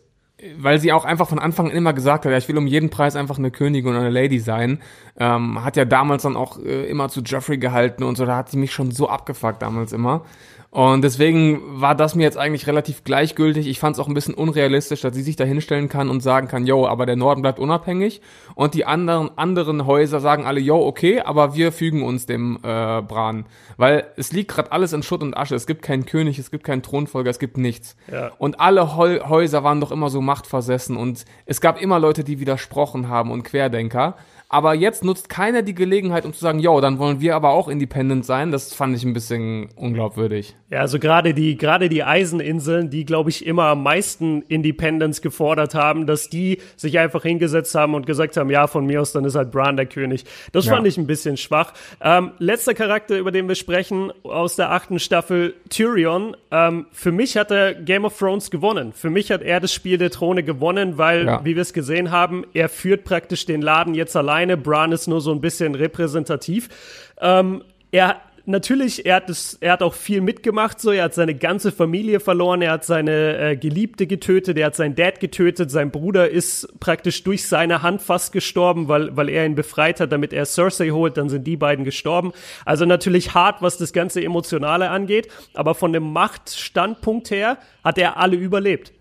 weil 0.56 0.80
sie 0.80 0.92
auch 0.92 1.04
einfach 1.04 1.28
von 1.28 1.38
Anfang 1.38 1.70
an 1.70 1.76
immer 1.76 1.92
gesagt 1.92 2.24
hat, 2.24 2.32
ja, 2.32 2.38
ich 2.38 2.48
will 2.48 2.58
um 2.58 2.66
jeden 2.66 2.90
Preis 2.90 3.14
einfach 3.14 3.38
eine 3.38 3.50
Königin 3.50 3.90
und 3.90 3.96
eine 3.96 4.10
Lady 4.10 4.40
sein. 4.40 4.80
Ähm, 5.16 5.62
hat 5.62 5.76
ja 5.76 5.84
damals 5.84 6.22
dann 6.22 6.36
auch 6.36 6.58
äh, 6.58 6.86
immer 6.86 7.08
zu 7.08 7.22
Jeffrey 7.24 7.58
gehalten 7.58 8.02
und 8.02 8.16
so, 8.16 8.26
da 8.26 8.36
hat 8.36 8.50
sie 8.50 8.56
mich 8.56 8.72
schon 8.72 8.90
so 8.90 9.08
abgefuckt 9.08 9.62
damals 9.62 9.92
immer. 9.92 10.24
Und 10.72 11.04
deswegen 11.04 11.82
war 11.82 11.94
das 11.94 12.14
mir 12.14 12.22
jetzt 12.22 12.38
eigentlich 12.38 12.66
relativ 12.66 13.04
gleichgültig. 13.04 13.66
Ich 13.66 13.78
fand 13.78 13.94
es 13.94 14.00
auch 14.00 14.08
ein 14.08 14.14
bisschen 14.14 14.32
unrealistisch, 14.32 15.02
dass 15.02 15.14
sie 15.14 15.20
sich 15.20 15.36
da 15.36 15.44
hinstellen 15.44 15.90
kann 15.90 16.08
und 16.08 16.22
sagen 16.22 16.48
kann, 16.48 16.66
yo, 16.66 16.86
aber 16.86 17.04
der 17.04 17.16
Norden 17.16 17.42
bleibt 17.42 17.58
unabhängig. 17.58 18.22
Und 18.54 18.72
die 18.72 18.86
anderen, 18.86 19.36
anderen 19.36 19.84
Häuser 19.84 20.18
sagen 20.20 20.46
alle, 20.46 20.60
yo, 20.60 20.78
okay, 20.78 21.20
aber 21.20 21.54
wir 21.54 21.72
fügen 21.72 22.02
uns 22.02 22.24
dem 22.24 22.56
äh, 22.62 23.02
Bran. 23.02 23.44
Weil 23.76 24.06
es 24.16 24.32
liegt 24.32 24.50
gerade 24.50 24.72
alles 24.72 24.94
in 24.94 25.02
Schutt 25.02 25.22
und 25.22 25.36
Asche. 25.36 25.54
Es 25.54 25.66
gibt 25.66 25.82
keinen 25.82 26.06
König, 26.06 26.38
es 26.38 26.50
gibt 26.50 26.64
keinen 26.64 26.82
Thronfolger, 26.82 27.28
es 27.28 27.38
gibt 27.38 27.58
nichts. 27.58 27.94
Ja. 28.10 28.30
Und 28.38 28.58
alle 28.58 28.96
Häuser 28.96 29.62
waren 29.64 29.78
doch 29.78 29.92
immer 29.92 30.08
so 30.08 30.22
machtversessen. 30.22 30.96
Und 30.96 31.26
es 31.44 31.60
gab 31.60 31.82
immer 31.82 31.98
Leute, 31.98 32.24
die 32.24 32.40
widersprochen 32.40 33.10
haben 33.10 33.30
und 33.30 33.42
Querdenker. 33.42 34.16
Aber 34.52 34.74
jetzt 34.74 35.02
nutzt 35.02 35.30
keiner 35.30 35.62
die 35.62 35.74
Gelegenheit, 35.74 36.26
um 36.26 36.34
zu 36.34 36.40
sagen, 36.40 36.58
yo, 36.58 36.78
dann 36.82 36.98
wollen 36.98 37.22
wir 37.22 37.34
aber 37.36 37.52
auch 37.52 37.68
independent 37.68 38.26
sein. 38.26 38.52
Das 38.52 38.74
fand 38.74 38.94
ich 38.94 39.02
ein 39.02 39.14
bisschen 39.14 39.70
unglaubwürdig. 39.76 40.54
Ja, 40.68 40.80
also 40.80 40.98
gerade 40.98 41.32
die, 41.32 41.56
gerade 41.56 41.88
die 41.88 42.04
Eiseninseln, 42.04 42.90
die, 42.90 43.06
glaube 43.06 43.30
ich, 43.30 43.46
immer 43.46 43.64
am 43.64 43.82
meisten 43.82 44.42
Independence 44.48 45.22
gefordert 45.22 45.74
haben, 45.74 46.06
dass 46.06 46.28
die 46.28 46.58
sich 46.76 46.98
einfach 46.98 47.22
hingesetzt 47.22 47.74
haben 47.74 47.94
und 47.94 48.04
gesagt 48.04 48.36
haben, 48.36 48.50
ja, 48.50 48.66
von 48.66 48.84
mir 48.84 49.00
aus, 49.00 49.12
dann 49.12 49.24
ist 49.24 49.36
halt 49.36 49.50
Bran 49.50 49.76
der 49.78 49.86
König. 49.86 50.26
Das 50.52 50.66
ja. 50.66 50.74
fand 50.74 50.86
ich 50.86 50.98
ein 50.98 51.06
bisschen 51.06 51.38
schwach. 51.38 51.72
Ähm, 52.02 52.32
letzter 52.38 52.74
Charakter, 52.74 53.18
über 53.18 53.32
den 53.32 53.48
wir 53.48 53.54
sprechen, 53.54 54.12
aus 54.22 54.56
der 54.56 54.70
achten 54.70 54.98
Staffel, 54.98 55.54
Tyrion. 55.70 56.36
Ähm, 56.50 56.84
für 56.92 57.10
mich 57.10 57.38
hat 57.38 57.50
er 57.50 57.72
Game 57.72 58.04
of 58.04 58.18
Thrones 58.18 58.50
gewonnen. 58.50 58.92
Für 58.92 59.08
mich 59.08 59.30
hat 59.30 59.40
er 59.40 59.60
das 59.60 59.72
Spiel 59.72 59.96
der 59.96 60.10
Throne 60.10 60.42
gewonnen, 60.42 60.98
weil, 60.98 61.24
ja. 61.24 61.42
wie 61.42 61.54
wir 61.54 61.62
es 61.62 61.72
gesehen 61.72 62.10
haben, 62.10 62.44
er 62.52 62.68
führt 62.68 63.04
praktisch 63.04 63.46
den 63.46 63.62
Laden 63.62 63.94
jetzt 63.94 64.14
allein 64.14 64.41
alleine. 64.42 64.56
Bran 64.56 64.92
ist 64.92 65.06
nur 65.06 65.20
so 65.20 65.32
ein 65.32 65.40
bisschen 65.40 65.74
repräsentativ. 65.74 66.68
Ähm, 67.20 67.62
er 67.90 68.20
natürlich, 68.44 69.06
er 69.06 69.16
hat 69.16 69.30
es, 69.30 69.56
er 69.60 69.72
hat 69.72 69.82
auch 69.82 69.94
viel 69.94 70.20
mitgemacht, 70.20 70.80
so, 70.80 70.90
er 70.90 71.04
hat 71.04 71.14
seine 71.14 71.34
ganze 71.34 71.70
Familie 71.70 72.18
verloren, 72.18 72.60
er 72.60 72.72
hat 72.72 72.84
seine 72.84 73.38
äh, 73.38 73.56
Geliebte 73.56 74.08
getötet, 74.08 74.58
er 74.58 74.66
hat 74.66 74.74
seinen 74.74 74.96
Dad 74.96 75.20
getötet, 75.20 75.70
sein 75.70 75.92
Bruder 75.92 76.28
ist 76.28 76.68
praktisch 76.80 77.22
durch 77.22 77.46
seine 77.46 77.82
Hand 77.82 78.02
fast 78.02 78.32
gestorben, 78.32 78.88
weil, 78.88 79.16
weil 79.16 79.28
er 79.28 79.46
ihn 79.46 79.54
befreit 79.54 80.00
hat, 80.00 80.10
damit 80.10 80.32
er 80.32 80.44
Cersei 80.44 80.90
holt, 80.90 81.18
dann 81.18 81.28
sind 81.28 81.46
die 81.46 81.56
beiden 81.56 81.84
gestorben. 81.84 82.32
Also 82.64 82.84
natürlich 82.84 83.32
hart, 83.32 83.62
was 83.62 83.78
das 83.78 83.92
ganze 83.92 84.20
Emotionale 84.24 84.90
angeht, 84.90 85.28
aber 85.54 85.76
von 85.76 85.92
dem 85.92 86.12
Machtstandpunkt 86.12 87.30
her 87.30 87.58
hat 87.84 87.96
er 87.96 88.16
alle 88.16 88.36
überlebt. 88.36 88.92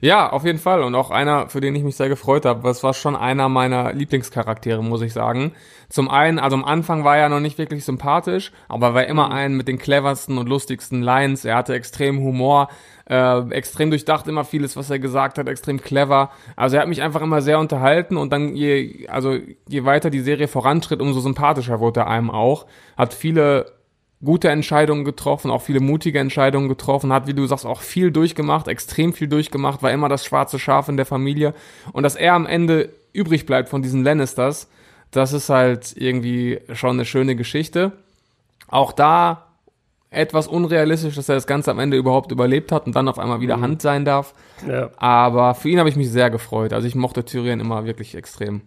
Ja, 0.00 0.30
auf 0.30 0.44
jeden 0.44 0.58
Fall. 0.58 0.82
Und 0.82 0.94
auch 0.94 1.10
einer, 1.10 1.48
für 1.48 1.60
den 1.60 1.74
ich 1.74 1.82
mich 1.82 1.96
sehr 1.96 2.08
gefreut 2.08 2.44
habe. 2.44 2.62
Das 2.62 2.82
war 2.82 2.94
schon 2.94 3.16
einer 3.16 3.48
meiner 3.48 3.92
Lieblingscharaktere, 3.92 4.82
muss 4.82 5.02
ich 5.02 5.12
sagen. 5.12 5.52
Zum 5.88 6.08
einen, 6.08 6.38
also 6.38 6.56
am 6.56 6.64
Anfang 6.64 7.04
war 7.04 7.16
er 7.16 7.28
noch 7.28 7.40
nicht 7.40 7.58
wirklich 7.58 7.84
sympathisch, 7.84 8.52
aber 8.68 8.88
er 8.88 8.94
war 8.94 9.06
immer 9.06 9.26
mhm. 9.26 9.32
ein 9.32 9.56
mit 9.56 9.68
den 9.68 9.78
cleversten 9.78 10.38
und 10.38 10.48
lustigsten 10.48 11.02
Lines. 11.02 11.44
Er 11.44 11.56
hatte 11.56 11.74
extrem 11.74 12.20
Humor, 12.20 12.68
äh, 13.08 13.50
extrem 13.50 13.90
durchdacht 13.90 14.28
immer 14.28 14.44
vieles, 14.44 14.76
was 14.76 14.88
er 14.88 15.00
gesagt 15.00 15.38
hat, 15.38 15.48
extrem 15.48 15.82
clever. 15.82 16.30
Also 16.54 16.76
er 16.76 16.82
hat 16.82 16.88
mich 16.88 17.02
einfach 17.02 17.22
immer 17.22 17.42
sehr 17.42 17.58
unterhalten 17.58 18.16
und 18.16 18.32
dann 18.32 18.54
je, 18.54 19.08
also 19.08 19.36
je 19.68 19.84
weiter 19.84 20.10
die 20.10 20.20
Serie 20.20 20.46
vorantritt, 20.46 21.00
umso 21.00 21.20
sympathischer 21.20 21.80
wurde 21.80 22.00
er 22.00 22.06
einem 22.06 22.30
auch. 22.30 22.66
Hat 22.96 23.12
viele 23.12 23.79
gute 24.22 24.50
Entscheidungen 24.50 25.04
getroffen, 25.04 25.50
auch 25.50 25.62
viele 25.62 25.80
mutige 25.80 26.18
Entscheidungen 26.18 26.68
getroffen, 26.68 27.12
hat, 27.12 27.26
wie 27.26 27.34
du 27.34 27.46
sagst, 27.46 27.64
auch 27.64 27.80
viel 27.80 28.10
durchgemacht, 28.10 28.68
extrem 28.68 29.12
viel 29.12 29.28
durchgemacht, 29.28 29.82
war 29.82 29.90
immer 29.90 30.08
das 30.08 30.24
schwarze 30.24 30.58
Schaf 30.58 30.88
in 30.88 30.96
der 30.96 31.06
Familie. 31.06 31.54
Und 31.92 32.02
dass 32.02 32.16
er 32.16 32.34
am 32.34 32.46
Ende 32.46 32.90
übrig 33.12 33.46
bleibt 33.46 33.68
von 33.68 33.82
diesen 33.82 34.04
Lannisters, 34.04 34.68
das 35.10 35.32
ist 35.32 35.48
halt 35.48 35.96
irgendwie 35.96 36.60
schon 36.72 36.90
eine 36.90 37.04
schöne 37.04 37.34
Geschichte. 37.34 37.92
Auch 38.68 38.92
da 38.92 39.46
etwas 40.10 40.46
unrealistisch, 40.48 41.14
dass 41.14 41.28
er 41.28 41.36
das 41.36 41.46
Ganze 41.46 41.70
am 41.70 41.78
Ende 41.78 41.96
überhaupt 41.96 42.32
überlebt 42.32 42.72
hat 42.72 42.86
und 42.86 42.96
dann 42.96 43.08
auf 43.08 43.18
einmal 43.18 43.40
wieder 43.40 43.56
mhm. 43.56 43.62
Hand 43.62 43.82
sein 43.82 44.04
darf. 44.04 44.34
Ja. 44.68 44.90
Aber 44.96 45.54
für 45.54 45.68
ihn 45.68 45.78
habe 45.78 45.88
ich 45.88 45.96
mich 45.96 46.10
sehr 46.10 46.30
gefreut. 46.30 46.72
Also 46.72 46.86
ich 46.86 46.94
mochte 46.94 47.24
Tyrion 47.24 47.60
immer 47.60 47.84
wirklich 47.84 48.14
extrem. 48.14 48.62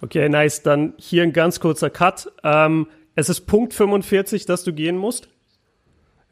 Okay, 0.00 0.28
nice. 0.28 0.62
Dann 0.62 0.94
hier 0.98 1.22
ein 1.22 1.32
ganz 1.32 1.60
kurzer 1.60 1.88
Cut. 1.88 2.30
Ähm, 2.42 2.88
es 3.14 3.28
ist 3.28 3.42
Punkt 3.42 3.74
45, 3.74 4.46
dass 4.46 4.64
du 4.64 4.72
gehen 4.72 4.96
musst? 4.96 5.28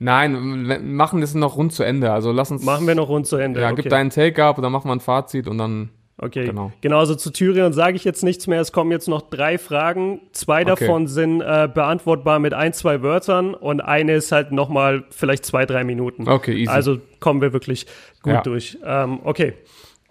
Nein, 0.02 0.94
machen 0.94 1.20
das 1.20 1.34
noch 1.34 1.58
rund 1.58 1.74
zu 1.74 1.82
Ende. 1.82 2.10
Also 2.10 2.32
lass 2.32 2.50
uns. 2.50 2.64
Machen 2.64 2.86
wir 2.86 2.94
noch 2.94 3.08
rund 3.08 3.26
zu 3.26 3.36
Ende. 3.36 3.60
Ja, 3.60 3.70
okay. 3.70 3.82
gib 3.82 3.90
deinen 3.90 4.08
Take-up 4.08 4.56
und 4.56 4.62
dann 4.62 4.72
machen 4.72 4.88
wir 4.88 4.94
ein 4.94 5.00
Fazit 5.00 5.46
und 5.46 5.58
dann. 5.58 5.90
Okay, 6.16 6.46
genau. 6.46 6.70
Genauso 6.82 7.14
zu 7.14 7.30
Tyrion 7.30 7.72
sage 7.72 7.96
ich 7.96 8.04
jetzt 8.04 8.22
nichts 8.22 8.46
mehr. 8.46 8.60
Es 8.60 8.72
kommen 8.72 8.90
jetzt 8.90 9.08
noch 9.08 9.22
drei 9.22 9.56
Fragen. 9.56 10.20
Zwei 10.32 10.62
okay. 10.62 10.86
davon 10.86 11.06
sind 11.06 11.40
äh, 11.40 11.68
beantwortbar 11.72 12.38
mit 12.38 12.52
ein, 12.52 12.72
zwei 12.72 13.02
Wörtern 13.02 13.54
und 13.54 13.80
eine 13.80 14.14
ist 14.14 14.32
halt 14.32 14.52
nochmal 14.52 15.04
vielleicht 15.10 15.46
zwei, 15.46 15.64
drei 15.64 15.84
Minuten. 15.84 16.28
Okay, 16.28 16.54
easy. 16.54 16.68
Also 16.70 16.98
kommen 17.20 17.40
wir 17.40 17.54
wirklich 17.54 17.86
gut 18.22 18.34
ja. 18.34 18.42
durch. 18.42 18.78
Ähm, 18.84 19.20
okay, 19.24 19.54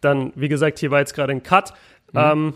dann, 0.01 0.33
wie 0.35 0.49
gesagt, 0.49 0.79
hier 0.79 0.91
war 0.91 0.99
jetzt 0.99 1.13
gerade 1.13 1.31
ein 1.31 1.43
Cut. 1.43 1.73
Mhm. 2.13 2.19
Ähm, 2.19 2.53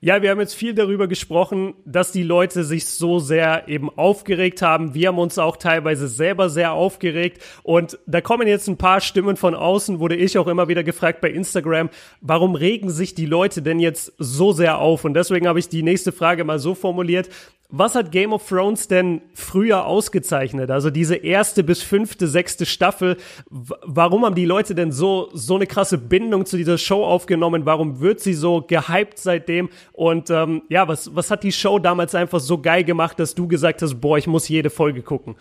ja, 0.00 0.20
wir 0.20 0.30
haben 0.30 0.40
jetzt 0.40 0.54
viel 0.54 0.74
darüber 0.74 1.08
gesprochen, 1.08 1.74
dass 1.86 2.12
die 2.12 2.22
Leute 2.22 2.64
sich 2.64 2.86
so 2.86 3.18
sehr 3.18 3.66
eben 3.66 3.88
aufgeregt 3.96 4.60
haben. 4.60 4.94
Wir 4.94 5.08
haben 5.08 5.18
uns 5.18 5.38
auch 5.38 5.56
teilweise 5.56 6.06
selber 6.06 6.50
sehr 6.50 6.72
aufgeregt. 6.72 7.42
Und 7.62 7.98
da 8.06 8.20
kommen 8.20 8.46
jetzt 8.46 8.68
ein 8.68 8.76
paar 8.76 9.00
Stimmen 9.00 9.36
von 9.36 9.54
außen, 9.54 9.98
wurde 9.98 10.16
ich 10.16 10.36
auch 10.36 10.48
immer 10.48 10.68
wieder 10.68 10.84
gefragt 10.84 11.22
bei 11.22 11.30
Instagram, 11.30 11.88
warum 12.20 12.54
regen 12.54 12.90
sich 12.90 13.14
die 13.14 13.26
Leute 13.26 13.62
denn 13.62 13.80
jetzt 13.80 14.12
so 14.18 14.52
sehr 14.52 14.78
auf? 14.78 15.04
Und 15.04 15.14
deswegen 15.14 15.48
habe 15.48 15.58
ich 15.58 15.70
die 15.70 15.82
nächste 15.82 16.12
Frage 16.12 16.44
mal 16.44 16.58
so 16.58 16.74
formuliert. 16.74 17.30
Was 17.68 17.96
hat 17.96 18.12
Game 18.12 18.32
of 18.32 18.48
Thrones 18.48 18.86
denn 18.86 19.22
früher 19.34 19.86
ausgezeichnet? 19.86 20.70
Also 20.70 20.90
diese 20.90 21.16
erste 21.16 21.64
bis 21.64 21.82
fünfte, 21.82 22.28
sechste 22.28 22.64
Staffel. 22.64 23.16
Warum 23.50 24.24
haben 24.24 24.36
die 24.36 24.44
Leute 24.44 24.74
denn 24.76 24.92
so, 24.92 25.30
so 25.32 25.56
eine 25.56 25.66
krasse 25.66 25.98
Bindung 25.98 26.46
zu 26.46 26.56
dieser 26.56 26.78
Show 26.78 27.04
aufgenommen? 27.04 27.66
Warum 27.66 27.98
wird 27.98 28.20
sie 28.20 28.34
so 28.34 28.62
gehypt 28.62 29.18
seitdem? 29.18 29.68
Und 29.92 30.30
ähm, 30.30 30.62
ja, 30.68 30.86
was, 30.86 31.14
was 31.16 31.30
hat 31.30 31.42
die 31.42 31.50
Show 31.50 31.80
damals 31.80 32.14
einfach 32.14 32.38
so 32.38 32.58
geil 32.58 32.84
gemacht, 32.84 33.18
dass 33.18 33.34
du 33.34 33.48
gesagt 33.48 33.82
hast, 33.82 34.00
boah, 34.00 34.16
ich 34.16 34.28
muss 34.28 34.48
jede 34.48 34.70
Folge 34.70 35.02
gucken? 35.02 35.34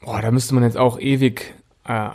Boah, 0.00 0.22
da 0.22 0.30
müsste 0.30 0.54
man 0.54 0.62
jetzt 0.62 0.78
auch 0.78 1.00
ewig 1.00 1.52
äh, 1.84 2.08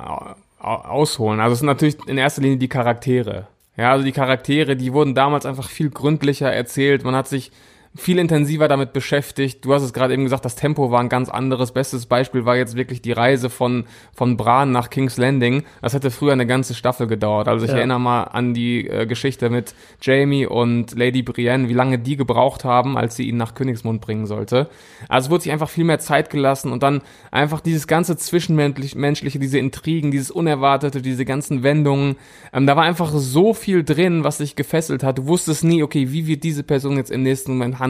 ausholen. 0.60 1.42
Also 1.42 1.54
es 1.54 1.60
sind 1.60 1.68
natürlich 1.68 1.98
in 2.08 2.18
erster 2.18 2.42
Linie 2.42 2.58
die 2.58 2.70
Charaktere. 2.70 3.48
Ja, 3.78 3.92
also 3.92 4.06
die 4.06 4.14
Charaktere, 4.14 4.78
die 4.78 4.94
wurden 4.94 5.14
damals 5.14 5.46
einfach 5.46 5.70
viel 5.70 5.90
gründlicher 5.90 6.52
erzählt. 6.52 7.04
Man 7.04 7.16
hat 7.16 7.28
sich 7.28 7.52
viel 7.98 8.20
intensiver 8.20 8.68
damit 8.68 8.92
beschäftigt. 8.92 9.64
Du 9.64 9.74
hast 9.74 9.82
es 9.82 9.94
gerade 9.94 10.14
eben 10.14 10.26
gesagt, 10.26 10.44
das 10.44 10.56
Tempo 10.56 10.92
war 10.92 11.00
ein 11.00 11.08
ganz 11.08 11.30
anderes. 11.30 11.72
Bestes 11.72 12.06
Beispiel 12.06 12.46
war 12.46 12.58
jetzt 12.58 12.76
wirklich 12.76 13.02
die 13.02 13.14
Reise 13.14 13.50
von, 13.50 13.86
von 14.14 14.36
Bran 14.36 14.74
nach 14.74 14.90
King's 14.90 15.16
Landing. 15.16 15.64
Das 15.82 15.94
hätte 15.94 16.12
früher 16.12 16.34
eine 16.34 16.46
ganze 16.46 16.74
Staffel 16.74 17.08
gedauert. 17.08 17.48
Also 17.48 17.66
ich 17.66 17.72
ja. 17.72 17.78
erinnere 17.78 18.02
mal 18.02 18.24
an 18.24 18.54
die 18.54 18.86
äh, 18.88 19.06
Geschichte 19.06 19.50
mit 19.50 19.74
Jamie 20.02 20.46
und 20.46 20.98
Lady 20.98 21.22
Brienne, 21.22 21.70
wie 21.70 21.74
lange 21.74 21.98
die 21.98 22.18
gebraucht 22.18 22.66
haben, 22.66 22.98
als 22.98 23.16
sie 23.16 23.30
ihn 23.30 23.38
nach 23.38 23.54
Königsmund 23.56 24.02
bringen 24.02 24.26
sollte. 24.26 24.70
Also 25.08 25.28
es 25.28 25.32
wurde 25.32 25.44
sich 25.44 25.54
einfach 25.54 25.70
viel 25.70 25.86
mehr 25.86 26.00
Zeit 26.00 26.30
gelassen 26.30 26.74
und 26.74 26.84
dann 26.84 27.02
einfach 27.32 27.62
dieses 27.62 27.88
ganze 27.88 28.18
Zwischenmenschliche, 28.18 29.40
diese 29.40 29.58
Intrigen, 29.58 30.12
dieses 30.12 30.32
Unerwartete, 30.32 31.02
diese 31.02 31.24
ganzen 31.24 31.64
Wendungen. 31.64 32.18
Ähm, 32.52 32.68
da 32.68 32.76
war 32.76 32.84
einfach 32.84 33.12
so 33.14 33.54
viel 33.54 33.86
drin, 33.86 34.26
was 34.26 34.40
sich 34.40 34.58
gefesselt 34.58 35.02
hat. 35.02 35.18
Du 35.18 35.28
wusstest 35.28 35.64
nie, 35.64 35.82
okay, 35.82 36.12
wie 36.12 36.28
wird 36.28 36.44
diese 36.44 36.64
Person 36.64 36.98
jetzt 36.98 37.12
im 37.12 37.24
nächsten 37.24 37.54
Moment 37.54 37.80
handeln? 37.80 37.85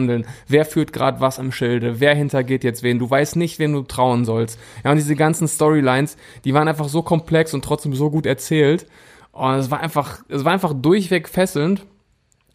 Wer 0.48 0.64
führt 0.64 0.92
gerade 0.92 1.20
was 1.20 1.38
am 1.38 1.52
Schilde? 1.52 2.00
Wer 2.00 2.14
hintergeht 2.14 2.64
jetzt 2.64 2.82
wen? 2.82 2.98
Du 2.98 3.08
weißt 3.08 3.36
nicht, 3.36 3.58
wem 3.58 3.72
du 3.72 3.82
trauen 3.82 4.24
sollst. 4.24 4.58
Ja, 4.84 4.90
und 4.90 4.96
diese 4.96 5.16
ganzen 5.16 5.48
Storylines, 5.48 6.16
die 6.44 6.54
waren 6.54 6.68
einfach 6.68 6.88
so 6.88 7.02
komplex 7.02 7.54
und 7.54 7.64
trotzdem 7.64 7.94
so 7.94 8.10
gut 8.10 8.26
erzählt. 8.26 8.86
Und 9.32 9.54
es 9.54 9.70
war 9.70 9.80
einfach, 9.80 10.22
es 10.28 10.44
war 10.44 10.52
einfach 10.52 10.74
durchweg 10.74 11.28
fesselnd. 11.28 11.86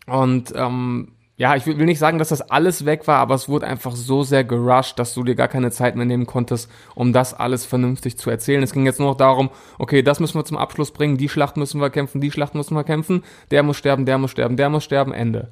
Und 0.08 0.54
ähm, 0.56 1.14
ja, 1.42 1.56
ich 1.56 1.66
will 1.66 1.76
nicht 1.86 1.98
sagen, 1.98 2.20
dass 2.20 2.30
das 2.30 2.52
alles 2.52 2.86
weg 2.86 3.08
war, 3.08 3.18
aber 3.18 3.34
es 3.34 3.50
wurde 3.50 3.66
einfach 3.66 3.96
so 3.96 4.22
sehr 4.22 4.44
gerusht, 4.44 5.00
dass 5.00 5.16
du 5.16 5.24
dir 5.24 5.34
gar 5.34 5.48
keine 5.48 5.72
Zeit 5.72 5.96
mehr 5.96 6.06
nehmen 6.06 6.28
konntest, 6.28 6.70
um 6.94 7.14
das 7.14 7.34
alles 7.34 7.66
vernünftig 7.66 8.16
zu 8.16 8.30
erzählen. 8.30 8.62
Es 8.62 8.74
ging 8.74 8.86
jetzt 8.86 9.00
nur 9.00 9.10
noch 9.10 9.18
darum, 9.18 9.50
okay, 9.80 10.04
das 10.04 10.20
müssen 10.20 10.38
wir 10.38 10.46
zum 10.46 10.58
Abschluss 10.58 10.92
bringen, 10.92 11.18
die 11.18 11.30
Schlacht 11.30 11.58
müssen 11.58 11.82
wir 11.82 11.89
kämpfen, 11.89 12.22
die 12.22 12.30
Schlacht 12.30 12.54
müssen 12.54 12.76
wir 12.76 12.84
kämpfen, 12.84 13.24
der 13.50 13.64
muss 13.64 13.78
sterben, 13.78 14.06
der 14.06 14.20
muss 14.20 14.30
sterben, 14.30 14.56
der 14.56 14.70
muss 14.70 14.84
sterben, 14.84 15.14
Ende. 15.14 15.52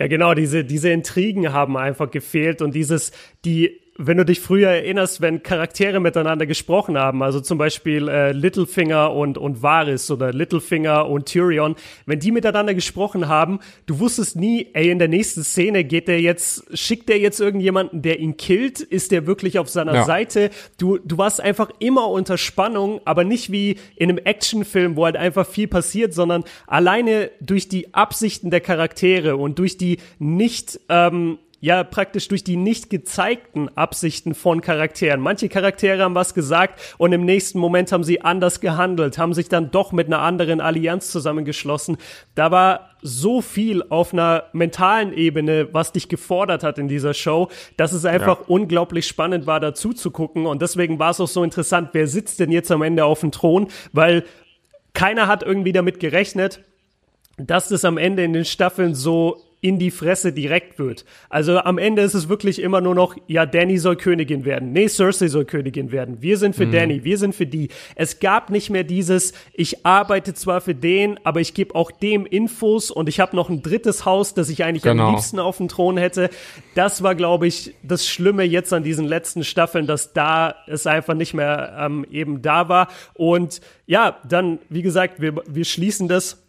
Ja, 0.00 0.06
genau, 0.06 0.32
diese, 0.32 0.64
diese 0.64 0.88
Intrigen 0.88 1.52
haben 1.52 1.76
einfach 1.76 2.10
gefehlt 2.10 2.62
und 2.62 2.74
dieses, 2.74 3.12
die 3.44 3.78
wenn 4.02 4.16
du 4.16 4.24
dich 4.24 4.40
früher 4.40 4.70
erinnerst, 4.70 5.20
wenn 5.20 5.42
Charaktere 5.42 6.00
miteinander 6.00 6.46
gesprochen 6.46 6.96
haben, 6.96 7.22
also 7.22 7.40
zum 7.40 7.58
Beispiel 7.58 8.08
äh, 8.08 8.32
Littlefinger 8.32 9.12
und, 9.12 9.36
und 9.36 9.62
Varys 9.62 10.10
oder 10.10 10.32
Littlefinger 10.32 11.06
und 11.06 11.26
Tyrion, 11.26 11.76
wenn 12.06 12.18
die 12.18 12.32
miteinander 12.32 12.72
gesprochen 12.72 13.28
haben, 13.28 13.60
du 13.84 13.98
wusstest 13.98 14.36
nie, 14.36 14.68
ey, 14.72 14.90
in 14.90 14.98
der 14.98 15.08
nächsten 15.08 15.44
Szene 15.44 15.84
geht 15.84 16.08
der 16.08 16.20
jetzt, 16.22 16.64
schickt 16.72 17.10
der 17.10 17.18
jetzt 17.18 17.40
irgendjemanden, 17.40 18.00
der 18.00 18.20
ihn 18.20 18.38
killt? 18.38 18.80
Ist 18.80 19.12
der 19.12 19.26
wirklich 19.26 19.58
auf 19.58 19.68
seiner 19.68 19.94
ja. 19.94 20.04
Seite? 20.04 20.48
Du, 20.78 20.96
du 20.96 21.18
warst 21.18 21.42
einfach 21.42 21.70
immer 21.78 22.08
unter 22.08 22.38
Spannung, 22.38 23.02
aber 23.04 23.24
nicht 23.24 23.52
wie 23.52 23.76
in 23.96 24.08
einem 24.08 24.18
Actionfilm, 24.24 24.96
wo 24.96 25.04
halt 25.04 25.16
einfach 25.16 25.46
viel 25.46 25.68
passiert, 25.68 26.14
sondern 26.14 26.44
alleine 26.66 27.30
durch 27.40 27.68
die 27.68 27.92
Absichten 27.92 28.50
der 28.50 28.62
Charaktere 28.62 29.36
und 29.36 29.58
durch 29.58 29.76
die 29.76 29.98
nicht, 30.18 30.80
ähm, 30.88 31.38
ja 31.60 31.84
praktisch 31.84 32.28
durch 32.28 32.42
die 32.42 32.56
nicht 32.56 32.90
gezeigten 32.90 33.68
Absichten 33.76 34.34
von 34.34 34.60
Charakteren. 34.60 35.20
Manche 35.20 35.48
Charaktere 35.48 36.02
haben 36.02 36.14
was 36.14 36.34
gesagt 36.34 36.80
und 36.98 37.12
im 37.12 37.24
nächsten 37.24 37.58
Moment 37.58 37.92
haben 37.92 38.02
sie 38.02 38.22
anders 38.22 38.60
gehandelt, 38.60 39.18
haben 39.18 39.34
sich 39.34 39.48
dann 39.48 39.70
doch 39.70 39.92
mit 39.92 40.06
einer 40.06 40.20
anderen 40.20 40.60
Allianz 40.60 41.10
zusammengeschlossen. 41.10 41.98
Da 42.34 42.50
war 42.50 42.90
so 43.02 43.42
viel 43.42 43.82
auf 43.88 44.12
einer 44.12 44.44
mentalen 44.52 45.12
Ebene, 45.12 45.68
was 45.72 45.92
dich 45.92 46.08
gefordert 46.08 46.62
hat 46.62 46.78
in 46.78 46.88
dieser 46.88 47.14
Show, 47.14 47.48
dass 47.76 47.92
es 47.92 48.04
einfach 48.04 48.40
ja. 48.40 48.46
unglaublich 48.48 49.06
spannend 49.06 49.46
war, 49.46 49.60
dazu 49.60 49.92
zu 49.92 50.10
gucken. 50.10 50.46
Und 50.46 50.62
deswegen 50.62 50.98
war 50.98 51.10
es 51.10 51.20
auch 51.20 51.28
so 51.28 51.44
interessant, 51.44 51.90
wer 51.92 52.06
sitzt 52.06 52.40
denn 52.40 52.50
jetzt 52.50 52.70
am 52.70 52.82
Ende 52.82 53.04
auf 53.04 53.20
dem 53.20 53.32
Thron, 53.32 53.68
weil 53.92 54.24
keiner 54.94 55.26
hat 55.26 55.42
irgendwie 55.42 55.72
damit 55.72 56.00
gerechnet, 56.00 56.60
dass 57.36 57.68
das 57.68 57.84
am 57.84 57.96
Ende 57.96 58.24
in 58.24 58.32
den 58.32 58.44
Staffeln 58.44 58.94
so 58.94 59.40
in 59.60 59.78
die 59.78 59.90
Fresse 59.90 60.32
direkt 60.32 60.78
wird. 60.78 61.04
Also 61.28 61.58
am 61.58 61.76
Ende 61.76 62.02
ist 62.02 62.14
es 62.14 62.28
wirklich 62.28 62.62
immer 62.62 62.80
nur 62.80 62.94
noch, 62.94 63.14
ja, 63.26 63.44
Danny 63.44 63.78
soll 63.78 63.96
Königin 63.96 64.44
werden. 64.44 64.72
Nee, 64.72 64.88
Cersei 64.88 65.28
soll 65.28 65.44
Königin 65.44 65.92
werden. 65.92 66.22
Wir 66.22 66.38
sind 66.38 66.56
für 66.56 66.66
mhm. 66.66 66.72
Danny, 66.72 67.04
wir 67.04 67.18
sind 67.18 67.34
für 67.34 67.46
die. 67.46 67.68
Es 67.94 68.20
gab 68.20 68.48
nicht 68.48 68.70
mehr 68.70 68.84
dieses, 68.84 69.34
ich 69.52 69.84
arbeite 69.84 70.32
zwar 70.32 70.62
für 70.62 70.74
den, 70.74 71.20
aber 71.24 71.40
ich 71.40 71.52
gebe 71.52 71.74
auch 71.74 71.90
dem 71.90 72.24
Infos 72.24 72.90
und 72.90 73.08
ich 73.08 73.20
habe 73.20 73.36
noch 73.36 73.50
ein 73.50 73.62
drittes 73.62 74.06
Haus, 74.06 74.32
das 74.32 74.48
ich 74.48 74.64
eigentlich 74.64 74.82
genau. 74.82 75.08
am 75.08 75.14
liebsten 75.14 75.38
auf 75.38 75.58
dem 75.58 75.68
Thron 75.68 75.98
hätte. 75.98 76.30
Das 76.74 77.02
war, 77.02 77.14
glaube 77.14 77.46
ich, 77.46 77.74
das 77.82 78.06
Schlimme 78.06 78.44
jetzt 78.44 78.72
an 78.72 78.82
diesen 78.82 79.04
letzten 79.04 79.44
Staffeln, 79.44 79.86
dass 79.86 80.14
da 80.14 80.54
es 80.68 80.86
einfach 80.86 81.14
nicht 81.14 81.34
mehr 81.34 81.76
ähm, 81.78 82.06
eben 82.10 82.40
da 82.40 82.70
war. 82.70 82.88
Und 83.12 83.60
ja, 83.86 84.16
dann, 84.26 84.58
wie 84.70 84.82
gesagt, 84.82 85.20
wir, 85.20 85.34
wir 85.46 85.64
schließen 85.66 86.08
das 86.08 86.42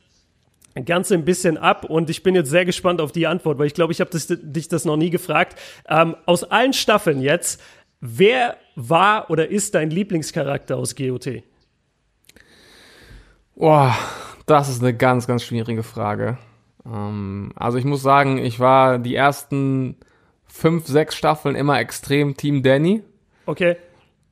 Ganze 0.86 1.14
ein 1.16 1.26
bisschen 1.26 1.58
ab 1.58 1.86
und 1.86 2.10
ich 2.10 2.24
bin 2.24 2.34
jetzt 2.36 2.50
sehr 2.50 2.66
gespannt 2.66 3.02
auf 3.02 3.12
die 3.12 3.28
Antwort, 3.28 3.60
weil 3.60 3.68
ich 3.68 3.74
glaube, 3.74 3.92
ich 3.92 4.00
habe 4.00 4.12
dich 4.12 4.68
das 4.68 4.86
noch 4.86 4.98
nie 4.98 5.10
gefragt. 5.10 5.60
Ähm, 5.88 6.16
aus 6.26 6.44
allen 6.44 6.74
Staffeln 6.74 7.22
jetzt, 7.22 7.62
wer 8.00 8.58
war 8.76 9.30
oder 9.30 9.50
ist 9.50 9.76
dein 9.76 9.90
Lieblingscharakter 9.90 10.78
aus 10.78 10.96
GOT? 10.96 11.44
Boah, 13.56 13.96
das 14.46 14.70
ist 14.70 14.82
eine 14.82 14.96
ganz, 14.96 15.28
ganz 15.28 15.44
schwierige 15.44 15.84
Frage. 15.84 16.38
Ähm, 16.86 17.52
also 17.56 17.78
ich 17.78 17.86
muss 17.86 18.02
sagen, 18.02 18.38
ich 18.38 18.60
war 18.60 18.98
die 18.98 19.16
ersten 19.16 19.98
fünf, 20.48 20.88
sechs 20.88 21.16
Staffeln 21.16 21.56
immer 21.56 21.80
extrem 21.80 22.36
Team 22.36 22.64
Danny. 22.64 23.04
Okay. 23.46 23.78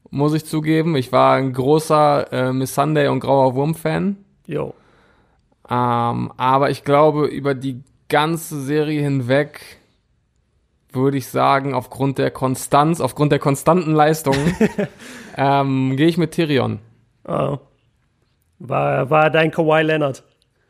Muss 0.10 0.34
ich 0.34 0.46
zugeben. 0.46 0.96
Ich 0.96 1.12
war 1.12 1.36
ein 1.36 1.54
großer 1.54 2.32
äh, 2.32 2.54
Miss 2.54 2.74
Sunday 2.74 3.08
und 3.08 3.20
Grauer 3.20 3.56
Wurm-Fan. 3.56 4.18
Jo. 4.48 4.74
Ähm, 5.70 6.32
aber 6.38 6.70
ich 6.70 6.84
glaube, 6.84 7.28
über 7.28 7.54
die 7.54 7.84
ganze 8.08 8.60
Serie 8.62 9.02
hinweg 9.02 9.62
würde 10.92 11.18
ich 11.18 11.28
sagen, 11.28 11.74
aufgrund 11.74 12.18
der 12.18 12.32
Konstanz, 12.32 13.00
aufgrund 13.00 13.32
der 13.32 13.40
konstanten 13.40 13.94
Leistungen, 13.94 14.56
ähm, 15.38 15.96
gehe 15.96 16.08
ich 16.08 16.18
mit 16.18 16.32
Tyrion. 16.32 16.80
Oh. 17.28 17.60
War, 18.58 19.10
war 19.10 19.30
dein 19.30 19.52
Kawhi 19.52 19.84
Leonard. 19.84 20.24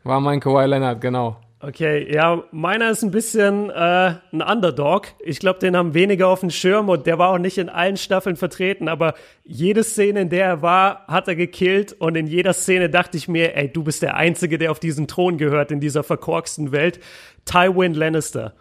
War 0.04 0.20
mein 0.20 0.40
Kawhi 0.40 0.66
Leonard, 0.66 1.02
genau. 1.02 1.38
Okay, 1.62 2.10
ja, 2.14 2.42
meiner 2.52 2.90
ist 2.90 3.04
ein 3.04 3.12
bisschen 3.12 3.70
äh, 3.70 4.14
ein 4.32 4.42
Underdog. 4.42 5.08
Ich 5.20 5.40
glaube, 5.40 5.60
den 5.60 5.76
haben 5.76 5.94
weniger 5.94 6.30
auf 6.30 6.40
dem 6.40 6.52
Schirm 6.52 6.88
und 6.88 7.06
der 7.06 7.20
war 7.20 7.32
auch 7.32 7.38
nicht 7.38 7.58
in 7.58 7.68
allen 7.68 7.98
Staffeln 7.98 8.38
vertreten, 8.38 8.88
aber 8.88 9.14
jede 9.44 9.84
Szene, 9.84 10.22
in 10.22 10.30
der 10.30 10.46
er 10.46 10.62
war, 10.62 11.06
hat 11.08 11.28
er 11.28 11.36
gekillt 11.36 11.92
und 11.92 12.16
in 12.16 12.28
jeder 12.28 12.54
Szene 12.54 12.90
dachte 12.90 13.18
ich 13.18 13.28
mir, 13.28 13.58
ey, 13.58 13.68
du 13.68 13.84
bist 13.84 14.02
der 14.04 14.16
Einzige, 14.16 14.58
der 14.58 14.72
auf 14.72 14.80
diesen 14.80 15.10
Thron 15.10 15.38
gehört 15.38 15.72
in 15.72 15.82
dieser 15.82 16.04
verkorksten 16.04 16.72
Welt. 16.72 17.02
Tywin 17.44 17.94
Lannister. 17.94 18.54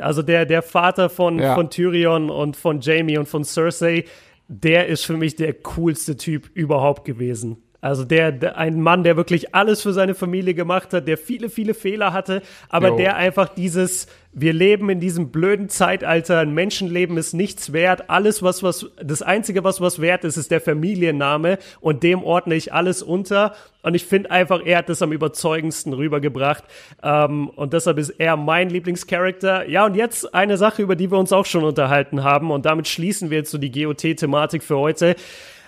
Also 0.00 0.22
der, 0.22 0.46
der 0.46 0.62
Vater 0.62 1.10
von, 1.10 1.38
ja. 1.38 1.54
von 1.54 1.68
Tyrion 1.68 2.30
und 2.30 2.56
von 2.56 2.80
Jamie 2.80 3.18
und 3.18 3.28
von 3.28 3.44
Cersei, 3.44 4.04
der 4.48 4.86
ist 4.86 5.04
für 5.04 5.18
mich 5.18 5.36
der 5.36 5.52
coolste 5.52 6.16
Typ 6.16 6.48
überhaupt 6.54 7.04
gewesen. 7.04 7.58
Also 7.80 8.04
der, 8.04 8.32
der, 8.32 8.58
ein 8.58 8.80
Mann, 8.80 9.04
der 9.04 9.16
wirklich 9.16 9.54
alles 9.54 9.82
für 9.82 9.92
seine 9.92 10.14
Familie 10.14 10.54
gemacht 10.54 10.92
hat, 10.92 11.08
der 11.08 11.16
viele, 11.16 11.48
viele 11.48 11.74
Fehler 11.74 12.12
hatte, 12.12 12.42
aber 12.68 12.88
jo. 12.88 12.96
der 12.96 13.16
einfach 13.16 13.48
dieses, 13.48 14.06
wir 14.32 14.52
leben 14.52 14.88
in 14.90 15.00
diesem 15.00 15.30
blöden 15.30 15.68
Zeitalter, 15.68 16.38
ein 16.38 16.54
Menschenleben 16.54 17.16
ist 17.16 17.32
nichts 17.32 17.72
wert, 17.72 18.10
alles 18.10 18.42
was, 18.42 18.62
was, 18.62 18.86
das 19.02 19.22
einzige 19.22 19.64
was, 19.64 19.80
was 19.80 20.00
wert 20.00 20.24
ist, 20.24 20.36
ist 20.36 20.52
der 20.52 20.60
Familienname 20.60 21.58
und 21.80 22.04
dem 22.04 22.22
ordne 22.22 22.54
ich 22.54 22.72
alles 22.72 23.02
unter 23.02 23.54
und 23.82 23.94
ich 23.94 24.04
finde 24.04 24.30
einfach, 24.30 24.60
er 24.64 24.78
hat 24.78 24.88
das 24.88 25.02
am 25.02 25.10
überzeugendsten 25.12 25.92
rübergebracht 25.94 26.62
ähm, 27.02 27.48
und 27.48 27.72
deshalb 27.72 27.98
ist 27.98 28.10
er 28.10 28.36
mein 28.36 28.70
Lieblingscharakter. 28.70 29.68
Ja 29.68 29.86
und 29.86 29.96
jetzt 29.96 30.32
eine 30.32 30.56
Sache, 30.56 30.82
über 30.82 30.94
die 30.94 31.10
wir 31.10 31.18
uns 31.18 31.32
auch 31.32 31.46
schon 31.46 31.64
unterhalten 31.64 32.22
haben 32.22 32.52
und 32.52 32.66
damit 32.66 32.86
schließen 32.86 33.30
wir 33.30 33.38
jetzt 33.38 33.50
so 33.50 33.58
die 33.58 33.72
GOT-Thematik 33.72 34.62
für 34.62 34.78
heute. 34.78 35.16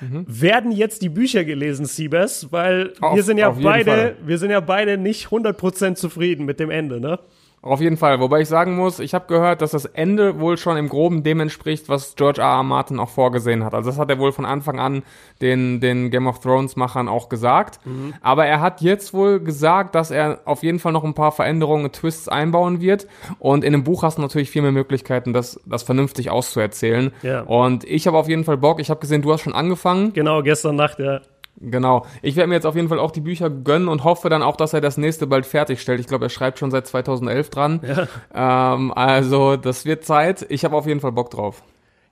Mhm. 0.01 0.25
Werden 0.29 0.73
jetzt 0.73 1.03
die 1.03 1.09
Bücher 1.09 1.45
gelesen, 1.45 1.85
Siebes? 1.87 2.49
Weil 2.51 2.93
auf, 3.01 3.17
wir 3.17 3.23
sind 3.23 3.39
ja 3.39 3.51
beide, 3.51 4.17
wir 4.25 4.39
sind 4.39 4.51
ja 4.51 4.61
beide 4.61 4.99
nicht 4.99 5.29
100% 5.29 5.95
zufrieden 5.95 6.45
mit 6.45 6.61
dem 6.61 6.71
Ende, 6.71 7.01
ne? 7.01 7.19
Auf 7.65 7.81
jeden 7.81 7.97
Fall. 7.97 8.19
Wobei 8.19 8.41
ich 8.41 8.49
sagen 8.49 8.75
muss, 8.75 8.99
ich 8.99 9.15
habe 9.15 9.27
gehört, 9.29 9.63
dass 9.63 9.71
das 9.71 9.85
Ende 9.85 10.41
wohl 10.41 10.57
schon 10.57 10.77
im 10.77 10.89
Groben 10.89 11.23
dem 11.23 11.39
entspricht, 11.39 11.89
was 11.89 12.17
George 12.17 12.41
R. 12.41 12.49
R. 12.49 12.63
Martin 12.65 12.99
auch 12.99 13.09
vorgesehen 13.09 13.65
hat. 13.65 13.73
Also 13.73 13.89
das 13.89 14.01
hat 14.01 14.11
er 14.11 14.19
wohl 14.19 14.33
von 14.33 14.45
Anfang 14.45 14.81
an 14.81 15.05
den, 15.41 15.79
den 15.79 16.11
Game 16.11 16.27
of 16.27 16.41
Thrones 16.41 16.75
Machern 16.75 17.07
auch 17.07 17.29
gesagt. 17.29 17.79
Mhm. 17.87 18.15
Aber 18.21 18.47
er 18.47 18.61
hat 18.61 18.81
jetzt 18.81 19.15
wohl 19.15 19.39
gesagt, 19.39 19.95
dass 19.95 20.11
er 20.11 20.41
auf 20.45 20.65
jeden 20.65 20.81
Fall 20.81 20.91
noch 20.91 21.05
ein 21.05 21.15
paar 21.15 21.31
Veränderungen, 21.31 21.93
Twists 21.93 22.29
einbauen 22.29 22.81
wird. 22.81 23.07
Und 23.39 23.63
in 23.63 23.73
dem 23.73 23.85
Buch 23.85 24.03
hast 24.03 24.19
du 24.19 24.23
natürlich 24.23 24.51
viel 24.51 24.63
mehr 24.63 24.73
Möglichkeiten, 24.73 25.33
das, 25.33 25.61
das 25.65 25.85
vernünftig 25.85 26.31
auszuerzählen. 26.31 27.13
Ja. 27.23 27.43
Und 27.43 27.85
ich 27.85 28.09
habe 28.09 28.19
auf 28.19 28.29
jeden 28.29 28.43
Fall 28.43 28.57
Bock. 28.57 28.81
Ich 28.81 28.91
habe 28.91 28.99
gesehen, 28.99 29.23
du 29.23 29.33
hast 29.33 29.43
schon 29.43 29.55
angefangen. 29.55 30.13
Genau, 30.15 30.43
gestern 30.43 30.75
Nacht, 30.75 30.99
ja. 30.99 31.21
Genau. 31.61 32.07
Ich 32.23 32.37
werde 32.37 32.49
mir 32.49 32.55
jetzt 32.55 32.67
auf 32.67 32.75
jeden 32.75 32.89
Fall 32.89 32.99
auch 32.99 33.11
die 33.11 33.21
Bücher 33.21 33.51
gönnen 33.51 33.89
und 33.89 34.05
hoffe 34.05 34.29
dann 34.29 34.43
auch, 34.43 34.57
dass 34.57 34.73
er 34.73 34.81
das 34.81 34.97
nächste 34.97 35.27
bald 35.27 35.47
fertigstellt. 35.47 36.01
Ich 36.01 36.07
glaube, 36.07 36.27
er 36.27 36.31
schreibt 36.31 36.59
schon 36.59 36.71
seit 36.71 36.87
2011 36.87 37.51
dran. 37.51 37.81
Ja. 37.87 38.75
Ähm, 38.75 38.93
also, 38.93 39.57
das 39.57 39.85
wird 39.85 40.05
Zeit. 40.05 40.47
Ich 40.49 40.65
habe 40.65 40.77
auf 40.77 40.87
jeden 40.87 41.01
Fall 41.01 41.13
Bock 41.13 41.31
drauf. 41.31 41.63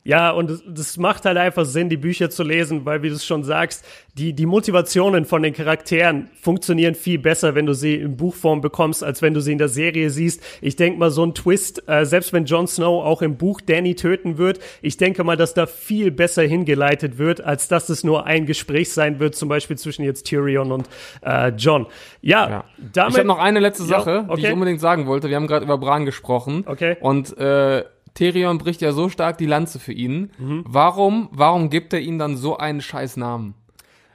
Ja, 0.03 0.31
und 0.31 0.63
das 0.67 0.97
macht 0.97 1.27
halt 1.27 1.37
einfach 1.37 1.67
Sinn, 1.67 1.91
die 1.91 1.99
Bücher 1.99 2.31
zu 2.31 2.43
lesen, 2.43 2.87
weil, 2.87 3.03
wie 3.03 3.11
du 3.11 3.15
es 3.15 3.27
schon 3.27 3.45
sagst, 3.45 3.85
die, 4.17 4.33
die 4.33 4.47
Motivationen 4.47 5.27
von 5.27 5.43
den 5.43 5.53
Charakteren 5.53 6.31
funktionieren 6.41 6.95
viel 6.95 7.19
besser, 7.19 7.55
wenn 7.55 7.67
du 7.67 7.75
sie 7.75 7.97
in 7.97 8.17
Buchform 8.17 8.63
bekommst, 8.63 9.05
als 9.05 9.21
wenn 9.21 9.35
du 9.35 9.41
sie 9.43 9.53
in 9.53 9.59
der 9.59 9.69
Serie 9.69 10.09
siehst. 10.09 10.43
Ich 10.63 10.77
denke 10.77 10.99
mal, 10.99 11.11
so 11.11 11.25
ein 11.25 11.35
Twist, 11.35 11.87
äh, 11.87 12.07
selbst 12.07 12.33
wenn 12.33 12.47
Jon 12.47 12.67
Snow 12.67 13.05
auch 13.05 13.21
im 13.21 13.37
Buch 13.37 13.61
Danny 13.61 13.95
töten 13.95 14.39
wird, 14.39 14.59
ich 14.81 14.97
denke 14.97 15.23
mal, 15.23 15.37
dass 15.37 15.53
da 15.53 15.67
viel 15.67 16.11
besser 16.11 16.43
hingeleitet 16.43 17.19
wird, 17.19 17.43
als 17.43 17.69
dass 17.69 17.91
es 17.91 18.03
nur 18.03 18.25
ein 18.25 18.47
Gespräch 18.47 18.93
sein 18.93 19.21
wird, 19.21 19.35
zum 19.35 19.51
Beispiel 19.51 19.77
zwischen 19.77 20.03
jetzt 20.03 20.25
Tyrion 20.25 20.73
und 20.73 20.89
äh, 21.21 21.49
John. 21.49 21.87
Ja, 22.23 22.49
ja. 22.49 22.65
damit. 22.95 23.13
Ich 23.13 23.19
habe 23.19 23.29
noch 23.29 23.39
eine 23.39 23.61
letzte 23.61 23.85
Sache, 23.85 24.11
ja, 24.11 24.25
okay. 24.29 24.41
die 24.41 24.47
ich 24.47 24.53
unbedingt 24.53 24.81
sagen 24.81 25.07
wollte. 25.07 25.29
Wir 25.29 25.37
haben 25.37 25.47
gerade 25.47 25.65
über 25.65 25.77
Bran 25.77 26.07
gesprochen. 26.07 26.65
Okay. 26.67 26.97
Und 27.01 27.37
äh, 27.37 27.85
Therion 28.21 28.59
bricht 28.59 28.83
ja 28.83 28.93
so 28.93 29.09
stark 29.09 29.39
die 29.39 29.47
Lanze 29.47 29.79
für 29.79 29.95
ihn. 29.95 30.31
Mhm. 30.39 30.63
Warum, 30.69 31.31
warum 31.33 31.71
gibt 31.71 31.95
er 31.95 32.01
ihm 32.01 32.19
dann 32.19 32.37
so 32.37 32.59
einen 32.59 32.83
scheiß 32.83 33.17
Namen? 33.17 33.55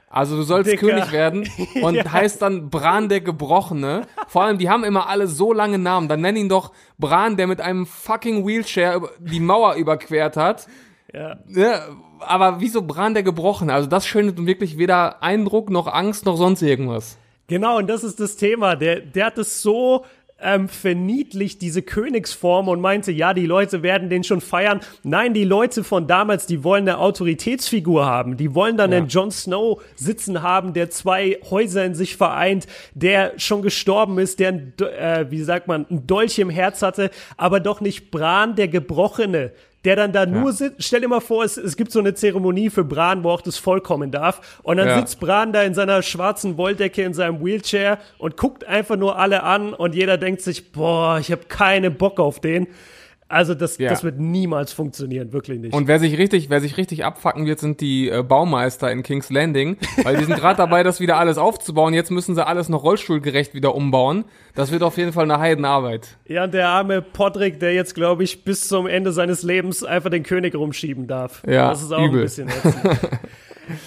Also 0.08 0.36
du 0.36 0.42
sollst 0.42 0.70
Dicker. 0.70 0.86
König 0.86 1.10
werden 1.10 1.50
und 1.82 1.96
ja. 1.96 2.12
heißt 2.12 2.40
dann 2.40 2.70
Bran 2.70 3.08
der 3.08 3.20
Gebrochene. 3.20 4.02
Vor 4.28 4.44
allem, 4.44 4.58
die 4.58 4.70
haben 4.70 4.84
immer 4.84 5.08
alle 5.08 5.26
so 5.26 5.52
lange 5.52 5.78
Namen. 5.78 6.06
Dann 6.06 6.20
nenn 6.20 6.36
ihn 6.36 6.48
doch 6.48 6.70
Bran, 6.98 7.36
der 7.36 7.48
mit 7.48 7.60
einem 7.60 7.84
fucking 7.84 8.46
Wheelchair 8.46 9.02
die 9.18 9.40
Mauer 9.40 9.74
überquert 9.74 10.36
hat. 10.36 10.68
Ja. 11.12 11.38
ja 11.48 11.80
aber 12.20 12.60
wieso 12.60 12.82
Bran 12.82 13.14
der 13.14 13.24
Gebrochene? 13.24 13.74
Also 13.74 13.88
das 13.88 14.06
schönet 14.06 14.46
wirklich 14.46 14.78
weder 14.78 15.20
Eindruck 15.20 15.68
noch 15.68 15.88
Angst 15.88 16.26
noch 16.26 16.36
sonst 16.36 16.62
irgendwas. 16.62 17.18
Genau, 17.48 17.78
und 17.78 17.88
das 17.88 18.04
ist 18.04 18.20
das 18.20 18.36
Thema. 18.36 18.76
Der, 18.76 19.00
der 19.00 19.26
hat 19.26 19.38
es 19.38 19.62
so 19.62 20.04
ähm, 20.46 20.68
verniedlicht 20.68 21.60
diese 21.60 21.82
Königsform 21.82 22.68
und 22.68 22.80
meinte, 22.80 23.10
ja, 23.10 23.34
die 23.34 23.46
Leute 23.46 23.82
werden 23.82 24.08
den 24.08 24.22
schon 24.22 24.40
feiern. 24.40 24.80
Nein, 25.02 25.34
die 25.34 25.44
Leute 25.44 25.82
von 25.82 26.06
damals, 26.06 26.46
die 26.46 26.62
wollen 26.62 26.88
eine 26.88 26.98
Autoritätsfigur 26.98 28.06
haben. 28.06 28.36
Die 28.36 28.54
wollen 28.54 28.76
dann 28.76 28.92
ja. 28.92 28.98
einen 28.98 29.08
Jon 29.08 29.32
Snow 29.32 29.82
sitzen 29.96 30.42
haben, 30.42 30.72
der 30.72 30.88
zwei 30.90 31.38
Häuser 31.50 31.84
in 31.84 31.96
sich 31.96 32.16
vereint, 32.16 32.66
der 32.94 33.32
schon 33.38 33.62
gestorben 33.62 34.18
ist, 34.18 34.38
der, 34.38 34.52
äh, 34.52 35.26
wie 35.30 35.42
sagt 35.42 35.66
man, 35.66 35.84
ein 35.90 36.06
Dolch 36.06 36.38
im 36.38 36.50
Herz 36.50 36.82
hatte, 36.82 37.10
aber 37.36 37.58
doch 37.58 37.80
nicht 37.80 38.12
Bran, 38.12 38.54
der 38.54 38.68
Gebrochene, 38.68 39.50
der 39.86 39.94
dann 39.94 40.12
da 40.12 40.24
ja. 40.24 40.26
nur 40.26 40.52
sitzt. 40.52 40.82
Stell 40.82 41.00
dir 41.00 41.08
mal 41.08 41.20
vor, 41.20 41.44
es, 41.44 41.56
es 41.56 41.76
gibt 41.76 41.92
so 41.92 42.00
eine 42.00 42.12
Zeremonie 42.12 42.70
für 42.70 42.84
Bran, 42.84 43.22
wo 43.22 43.30
auch 43.30 43.40
das 43.40 43.56
Volk 43.56 43.84
kommen 43.84 44.10
darf. 44.10 44.58
Und 44.64 44.78
dann 44.78 44.88
ja. 44.88 44.98
sitzt 44.98 45.20
Bran 45.20 45.52
da 45.52 45.62
in 45.62 45.74
seiner 45.74 46.02
schwarzen 46.02 46.56
Wolldecke 46.56 47.02
in 47.02 47.14
seinem 47.14 47.44
Wheelchair 47.44 47.98
und 48.18 48.36
guckt 48.36 48.64
einfach 48.64 48.96
nur 48.96 49.16
alle 49.16 49.44
an 49.44 49.72
und 49.72 49.94
jeder 49.94 50.18
denkt 50.18 50.42
sich, 50.42 50.72
boah, 50.72 51.18
ich 51.20 51.30
habe 51.30 51.44
keinen 51.44 51.96
Bock 51.96 52.18
auf 52.18 52.40
den. 52.40 52.66
Also 53.28 53.54
das, 53.54 53.78
ja. 53.78 53.88
das 53.88 54.04
wird 54.04 54.20
niemals 54.20 54.72
funktionieren, 54.72 55.32
wirklich 55.32 55.58
nicht. 55.58 55.74
Und 55.74 55.88
wer 55.88 55.98
sich 55.98 56.16
richtig, 56.16 56.48
wer 56.48 56.60
sich 56.60 56.76
richtig 56.76 57.04
abfacken 57.04 57.44
wird, 57.44 57.58
sind 57.58 57.80
die 57.80 58.08
äh, 58.08 58.22
Baumeister 58.22 58.92
in 58.92 59.02
King's 59.02 59.30
Landing, 59.30 59.78
weil 60.04 60.16
die 60.16 60.24
sind 60.24 60.36
gerade 60.36 60.56
dabei, 60.58 60.84
das 60.84 61.00
wieder 61.00 61.16
alles 61.16 61.36
aufzubauen. 61.36 61.92
Jetzt 61.92 62.12
müssen 62.12 62.36
sie 62.36 62.46
alles 62.46 62.68
noch 62.68 62.84
rollstuhlgerecht 62.84 63.52
wieder 63.52 63.74
umbauen. 63.74 64.26
Das 64.54 64.70
wird 64.70 64.84
auf 64.84 64.96
jeden 64.96 65.12
Fall 65.12 65.24
eine 65.24 65.40
Heidenarbeit. 65.40 66.16
Ja, 66.26 66.44
und 66.44 66.54
der 66.54 66.68
arme 66.68 67.02
Podrick, 67.02 67.58
der 67.58 67.74
jetzt, 67.74 67.96
glaube 67.96 68.22
ich, 68.22 68.44
bis 68.44 68.68
zum 68.68 68.86
Ende 68.86 69.10
seines 69.10 69.42
Lebens 69.42 69.82
einfach 69.82 70.10
den 70.10 70.22
König 70.22 70.54
rumschieben 70.54 71.08
darf. 71.08 71.42
Ja, 71.46 71.70
das 71.70 71.82
ist 71.82 71.92
auch 71.92 72.06
übel. 72.06 72.20
ein 72.20 72.24
bisschen 72.24 72.48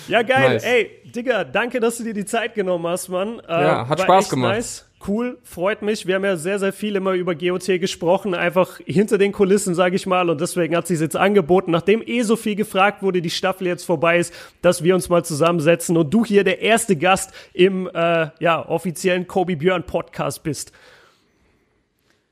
Ja, 0.09 0.21
geil. 0.21 0.49
Nice. 0.53 0.63
Ey, 0.65 0.89
Digga, 1.15 1.45
danke, 1.45 1.79
dass 1.79 1.97
du 1.97 2.03
dir 2.03 2.13
die 2.13 2.25
Zeit 2.25 2.55
genommen 2.55 2.85
hast, 2.87 3.07
Mann. 3.07 3.39
Äh, 3.47 3.51
ja, 3.51 3.87
hat 3.87 4.01
Spaß 4.01 4.29
gemacht. 4.29 4.55
Nice 4.55 4.88
cool, 5.07 5.38
freut 5.43 5.81
mich. 5.81 6.07
Wir 6.07 6.15
haben 6.15 6.26
ja 6.26 6.35
sehr, 6.35 6.59
sehr 6.59 6.73
viel 6.73 6.95
immer 6.95 7.13
über 7.13 7.35
GOT 7.35 7.65
gesprochen, 7.80 8.34
einfach 8.34 8.80
hinter 8.85 9.17
den 9.17 9.31
Kulissen, 9.31 9.76
sage 9.76 9.95
ich 9.95 10.05
mal. 10.05 10.30
Und 10.30 10.41
deswegen 10.41 10.76
hat 10.76 10.88
sie 10.88 10.95
es 10.95 11.01
jetzt 11.01 11.15
angeboten, 11.15 11.71
nachdem 11.71 12.03
eh 12.05 12.21
so 12.23 12.35
viel 12.35 12.55
gefragt 12.55 13.01
wurde, 13.01 13.21
die 13.21 13.30
Staffel 13.30 13.67
jetzt 13.67 13.85
vorbei 13.85 14.19
ist, 14.19 14.34
dass 14.61 14.84
wir 14.84 14.95
uns 14.95 15.09
mal 15.09 15.23
zusammensetzen 15.23 15.97
und 15.97 16.13
du 16.13 16.26
hier 16.26 16.43
der 16.43 16.61
erste 16.61 16.95
Gast 16.95 17.31
im 17.53 17.88
äh, 17.88 18.27
ja, 18.39 18.67
offiziellen 18.67 19.27
Kobe 19.27 19.55
Björn 19.55 19.84
Podcast 19.84 20.43
bist. 20.43 20.73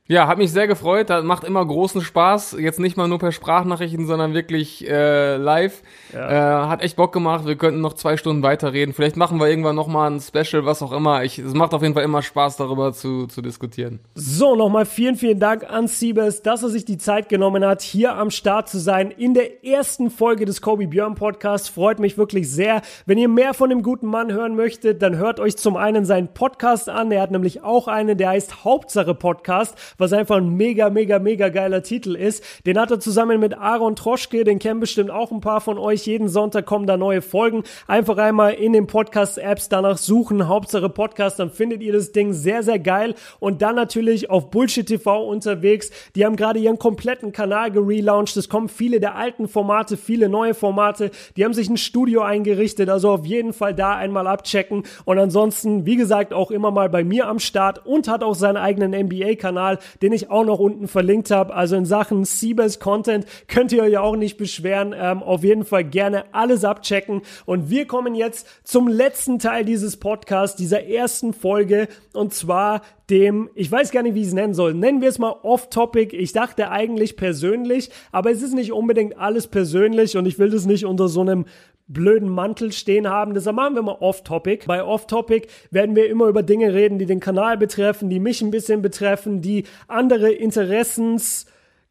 Ja, 0.09 0.27
hat 0.27 0.38
mich 0.38 0.53
sehr 0.53 0.67
gefreut. 0.67 1.09
Das 1.09 1.23
macht 1.25 1.43
immer 1.43 1.65
großen 1.65 2.01
Spaß. 2.01 2.55
Jetzt 2.59 2.79
nicht 2.79 2.95
mal 2.95 3.09
nur 3.09 3.19
per 3.19 3.34
Sprachnachrichten, 3.34 4.07
sondern 4.07 4.34
wirklich 4.34 4.88
äh, 4.88 5.35
live. 5.35 5.84
Ja. 6.13 6.63
Äh, 6.63 6.67
hat 6.69 6.81
echt 6.81 6.95
Bock 6.95 7.11
gemacht. 7.11 7.45
Wir 7.45 7.57
könnten 7.57 7.81
noch 7.81 7.93
zwei 7.93 8.15
Stunden 8.15 8.41
weiterreden. 8.41 8.93
Vielleicht 8.93 9.17
machen 9.17 9.38
wir 9.38 9.47
irgendwann 9.47 9.75
nochmal 9.75 10.11
ein 10.11 10.21
Special, 10.21 10.65
was 10.65 10.81
auch 10.81 10.93
immer. 10.93 11.25
Ich, 11.25 11.39
es 11.39 11.53
macht 11.53 11.73
auf 11.73 11.81
jeden 11.81 11.93
Fall 11.93 12.03
immer 12.03 12.21
Spaß, 12.21 12.55
darüber 12.55 12.93
zu, 12.93 13.27
zu 13.27 13.41
diskutieren. 13.41 13.99
So, 14.15 14.55
nochmal 14.55 14.85
vielen, 14.85 15.17
vielen 15.17 15.41
Dank 15.41 15.69
an 15.69 15.88
Siebes, 15.88 16.41
dass 16.41 16.63
er 16.63 16.69
sich 16.69 16.85
die 16.85 16.97
Zeit 16.97 17.27
genommen 17.27 17.65
hat, 17.65 17.81
hier 17.81 18.15
am 18.15 18.31
Start 18.31 18.69
zu 18.69 18.79
sein 18.79 19.11
in 19.11 19.34
der 19.34 19.65
ersten 19.65 20.09
Folge 20.09 20.45
des 20.45 20.61
Kobe 20.61 20.88
Björn 20.88 21.15
Podcasts. 21.15 21.67
Freut 21.67 21.99
mich 21.99 22.17
wirklich 22.17 22.49
sehr. 22.49 22.81
Wenn 23.05 23.17
ihr 23.17 23.27
mehr 23.27 23.53
von 23.53 23.69
dem 23.69 23.84
guten 23.84 24.07
Mann 24.07 24.31
hören 24.31 24.55
möchtet, 24.55 25.01
dann 25.01 25.17
hört 25.17 25.41
euch 25.41 25.57
zum 25.57 25.75
einen 25.75 26.05
seinen 26.05 26.29
Podcast 26.29 26.88
an. 26.88 27.11
Er 27.11 27.21
hat 27.21 27.31
nämlich 27.31 27.63
auch 27.63 27.89
einen, 27.89 28.17
der 28.17 28.29
heißt 28.29 28.63
Hauptsache 28.63 29.13
Podcast 29.13 29.75
was 29.98 30.14
einfach 30.14 30.38
ein 30.38 30.49
mega, 30.49 30.90
mega, 30.90 31.19
mega 31.19 31.49
geiler 31.49 31.84
Titel 31.84 32.15
ist. 32.15 32.44
Den 32.65 32.80
hat 32.80 32.91
er 32.91 32.99
zusammen 32.99 33.40
mit 33.40 33.57
Aaron 33.57 33.95
Troschke, 33.95 34.44
den 34.44 34.60
kennen 34.60 34.80
bestimmt 34.80 35.11
auch 35.11 35.32
ein 35.32 35.41
paar 35.41 35.61
von 35.61 35.78
euch. 35.78 36.06
Jeden 36.06 36.30
Sonntag 36.30 36.65
kommen 36.65 36.88
da 36.88 36.98
neue 36.98 37.22
Folgen. 37.22 37.64
Einfach 37.88 38.18
einmal 38.18 38.53
in 38.53 38.74
den 38.74 38.88
Podcast-Apps 38.88 39.69
danach 39.69 39.98
suchen, 39.98 40.48
Hauptsache 40.48 40.90
Podcast, 40.90 41.40
dann 41.40 41.49
findet 41.49 41.82
ihr 41.82 41.94
das 41.94 42.11
Ding 42.11 42.34
sehr, 42.34 42.64
sehr 42.64 42.80
geil. 42.80 43.15
Und 43.40 43.61
dann 43.61 43.76
natürlich 43.76 44.30
auf 44.30 44.49
Bullshit 44.49 44.88
TV 44.88 45.24
unterwegs. 45.24 45.91
Die 46.15 46.26
haben 46.26 46.36
gerade 46.36 46.60
ihren 46.60 46.80
kompletten 46.80 47.32
Kanal 47.32 47.72
gelauncht. 47.72 48.38
Es 48.38 48.49
kommen 48.49 48.69
viele 48.69 48.99
der 48.99 49.15
alten 49.15 49.48
Formate, 49.48 49.98
viele 49.98 50.30
neue 50.30 50.53
Formate. 50.53 51.11
Die 51.36 51.44
haben 51.44 51.53
sich 51.53 51.69
ein 51.69 51.78
Studio 51.78 52.22
eingerichtet, 52.22 52.90
also 52.90 53.10
auf 53.11 53.26
jeden 53.26 53.53
Fall 53.53 53.74
da 53.74 53.95
einmal 53.95 54.28
abchecken. 54.28 54.84
Und 55.06 55.19
ansonsten, 55.19 55.86
wie 55.86 55.95
gesagt, 55.95 56.34
auch 56.34 56.52
immer 56.52 56.72
mal 56.72 56.90
bei 56.90 57.03
mir 57.03 57.28
am 57.28 57.40
Start 57.40 57.86
und 57.86 58.07
hat 58.07 58.24
auch 58.24 58.36
seinen 58.36 58.57
eigenen 58.57 58.91
NBA-Kanal 58.91 59.80
den 60.01 60.14
ich 60.14 60.30
auch 60.30 60.45
noch 60.45 60.59
unten 60.59 60.88
verlinkt 60.88 61.31
habe. 61.31 61.53
Also 61.53 61.76
in 61.76 61.85
Sachen 61.85 62.26
Siebes 62.26 62.80
Content 62.80 63.26
könnt 63.47 63.72
ihr 63.72 63.84
euch 63.84 63.97
auch 63.97 64.15
nicht 64.15 64.38
beschweren. 64.38 64.93
Ähm, 64.97 65.23
auf 65.23 65.43
jeden 65.43 65.65
Fall 65.65 65.84
gerne 65.84 66.26
alles 66.34 66.64
abchecken. 66.64 67.22
Und 67.45 67.69
wir 67.69 67.88
kommen 67.88 68.15
jetzt 68.15 68.47
zum 68.64 68.88
letzten 68.88 69.39
Teil 69.39 69.65
dieses 69.65 69.97
Podcasts, 69.97 70.55
dieser 70.55 70.85
ersten 70.85 71.34
Folge. 71.34 71.88
Und 72.14 72.34
zwar 72.34 72.81
dem, 73.09 73.49
ich 73.55 73.72
weiß 73.72 73.91
gar 73.91 74.03
nicht, 74.03 74.15
wie 74.15 74.22
ich 74.22 74.27
es 74.27 74.34
nennen 74.34 74.53
soll. 74.53 74.73
Nennen 74.73 75.01
wir 75.01 75.09
es 75.09 75.19
mal 75.19 75.34
off-topic. 75.43 76.15
Ich 76.15 76.34
dachte 76.34 76.69
eigentlich 76.69 77.15
persönlich, 77.15 77.89
aber 78.11 78.31
es 78.31 78.41
ist 78.41 78.53
nicht 78.53 78.73
unbedingt 78.73 79.18
alles 79.18 79.47
persönlich 79.47 80.18
und 80.18 80.26
ich 80.26 80.39
will 80.39 80.49
das 80.49 80.65
nicht 80.65 80.85
unter 80.85 81.07
so 81.07 81.22
einem 81.22 81.45
blöden 81.88 82.30
Mantel 82.30 82.72
stehen 82.72 83.09
haben. 83.09 83.34
Deshalb 83.34 83.55
machen 83.55 83.76
wir 83.76 83.81
mal 83.81 83.97
Off-Topic. 83.99 84.65
Bei 84.68 84.84
Off-Topic 84.84 85.47
werden 85.72 85.95
wir 85.95 86.09
immer 86.09 86.27
über 86.27 86.43
Dinge 86.43 86.73
reden, 86.73 86.99
die 86.99 87.05
den 87.05 87.19
Kanal 87.19 87.57
betreffen, 87.57 88.09
die 88.09 88.19
mich 88.19 88.41
ein 88.41 88.51
bisschen 88.51 88.81
betreffen, 88.81 89.41
die 89.41 89.64
andere 89.88 90.31
Interessens 90.31 91.45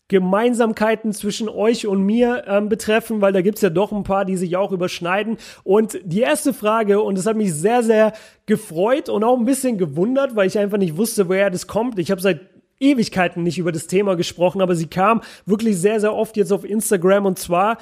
Gemeinsamkeiten 0.09 1.13
zwischen 1.13 1.49
euch 1.49 1.89
und 1.89 2.03
mir 2.05 2.45
ähm, 2.47 2.69
betreffen, 2.69 3.21
weil 3.21 3.33
da 3.33 3.41
gibt's 3.41 3.63
ja 3.63 3.71
doch 3.71 3.91
ein 3.91 4.05
paar, 4.05 4.25
die 4.25 4.37
sich 4.37 4.57
auch 4.57 4.71
überschneiden. 4.71 5.37
Und 5.65 5.99
die 6.05 6.21
erste 6.21 6.55
Frage, 6.55 7.01
und 7.01 7.19
das 7.19 7.27
hat 7.27 7.37
mich 7.37 7.53
sehr, 7.53 7.83
sehr 7.83 8.13
gefreut 8.47 9.09
und 9.09 9.25
auch 9.25 9.37
ein 9.37 9.45
bisschen 9.45 9.79
gewundert, 9.79 10.37
weil 10.37 10.47
ich 10.47 10.59
einfach 10.59 10.79
nicht 10.79 10.97
wusste, 10.97 11.29
woher 11.29 11.51
das 11.51 11.67
kommt. 11.67 11.99
Ich 11.99 12.13
habe 12.13 12.21
seit 12.21 12.41
Ewigkeiten 12.79 13.43
nicht 13.43 13.59
über 13.59 13.73
das 13.73 13.89
Thema 13.89 14.17
gesprochen, 14.17 14.61
aber 14.61 14.77
sie 14.77 14.87
kam 14.87 15.23
wirklich 15.45 15.79
sehr, 15.79 15.99
sehr 15.99 16.15
oft 16.15 16.37
jetzt 16.37 16.53
auf 16.53 16.65
Instagram 16.65 17.27
und 17.27 17.39
zwar 17.39 17.79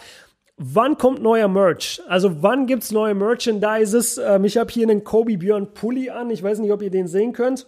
Wann 0.57 0.99
kommt 0.99 1.21
neuer 1.21 1.49
Merch? 1.49 2.01
Also 2.07 2.43
wann 2.43 2.67
gibt's 2.67 2.93
neue 2.93 3.15
Merchandises? 3.15 4.19
Ähm, 4.19 4.45
ich 4.45 4.57
habe 4.57 4.71
hier 4.71 4.89
einen 4.89 5.03
Kobe 5.03 5.37
Björn 5.37 5.75
Pulli 5.75 6.11
an. 6.11 6.31
Ich 6.31 6.43
weiß 6.43 6.61
nicht, 6.61 6.71
ob 6.71 6.81
ihr 6.81 6.91
den 6.91 7.09
sehen 7.09 7.33
könnt. 7.33 7.67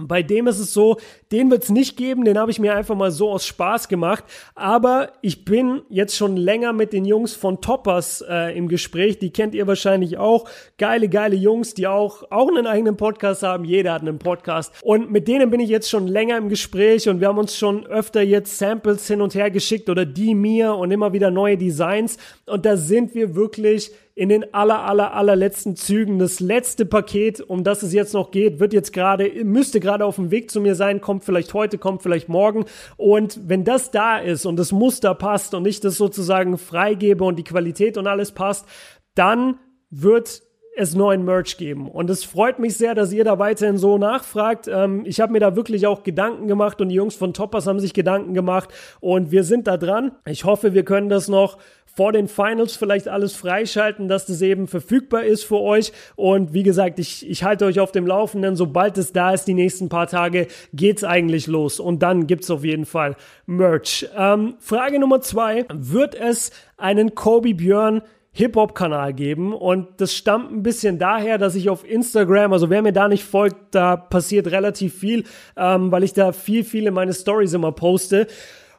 Bei 0.00 0.22
dem 0.22 0.46
ist 0.46 0.60
es 0.60 0.72
so, 0.72 0.96
den 1.32 1.50
wird 1.50 1.64
es 1.64 1.70
nicht 1.70 1.96
geben, 1.96 2.24
den 2.24 2.38
habe 2.38 2.52
ich 2.52 2.60
mir 2.60 2.76
einfach 2.76 2.94
mal 2.94 3.10
so 3.10 3.30
aus 3.30 3.44
Spaß 3.44 3.88
gemacht. 3.88 4.22
Aber 4.54 5.10
ich 5.22 5.44
bin 5.44 5.82
jetzt 5.88 6.16
schon 6.16 6.36
länger 6.36 6.72
mit 6.72 6.92
den 6.92 7.04
Jungs 7.04 7.34
von 7.34 7.60
Toppers 7.60 8.24
äh, 8.28 8.56
im 8.56 8.68
Gespräch. 8.68 9.18
Die 9.18 9.30
kennt 9.30 9.56
ihr 9.56 9.66
wahrscheinlich 9.66 10.16
auch. 10.16 10.48
Geile, 10.78 11.08
geile 11.08 11.34
Jungs, 11.34 11.74
die 11.74 11.88
auch, 11.88 12.30
auch 12.30 12.48
einen 12.48 12.68
eigenen 12.68 12.96
Podcast 12.96 13.42
haben. 13.42 13.64
Jeder 13.64 13.92
hat 13.92 14.02
einen 14.02 14.20
Podcast. 14.20 14.72
Und 14.84 15.10
mit 15.10 15.26
denen 15.26 15.50
bin 15.50 15.58
ich 15.58 15.68
jetzt 15.68 15.90
schon 15.90 16.06
länger 16.06 16.36
im 16.36 16.48
Gespräch 16.48 17.08
und 17.08 17.20
wir 17.20 17.26
haben 17.26 17.38
uns 17.38 17.56
schon 17.56 17.84
öfter 17.84 18.22
jetzt 18.22 18.56
Samples 18.56 19.08
hin 19.08 19.20
und 19.20 19.34
her 19.34 19.50
geschickt 19.50 19.90
oder 19.90 20.06
die 20.06 20.36
mir 20.36 20.74
und 20.74 20.92
immer 20.92 21.12
wieder 21.12 21.32
neue 21.32 21.56
Designs. 21.56 22.18
Und 22.46 22.64
da 22.64 22.76
sind 22.76 23.16
wir 23.16 23.34
wirklich 23.34 23.90
in 24.18 24.30
den 24.30 24.52
aller, 24.52 24.84
aller, 24.84 25.14
allerletzten 25.14 25.76
Zügen. 25.76 26.18
Das 26.18 26.40
letzte 26.40 26.84
Paket, 26.84 27.40
um 27.40 27.62
das 27.62 27.84
es 27.84 27.92
jetzt 27.92 28.14
noch 28.14 28.32
geht, 28.32 28.58
wird 28.58 28.72
jetzt 28.72 28.92
gerade, 28.92 29.30
müsste 29.44 29.78
gerade 29.78 30.04
auf 30.04 30.16
dem 30.16 30.32
Weg 30.32 30.50
zu 30.50 30.60
mir 30.60 30.74
sein, 30.74 31.00
kommt 31.00 31.24
vielleicht 31.24 31.54
heute, 31.54 31.78
kommt 31.78 32.02
vielleicht 32.02 32.28
morgen. 32.28 32.64
Und 32.96 33.38
wenn 33.48 33.62
das 33.62 33.92
da 33.92 34.18
ist 34.18 34.44
und 34.44 34.56
das 34.56 34.72
Muster 34.72 35.14
passt 35.14 35.54
und 35.54 35.64
ich 35.68 35.78
das 35.78 35.96
sozusagen 35.96 36.58
freigebe 36.58 37.22
und 37.22 37.36
die 37.36 37.44
Qualität 37.44 37.96
und 37.96 38.08
alles 38.08 38.32
passt, 38.32 38.66
dann 39.14 39.60
wird 39.88 40.42
es 40.78 40.94
neuen 40.94 41.24
Merch 41.24 41.56
geben. 41.56 41.88
Und 41.88 42.10
es 42.10 42.24
freut 42.24 42.58
mich 42.58 42.76
sehr, 42.76 42.94
dass 42.94 43.12
ihr 43.12 43.24
da 43.24 43.38
weiterhin 43.38 43.78
so 43.78 43.98
nachfragt. 43.98 44.68
Ähm, 44.68 45.02
ich 45.06 45.20
habe 45.20 45.32
mir 45.32 45.40
da 45.40 45.56
wirklich 45.56 45.86
auch 45.86 46.02
Gedanken 46.02 46.46
gemacht 46.46 46.80
und 46.80 46.88
die 46.88 46.94
Jungs 46.94 47.16
von 47.16 47.34
Toppers 47.34 47.66
haben 47.66 47.80
sich 47.80 47.94
Gedanken 47.94 48.34
gemacht 48.34 48.70
und 49.00 49.30
wir 49.30 49.44
sind 49.44 49.66
da 49.66 49.76
dran. 49.76 50.12
Ich 50.24 50.44
hoffe, 50.44 50.74
wir 50.74 50.84
können 50.84 51.08
das 51.08 51.28
noch 51.28 51.58
vor 51.98 52.12
den 52.12 52.28
Finals 52.28 52.76
vielleicht 52.76 53.08
alles 53.08 53.34
freischalten, 53.34 54.06
dass 54.06 54.24
das 54.24 54.40
eben 54.40 54.68
verfügbar 54.68 55.24
ist 55.24 55.42
für 55.42 55.58
euch. 55.58 55.90
Und 56.14 56.54
wie 56.54 56.62
gesagt, 56.62 57.00
ich, 57.00 57.28
ich 57.28 57.42
halte 57.42 57.64
euch 57.64 57.80
auf 57.80 57.90
dem 57.90 58.06
Laufenden. 58.06 58.54
Sobald 58.54 58.96
es 58.98 59.12
da 59.12 59.32
ist, 59.32 59.46
die 59.46 59.54
nächsten 59.54 59.88
paar 59.88 60.06
Tage, 60.06 60.46
geht's 60.72 61.02
eigentlich 61.02 61.48
los. 61.48 61.80
Und 61.80 62.04
dann 62.04 62.28
gibt's 62.28 62.52
auf 62.52 62.62
jeden 62.62 62.86
Fall 62.86 63.16
Merch. 63.46 64.08
Ähm, 64.16 64.54
Frage 64.60 65.00
Nummer 65.00 65.22
zwei. 65.22 65.64
Wird 65.74 66.14
es 66.14 66.52
einen 66.76 67.16
Kobe 67.16 67.52
Björn 67.54 68.02
Hip-Hop-Kanal 68.30 69.14
geben 69.14 69.52
und 69.52 70.00
das 70.00 70.14
stammt 70.14 70.52
ein 70.52 70.62
bisschen 70.62 71.00
daher, 71.00 71.38
dass 71.38 71.56
ich 71.56 71.68
auf 71.68 71.84
Instagram, 71.84 72.52
also 72.52 72.70
wer 72.70 72.82
mir 72.82 72.92
da 72.92 73.08
nicht 73.08 73.24
folgt, 73.24 73.74
da 73.74 73.96
passiert 73.96 74.46
relativ 74.52 74.94
viel, 74.94 75.24
ähm, 75.56 75.90
weil 75.90 76.04
ich 76.04 76.12
da 76.12 76.30
viel, 76.30 76.62
viele 76.62 76.92
meine 76.92 77.14
Stories 77.14 77.54
immer 77.54 77.72
poste. 77.72 78.28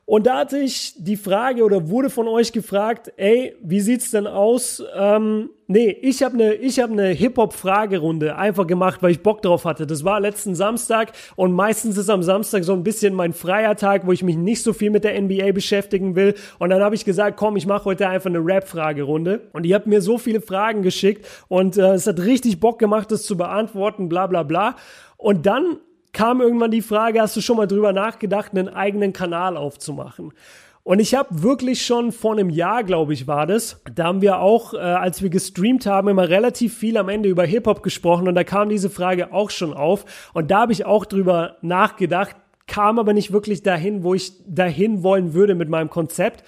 Und 0.10 0.26
da 0.26 0.40
hatte 0.40 0.58
ich 0.58 0.96
die 0.98 1.18
Frage 1.18 1.64
oder 1.64 1.88
wurde 1.88 2.10
von 2.10 2.28
euch 2.28 2.52
gefragt, 2.52 3.14
ey, 3.18 3.56
wie 3.62 3.80
sieht's 3.80 4.10
denn 4.10 4.26
aus? 4.26 4.84
Ähm, 4.96 5.52
nee, 5.68 5.96
ich 6.02 6.24
habe 6.24 6.34
eine 6.34 6.56
ich 6.56 6.80
habe 6.80 6.94
eine 6.94 7.10
Hip 7.10 7.38
Hop 7.38 7.54
Fragerunde 7.54 8.36
einfach 8.36 8.66
gemacht, 8.66 9.04
weil 9.04 9.12
ich 9.12 9.22
Bock 9.22 9.44
drauf 9.44 9.66
hatte. 9.66 9.86
Das 9.86 10.04
war 10.04 10.20
letzten 10.20 10.56
Samstag 10.56 11.12
und 11.36 11.54
meistens 11.54 11.96
ist 11.96 12.10
am 12.10 12.24
Samstag 12.24 12.64
so 12.64 12.74
ein 12.74 12.84
bisschen 12.84 13.14
mein 13.14 13.34
freier 13.34 13.76
Tag, 13.76 14.08
wo 14.08 14.12
ich 14.12 14.24
mich 14.24 14.36
nicht 14.36 14.64
so 14.64 14.74
viel 14.74 14.90
mit 14.90 15.04
der 15.04 15.22
NBA 15.22 15.52
beschäftigen 15.52 16.16
will 16.16 16.34
und 16.58 16.72
dann 16.72 16.82
habe 16.82 16.96
ich 16.96 17.06
gesagt, 17.06 17.38
komm, 17.38 17.56
ich 17.56 17.68
mache 17.68 17.86
heute 17.86 18.10
einfach 18.10 18.32
eine 18.32 18.44
Rap 18.44 18.68
Fragerunde 18.68 19.42
und 19.54 19.64
ihr 19.64 19.76
habt 19.76 19.86
mir 19.86 20.02
so 20.02 20.18
viele 20.18 20.42
Fragen 20.42 20.82
geschickt 20.82 21.28
und 21.50 21.78
äh, 21.78 21.94
es 21.94 22.08
hat 22.08 22.20
richtig 22.20 22.60
Bock 22.60 22.80
gemacht, 22.80 23.12
das 23.12 23.22
zu 23.22 23.38
beantworten, 23.38 24.10
bla 24.10 24.26
bla 24.26 24.42
bla. 24.42 24.76
Und 25.18 25.46
dann 25.46 25.78
kam 26.14 26.42
irgendwann 26.42 26.72
die 26.72 26.82
Frage, 26.82 27.22
hast 27.22 27.36
du 27.36 27.42
schon 27.42 27.58
mal 27.58 27.68
drüber 27.68 27.94
nachgedacht, 27.94 28.52
einen 28.52 28.70
eigenen 28.70 29.14
Kanal 29.14 29.58
aufzumachen? 29.58 30.34
Und 30.84 31.00
ich 31.00 31.14
habe 31.14 31.44
wirklich 31.44 31.86
schon 31.86 32.12
vor 32.12 32.32
einem 32.32 32.50
Jahr, 32.50 32.84
glaube 32.84 33.14
ich, 33.14 33.28
war 33.28 33.46
das, 33.46 33.80
da 33.94 34.06
haben 34.06 34.22
wir 34.22 34.40
auch, 34.40 34.74
äh, 34.74 34.78
als 34.78 35.22
wir 35.22 35.30
gestreamt 35.30 35.86
haben, 35.86 36.08
immer 36.08 36.30
relativ 36.30 36.76
viel 36.76 36.98
am 36.98 37.10
Ende 37.10 37.30
über 37.30 37.46
Hip-Hop 37.46 37.84
gesprochen 37.84 38.28
und 38.28 38.36
da 38.36 38.44
kam 38.44 38.70
diese 38.70 38.90
Frage 38.90 39.32
auch 39.34 39.52
schon 39.52 39.74
auf. 39.74 40.32
Und 40.34 40.50
da 40.50 40.62
habe 40.62 40.72
ich 40.72 40.86
auch 40.86 41.06
drüber 41.06 41.58
nachgedacht, 41.62 42.36
kam 42.66 42.98
aber 42.98 43.14
nicht 43.14 43.32
wirklich 43.32 43.62
dahin, 43.62 44.04
wo 44.04 44.14
ich 44.14 44.34
dahin 44.48 45.04
wollen 45.04 45.34
würde 45.34 45.54
mit 45.54 45.70
meinem 45.70 45.90
Konzept. 45.90 46.44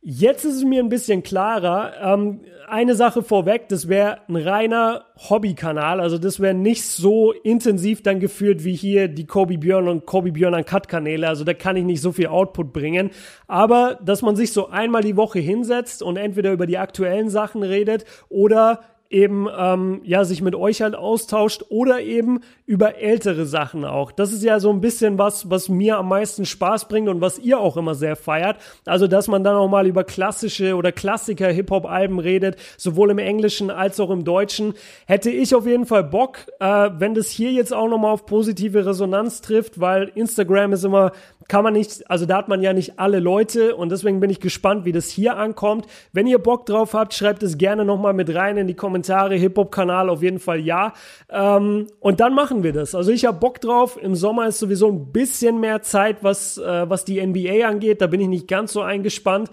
Jetzt 0.00 0.44
ist 0.44 0.56
es 0.56 0.64
mir 0.64 0.80
ein 0.80 0.88
bisschen 0.88 1.24
klarer. 1.24 1.92
Ähm, 2.00 2.40
eine 2.68 2.94
Sache 2.94 3.22
vorweg, 3.22 3.68
das 3.68 3.88
wäre 3.88 4.18
ein 4.28 4.36
reiner 4.36 5.06
Hobbykanal. 5.28 6.00
Also 6.00 6.18
das 6.18 6.38
wäre 6.38 6.54
nicht 6.54 6.84
so 6.84 7.32
intensiv 7.32 8.02
dann 8.02 8.20
geführt 8.20 8.64
wie 8.64 8.74
hier 8.74 9.08
die 9.08 9.26
Kobe 9.26 9.58
Björn 9.58 9.88
und 9.88 10.06
Kobe 10.06 10.32
Björn 10.32 10.54
an 10.54 10.64
Cut 10.64 10.86
Kanäle. 10.86 11.26
Also 11.26 11.44
da 11.44 11.52
kann 11.52 11.76
ich 11.76 11.84
nicht 11.84 12.00
so 12.00 12.12
viel 12.12 12.28
Output 12.28 12.72
bringen. 12.72 13.10
Aber 13.48 13.98
dass 14.04 14.22
man 14.22 14.36
sich 14.36 14.52
so 14.52 14.68
einmal 14.68 15.02
die 15.02 15.16
Woche 15.16 15.40
hinsetzt 15.40 16.02
und 16.02 16.16
entweder 16.16 16.52
über 16.52 16.66
die 16.66 16.78
aktuellen 16.78 17.28
Sachen 17.28 17.64
redet 17.64 18.04
oder 18.28 18.80
eben 19.10 19.48
ähm, 19.56 20.00
ja 20.04 20.24
sich 20.24 20.42
mit 20.42 20.54
euch 20.54 20.82
halt 20.82 20.94
austauscht 20.94 21.64
oder 21.70 22.00
eben 22.00 22.40
über 22.66 22.96
ältere 22.96 23.46
Sachen 23.46 23.84
auch. 23.84 24.12
Das 24.12 24.32
ist 24.32 24.42
ja 24.42 24.60
so 24.60 24.70
ein 24.70 24.82
bisschen 24.82 25.16
was, 25.16 25.50
was 25.50 25.68
mir 25.68 25.96
am 25.96 26.08
meisten 26.08 26.44
Spaß 26.44 26.88
bringt 26.88 27.08
und 27.08 27.20
was 27.20 27.38
ihr 27.38 27.58
auch 27.58 27.78
immer 27.78 27.94
sehr 27.94 28.16
feiert. 28.16 28.58
Also 28.84 29.06
dass 29.06 29.28
man 29.28 29.44
dann 29.44 29.56
auch 29.56 29.68
mal 29.68 29.86
über 29.86 30.04
klassische 30.04 30.76
oder 30.76 30.92
Klassiker 30.92 31.48
Hip-Hop-Alben 31.48 32.18
redet, 32.18 32.56
sowohl 32.76 33.10
im 33.10 33.18
Englischen 33.18 33.70
als 33.70 33.98
auch 33.98 34.10
im 34.10 34.24
Deutschen. 34.24 34.74
Hätte 35.06 35.30
ich 35.30 35.54
auf 35.54 35.66
jeden 35.66 35.86
Fall 35.86 36.04
Bock, 36.04 36.46
äh, 36.60 36.90
wenn 36.98 37.14
das 37.14 37.28
hier 37.30 37.52
jetzt 37.52 37.72
auch 37.72 37.88
nochmal 37.88 38.12
auf 38.12 38.26
positive 38.26 38.84
Resonanz 38.84 39.40
trifft, 39.40 39.80
weil 39.80 40.12
Instagram 40.14 40.74
ist 40.74 40.84
immer 40.84 41.12
kann 41.48 41.64
man 41.64 41.72
nicht, 41.72 42.08
also 42.10 42.26
da 42.26 42.36
hat 42.36 42.48
man 42.48 42.62
ja 42.62 42.74
nicht 42.74 42.98
alle 42.98 43.20
Leute 43.20 43.74
und 43.74 43.90
deswegen 43.90 44.20
bin 44.20 44.28
ich 44.28 44.38
gespannt, 44.38 44.84
wie 44.84 44.92
das 44.92 45.08
hier 45.08 45.38
ankommt. 45.38 45.86
Wenn 46.12 46.26
ihr 46.26 46.38
Bock 46.38 46.66
drauf 46.66 46.92
habt, 46.92 47.14
schreibt 47.14 47.42
es 47.42 47.56
gerne 47.56 47.86
nochmal 47.86 48.12
mit 48.12 48.34
rein 48.34 48.58
in 48.58 48.66
die 48.66 48.74
Kommentare. 48.74 49.34
Hip-Hop-Kanal 49.34 50.10
auf 50.10 50.22
jeden 50.22 50.40
Fall 50.40 50.60
ja. 50.60 50.92
Ähm, 51.30 51.86
und 52.00 52.20
dann 52.20 52.34
machen 52.34 52.62
wir 52.62 52.74
das. 52.74 52.94
Also 52.94 53.10
ich 53.12 53.24
habe 53.24 53.38
Bock 53.38 53.62
drauf. 53.62 53.98
Im 54.00 54.14
Sommer 54.14 54.46
ist 54.46 54.58
sowieso 54.58 54.88
ein 54.88 55.10
bisschen 55.10 55.58
mehr 55.58 55.80
Zeit, 55.80 56.18
was, 56.22 56.58
äh, 56.58 56.88
was 56.88 57.06
die 57.06 57.24
NBA 57.24 57.66
angeht. 57.66 58.02
Da 58.02 58.06
bin 58.06 58.20
ich 58.20 58.28
nicht 58.28 58.46
ganz 58.46 58.74
so 58.74 58.82
eingespannt. 58.82 59.50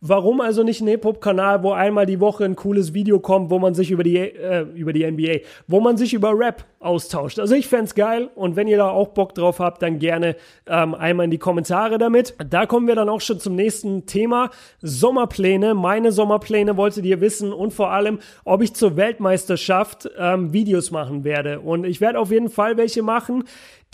Warum 0.00 0.40
also 0.40 0.62
nicht 0.62 0.82
ein 0.82 0.88
Hip-Hop-Kanal, 0.88 1.62
wo 1.62 1.72
einmal 1.72 2.06
die 2.06 2.20
Woche 2.20 2.44
ein 2.44 2.54
cooles 2.54 2.92
Video 2.92 3.18
kommt, 3.18 3.50
wo 3.50 3.58
man 3.58 3.74
sich 3.74 3.90
über 3.90 4.02
die, 4.02 4.18
äh, 4.18 4.62
über 4.74 4.92
die 4.92 5.04
NBA, 5.04 5.38
wo 5.68 5.80
man 5.80 5.96
sich 5.96 6.12
über 6.12 6.38
Rap 6.38 6.64
austauscht? 6.86 7.38
Also 7.38 7.54
ich 7.54 7.66
fände 7.66 7.92
geil 7.94 8.30
und 8.34 8.56
wenn 8.56 8.68
ihr 8.68 8.78
da 8.78 8.88
auch 8.88 9.08
Bock 9.08 9.34
drauf 9.34 9.58
habt, 9.58 9.82
dann 9.82 9.98
gerne 9.98 10.36
ähm, 10.66 10.94
einmal 10.94 11.24
in 11.24 11.30
die 11.30 11.38
Kommentare 11.38 11.98
damit. 11.98 12.34
Da 12.48 12.66
kommen 12.66 12.86
wir 12.86 12.94
dann 12.94 13.08
auch 13.08 13.20
schon 13.20 13.38
zum 13.40 13.54
nächsten 13.54 14.06
Thema. 14.06 14.50
Sommerpläne. 14.80 15.74
Meine 15.74 16.12
Sommerpläne 16.12 16.76
wolltet 16.76 17.04
ihr 17.04 17.20
wissen 17.20 17.52
und 17.52 17.74
vor 17.74 17.90
allem, 17.90 18.20
ob 18.44 18.62
ich 18.62 18.74
zur 18.74 18.96
Weltmeisterschaft 18.96 20.08
ähm, 20.18 20.52
Videos 20.52 20.90
machen 20.90 21.24
werde. 21.24 21.60
Und 21.60 21.84
ich 21.84 22.00
werde 22.00 22.18
auf 22.18 22.30
jeden 22.30 22.48
Fall 22.48 22.76
welche 22.76 23.02
machen. 23.02 23.44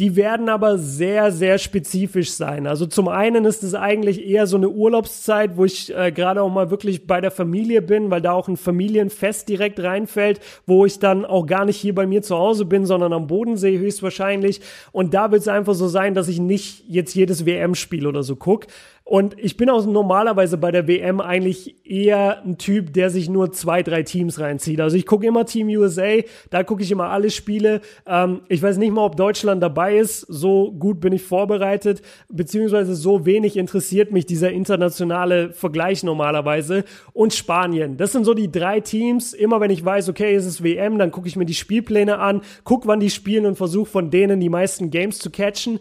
Die 0.01 0.17
werden 0.17 0.49
aber 0.49 0.79
sehr, 0.79 1.31
sehr 1.31 1.59
spezifisch 1.59 2.33
sein. 2.33 2.67
Also 2.67 2.87
zum 2.87 3.09
einen 3.09 3.45
ist 3.45 3.63
es 3.63 3.75
eigentlich 3.75 4.27
eher 4.27 4.47
so 4.47 4.57
eine 4.57 4.71
Urlaubszeit, 4.71 5.59
wo 5.59 5.67
ich 5.67 5.95
äh, 5.95 6.11
gerade 6.11 6.43
auch 6.43 6.51
mal 6.51 6.71
wirklich 6.71 7.07
bei 7.07 7.21
der 7.21 7.31
Familie 7.31 7.83
bin, 7.83 8.11
weil 8.11 8.23
da 8.23 8.33
auch 8.33 8.49
ein 8.49 8.57
Familienfest 8.57 9.51
direkt 9.51 9.81
reinfällt, 9.81 10.41
wo 10.67 10.87
ich 10.87 10.99
dann 10.99 11.27
auch 11.27 11.47
gar 11.47 11.67
nicht 11.67 11.77
hier 11.77 11.95
bei 11.95 12.07
mir 12.07 12.23
zu 12.23 12.37
Hause 12.37 12.65
bin, 12.65 12.82
sondern 12.87 13.13
am 13.13 13.27
Bodensee 13.27 13.79
höchstwahrscheinlich. 13.79 14.61
Und 14.93 15.15
da 15.15 15.31
wird 15.31 15.43
es 15.43 15.49
einfach 15.49 15.75
so 15.75 15.89
sein, 15.89 16.15
dass 16.15 16.29
ich 16.29 16.39
nicht 16.39 16.85
jetzt 16.89 17.15
jedes 17.15 17.47
WM-Spiel 17.47 18.07
oder 18.07 18.23
so 18.23 18.37
gucke, 18.37 18.69
und 19.13 19.39
ich 19.39 19.59
bin 19.59 19.69
auch 19.69 19.85
normalerweise 19.85 20.57
bei 20.57 20.71
der 20.71 20.89
WM 20.89 21.21
eigentlich 21.21 21.87
eher 21.87 22.43
ein 22.47 22.57
Typ, 22.57 22.95
der 22.95 23.11
sich 23.11 23.29
nur 23.29 23.53
zwei, 23.53 23.83
drei 23.83 24.05
Teams 24.05 24.41
reinzieht. 24.41 24.81
Also 24.81 24.97
ich 24.97 25.05
gucke 25.05 25.27
immer 25.27 25.45
Team 25.45 25.69
USA, 25.69 26.23
da 26.49 26.65
gucke 26.65 26.83
ich 26.83 26.91
immer 26.91 27.11
alle 27.11 27.29
Spiele. 27.29 27.83
Ähm, 28.07 28.41
ich 28.49 28.63
weiß 28.63 28.79
nicht 28.79 28.91
mal, 28.91 29.05
ob 29.05 29.17
Deutschland 29.17 29.63
dabei 29.63 29.99
ist. 29.99 30.21
So 30.21 30.73
gut 30.73 31.01
bin 31.01 31.13
ich 31.13 31.25
vorbereitet, 31.25 32.01
beziehungsweise 32.31 32.95
so 32.95 33.27
wenig 33.27 33.59
interessiert 33.59 34.13
mich 34.13 34.25
dieser 34.25 34.51
internationale 34.51 35.53
Vergleich 35.53 36.03
normalerweise. 36.03 36.85
Und 37.13 37.35
Spanien. 37.35 37.99
Das 37.99 38.13
sind 38.13 38.25
so 38.25 38.33
die 38.33 38.51
drei 38.51 38.81
Teams. 38.81 39.35
Immer 39.35 39.61
wenn 39.61 39.71
ich 39.71 39.85
weiß, 39.85 40.09
okay, 40.09 40.35
es 40.35 40.47
ist 40.47 40.65
WM, 40.65 40.97
dann 40.97 41.11
gucke 41.11 41.29
ich 41.29 41.37
mir 41.37 41.45
die 41.45 41.53
Spielpläne 41.53 42.19
an, 42.19 42.41
gucke, 42.65 42.89
wann 42.89 43.01
die 43.01 43.11
spielen 43.11 43.45
und 43.45 43.57
versuche 43.57 43.91
von 43.91 44.11
denen 44.11 44.41
die 44.41 44.49
meisten 44.49 44.89
Games 44.89 45.19
zu 45.19 45.29
catchen. 45.29 45.81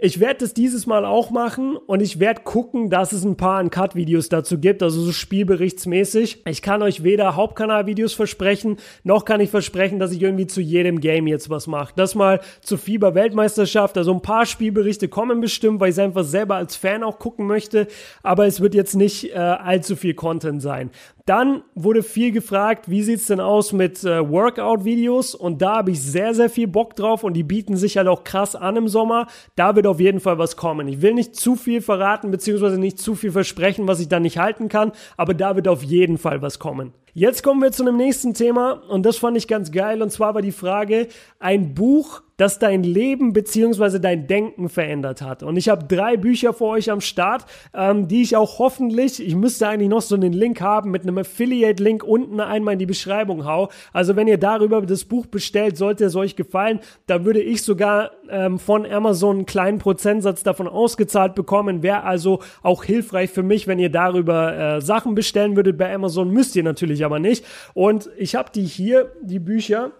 Ich 0.00 0.20
werde 0.20 0.38
das 0.42 0.54
dieses 0.54 0.86
Mal 0.86 1.04
auch 1.04 1.30
machen 1.30 1.76
und 1.76 2.00
ich 2.00 2.20
werde 2.20 2.42
gucken, 2.42 2.88
dass 2.88 3.10
es 3.10 3.24
ein 3.24 3.36
paar 3.36 3.60
Uncut-Videos 3.60 4.28
dazu 4.28 4.60
gibt, 4.60 4.80
also 4.80 5.00
so 5.00 5.10
spielberichtsmäßig. 5.10 6.42
Ich 6.46 6.62
kann 6.62 6.82
euch 6.82 7.02
weder 7.02 7.34
Hauptkanal-Videos 7.34 8.14
versprechen, 8.14 8.76
noch 9.02 9.24
kann 9.24 9.40
ich 9.40 9.50
versprechen, 9.50 9.98
dass 9.98 10.12
ich 10.12 10.22
irgendwie 10.22 10.46
zu 10.46 10.60
jedem 10.60 11.00
Game 11.00 11.26
jetzt 11.26 11.50
was 11.50 11.66
mache. 11.66 11.94
Das 11.96 12.14
mal 12.14 12.38
zur 12.60 12.78
FIBA-Weltmeisterschaft, 12.78 13.98
also 13.98 14.12
ein 14.12 14.22
paar 14.22 14.46
Spielberichte 14.46 15.08
kommen 15.08 15.40
bestimmt, 15.40 15.80
weil 15.80 15.88
ich 15.88 15.96
es 15.96 15.98
einfach 15.98 16.22
selber 16.22 16.54
als 16.54 16.76
Fan 16.76 17.02
auch 17.02 17.18
gucken 17.18 17.48
möchte, 17.48 17.88
aber 18.22 18.46
es 18.46 18.60
wird 18.60 18.76
jetzt 18.76 18.94
nicht 18.94 19.32
äh, 19.32 19.36
allzu 19.36 19.96
viel 19.96 20.14
Content 20.14 20.62
sein. 20.62 20.92
Dann 21.28 21.62
wurde 21.74 22.02
viel 22.02 22.32
gefragt, 22.32 22.88
wie 22.88 23.02
sieht's 23.02 23.26
denn 23.26 23.38
aus 23.38 23.74
mit 23.74 24.02
äh, 24.02 24.26
Workout-Videos? 24.26 25.34
Und 25.34 25.60
da 25.60 25.76
habe 25.76 25.90
ich 25.90 26.00
sehr, 26.00 26.32
sehr 26.32 26.48
viel 26.48 26.66
Bock 26.66 26.96
drauf 26.96 27.22
und 27.22 27.34
die 27.34 27.42
bieten 27.42 27.76
sich 27.76 27.98
halt 27.98 28.08
auch 28.08 28.24
krass 28.24 28.56
an 28.56 28.76
im 28.76 28.88
Sommer. 28.88 29.26
Da 29.54 29.76
wird 29.76 29.86
auf 29.86 30.00
jeden 30.00 30.20
Fall 30.20 30.38
was 30.38 30.56
kommen. 30.56 30.88
Ich 30.88 31.02
will 31.02 31.12
nicht 31.12 31.36
zu 31.36 31.54
viel 31.54 31.82
verraten, 31.82 32.30
beziehungsweise 32.30 32.80
nicht 32.80 32.98
zu 32.98 33.14
viel 33.14 33.30
versprechen, 33.30 33.86
was 33.86 34.00
ich 34.00 34.08
dann 34.08 34.22
nicht 34.22 34.38
halten 34.38 34.70
kann, 34.70 34.92
aber 35.18 35.34
da 35.34 35.54
wird 35.54 35.68
auf 35.68 35.82
jeden 35.82 36.16
Fall 36.16 36.40
was 36.40 36.58
kommen. 36.58 36.94
Jetzt 37.12 37.42
kommen 37.42 37.60
wir 37.60 37.72
zu 37.72 37.82
einem 37.82 37.98
nächsten 37.98 38.32
Thema 38.32 38.80
und 38.88 39.04
das 39.04 39.18
fand 39.18 39.36
ich 39.36 39.48
ganz 39.48 39.70
geil 39.70 40.00
und 40.00 40.10
zwar 40.10 40.34
war 40.34 40.40
die 40.40 40.50
Frage, 40.50 41.08
ein 41.40 41.74
Buch, 41.74 42.22
das 42.38 42.58
dein 42.58 42.82
Leben 42.82 43.32
beziehungsweise 43.34 44.00
dein 44.00 44.26
Denken 44.26 44.68
verändert 44.68 45.20
hat. 45.20 45.42
Und 45.42 45.56
ich 45.56 45.68
habe 45.68 45.84
drei 45.84 46.16
Bücher 46.16 46.54
für 46.54 46.64
euch 46.64 46.90
am 46.90 47.00
Start, 47.00 47.44
ähm, 47.74 48.08
die 48.08 48.22
ich 48.22 48.36
auch 48.36 48.58
hoffentlich, 48.58 49.20
ich 49.20 49.34
müsste 49.34 49.68
eigentlich 49.68 49.88
noch 49.88 50.00
so 50.00 50.14
einen 50.14 50.32
Link 50.32 50.60
haben 50.60 50.90
mit 50.90 51.02
einem 51.02 51.18
Affiliate-Link 51.18 52.02
unten 52.02 52.40
einmal 52.40 52.74
in 52.74 52.78
die 52.78 52.86
Beschreibung 52.86 53.44
hau. 53.44 53.68
Also 53.92 54.16
wenn 54.16 54.28
ihr 54.28 54.38
darüber 54.38 54.80
das 54.82 55.04
Buch 55.04 55.26
bestellt, 55.26 55.76
sollte 55.76 56.04
es 56.04 56.14
euch 56.14 56.36
gefallen, 56.36 56.80
da 57.06 57.24
würde 57.24 57.42
ich 57.42 57.62
sogar 57.62 58.12
ähm, 58.30 58.60
von 58.60 58.86
Amazon 58.86 59.38
einen 59.38 59.46
kleinen 59.46 59.78
Prozentsatz 59.78 60.44
davon 60.44 60.68
ausgezahlt 60.68 61.34
bekommen. 61.34 61.82
Wäre 61.82 62.04
also 62.04 62.38
auch 62.62 62.84
hilfreich 62.84 63.30
für 63.30 63.42
mich, 63.42 63.66
wenn 63.66 63.80
ihr 63.80 63.90
darüber 63.90 64.76
äh, 64.76 64.80
Sachen 64.80 65.16
bestellen 65.16 65.56
würdet 65.56 65.76
bei 65.76 65.92
Amazon. 65.92 66.30
Müsst 66.30 66.54
ihr 66.54 66.62
natürlich 66.62 67.04
aber 67.04 67.18
nicht. 67.18 67.44
Und 67.74 68.10
ich 68.16 68.36
habe 68.36 68.50
die 68.54 68.64
hier, 68.64 69.10
die 69.22 69.40
Bücher. 69.40 69.90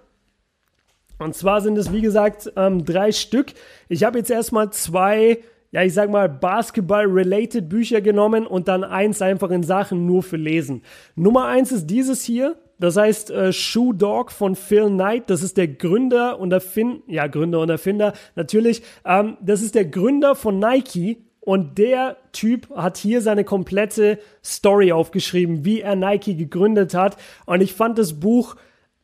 Und 1.19 1.35
zwar 1.35 1.61
sind 1.61 1.77
es, 1.79 1.93
wie 1.93 2.01
gesagt, 2.01 2.53
ähm, 2.57 2.85
drei 2.85 3.13
Stück. 3.13 3.53
Ich 3.89 4.05
habe 4.05 4.19
jetzt 4.19 4.31
erstmal 4.31 4.71
zwei, 4.71 5.39
ja, 5.73 5.83
ich 5.83 5.95
sag 5.95 6.11
mal, 6.11 6.29
Basketball-related 6.29 7.69
Bücher 7.69 8.01
genommen 8.01 8.47
und 8.47 8.69
dann 8.69 8.85
eins 8.85 9.21
einfach 9.21 9.51
in 9.51 9.63
Sachen 9.63 10.07
nur 10.07 10.23
für 10.23 10.37
Lesen. 10.37 10.83
Nummer 11.17 11.47
eins 11.47 11.73
ist 11.73 11.87
dieses 11.87 12.23
hier. 12.23 12.57
Das 12.81 12.97
heißt 12.97 13.31
äh, 13.33 13.53
Shoe 13.53 13.93
Dog 13.93 14.31
von 14.31 14.55
Phil 14.55 14.87
Knight. 14.87 15.31
Das 15.31 15.43
ist 15.43 15.57
der 15.57 15.67
Gründer 15.67 16.39
und 16.39 16.53
Erfinder, 16.53 17.03
ja, 17.09 17.27
Gründer 17.27 17.61
und 17.61 17.71
Erfinder, 17.71 18.13
natürlich. 18.37 18.83
Ähm, 19.05 19.37
das 19.41 19.63
ist 19.63 19.75
der 19.75 19.85
Gründer 19.85 20.37
von 20.37 20.61
Nike 20.61 21.25
und 21.41 21.79
der 21.79 22.19
Typ 22.33 22.69
hat 22.77 22.99
hier 22.99 23.21
seine 23.21 23.43
komplette 23.43 24.19
Story 24.45 24.93
aufgeschrieben, 24.93 25.65
wie 25.65 25.81
er 25.81 25.97
Nike 25.97 26.37
gegründet 26.37 26.95
hat. 26.95 27.17
Und 27.47 27.63
ich 27.63 27.73
fand 27.73 27.99
das 27.99 28.21
Buch 28.21 28.55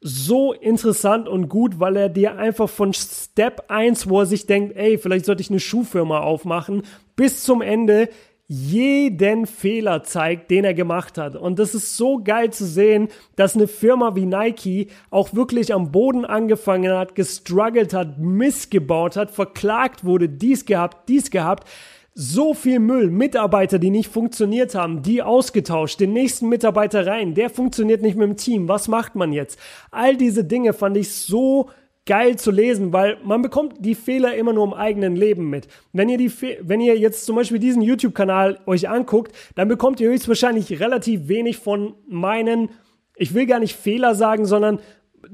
so 0.07 0.53
interessant 0.53 1.29
und 1.29 1.49
gut, 1.49 1.81
weil 1.81 1.97
er 1.97 2.11
dir 2.11 2.37
einfach 2.37 2.69
von 2.69 2.93
Step 2.93 3.65
1, 3.69 4.07
wo 4.11 4.21
er 4.21 4.27
sich 4.27 4.47
denkt, 4.47 4.77
ey, 4.77 4.99
vielleicht 4.99 5.25
sollte 5.25 5.41
ich 5.41 5.49
eine 5.49 5.61
Schuhfirma 5.61 6.21
aufmachen, 6.21 6.83
bis 7.17 7.43
zum 7.43 7.63
Ende 7.63 8.11
jeden 8.47 9.47
Fehler 9.47 10.03
zeigt, 10.03 10.51
den 10.51 10.65
er 10.65 10.75
gemacht 10.75 11.17
hat. 11.17 11.37
Und 11.37 11.59
das 11.59 11.75
ist 11.75 11.97
so 11.97 12.23
geil 12.23 12.53
zu 12.53 12.67
sehen, 12.67 13.09
dass 13.37 13.57
eine 13.57 13.67
Firma 13.67 14.15
wie 14.15 14.27
Nike 14.27 14.89
auch 15.09 15.33
wirklich 15.33 15.73
am 15.73 15.91
Boden 15.91 16.27
angefangen 16.27 16.93
hat, 16.93 17.15
gestruggelt 17.15 17.95
hat, 17.95 18.19
missgebaut 18.19 19.17
hat, 19.17 19.31
verklagt 19.31 20.05
wurde, 20.05 20.29
dies 20.29 20.67
gehabt, 20.67 21.09
dies 21.09 21.31
gehabt 21.31 21.67
so 22.15 22.55
viel 22.55 22.79
Müll, 22.79 23.11
Mitarbeiter, 23.11 23.81
die 23.81 23.91
nicht 23.91 24.09
funktioniert 24.09 24.77
haben, 24.77 25.03
die 25.03 25.23
ausgetauscht, 25.23 25.99
den 25.99 26.13
nächsten 26.13 26.49
Mitarbeiter 26.49 27.07
rein, 27.07 27.35
der 27.35 27.51
funktioniert 27.51 28.03
nicht 28.03 28.17
mit 28.17 28.29
dem 28.29 28.37
Team, 28.37 28.69
was 28.69 28.87
macht 28.87 29.17
man 29.17 29.33
jetzt? 29.33 29.59
All 29.91 30.17
diese 30.17 30.45
Dinge 30.45 30.73
fand 30.73 30.97
ich 30.97 31.13
so 31.13 31.71
geil 32.07 32.37
zu 32.37 32.51
lesen, 32.51 32.93
weil 32.93 33.17
man 33.25 33.43
bekommt 33.43 33.85
die 33.85 33.95
Fehler 33.95 34.37
immer 34.37 34.53
nur 34.53 34.65
im 34.65 34.75
eigenen 34.75 35.17
Leben 35.17 35.49
mit. 35.51 35.67
Wenn 35.93 36.09
ihr 36.09 36.19
die, 36.19 36.31
wenn 36.61 36.81
ihr 36.81 36.97
jetzt 36.99 37.25
zum 37.25 37.35
Beispiel 37.35 37.59
diesen 37.59 37.83
YouTube-Kanal 37.83 38.61
euch 38.67 38.89
anguckt, 38.89 39.33
dann 39.57 39.69
bekommt 39.69 40.01
ihr 40.01 40.11
höchstwahrscheinlich 40.11 40.81
relativ 40.81 41.29
wenig 41.29 41.57
von 41.57 41.95
meinen, 42.07 42.71
ich 43.17 43.35
will 43.35 43.47
gar 43.47 43.59
nicht 43.59 43.75
Fehler 43.75 44.15
sagen, 44.15 44.45
sondern 44.45 44.81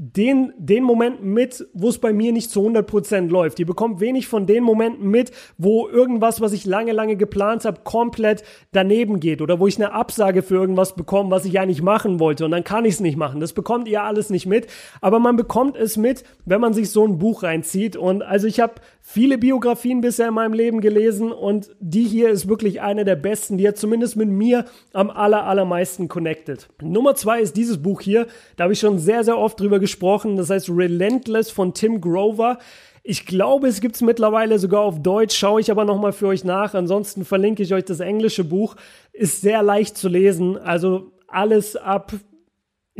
den, 0.03 0.55
den 0.57 0.83
Momenten 0.83 1.35
mit, 1.35 1.69
wo 1.75 1.91
es 1.91 1.99
bei 1.99 2.15
mir 2.15 2.33
nicht 2.33 2.51
zu 2.51 2.67
100% 2.67 3.29
läuft. 3.29 3.59
Ihr 3.59 3.67
bekommt 3.67 4.01
wenig 4.01 4.29
von 4.29 4.47
den 4.47 4.65
Momenten 4.65 5.11
mit, 5.11 5.31
wo 5.59 5.89
irgendwas, 5.89 6.41
was 6.41 6.55
ich 6.55 6.65
lange, 6.65 6.93
lange 6.93 7.17
geplant 7.17 7.67
habe, 7.67 7.83
komplett 7.85 8.43
daneben 8.73 9.21
geht 9.21 9.43
oder 9.43 9.61
wo 9.61 9.67
ich 9.67 9.77
eine 9.77 9.93
Absage 9.93 10.43
für 10.43 10.55
irgendwas 10.55 10.97
bekomme, 10.97 11.31
was 11.31 11.45
ich 11.45 11.61
eigentlich 11.61 11.83
machen 11.83 12.19
wollte 12.19 12.47
und 12.47 12.51
dann 12.51 12.65
kann 12.65 12.87
ich 12.87 12.95
es 12.95 13.01
nicht 13.01 13.19
machen. 13.19 13.41
Das 13.41 13.53
bekommt 13.53 13.89
ihr 13.89 14.03
alles 14.03 14.31
nicht 14.31 14.47
mit, 14.47 14.69
aber 15.03 15.19
man 15.19 15.37
bekommt 15.37 15.77
es 15.77 15.99
mit, 15.99 16.25
wenn 16.47 16.63
man 16.63 16.73
sich 16.73 16.91
so 16.91 17.07
ein 17.07 17.19
Buch 17.19 17.43
reinzieht 17.43 17.95
und 17.95 18.23
also 18.23 18.47
ich 18.47 18.59
habe 18.59 18.77
viele 19.03 19.39
Biografien 19.39 20.01
bisher 20.01 20.29
in 20.29 20.35
meinem 20.35 20.53
Leben 20.53 20.81
gelesen 20.81 21.33
und 21.33 21.71
die 21.81 22.05
hier 22.05 22.31
ist 22.31 22.49
wirklich 22.49 22.81
eine 22.81 23.05
der 23.05 23.17
besten, 23.17 23.59
die 23.59 23.67
hat 23.67 23.77
zumindest 23.77 24.17
mit 24.17 24.29
mir 24.29 24.67
am 24.93 25.11
aller, 25.11 25.45
allermeisten 25.45 26.09
connected. 26.09 26.69
Nummer 26.83 27.15
zwei 27.15 27.41
ist 27.41 27.57
dieses 27.57 27.83
Buch 27.83 28.01
hier, 28.01 28.27
da 28.57 28.65
habe 28.65 28.73
ich 28.73 28.81
schon 28.81 28.99
sehr, 28.99 29.25
sehr 29.25 29.39
oft 29.39 29.59
drüber 29.59 29.79
gesprochen, 29.79 30.37
das 30.37 30.51
heißt 30.51 30.71
Relentless 30.71 31.51
von 31.51 31.75
Tim 31.75 32.01
Grover. 32.01 32.59
Ich 33.03 33.25
glaube, 33.27 33.69
es 33.69 33.81
gibt 33.81 33.95
es 33.97 34.03
mittlerweile 34.03 34.59
sogar 34.59 34.83
auf 34.83 35.03
Deutsch, 35.03 35.37
schaue 35.37 35.61
ich 35.61 35.71
aber 35.71 35.85
nochmal 35.85 36.13
für 36.13 36.27
euch 36.27 36.45
nach. 36.45 36.75
Ansonsten 36.75 37.25
verlinke 37.25 37.63
ich 37.63 37.73
euch 37.73 37.85
das 37.85 38.01
englische 38.01 38.45
Buch. 38.45 38.77
Ist 39.13 39.41
sehr 39.41 39.63
leicht 39.63 39.97
zu 39.97 40.09
lesen, 40.09 40.59
also 40.59 41.13
alles 41.27 41.77
ab 41.77 42.13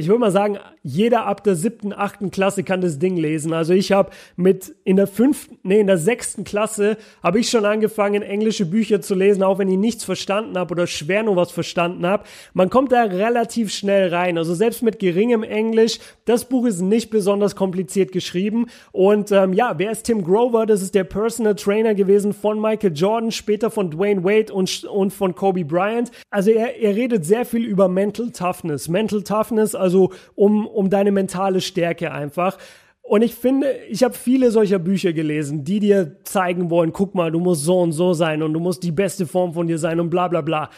ich 0.01 0.09
würde 0.09 0.21
mal 0.21 0.31
sagen, 0.31 0.59
jeder 0.83 1.27
ab 1.27 1.45
der 1.45 1.55
siebten, 1.55 1.93
achten 1.93 2.31
Klasse 2.31 2.65
kann 2.65 2.81
das 2.81 2.99
Ding 2.99 3.17
lesen. 3.17 3.53
Also 3.53 3.75
ich 3.75 3.93
habe 3.93 4.11
mit 4.37 4.75
in 4.85 4.97
der 4.97 5.07
fünften, 5.07 5.59
nee, 5.63 5.79
in 5.79 5.87
der 5.87 5.99
sechsten 5.99 6.43
Klasse 6.45 6.97
habe 7.23 7.39
ich 7.39 7.51
schon 7.51 7.67
angefangen, 7.67 8.23
englische 8.23 8.65
Bücher 8.65 9.03
zu 9.03 9.15
lesen, 9.15 9.43
auch 9.43 9.59
wenn 9.59 9.69
ich 9.69 9.77
nichts 9.77 10.05
verstanden 10.05 10.57
habe 10.57 10.73
oder 10.73 10.87
schwer 10.87 11.23
nur 11.23 11.37
was 11.37 11.53
verstanden 11.53 12.07
habe. 12.07 12.25
Man 12.55 12.71
kommt 12.71 12.93
da 12.93 13.03
relativ 13.03 13.73
schnell 13.73 14.09
rein. 14.09 14.39
Also 14.39 14.55
selbst 14.55 14.83
mit 14.83 14.99
geringem 14.99 15.43
Englisch, 15.43 15.99
das 16.25 16.47
Buch 16.47 16.65
ist 16.65 16.81
nicht 16.81 17.11
besonders 17.11 17.55
kompliziert 17.55 18.11
geschrieben. 18.11 18.67
Und 18.93 19.33
ähm, 19.33 19.53
ja, 19.53 19.75
wer 19.77 19.91
ist 19.91 20.05
Tim 20.05 20.25
Grover? 20.25 20.65
Das 20.65 20.81
ist 20.81 20.95
der 20.95 21.05
Personal 21.05 21.57
Trainer 21.57 21.95
gewesen 21.95 22.33
von 22.33 22.59
Michael 22.59 22.95
Jordan, 22.95 23.33
später 23.33 23.71
von 23.71 23.91
Dwayne 23.91 24.25
Wade 24.25 24.51
und, 24.53 24.85
und 24.85 25.13
von 25.13 25.35
Kobe 25.35 25.65
Bryant. 25.65 26.11
Also 26.31 26.51
er, 26.53 26.81
er 26.81 26.97
redet 26.97 27.27
sehr 27.27 27.45
viel 27.45 27.67
über 27.67 27.89
Mental 27.89 28.31
Toughness. 28.31 28.89
Mental 28.89 29.23
Toughness, 29.23 29.75
also 29.75 29.90
um, 30.35 30.67
um 30.67 30.91
deine 30.91 31.13
mentale 31.13 31.61
Stärke 31.61 32.13
einfach. 32.13 32.59
Und 33.03 33.23
ich 33.23 33.35
finde, 33.35 33.67
ich 33.89 34.05
habe 34.05 34.15
viele 34.15 34.53
solcher 34.53 34.79
Bücher 34.79 35.13
gelesen, 35.13 35.65
die 35.65 35.81
dir 35.81 36.17
zeigen 36.23 36.71
wollen, 36.71 36.93
guck 36.93 37.15
mal, 37.15 37.33
du 37.33 37.41
musst 37.41 37.65
so 37.65 37.81
und 37.81 37.93
so 37.93 38.13
sein 38.13 38.43
und 38.43 38.53
du 38.53 38.61
musst 38.61 38.85
die 38.85 38.93
beste 38.93 39.27
Form 39.27 39.53
von 39.53 39.67
dir 39.67 39.79
sein 39.79 39.99
und 39.99 40.11
bla 40.11 40.29
bla 40.29 40.43
bla. 40.43 40.71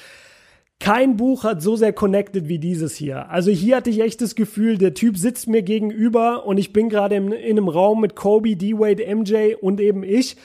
Kein 0.80 1.16
Buch 1.16 1.44
hat 1.44 1.62
so 1.62 1.76
sehr 1.76 1.92
connected 1.92 2.48
wie 2.48 2.58
dieses 2.58 2.96
hier. 2.96 3.30
Also 3.30 3.50
hier 3.50 3.76
hatte 3.76 3.90
ich 3.90 4.00
echt 4.00 4.20
das 4.20 4.34
Gefühl, 4.34 4.78
der 4.78 4.94
Typ 4.94 5.16
sitzt 5.16 5.46
mir 5.46 5.62
gegenüber 5.62 6.44
und 6.44 6.58
ich 6.58 6.72
bin 6.72 6.88
gerade 6.88 7.16
in, 7.16 7.30
in 7.32 7.58
einem 7.58 7.68
Raum 7.68 8.00
mit 8.00 8.16
Kobe, 8.16 8.56
D-Wade, 8.56 9.04
MJ 9.14 9.54
und 9.60 9.80
eben 9.80 10.02
ich 10.02 10.36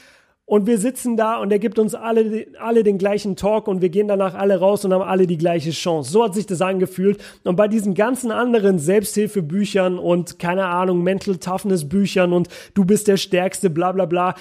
und 0.50 0.66
wir 0.66 0.78
sitzen 0.78 1.18
da 1.18 1.40
und 1.40 1.52
er 1.52 1.60
gibt 1.60 1.78
uns 1.78 1.94
alle, 1.94 2.48
alle 2.58 2.84
den 2.84 2.98
gleichen 2.98 3.36
Talk 3.36 3.68
und 3.68 3.82
wir 3.82 3.90
gehen 3.90 4.08
danach 4.08 4.34
alle 4.34 4.58
raus 4.58 4.86
und 4.86 4.94
haben 4.94 5.02
alle 5.02 5.28
die 5.28 5.38
gleiche 5.38 5.72
Chance. 5.72 6.10
So 6.10 6.24
hat 6.24 6.36
sich 6.36 6.46
das 6.46 6.62
angefühlt. 6.62 7.22
Und 7.44 7.58
bei 7.58 7.68
diesen 7.68 7.96
ganzen 7.96 8.32
anderen 8.32 8.80
Selbsthilfebüchern 8.80 10.00
und 10.00 10.40
keine 10.40 10.68
Ahnung, 10.68 11.04
Mental 11.04 11.36
Toughness 11.36 11.90
Büchern 11.90 12.32
und 12.32 12.48
du 12.76 12.86
bist 12.86 13.10
der 13.10 13.18
Stärkste, 13.18 13.70
bla 13.70 13.92
bla 13.92 14.06
bla, 14.06 14.36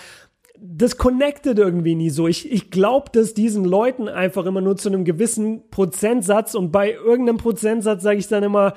das 0.61 0.97
connected 0.97 1.59
irgendwie 1.59 1.97
nie 1.97 2.11
so. 2.11 2.29
Ich, 2.29 2.53
ich 2.53 2.71
glaube, 2.71 3.11
dass 3.13 3.35
diesen 3.35 3.65
Leuten 3.65 4.09
einfach 4.09 4.47
immer 4.47 4.61
nur 4.61 4.77
zu 4.77 4.89
einem 4.89 5.05
gewissen 5.05 5.69
Prozentsatz 5.71 6.55
und 6.55 6.71
bei 6.71 6.93
irgendeinem 6.93 7.39
Prozentsatz 7.39 8.05
sage 8.05 8.21
ich 8.21 8.29
dann 8.29 8.45
immer, 8.45 8.75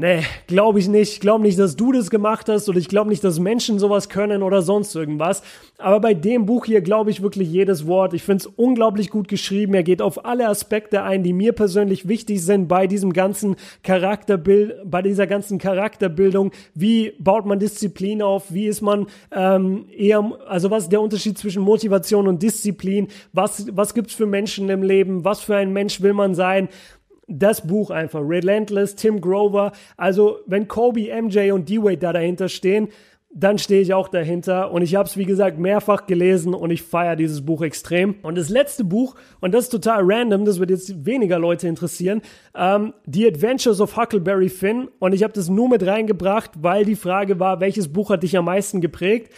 Nee, 0.00 0.22
glaube 0.46 0.78
ich 0.78 0.86
nicht. 0.86 1.14
Ich 1.14 1.18
glaube 1.18 1.42
nicht, 1.42 1.58
dass 1.58 1.74
du 1.74 1.90
das 1.90 2.08
gemacht 2.08 2.48
hast 2.48 2.68
oder 2.68 2.78
ich 2.78 2.86
glaube 2.86 3.10
nicht, 3.10 3.24
dass 3.24 3.40
Menschen 3.40 3.80
sowas 3.80 4.08
können 4.08 4.44
oder 4.44 4.62
sonst 4.62 4.94
irgendwas. 4.94 5.42
Aber 5.76 5.98
bei 5.98 6.14
dem 6.14 6.46
Buch 6.46 6.66
hier 6.66 6.82
glaube 6.82 7.10
ich 7.10 7.20
wirklich 7.20 7.50
jedes 7.50 7.84
Wort. 7.84 8.14
Ich 8.14 8.22
finde 8.22 8.42
es 8.42 8.46
unglaublich 8.46 9.10
gut 9.10 9.26
geschrieben. 9.26 9.74
Er 9.74 9.82
geht 9.82 10.00
auf 10.00 10.24
alle 10.24 10.46
Aspekte 10.46 11.02
ein, 11.02 11.24
die 11.24 11.32
mir 11.32 11.52
persönlich 11.52 12.06
wichtig 12.06 12.44
sind 12.44 12.68
bei 12.68 12.86
diesem 12.86 13.12
ganzen 13.12 13.56
Charakterbild, 13.82 14.88
bei 14.88 15.02
dieser 15.02 15.26
ganzen 15.26 15.58
Charakterbildung. 15.58 16.52
Wie 16.74 17.14
baut 17.18 17.44
man 17.44 17.58
Disziplin 17.58 18.22
auf? 18.22 18.52
Wie 18.52 18.66
ist 18.66 18.82
man 18.82 19.08
ähm, 19.32 19.86
eher, 19.90 20.22
also 20.46 20.70
was 20.70 20.84
ist 20.84 20.92
der 20.92 21.00
Unterschied 21.00 21.38
zwischen 21.38 21.64
Motivation 21.64 22.28
und 22.28 22.40
Disziplin? 22.40 23.08
Was, 23.32 23.66
was 23.72 23.94
gibt's 23.94 24.14
für 24.14 24.26
Menschen 24.26 24.68
im 24.68 24.84
Leben? 24.84 25.24
Was 25.24 25.40
für 25.40 25.56
ein 25.56 25.72
Mensch 25.72 26.00
will 26.02 26.12
man 26.12 26.36
sein? 26.36 26.68
Das 27.28 27.66
Buch 27.66 27.90
einfach. 27.90 28.20
Relentless, 28.22 28.96
Tim 28.96 29.20
Grover. 29.20 29.72
Also, 29.96 30.38
wenn 30.46 30.66
Kobe, 30.66 31.08
MJ 31.22 31.52
und 31.52 31.68
D-Wade 31.68 31.98
da 31.98 32.12
dahinter 32.12 32.48
stehen, 32.48 32.88
dann 33.30 33.58
stehe 33.58 33.82
ich 33.82 33.92
auch 33.92 34.08
dahinter. 34.08 34.72
Und 34.72 34.82
ich 34.82 34.94
habe 34.94 35.08
es, 35.08 35.16
wie 35.16 35.26
gesagt, 35.26 35.58
mehrfach 35.58 36.06
gelesen 36.06 36.54
und 36.54 36.70
ich 36.70 36.82
feiere 36.82 37.14
dieses 37.14 37.44
Buch 37.44 37.62
extrem. 37.62 38.16
Und 38.22 38.38
das 38.38 38.48
letzte 38.48 38.84
Buch, 38.84 39.16
und 39.40 39.52
das 39.52 39.64
ist 39.64 39.70
total 39.70 40.00
random, 40.02 40.46
das 40.46 40.58
wird 40.58 40.70
jetzt 40.70 41.04
weniger 41.04 41.38
Leute 41.38 41.68
interessieren, 41.68 42.22
ähm, 42.54 42.94
The 43.06 43.28
Adventures 43.28 43.80
of 43.80 43.96
Huckleberry 43.96 44.48
Finn. 44.48 44.88
Und 44.98 45.12
ich 45.12 45.22
habe 45.22 45.34
das 45.34 45.50
nur 45.50 45.68
mit 45.68 45.86
reingebracht, 45.86 46.52
weil 46.62 46.86
die 46.86 46.96
Frage 46.96 47.38
war, 47.38 47.60
welches 47.60 47.92
Buch 47.92 48.10
hat 48.10 48.22
dich 48.22 48.36
am 48.36 48.46
meisten 48.46 48.80
geprägt? 48.80 49.32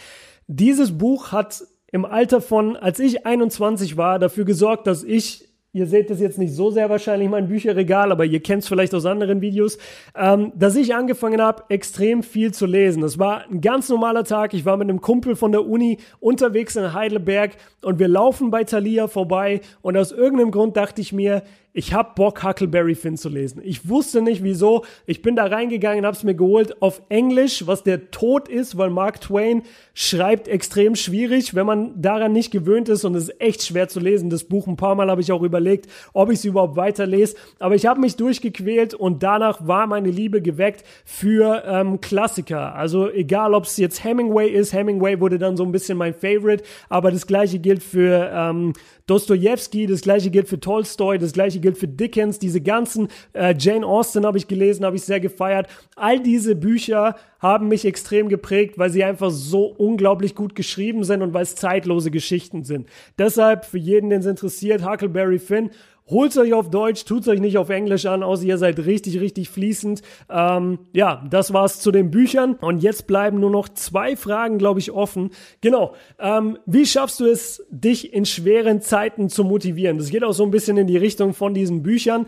Dieses 0.47 0.97
Buch 0.97 1.33
hat 1.33 1.61
im 1.91 2.05
Alter 2.05 2.39
von, 2.39 2.77
als 2.77 2.99
ich 2.99 3.25
21 3.25 3.97
war, 3.97 4.17
dafür 4.19 4.45
gesorgt, 4.45 4.87
dass 4.87 5.03
ich 5.03 5.50
ihr 5.73 5.87
seht 5.87 6.09
das 6.09 6.19
jetzt 6.19 6.37
nicht 6.37 6.53
so 6.53 6.69
sehr 6.69 6.89
wahrscheinlich 6.89 7.29
mein 7.29 7.47
Bücherregal, 7.47 8.11
aber 8.11 8.25
ihr 8.25 8.41
kennt 8.41 8.63
es 8.63 8.67
vielleicht 8.67 8.93
aus 8.93 9.05
anderen 9.05 9.39
Videos, 9.39 9.77
ähm, 10.15 10.51
dass 10.55 10.75
ich 10.75 10.93
angefangen 10.93 11.41
habe, 11.41 11.63
extrem 11.69 12.23
viel 12.23 12.53
zu 12.53 12.65
lesen. 12.65 13.01
Das 13.01 13.17
war 13.19 13.45
ein 13.49 13.61
ganz 13.61 13.87
normaler 13.87 14.25
Tag. 14.25 14.53
Ich 14.53 14.65
war 14.65 14.75
mit 14.75 14.89
einem 14.89 14.99
Kumpel 14.99 15.35
von 15.35 15.53
der 15.53 15.65
Uni 15.65 15.99
unterwegs 16.19 16.75
in 16.75 16.93
Heidelberg 16.93 17.51
und 17.83 17.99
wir 17.99 18.09
laufen 18.09 18.51
bei 18.51 18.65
Thalia 18.65 19.07
vorbei 19.07 19.61
und 19.81 19.95
aus 19.95 20.11
irgendeinem 20.11 20.51
Grund 20.51 20.75
dachte 20.75 20.99
ich 20.99 21.13
mir, 21.13 21.43
ich 21.73 21.93
habe 21.93 22.11
Bock, 22.15 22.43
Huckleberry 22.43 22.95
Finn 22.95 23.15
zu 23.15 23.29
lesen. 23.29 23.61
Ich 23.63 23.87
wusste 23.87 24.21
nicht 24.21 24.43
wieso. 24.43 24.83
Ich 25.05 25.21
bin 25.21 25.37
da 25.37 25.45
reingegangen, 25.45 26.05
habe 26.05 26.15
es 26.15 26.23
mir 26.23 26.35
geholt 26.35 26.81
auf 26.81 27.01
Englisch, 27.07 27.65
was 27.65 27.83
der 27.83 28.11
Tod 28.11 28.49
ist, 28.49 28.77
weil 28.77 28.89
Mark 28.89 29.21
Twain 29.21 29.63
schreibt 29.93 30.49
extrem 30.49 30.95
schwierig, 30.95 31.55
wenn 31.55 31.65
man 31.65 32.01
daran 32.01 32.33
nicht 32.33 32.51
gewöhnt 32.51 32.89
ist 32.89 33.05
und 33.05 33.15
es 33.15 33.29
ist 33.29 33.41
echt 33.41 33.63
schwer 33.63 33.87
zu 33.87 34.01
lesen. 34.01 34.29
Das 34.29 34.43
Buch 34.43 34.67
ein 34.67 34.75
paar 34.75 34.95
Mal 34.95 35.09
habe 35.09 35.21
ich 35.21 35.31
auch 35.31 35.43
überlegt, 35.43 35.87
ob 36.11 36.29
ich 36.29 36.39
es 36.39 36.45
überhaupt 36.45 36.75
weiterlese. 36.75 37.37
Aber 37.59 37.75
ich 37.75 37.85
habe 37.85 38.01
mich 38.01 38.17
durchgequält 38.17 38.93
und 38.93 39.23
danach 39.23 39.65
war 39.65 39.87
meine 39.87 40.09
Liebe 40.09 40.41
geweckt 40.41 40.83
für 41.05 41.63
ähm, 41.65 42.01
Klassiker. 42.01 42.75
Also 42.75 43.09
egal, 43.09 43.53
ob 43.53 43.63
es 43.63 43.77
jetzt 43.77 44.03
Hemingway 44.03 44.49
ist. 44.49 44.73
Hemingway 44.73 45.21
wurde 45.21 45.39
dann 45.39 45.55
so 45.55 45.63
ein 45.63 45.71
bisschen 45.71 45.97
mein 45.97 46.13
Favorite, 46.13 46.65
aber 46.89 47.11
das 47.11 47.27
gleiche 47.27 47.59
gilt 47.59 47.81
für 47.81 48.29
ähm, 48.33 48.73
Dostoevsky, 49.07 49.87
das 49.87 50.01
gleiche 50.01 50.29
gilt 50.29 50.47
für 50.47 50.59
Tolstoy, 50.59 51.17
das 51.17 51.33
gleiche 51.33 51.59
gilt 51.59 51.77
für 51.77 51.87
Dickens, 51.87 52.39
diese 52.39 52.61
ganzen, 52.61 53.07
äh, 53.33 53.55
Jane 53.57 53.85
Austen 53.85 54.25
habe 54.25 54.37
ich 54.37 54.47
gelesen, 54.47 54.85
habe 54.85 54.95
ich 54.95 55.03
sehr 55.03 55.19
gefeiert. 55.19 55.67
All 55.95 56.19
diese 56.19 56.55
Bücher 56.55 57.15
haben 57.39 57.67
mich 57.67 57.85
extrem 57.85 58.29
geprägt, 58.29 58.77
weil 58.77 58.89
sie 58.91 59.03
einfach 59.03 59.31
so 59.31 59.65
unglaublich 59.65 60.35
gut 60.35 60.55
geschrieben 60.55 61.03
sind 61.03 61.21
und 61.21 61.33
weil 61.33 61.43
es 61.43 61.55
zeitlose 61.55 62.11
Geschichten 62.11 62.63
sind. 62.63 62.87
Deshalb 63.17 63.65
für 63.65 63.79
jeden, 63.79 64.09
den 64.09 64.19
es 64.19 64.27
interessiert, 64.27 64.87
Huckleberry 64.87 65.39
Finn 65.39 65.71
Holt 66.11 66.37
euch 66.37 66.53
auf 66.53 66.69
Deutsch, 66.69 67.05
tut 67.05 67.25
euch 67.29 67.39
nicht 67.39 67.57
auf 67.57 67.69
Englisch 67.69 68.05
an, 68.05 68.21
außer 68.21 68.43
ihr 68.43 68.57
seid 68.57 68.79
richtig, 68.79 69.21
richtig 69.21 69.49
fließend. 69.49 70.01
Ähm, 70.29 70.79
ja, 70.91 71.23
das 71.29 71.53
war's 71.53 71.79
zu 71.79 71.89
den 71.89 72.11
Büchern. 72.11 72.55
Und 72.55 72.83
jetzt 72.83 73.07
bleiben 73.07 73.39
nur 73.39 73.49
noch 73.49 73.69
zwei 73.69 74.17
Fragen, 74.17 74.57
glaube 74.57 74.81
ich, 74.81 74.91
offen. 74.91 75.29
Genau. 75.61 75.95
Ähm, 76.19 76.59
wie 76.65 76.85
schaffst 76.85 77.21
du 77.21 77.25
es, 77.25 77.65
dich 77.69 78.13
in 78.13 78.25
schweren 78.25 78.81
Zeiten 78.81 79.29
zu 79.29 79.45
motivieren? 79.45 79.99
Das 79.99 80.09
geht 80.09 80.25
auch 80.25 80.33
so 80.33 80.43
ein 80.43 80.51
bisschen 80.51 80.75
in 80.75 80.87
die 80.87 80.97
Richtung 80.97 81.33
von 81.33 81.53
diesen 81.53 81.81
Büchern. 81.81 82.25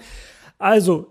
Also, 0.58 1.08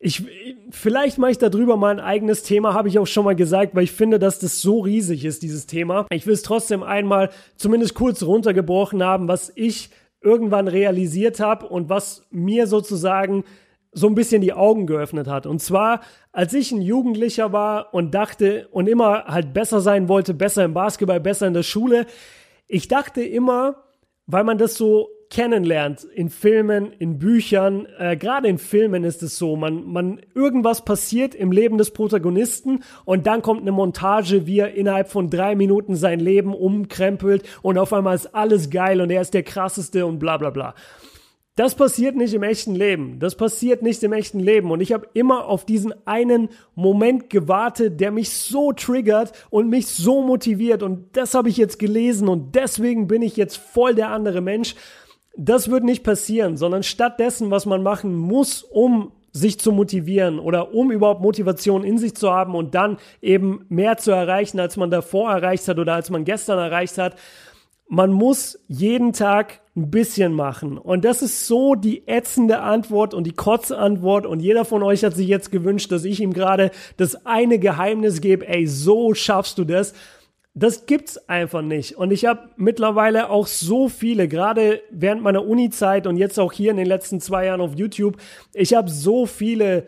ich, 0.00 0.24
vielleicht 0.70 1.18
mache 1.18 1.32
ich 1.32 1.38
darüber 1.38 1.76
mal 1.76 1.90
ein 1.90 2.00
eigenes 2.00 2.42
Thema, 2.42 2.74
habe 2.74 2.88
ich 2.88 2.98
auch 2.98 3.06
schon 3.06 3.24
mal 3.24 3.36
gesagt, 3.36 3.76
weil 3.76 3.84
ich 3.84 3.92
finde, 3.92 4.18
dass 4.18 4.40
das 4.40 4.60
so 4.60 4.80
riesig 4.80 5.24
ist, 5.24 5.44
dieses 5.44 5.66
Thema. 5.66 6.06
Ich 6.10 6.26
will 6.26 6.34
es 6.34 6.42
trotzdem 6.42 6.82
einmal 6.82 7.30
zumindest 7.56 7.94
kurz 7.94 8.24
runtergebrochen 8.24 9.04
haben, 9.04 9.28
was 9.28 9.52
ich 9.54 9.90
irgendwann 10.20 10.68
realisiert 10.68 11.40
habe 11.40 11.66
und 11.66 11.88
was 11.88 12.26
mir 12.30 12.66
sozusagen 12.66 13.44
so 13.92 14.06
ein 14.06 14.14
bisschen 14.14 14.42
die 14.42 14.52
Augen 14.52 14.86
geöffnet 14.86 15.28
hat. 15.28 15.46
Und 15.46 15.60
zwar, 15.60 16.00
als 16.32 16.52
ich 16.52 16.72
ein 16.72 16.82
Jugendlicher 16.82 17.52
war 17.52 17.94
und 17.94 18.14
dachte 18.14 18.68
und 18.70 18.88
immer 18.88 19.24
halt 19.24 19.54
besser 19.54 19.80
sein 19.80 20.08
wollte, 20.08 20.34
besser 20.34 20.64
im 20.64 20.74
Basketball, 20.74 21.20
besser 21.20 21.46
in 21.46 21.54
der 21.54 21.62
Schule, 21.62 22.06
ich 22.66 22.88
dachte 22.88 23.22
immer, 23.22 23.84
weil 24.26 24.44
man 24.44 24.58
das 24.58 24.74
so 24.74 25.08
kennenlernt 25.30 26.04
in 26.04 26.30
Filmen, 26.30 26.92
in 26.98 27.18
Büchern, 27.18 27.86
äh, 27.98 28.16
gerade 28.16 28.48
in 28.48 28.58
Filmen 28.58 29.04
ist 29.04 29.22
es 29.22 29.36
so, 29.36 29.56
man, 29.56 29.84
man, 29.84 30.20
irgendwas 30.34 30.84
passiert 30.84 31.34
im 31.34 31.52
Leben 31.52 31.76
des 31.76 31.90
Protagonisten 31.90 32.82
und 33.04 33.26
dann 33.26 33.42
kommt 33.42 33.60
eine 33.60 33.72
Montage, 33.72 34.46
wie 34.46 34.60
er 34.60 34.74
innerhalb 34.74 35.10
von 35.10 35.28
drei 35.28 35.54
Minuten 35.54 35.96
sein 35.96 36.20
Leben 36.20 36.54
umkrempelt 36.54 37.42
und 37.62 37.76
auf 37.76 37.92
einmal 37.92 38.14
ist 38.14 38.34
alles 38.34 38.70
geil 38.70 39.00
und 39.00 39.10
er 39.10 39.20
ist 39.20 39.34
der 39.34 39.42
krasseste 39.42 40.06
und 40.06 40.18
bla 40.18 40.38
bla 40.38 40.50
bla. 40.50 40.74
Das 41.58 41.74
passiert 41.74 42.14
nicht 42.14 42.34
im 42.34 42.44
echten 42.44 42.76
Leben. 42.76 43.18
Das 43.18 43.34
passiert 43.34 43.82
nicht 43.82 44.00
im 44.04 44.12
echten 44.12 44.38
Leben. 44.38 44.70
Und 44.70 44.80
ich 44.80 44.92
habe 44.92 45.08
immer 45.12 45.46
auf 45.46 45.66
diesen 45.66 45.92
einen 46.06 46.50
Moment 46.76 47.30
gewartet, 47.30 47.98
der 47.98 48.12
mich 48.12 48.30
so 48.30 48.72
triggert 48.72 49.32
und 49.50 49.68
mich 49.68 49.88
so 49.88 50.22
motiviert. 50.22 50.84
Und 50.84 51.16
das 51.16 51.34
habe 51.34 51.48
ich 51.48 51.56
jetzt 51.56 51.80
gelesen 51.80 52.28
und 52.28 52.54
deswegen 52.54 53.08
bin 53.08 53.22
ich 53.22 53.36
jetzt 53.36 53.56
voll 53.56 53.96
der 53.96 54.10
andere 54.10 54.40
Mensch. 54.40 54.76
Das 55.40 55.70
wird 55.70 55.84
nicht 55.84 56.02
passieren, 56.02 56.56
sondern 56.56 56.82
stattdessen, 56.82 57.52
was 57.52 57.64
man 57.64 57.84
machen 57.84 58.16
muss, 58.16 58.64
um 58.64 59.12
sich 59.30 59.60
zu 59.60 59.70
motivieren 59.70 60.40
oder 60.40 60.74
um 60.74 60.90
überhaupt 60.90 61.20
Motivation 61.20 61.84
in 61.84 61.96
sich 61.96 62.16
zu 62.16 62.32
haben 62.32 62.56
und 62.56 62.74
dann 62.74 62.96
eben 63.22 63.64
mehr 63.68 63.98
zu 63.98 64.10
erreichen, 64.10 64.58
als 64.58 64.76
man 64.76 64.90
davor 64.90 65.30
erreicht 65.30 65.68
hat 65.68 65.78
oder 65.78 65.94
als 65.94 66.10
man 66.10 66.24
gestern 66.24 66.58
erreicht 66.58 66.98
hat, 66.98 67.14
man 67.86 68.10
muss 68.10 68.58
jeden 68.66 69.12
Tag 69.12 69.60
ein 69.76 69.90
bisschen 69.90 70.32
machen. 70.32 70.76
Und 70.76 71.04
das 71.04 71.22
ist 71.22 71.46
so 71.46 71.76
die 71.76 72.06
ätzende 72.08 72.60
Antwort 72.60 73.14
und 73.14 73.24
die 73.24 73.32
Kotzantwort. 73.32 74.26
Und 74.26 74.40
jeder 74.40 74.64
von 74.64 74.82
euch 74.82 75.04
hat 75.04 75.14
sich 75.14 75.28
jetzt 75.28 75.52
gewünscht, 75.52 75.92
dass 75.92 76.04
ich 76.04 76.20
ihm 76.20 76.34
gerade 76.34 76.70
das 76.96 77.24
eine 77.24 77.58
Geheimnis 77.58 78.20
gebe. 78.20 78.46
Ey, 78.46 78.66
so 78.66 79.14
schaffst 79.14 79.56
du 79.56 79.64
das. 79.64 79.94
Das 80.58 80.86
gibt's 80.86 81.28
einfach 81.28 81.62
nicht. 81.62 81.96
Und 81.96 82.10
ich 82.10 82.24
habe 82.24 82.50
mittlerweile 82.56 83.30
auch 83.30 83.46
so 83.46 83.88
viele, 83.88 84.26
gerade 84.26 84.82
während 84.90 85.22
meiner 85.22 85.46
Uni-Zeit 85.46 86.08
und 86.08 86.16
jetzt 86.16 86.36
auch 86.40 86.52
hier 86.52 86.72
in 86.72 86.76
den 86.76 86.86
letzten 86.86 87.20
zwei 87.20 87.46
Jahren 87.46 87.60
auf 87.60 87.76
YouTube, 87.76 88.16
ich 88.54 88.74
habe 88.74 88.90
so 88.90 89.24
viele 89.24 89.86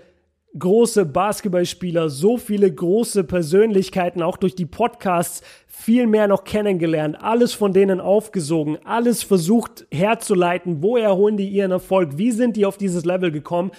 große 0.57 1.07
Basketballspieler, 1.07 2.09
so 2.09 2.37
viele 2.37 2.73
große 2.73 3.25
Persönlichkeiten, 3.25 4.23
auch 4.23 4.37
durch 4.37 4.55
die 4.55 4.67
Podcasts, 4.67 5.43
viel 5.67 6.07
mehr 6.07 6.29
noch 6.29 6.45
kennengelernt, 6.45 7.17
alles 7.21 7.53
von 7.53 7.73
denen 7.73 8.01
aufgesogen, 8.01 8.79
alles 8.85 9.25
versucht 9.25 9.87
herzuleiten, 9.91 10.85
woher 10.85 11.17
holen 11.17 11.37
die 11.37 11.49
ihren 11.49 11.73
Erfolg, 11.73 12.17
wie 12.17 12.31
sind 12.31 12.57
die 12.57 12.67
auf 12.67 12.77
dieses 12.77 13.05
Level 13.05 13.33
gekommen. 13.33 13.73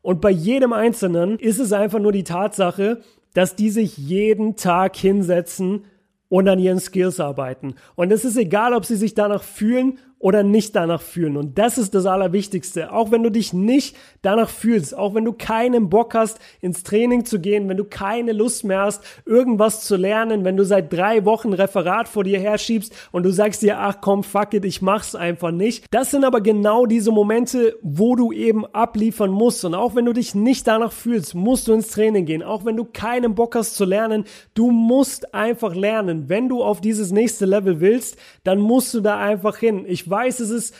Und 0.00 0.22
bei 0.22 0.30
jedem 0.30 0.72
Einzelnen 0.72 1.38
ist 1.38 1.58
es 1.58 1.74
einfach 1.74 1.98
nur 1.98 2.12
die 2.12 2.24
Tatsache, 2.24 3.00
dass 3.34 3.56
die 3.56 3.68
sich 3.68 3.98
jeden 3.98 4.56
Tag 4.56 4.96
hinsetzen 4.96 5.84
und 6.30 6.48
an 6.48 6.58
ihren 6.58 6.80
Skills 6.80 7.20
arbeiten. 7.20 7.74
Und 7.96 8.10
es 8.10 8.24
ist 8.24 8.38
egal, 8.38 8.72
ob 8.72 8.86
sie 8.86 8.96
sich 8.96 9.12
danach 9.12 9.42
fühlen 9.42 9.98
oder 10.20 10.42
nicht 10.42 10.76
danach 10.76 11.00
fühlen. 11.00 11.38
Und 11.38 11.58
das 11.58 11.78
ist 11.78 11.94
das 11.94 12.04
Allerwichtigste. 12.04 12.92
Auch 12.92 13.10
wenn 13.10 13.22
du 13.22 13.30
dich 13.30 13.54
nicht 13.54 13.96
danach 14.20 14.50
fühlst, 14.50 14.96
auch 14.96 15.14
wenn 15.14 15.24
du 15.24 15.32
keinen 15.32 15.88
Bock 15.88 16.14
hast, 16.14 16.38
ins 16.60 16.82
Training 16.82 17.24
zu 17.24 17.40
gehen, 17.40 17.70
wenn 17.70 17.78
du 17.78 17.84
keine 17.84 18.32
Lust 18.32 18.62
mehr 18.64 18.82
hast, 18.82 19.02
irgendwas 19.24 19.82
zu 19.82 19.96
lernen, 19.96 20.44
wenn 20.44 20.58
du 20.58 20.64
seit 20.64 20.92
drei 20.92 21.24
Wochen 21.24 21.54
Referat 21.54 22.06
vor 22.06 22.22
dir 22.22 22.38
herschiebst 22.38 22.94
und 23.12 23.22
du 23.22 23.30
sagst 23.30 23.62
dir, 23.62 23.78
ach 23.78 24.02
komm, 24.02 24.22
fuck 24.22 24.52
it, 24.52 24.66
ich 24.66 24.82
mach's 24.82 25.14
einfach 25.14 25.52
nicht. 25.52 25.86
Das 25.90 26.10
sind 26.10 26.24
aber 26.24 26.42
genau 26.42 26.84
diese 26.84 27.12
Momente, 27.12 27.76
wo 27.80 28.14
du 28.14 28.30
eben 28.30 28.66
abliefern 28.66 29.30
musst. 29.30 29.64
Und 29.64 29.74
auch 29.74 29.94
wenn 29.94 30.04
du 30.04 30.12
dich 30.12 30.34
nicht 30.34 30.66
danach 30.66 30.92
fühlst, 30.92 31.34
musst 31.34 31.66
du 31.66 31.72
ins 31.72 31.88
Training 31.88 32.26
gehen. 32.26 32.42
Auch 32.42 32.66
wenn 32.66 32.76
du 32.76 32.84
keinen 32.84 33.34
Bock 33.34 33.54
hast 33.54 33.74
zu 33.74 33.86
lernen, 33.86 34.24
du 34.52 34.70
musst 34.70 35.34
einfach 35.34 35.74
lernen. 35.74 36.28
Wenn 36.28 36.50
du 36.50 36.62
auf 36.62 36.82
dieses 36.82 37.10
nächste 37.10 37.46
Level 37.46 37.80
willst, 37.80 38.18
dann 38.44 38.58
musst 38.58 38.92
du 38.92 39.00
da 39.00 39.18
einfach 39.18 39.56
hin. 39.56 39.86
Ich 39.88 40.09
weiß, 40.10 40.40
es 40.40 40.50
ist, 40.50 40.74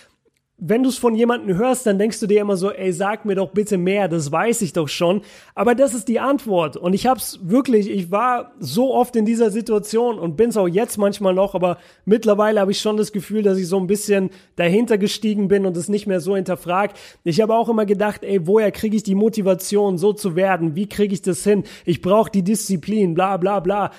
wenn 0.63 0.83
du 0.83 0.91
es 0.91 0.99
von 0.99 1.15
jemandem 1.15 1.57
hörst, 1.57 1.87
dann 1.87 1.99
denkst 1.99 2.21
du 2.21 2.27
dir 2.27 2.43
immer 2.43 2.57
so, 2.57 2.71
ey, 2.71 2.93
sag 2.93 3.25
mir 3.25 3.35
doch 3.35 3.51
bitte 3.53 3.79
mehr, 3.79 4.09
das 4.09 4.31
weiß 4.31 4.61
ich 4.61 4.75
doch 4.75 4.89
schon. 4.89 5.23
Aber 5.55 5.75
das 5.75 5.95
ist 5.95 6.09
die 6.09 6.21
Antwort. 6.21 6.77
Und 6.77 6.93
ich 6.93 7.07
hab's 7.07 7.41
wirklich, 7.43 7.91
ich 7.91 8.11
war 8.11 8.53
so 8.59 8.95
oft 8.95 9.17
in 9.17 9.25
dieser 9.25 9.51
Situation 9.51 10.19
und 10.19 10.37
bin's 10.37 10.59
auch 10.59 10.69
jetzt 10.69 10.99
manchmal 10.99 11.33
noch, 11.33 11.55
aber 11.55 11.79
mittlerweile 12.05 12.61
habe 12.61 12.73
ich 12.73 12.81
schon 12.81 12.99
das 12.99 13.13
Gefühl, 13.13 13.43
dass 13.43 13.57
ich 13.57 13.69
so 13.69 13.79
ein 13.79 13.87
bisschen 13.87 14.31
dahinter 14.57 14.99
gestiegen 14.99 15.49
bin 15.49 15.65
und 15.65 15.77
es 15.79 15.89
nicht 15.89 16.07
mehr 16.07 16.21
so 16.21 16.37
hinterfragt. 16.37 16.99
Ich 17.25 17.41
habe 17.41 17.55
auch 17.55 17.71
immer 17.71 17.87
gedacht, 17.87 18.23
ey, 18.23 18.47
woher 18.47 18.71
kriege 18.71 18.97
ich 18.97 19.03
die 19.03 19.15
Motivation, 19.15 19.97
so 19.97 20.13
zu 20.13 20.37
werden? 20.37 20.77
Wie 20.77 20.89
kriege 20.89 21.15
ich 21.15 21.23
das 21.23 21.43
hin? 21.43 21.65
Ich 21.87 22.03
brauche 22.03 22.31
die 22.31 22.43
Disziplin, 22.43 23.15
bla 23.15 23.39
bla 23.39 23.61
bla. 23.61 23.93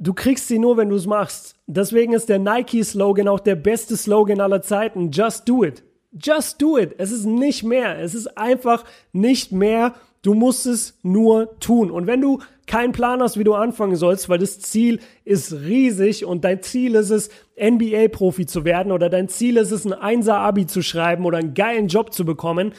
Du 0.00 0.14
kriegst 0.14 0.46
sie 0.46 0.60
nur, 0.60 0.76
wenn 0.76 0.90
du 0.90 0.96
es 0.96 1.06
machst. 1.06 1.56
Deswegen 1.66 2.12
ist 2.12 2.28
der 2.28 2.38
Nike-Slogan 2.38 3.26
auch 3.26 3.40
der 3.40 3.56
beste 3.56 3.96
Slogan 3.96 4.40
aller 4.40 4.62
Zeiten. 4.62 5.10
Just 5.10 5.48
do 5.48 5.64
it. 5.64 5.82
Just 6.12 6.62
do 6.62 6.78
it. 6.78 6.94
Es 6.98 7.10
ist 7.10 7.26
nicht 7.26 7.64
mehr. 7.64 7.98
Es 7.98 8.14
ist 8.14 8.38
einfach 8.38 8.84
nicht 9.12 9.50
mehr. 9.50 9.94
Du 10.22 10.34
musst 10.34 10.66
es 10.66 10.98
nur 11.02 11.58
tun. 11.58 11.90
Und 11.90 12.06
wenn 12.06 12.20
du 12.20 12.38
keinen 12.66 12.92
Plan 12.92 13.20
hast, 13.20 13.38
wie 13.38 13.44
du 13.44 13.54
anfangen 13.54 13.96
sollst, 13.96 14.28
weil 14.28 14.38
das 14.38 14.60
Ziel 14.60 15.00
ist 15.24 15.52
riesig 15.52 16.24
und 16.24 16.44
dein 16.44 16.62
Ziel 16.62 16.94
ist 16.94 17.10
es, 17.10 17.30
NBA-Profi 17.60 18.46
zu 18.46 18.64
werden 18.64 18.92
oder 18.92 19.08
dein 19.08 19.28
Ziel 19.28 19.56
ist 19.56 19.72
es, 19.72 19.84
ein 19.84 19.92
Einser-Abi 19.92 20.66
zu 20.66 20.82
schreiben 20.82 21.24
oder 21.24 21.38
einen 21.38 21.54
geilen 21.54 21.88
Job 21.88 22.12
zu 22.12 22.24
bekommen, 22.24 22.72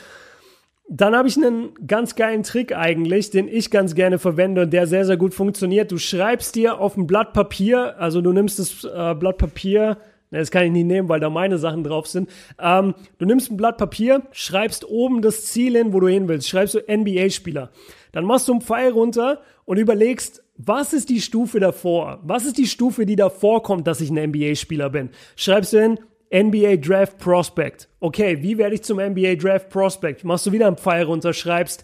dann 0.89 1.15
habe 1.15 1.27
ich 1.27 1.37
einen 1.37 1.69
ganz 1.85 2.15
geilen 2.15 2.41
Trick 2.41 2.75
eigentlich, 2.75 3.29
den 3.29 3.47
ich 3.47 3.69
ganz 3.69 3.93
gerne 3.93 4.17
verwende 4.17 4.63
und 4.63 4.73
der 4.73 4.87
sehr, 4.87 5.05
sehr 5.05 5.17
gut 5.17 5.35
funktioniert. 5.35 5.91
Du 5.91 5.99
schreibst 5.99 6.55
dir 6.55 6.79
auf 6.79 6.97
ein 6.97 7.05
Blatt 7.05 7.33
Papier, 7.33 7.99
also 7.99 8.21
du 8.21 8.33
nimmst 8.33 8.57
das 8.57 8.83
äh, 8.83 9.13
Blatt 9.13 9.37
Papier, 9.37 9.97
das 10.31 10.51
kann 10.51 10.65
ich 10.65 10.71
nicht 10.71 10.85
nehmen, 10.85 11.07
weil 11.07 11.19
da 11.19 11.29
meine 11.29 11.59
Sachen 11.59 11.83
drauf 11.83 12.07
sind. 12.07 12.29
Ähm, 12.59 12.95
du 13.19 13.25
nimmst 13.25 13.51
ein 13.51 13.57
Blatt 13.57 13.77
Papier, 13.77 14.23
schreibst 14.31 14.87
oben 14.87 15.21
das 15.21 15.45
Ziel 15.45 15.77
hin, 15.77 15.93
wo 15.93 15.99
du 15.99 16.07
hin 16.07 16.27
willst. 16.27 16.49
Schreibst 16.49 16.75
du 16.75 16.79
NBA-Spieler. 16.79 17.69
Dann 18.11 18.25
machst 18.25 18.47
du 18.47 18.53
einen 18.53 18.61
Pfeil 18.61 18.91
runter 18.91 19.41
und 19.65 19.77
überlegst, 19.77 20.43
was 20.57 20.93
ist 20.93 21.09
die 21.09 21.21
Stufe 21.21 21.59
davor? 21.59 22.19
Was 22.23 22.45
ist 22.45 22.57
die 22.57 22.67
Stufe, 22.67 23.05
die 23.05 23.15
davor 23.15 23.63
kommt, 23.63 23.87
dass 23.87 24.01
ich 24.01 24.09
ein 24.09 24.29
NBA-Spieler 24.29 24.89
bin? 24.89 25.09
Schreibst 25.35 25.73
du 25.73 25.81
hin, 25.81 25.99
NBA 26.31 26.77
Draft 26.77 27.17
Prospect. 27.17 27.89
Okay, 27.99 28.41
wie 28.41 28.57
werde 28.57 28.75
ich 28.75 28.83
zum 28.83 28.97
NBA 28.97 29.35
Draft 29.35 29.69
Prospect? 29.69 30.23
Machst 30.23 30.45
du 30.45 30.51
wieder 30.51 30.67
einen 30.67 30.77
Pfeil 30.77 31.03
runter, 31.03 31.33
schreibst 31.33 31.83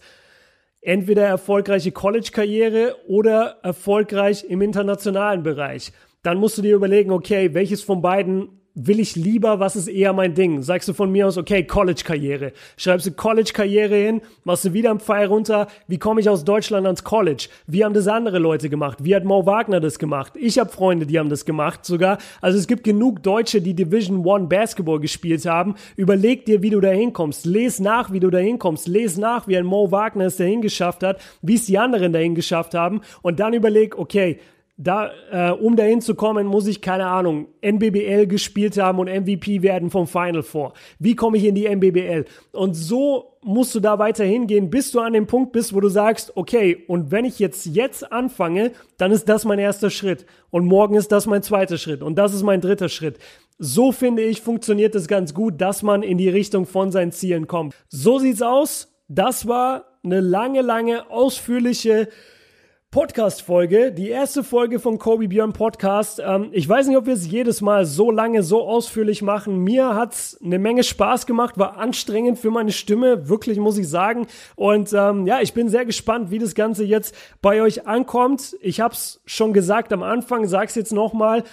entweder 0.82 1.26
erfolgreiche 1.26 1.92
College-Karriere 1.92 2.96
oder 3.08 3.58
erfolgreich 3.64 4.46
im 4.48 4.62
internationalen 4.62 5.42
Bereich. 5.42 5.92
Dann 6.22 6.38
musst 6.38 6.58
du 6.58 6.62
dir 6.62 6.76
überlegen, 6.76 7.12
okay, 7.12 7.54
welches 7.56 7.82
von 7.82 8.02
beiden 8.02 8.62
will 8.76 9.00
ich 9.00 9.16
lieber, 9.16 9.60
was 9.60 9.78
ist 9.78 9.88
eher 9.88 10.12
mein 10.12 10.34
Ding? 10.34 10.62
Sagst 10.62 10.90
du 10.90 10.94
von 10.94 11.10
mir 11.12 11.28
aus, 11.28 11.38
okay, 11.38 11.64
College-Karriere. 11.64 12.52
Schreibst 12.76 13.08
du 13.08 13.12
College-Karriere 13.12 13.96
hin, 13.96 14.22
machst 14.44 14.66
du 14.66 14.74
wieder 14.74 14.92
einen 14.92 15.00
Pfeil 15.00 15.28
runter, 15.28 15.68
wie 15.88 15.98
komme 15.98 16.20
ich 16.20 16.30
aus 16.30 16.44
Deutschland 16.44 16.86
ans 16.86 17.04
College? 17.06 17.48
Wie 17.68 17.86
haben 17.86 17.94
das 17.94 18.08
andere 18.08 18.38
Leute 18.38 18.70
gemacht? 18.70 19.00
Wie 19.02 19.16
hat 19.16 19.24
Mo 19.24 19.46
Wagner 19.46 19.80
das 19.80 19.98
gemacht? 19.98 20.34
Ich 20.36 20.60
habe 20.60 20.70
Freunde, 20.70 21.06
die 21.06 21.18
haben 21.18 21.30
das 21.30 21.46
gemacht 21.46 21.86
sogar. 21.86 22.18
Also 22.42 22.60
es 22.60 22.68
gibt 22.68 22.84
genug 22.84 23.24
Deutsche, 23.24 23.62
die 23.62 23.74
Division 23.74 24.26
One 24.26 24.48
Basketball 24.48 25.00
gespielt 25.00 25.46
haben. 25.46 25.76
Überleg 25.96 26.46
dir, 26.46 26.62
wie 26.62 26.70
du 26.70 26.82
da 26.82 26.90
hinkommst. 26.90 27.46
Les 27.46 27.80
nach, 27.80 28.12
wie 28.12 28.20
du 28.20 28.30
da 28.30 28.40
hinkommst. 28.40 28.88
Les 28.88 29.18
nach, 29.18 29.48
wie 29.48 29.58
ein 29.58 29.66
Mo 29.66 29.92
Wagner 29.92 30.26
es 30.26 30.36
dahin 30.36 30.62
geschafft 30.62 31.02
hat, 31.02 31.22
wie 31.42 31.56
es 31.56 31.66
die 31.66 31.78
anderen 31.78 32.12
dahin 32.12 32.36
geschafft 32.36 32.74
haben. 32.74 33.02
Und 33.22 33.40
dann 33.40 33.54
überleg, 33.54 33.98
okay, 33.98 34.40
da, 34.78 35.12
äh, 35.32 35.52
um 35.52 35.78
dahin 35.78 36.02
zu 36.02 36.16
kommen, 36.16 36.48
muss 36.48 36.68
ich, 36.68 36.82
keine 36.82 37.08
Ahnung, 37.08 37.48
NBBL 37.62 38.28
gespielt 38.28 38.78
haben 38.78 39.00
und 39.00 39.08
MVP 39.08 39.62
werden 39.62 39.90
vom 39.90 40.06
Final 40.06 40.44
Four. 40.44 40.74
Wie 41.00 41.16
komme 41.16 41.38
ich 41.38 41.46
in 41.46 41.56
die 41.56 41.66
NBBL? 41.66 42.26
Und 42.52 42.74
so 42.74 43.38
musst 43.42 43.74
du 43.74 43.80
da 43.80 44.00
weiter 44.00 44.26
hingehen, 44.26 44.70
bis 44.70 44.92
du 44.92 45.00
an 45.00 45.14
dem 45.14 45.28
Punkt 45.28 45.54
bist, 45.54 45.74
wo 45.74 45.80
du 45.80 45.88
sagst, 45.88 46.36
okay, 46.36 46.84
und 46.88 47.12
wenn 47.12 47.24
ich 47.24 47.40
jetzt 47.40 47.66
jetzt 47.68 48.12
anfange, 48.12 48.72
dann 48.98 49.12
ist 49.12 49.30
das 49.30 49.46
mein 49.46 49.60
erster 49.60 49.90
Schritt. 49.90 50.26
Und 50.50 50.66
morgen 50.66 50.96
ist 50.96 51.12
das 51.12 51.26
mein 51.26 51.44
zweiter 51.44 51.78
Schritt. 51.78 52.02
Und 52.02 52.16
das 52.16 52.34
ist 52.34 52.44
mein 52.44 52.60
dritter 52.60 52.90
Schritt. 52.90 53.18
So 53.58 53.94
finde 53.94 54.24
ich, 54.24 54.42
funktioniert 54.42 54.94
es 54.96 55.08
ganz 55.08 55.34
gut, 55.34 55.62
dass 55.62 55.84
man 55.84 56.04
in 56.04 56.18
die 56.18 56.30
Richtung 56.30 56.66
von 56.66 56.92
seinen 56.92 57.14
Zielen 57.14 57.48
kommt. 57.48 57.74
So 57.88 58.20
sieht's 58.20 58.42
aus. 58.42 58.94
Das 59.08 59.48
war 59.48 59.86
eine 60.04 60.20
lange, 60.20 60.62
lange, 60.62 61.10
ausführliche 61.10 62.10
Podcast-Folge, 62.92 63.92
die 63.92 64.10
erste 64.10 64.44
Folge 64.44 64.80
vom 64.80 65.00
Kobe 65.00 65.28
Björn 65.28 65.52
Podcast. 65.52 66.22
Ähm, 66.26 66.50
ich 66.54 66.68
weiß 66.68 66.88
nicht, 66.88 66.96
ob 66.98 67.06
wir 67.06 67.14
es 67.14 67.28
jedes 67.28 67.62
Mal 67.62 67.86
so 67.86 68.10
lange, 68.10 68.42
so 68.42 68.62
ausführlich 68.66 69.22
machen. 69.22 69.58
Mir 69.58 69.96
hat's 69.96 70.40
eine 70.44 70.60
Menge 70.60 70.84
Spaß 70.84 71.26
gemacht, 71.26 71.58
war 71.58 71.78
anstrengend 71.78 72.40
für 72.40 72.52
meine 72.52 72.72
Stimme, 72.72 73.28
wirklich 73.28 73.60
muss 73.60 73.78
ich 73.78 73.90
sagen. 73.90 74.28
Und 74.56 74.94
ähm, 74.94 75.28
ja, 75.28 75.42
ich 75.42 75.54
bin 75.54 75.68
sehr 75.68 75.86
gespannt, 75.86 76.32
wie 76.32 76.40
das 76.40 76.56
Ganze 76.56 76.86
jetzt 76.86 77.14
bei 77.42 77.62
euch 77.62 77.86
ankommt. 77.86 78.56
Ich 78.62 78.80
habe 78.80 78.94
es 78.94 79.22
schon 79.26 79.52
gesagt 79.52 79.92
am 79.92 80.02
Anfang, 80.02 80.48
sag's 80.48 80.76
jetzt 80.76 80.94
nochmal. 80.94 81.44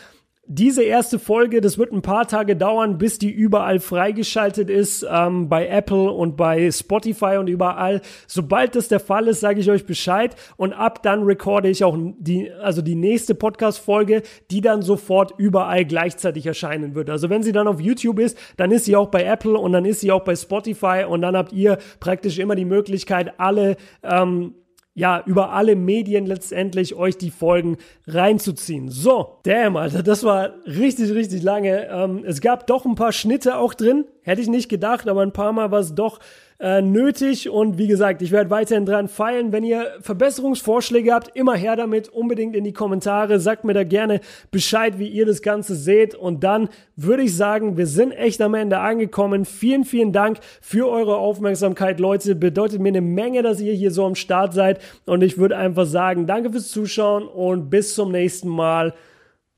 Diese 0.55 0.83
erste 0.83 1.19
Folge, 1.19 1.62
das 1.62 1.79
wird 1.79 1.93
ein 1.93 2.03
paar 2.03 2.29
Tage 2.29 2.57
dauern, 2.57 2.99
bis 2.99 3.19
die 3.19 3.31
überall 3.31 3.81
freigeschaltet 3.81 4.69
ist, 4.69 5.03
ähm, 5.11 5.49
bei 5.49 5.66
Apple 5.66 6.11
und 6.11 6.37
bei 6.37 6.70
Spotify 6.70 7.39
und 7.39 7.47
überall. 7.47 8.03
Sobald 8.27 8.77
das 8.77 8.89
der 8.89 9.01
Fall 9.01 9.29
ist, 9.29 9.41
sage 9.41 9.61
ich 9.61 9.70
euch 9.70 9.87
Bescheid 9.87 10.37
und 10.59 10.74
ab 10.74 11.03
dann 11.03 11.23
recorde 11.23 11.70
ich 11.70 11.85
auch 11.85 11.97
die, 12.19 12.53
also 12.53 12.83
die 12.83 12.97
nächste 12.97 13.35
Podcast-Folge, 13.35 14.24
die 14.51 14.61
dann 14.61 14.83
sofort 14.83 15.33
überall 15.39 15.87
gleichzeitig 15.87 16.45
erscheinen 16.45 16.95
wird. 16.95 17.09
Also 17.09 17.31
wenn 17.31 17.43
sie 17.43 17.53
dann 17.53 17.66
auf 17.66 17.81
YouTube 17.81 18.19
ist, 18.19 18.37
dann 18.59 18.73
ist 18.73 18.85
sie 18.85 18.95
auch 18.95 19.09
bei 19.09 19.24
Apple 19.24 19.57
und 19.57 19.73
dann 19.73 19.87
ist 19.87 20.01
sie 20.01 20.12
auch 20.12 20.23
bei 20.23 20.37
Spotify 20.37 21.07
und 21.09 21.23
dann 21.23 21.35
habt 21.35 21.55
ihr 21.55 21.79
praktisch 21.99 22.39
immer 22.39 22.57
die 22.57 22.66
Möglichkeit, 22.66 23.41
alle 23.41 23.79
ähm, 24.03 24.53
ja, 24.94 25.23
über 25.24 25.52
alle 25.52 25.74
Medien 25.74 26.27
letztendlich 26.27 26.94
euch 26.94 27.16
die 27.16 27.31
Folgen 27.31 27.78
reinzuziehen. 28.06 28.90
So, 28.90 29.39
damn, 29.43 29.77
Alter, 29.77 30.02
das 30.02 30.23
war 30.23 30.51
richtig, 30.66 31.14
richtig 31.14 31.43
lange. 31.43 31.89
Ähm, 31.89 32.23
es 32.27 32.40
gab 32.40 32.66
doch 32.66 32.85
ein 32.85 32.94
paar 32.94 33.12
Schnitte 33.12 33.56
auch 33.56 33.73
drin. 33.73 34.05
Hätte 34.23 34.43
ich 34.43 34.48
nicht 34.48 34.69
gedacht, 34.69 35.09
aber 35.09 35.23
ein 35.23 35.32
paar 35.32 35.52
Mal 35.52 35.70
war 35.70 35.81
es 35.81 35.94
doch 35.94 36.19
äh, 36.62 36.80
nötig. 36.80 37.51
Und 37.51 37.76
wie 37.76 37.89
gesagt, 37.89 38.22
ich 38.22 38.30
werde 38.30 38.48
weiterhin 38.48 38.86
dran 38.86 39.09
feilen. 39.09 39.51
Wenn 39.51 39.64
ihr 39.64 39.89
Verbesserungsvorschläge 40.01 41.12
habt, 41.12 41.36
immer 41.36 41.56
her 41.56 41.74
damit. 41.74 42.09
Unbedingt 42.09 42.55
in 42.55 42.62
die 42.62 42.72
Kommentare. 42.72 43.40
Sagt 43.40 43.64
mir 43.64 43.74
da 43.74 43.82
gerne 43.82 44.20
Bescheid, 44.52 45.01
wie 45.01 45.09
ihr 45.09 45.26
das 45.26 45.43
Ganze 45.43 45.74
seht. 45.74 46.14
Und 46.14 46.44
dann 46.44 46.68
würde 46.94 47.24
ich 47.24 47.36
sagen, 47.36 47.76
wir 47.76 47.89
sind 47.89 48.12
echt 48.12 48.40
am 48.40 48.55
Ende 48.55 48.78
angekommen. 48.78 49.44
Vielen, 49.44 49.84
vielen 49.84 50.12
Dank 50.12 50.39
für 50.60 50.89
eure 50.89 51.16
Aufmerksamkeit, 51.16 51.98
Leute. 51.98 52.36
Bedeutet 52.36 52.80
mir 52.80 52.90
eine 52.90 53.01
Menge, 53.01 53.43
dass 53.43 53.60
ihr 53.60 53.74
hier 53.74 53.90
so 53.90 54.06
am 54.06 54.14
Start 54.14 54.55
seid. 54.55 54.80
Und 55.05 55.22
ich 55.24 55.39
würde 55.39 55.56
einfach 55.56 55.86
sagen, 55.86 56.28
danke 56.28 56.52
fürs 56.52 56.70
Zuschauen 56.70 57.26
und 57.26 57.70
bis 57.70 57.94
zum 57.97 58.12
nächsten 58.12 58.48
Mal. 58.48 58.94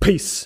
Peace. 0.00 0.42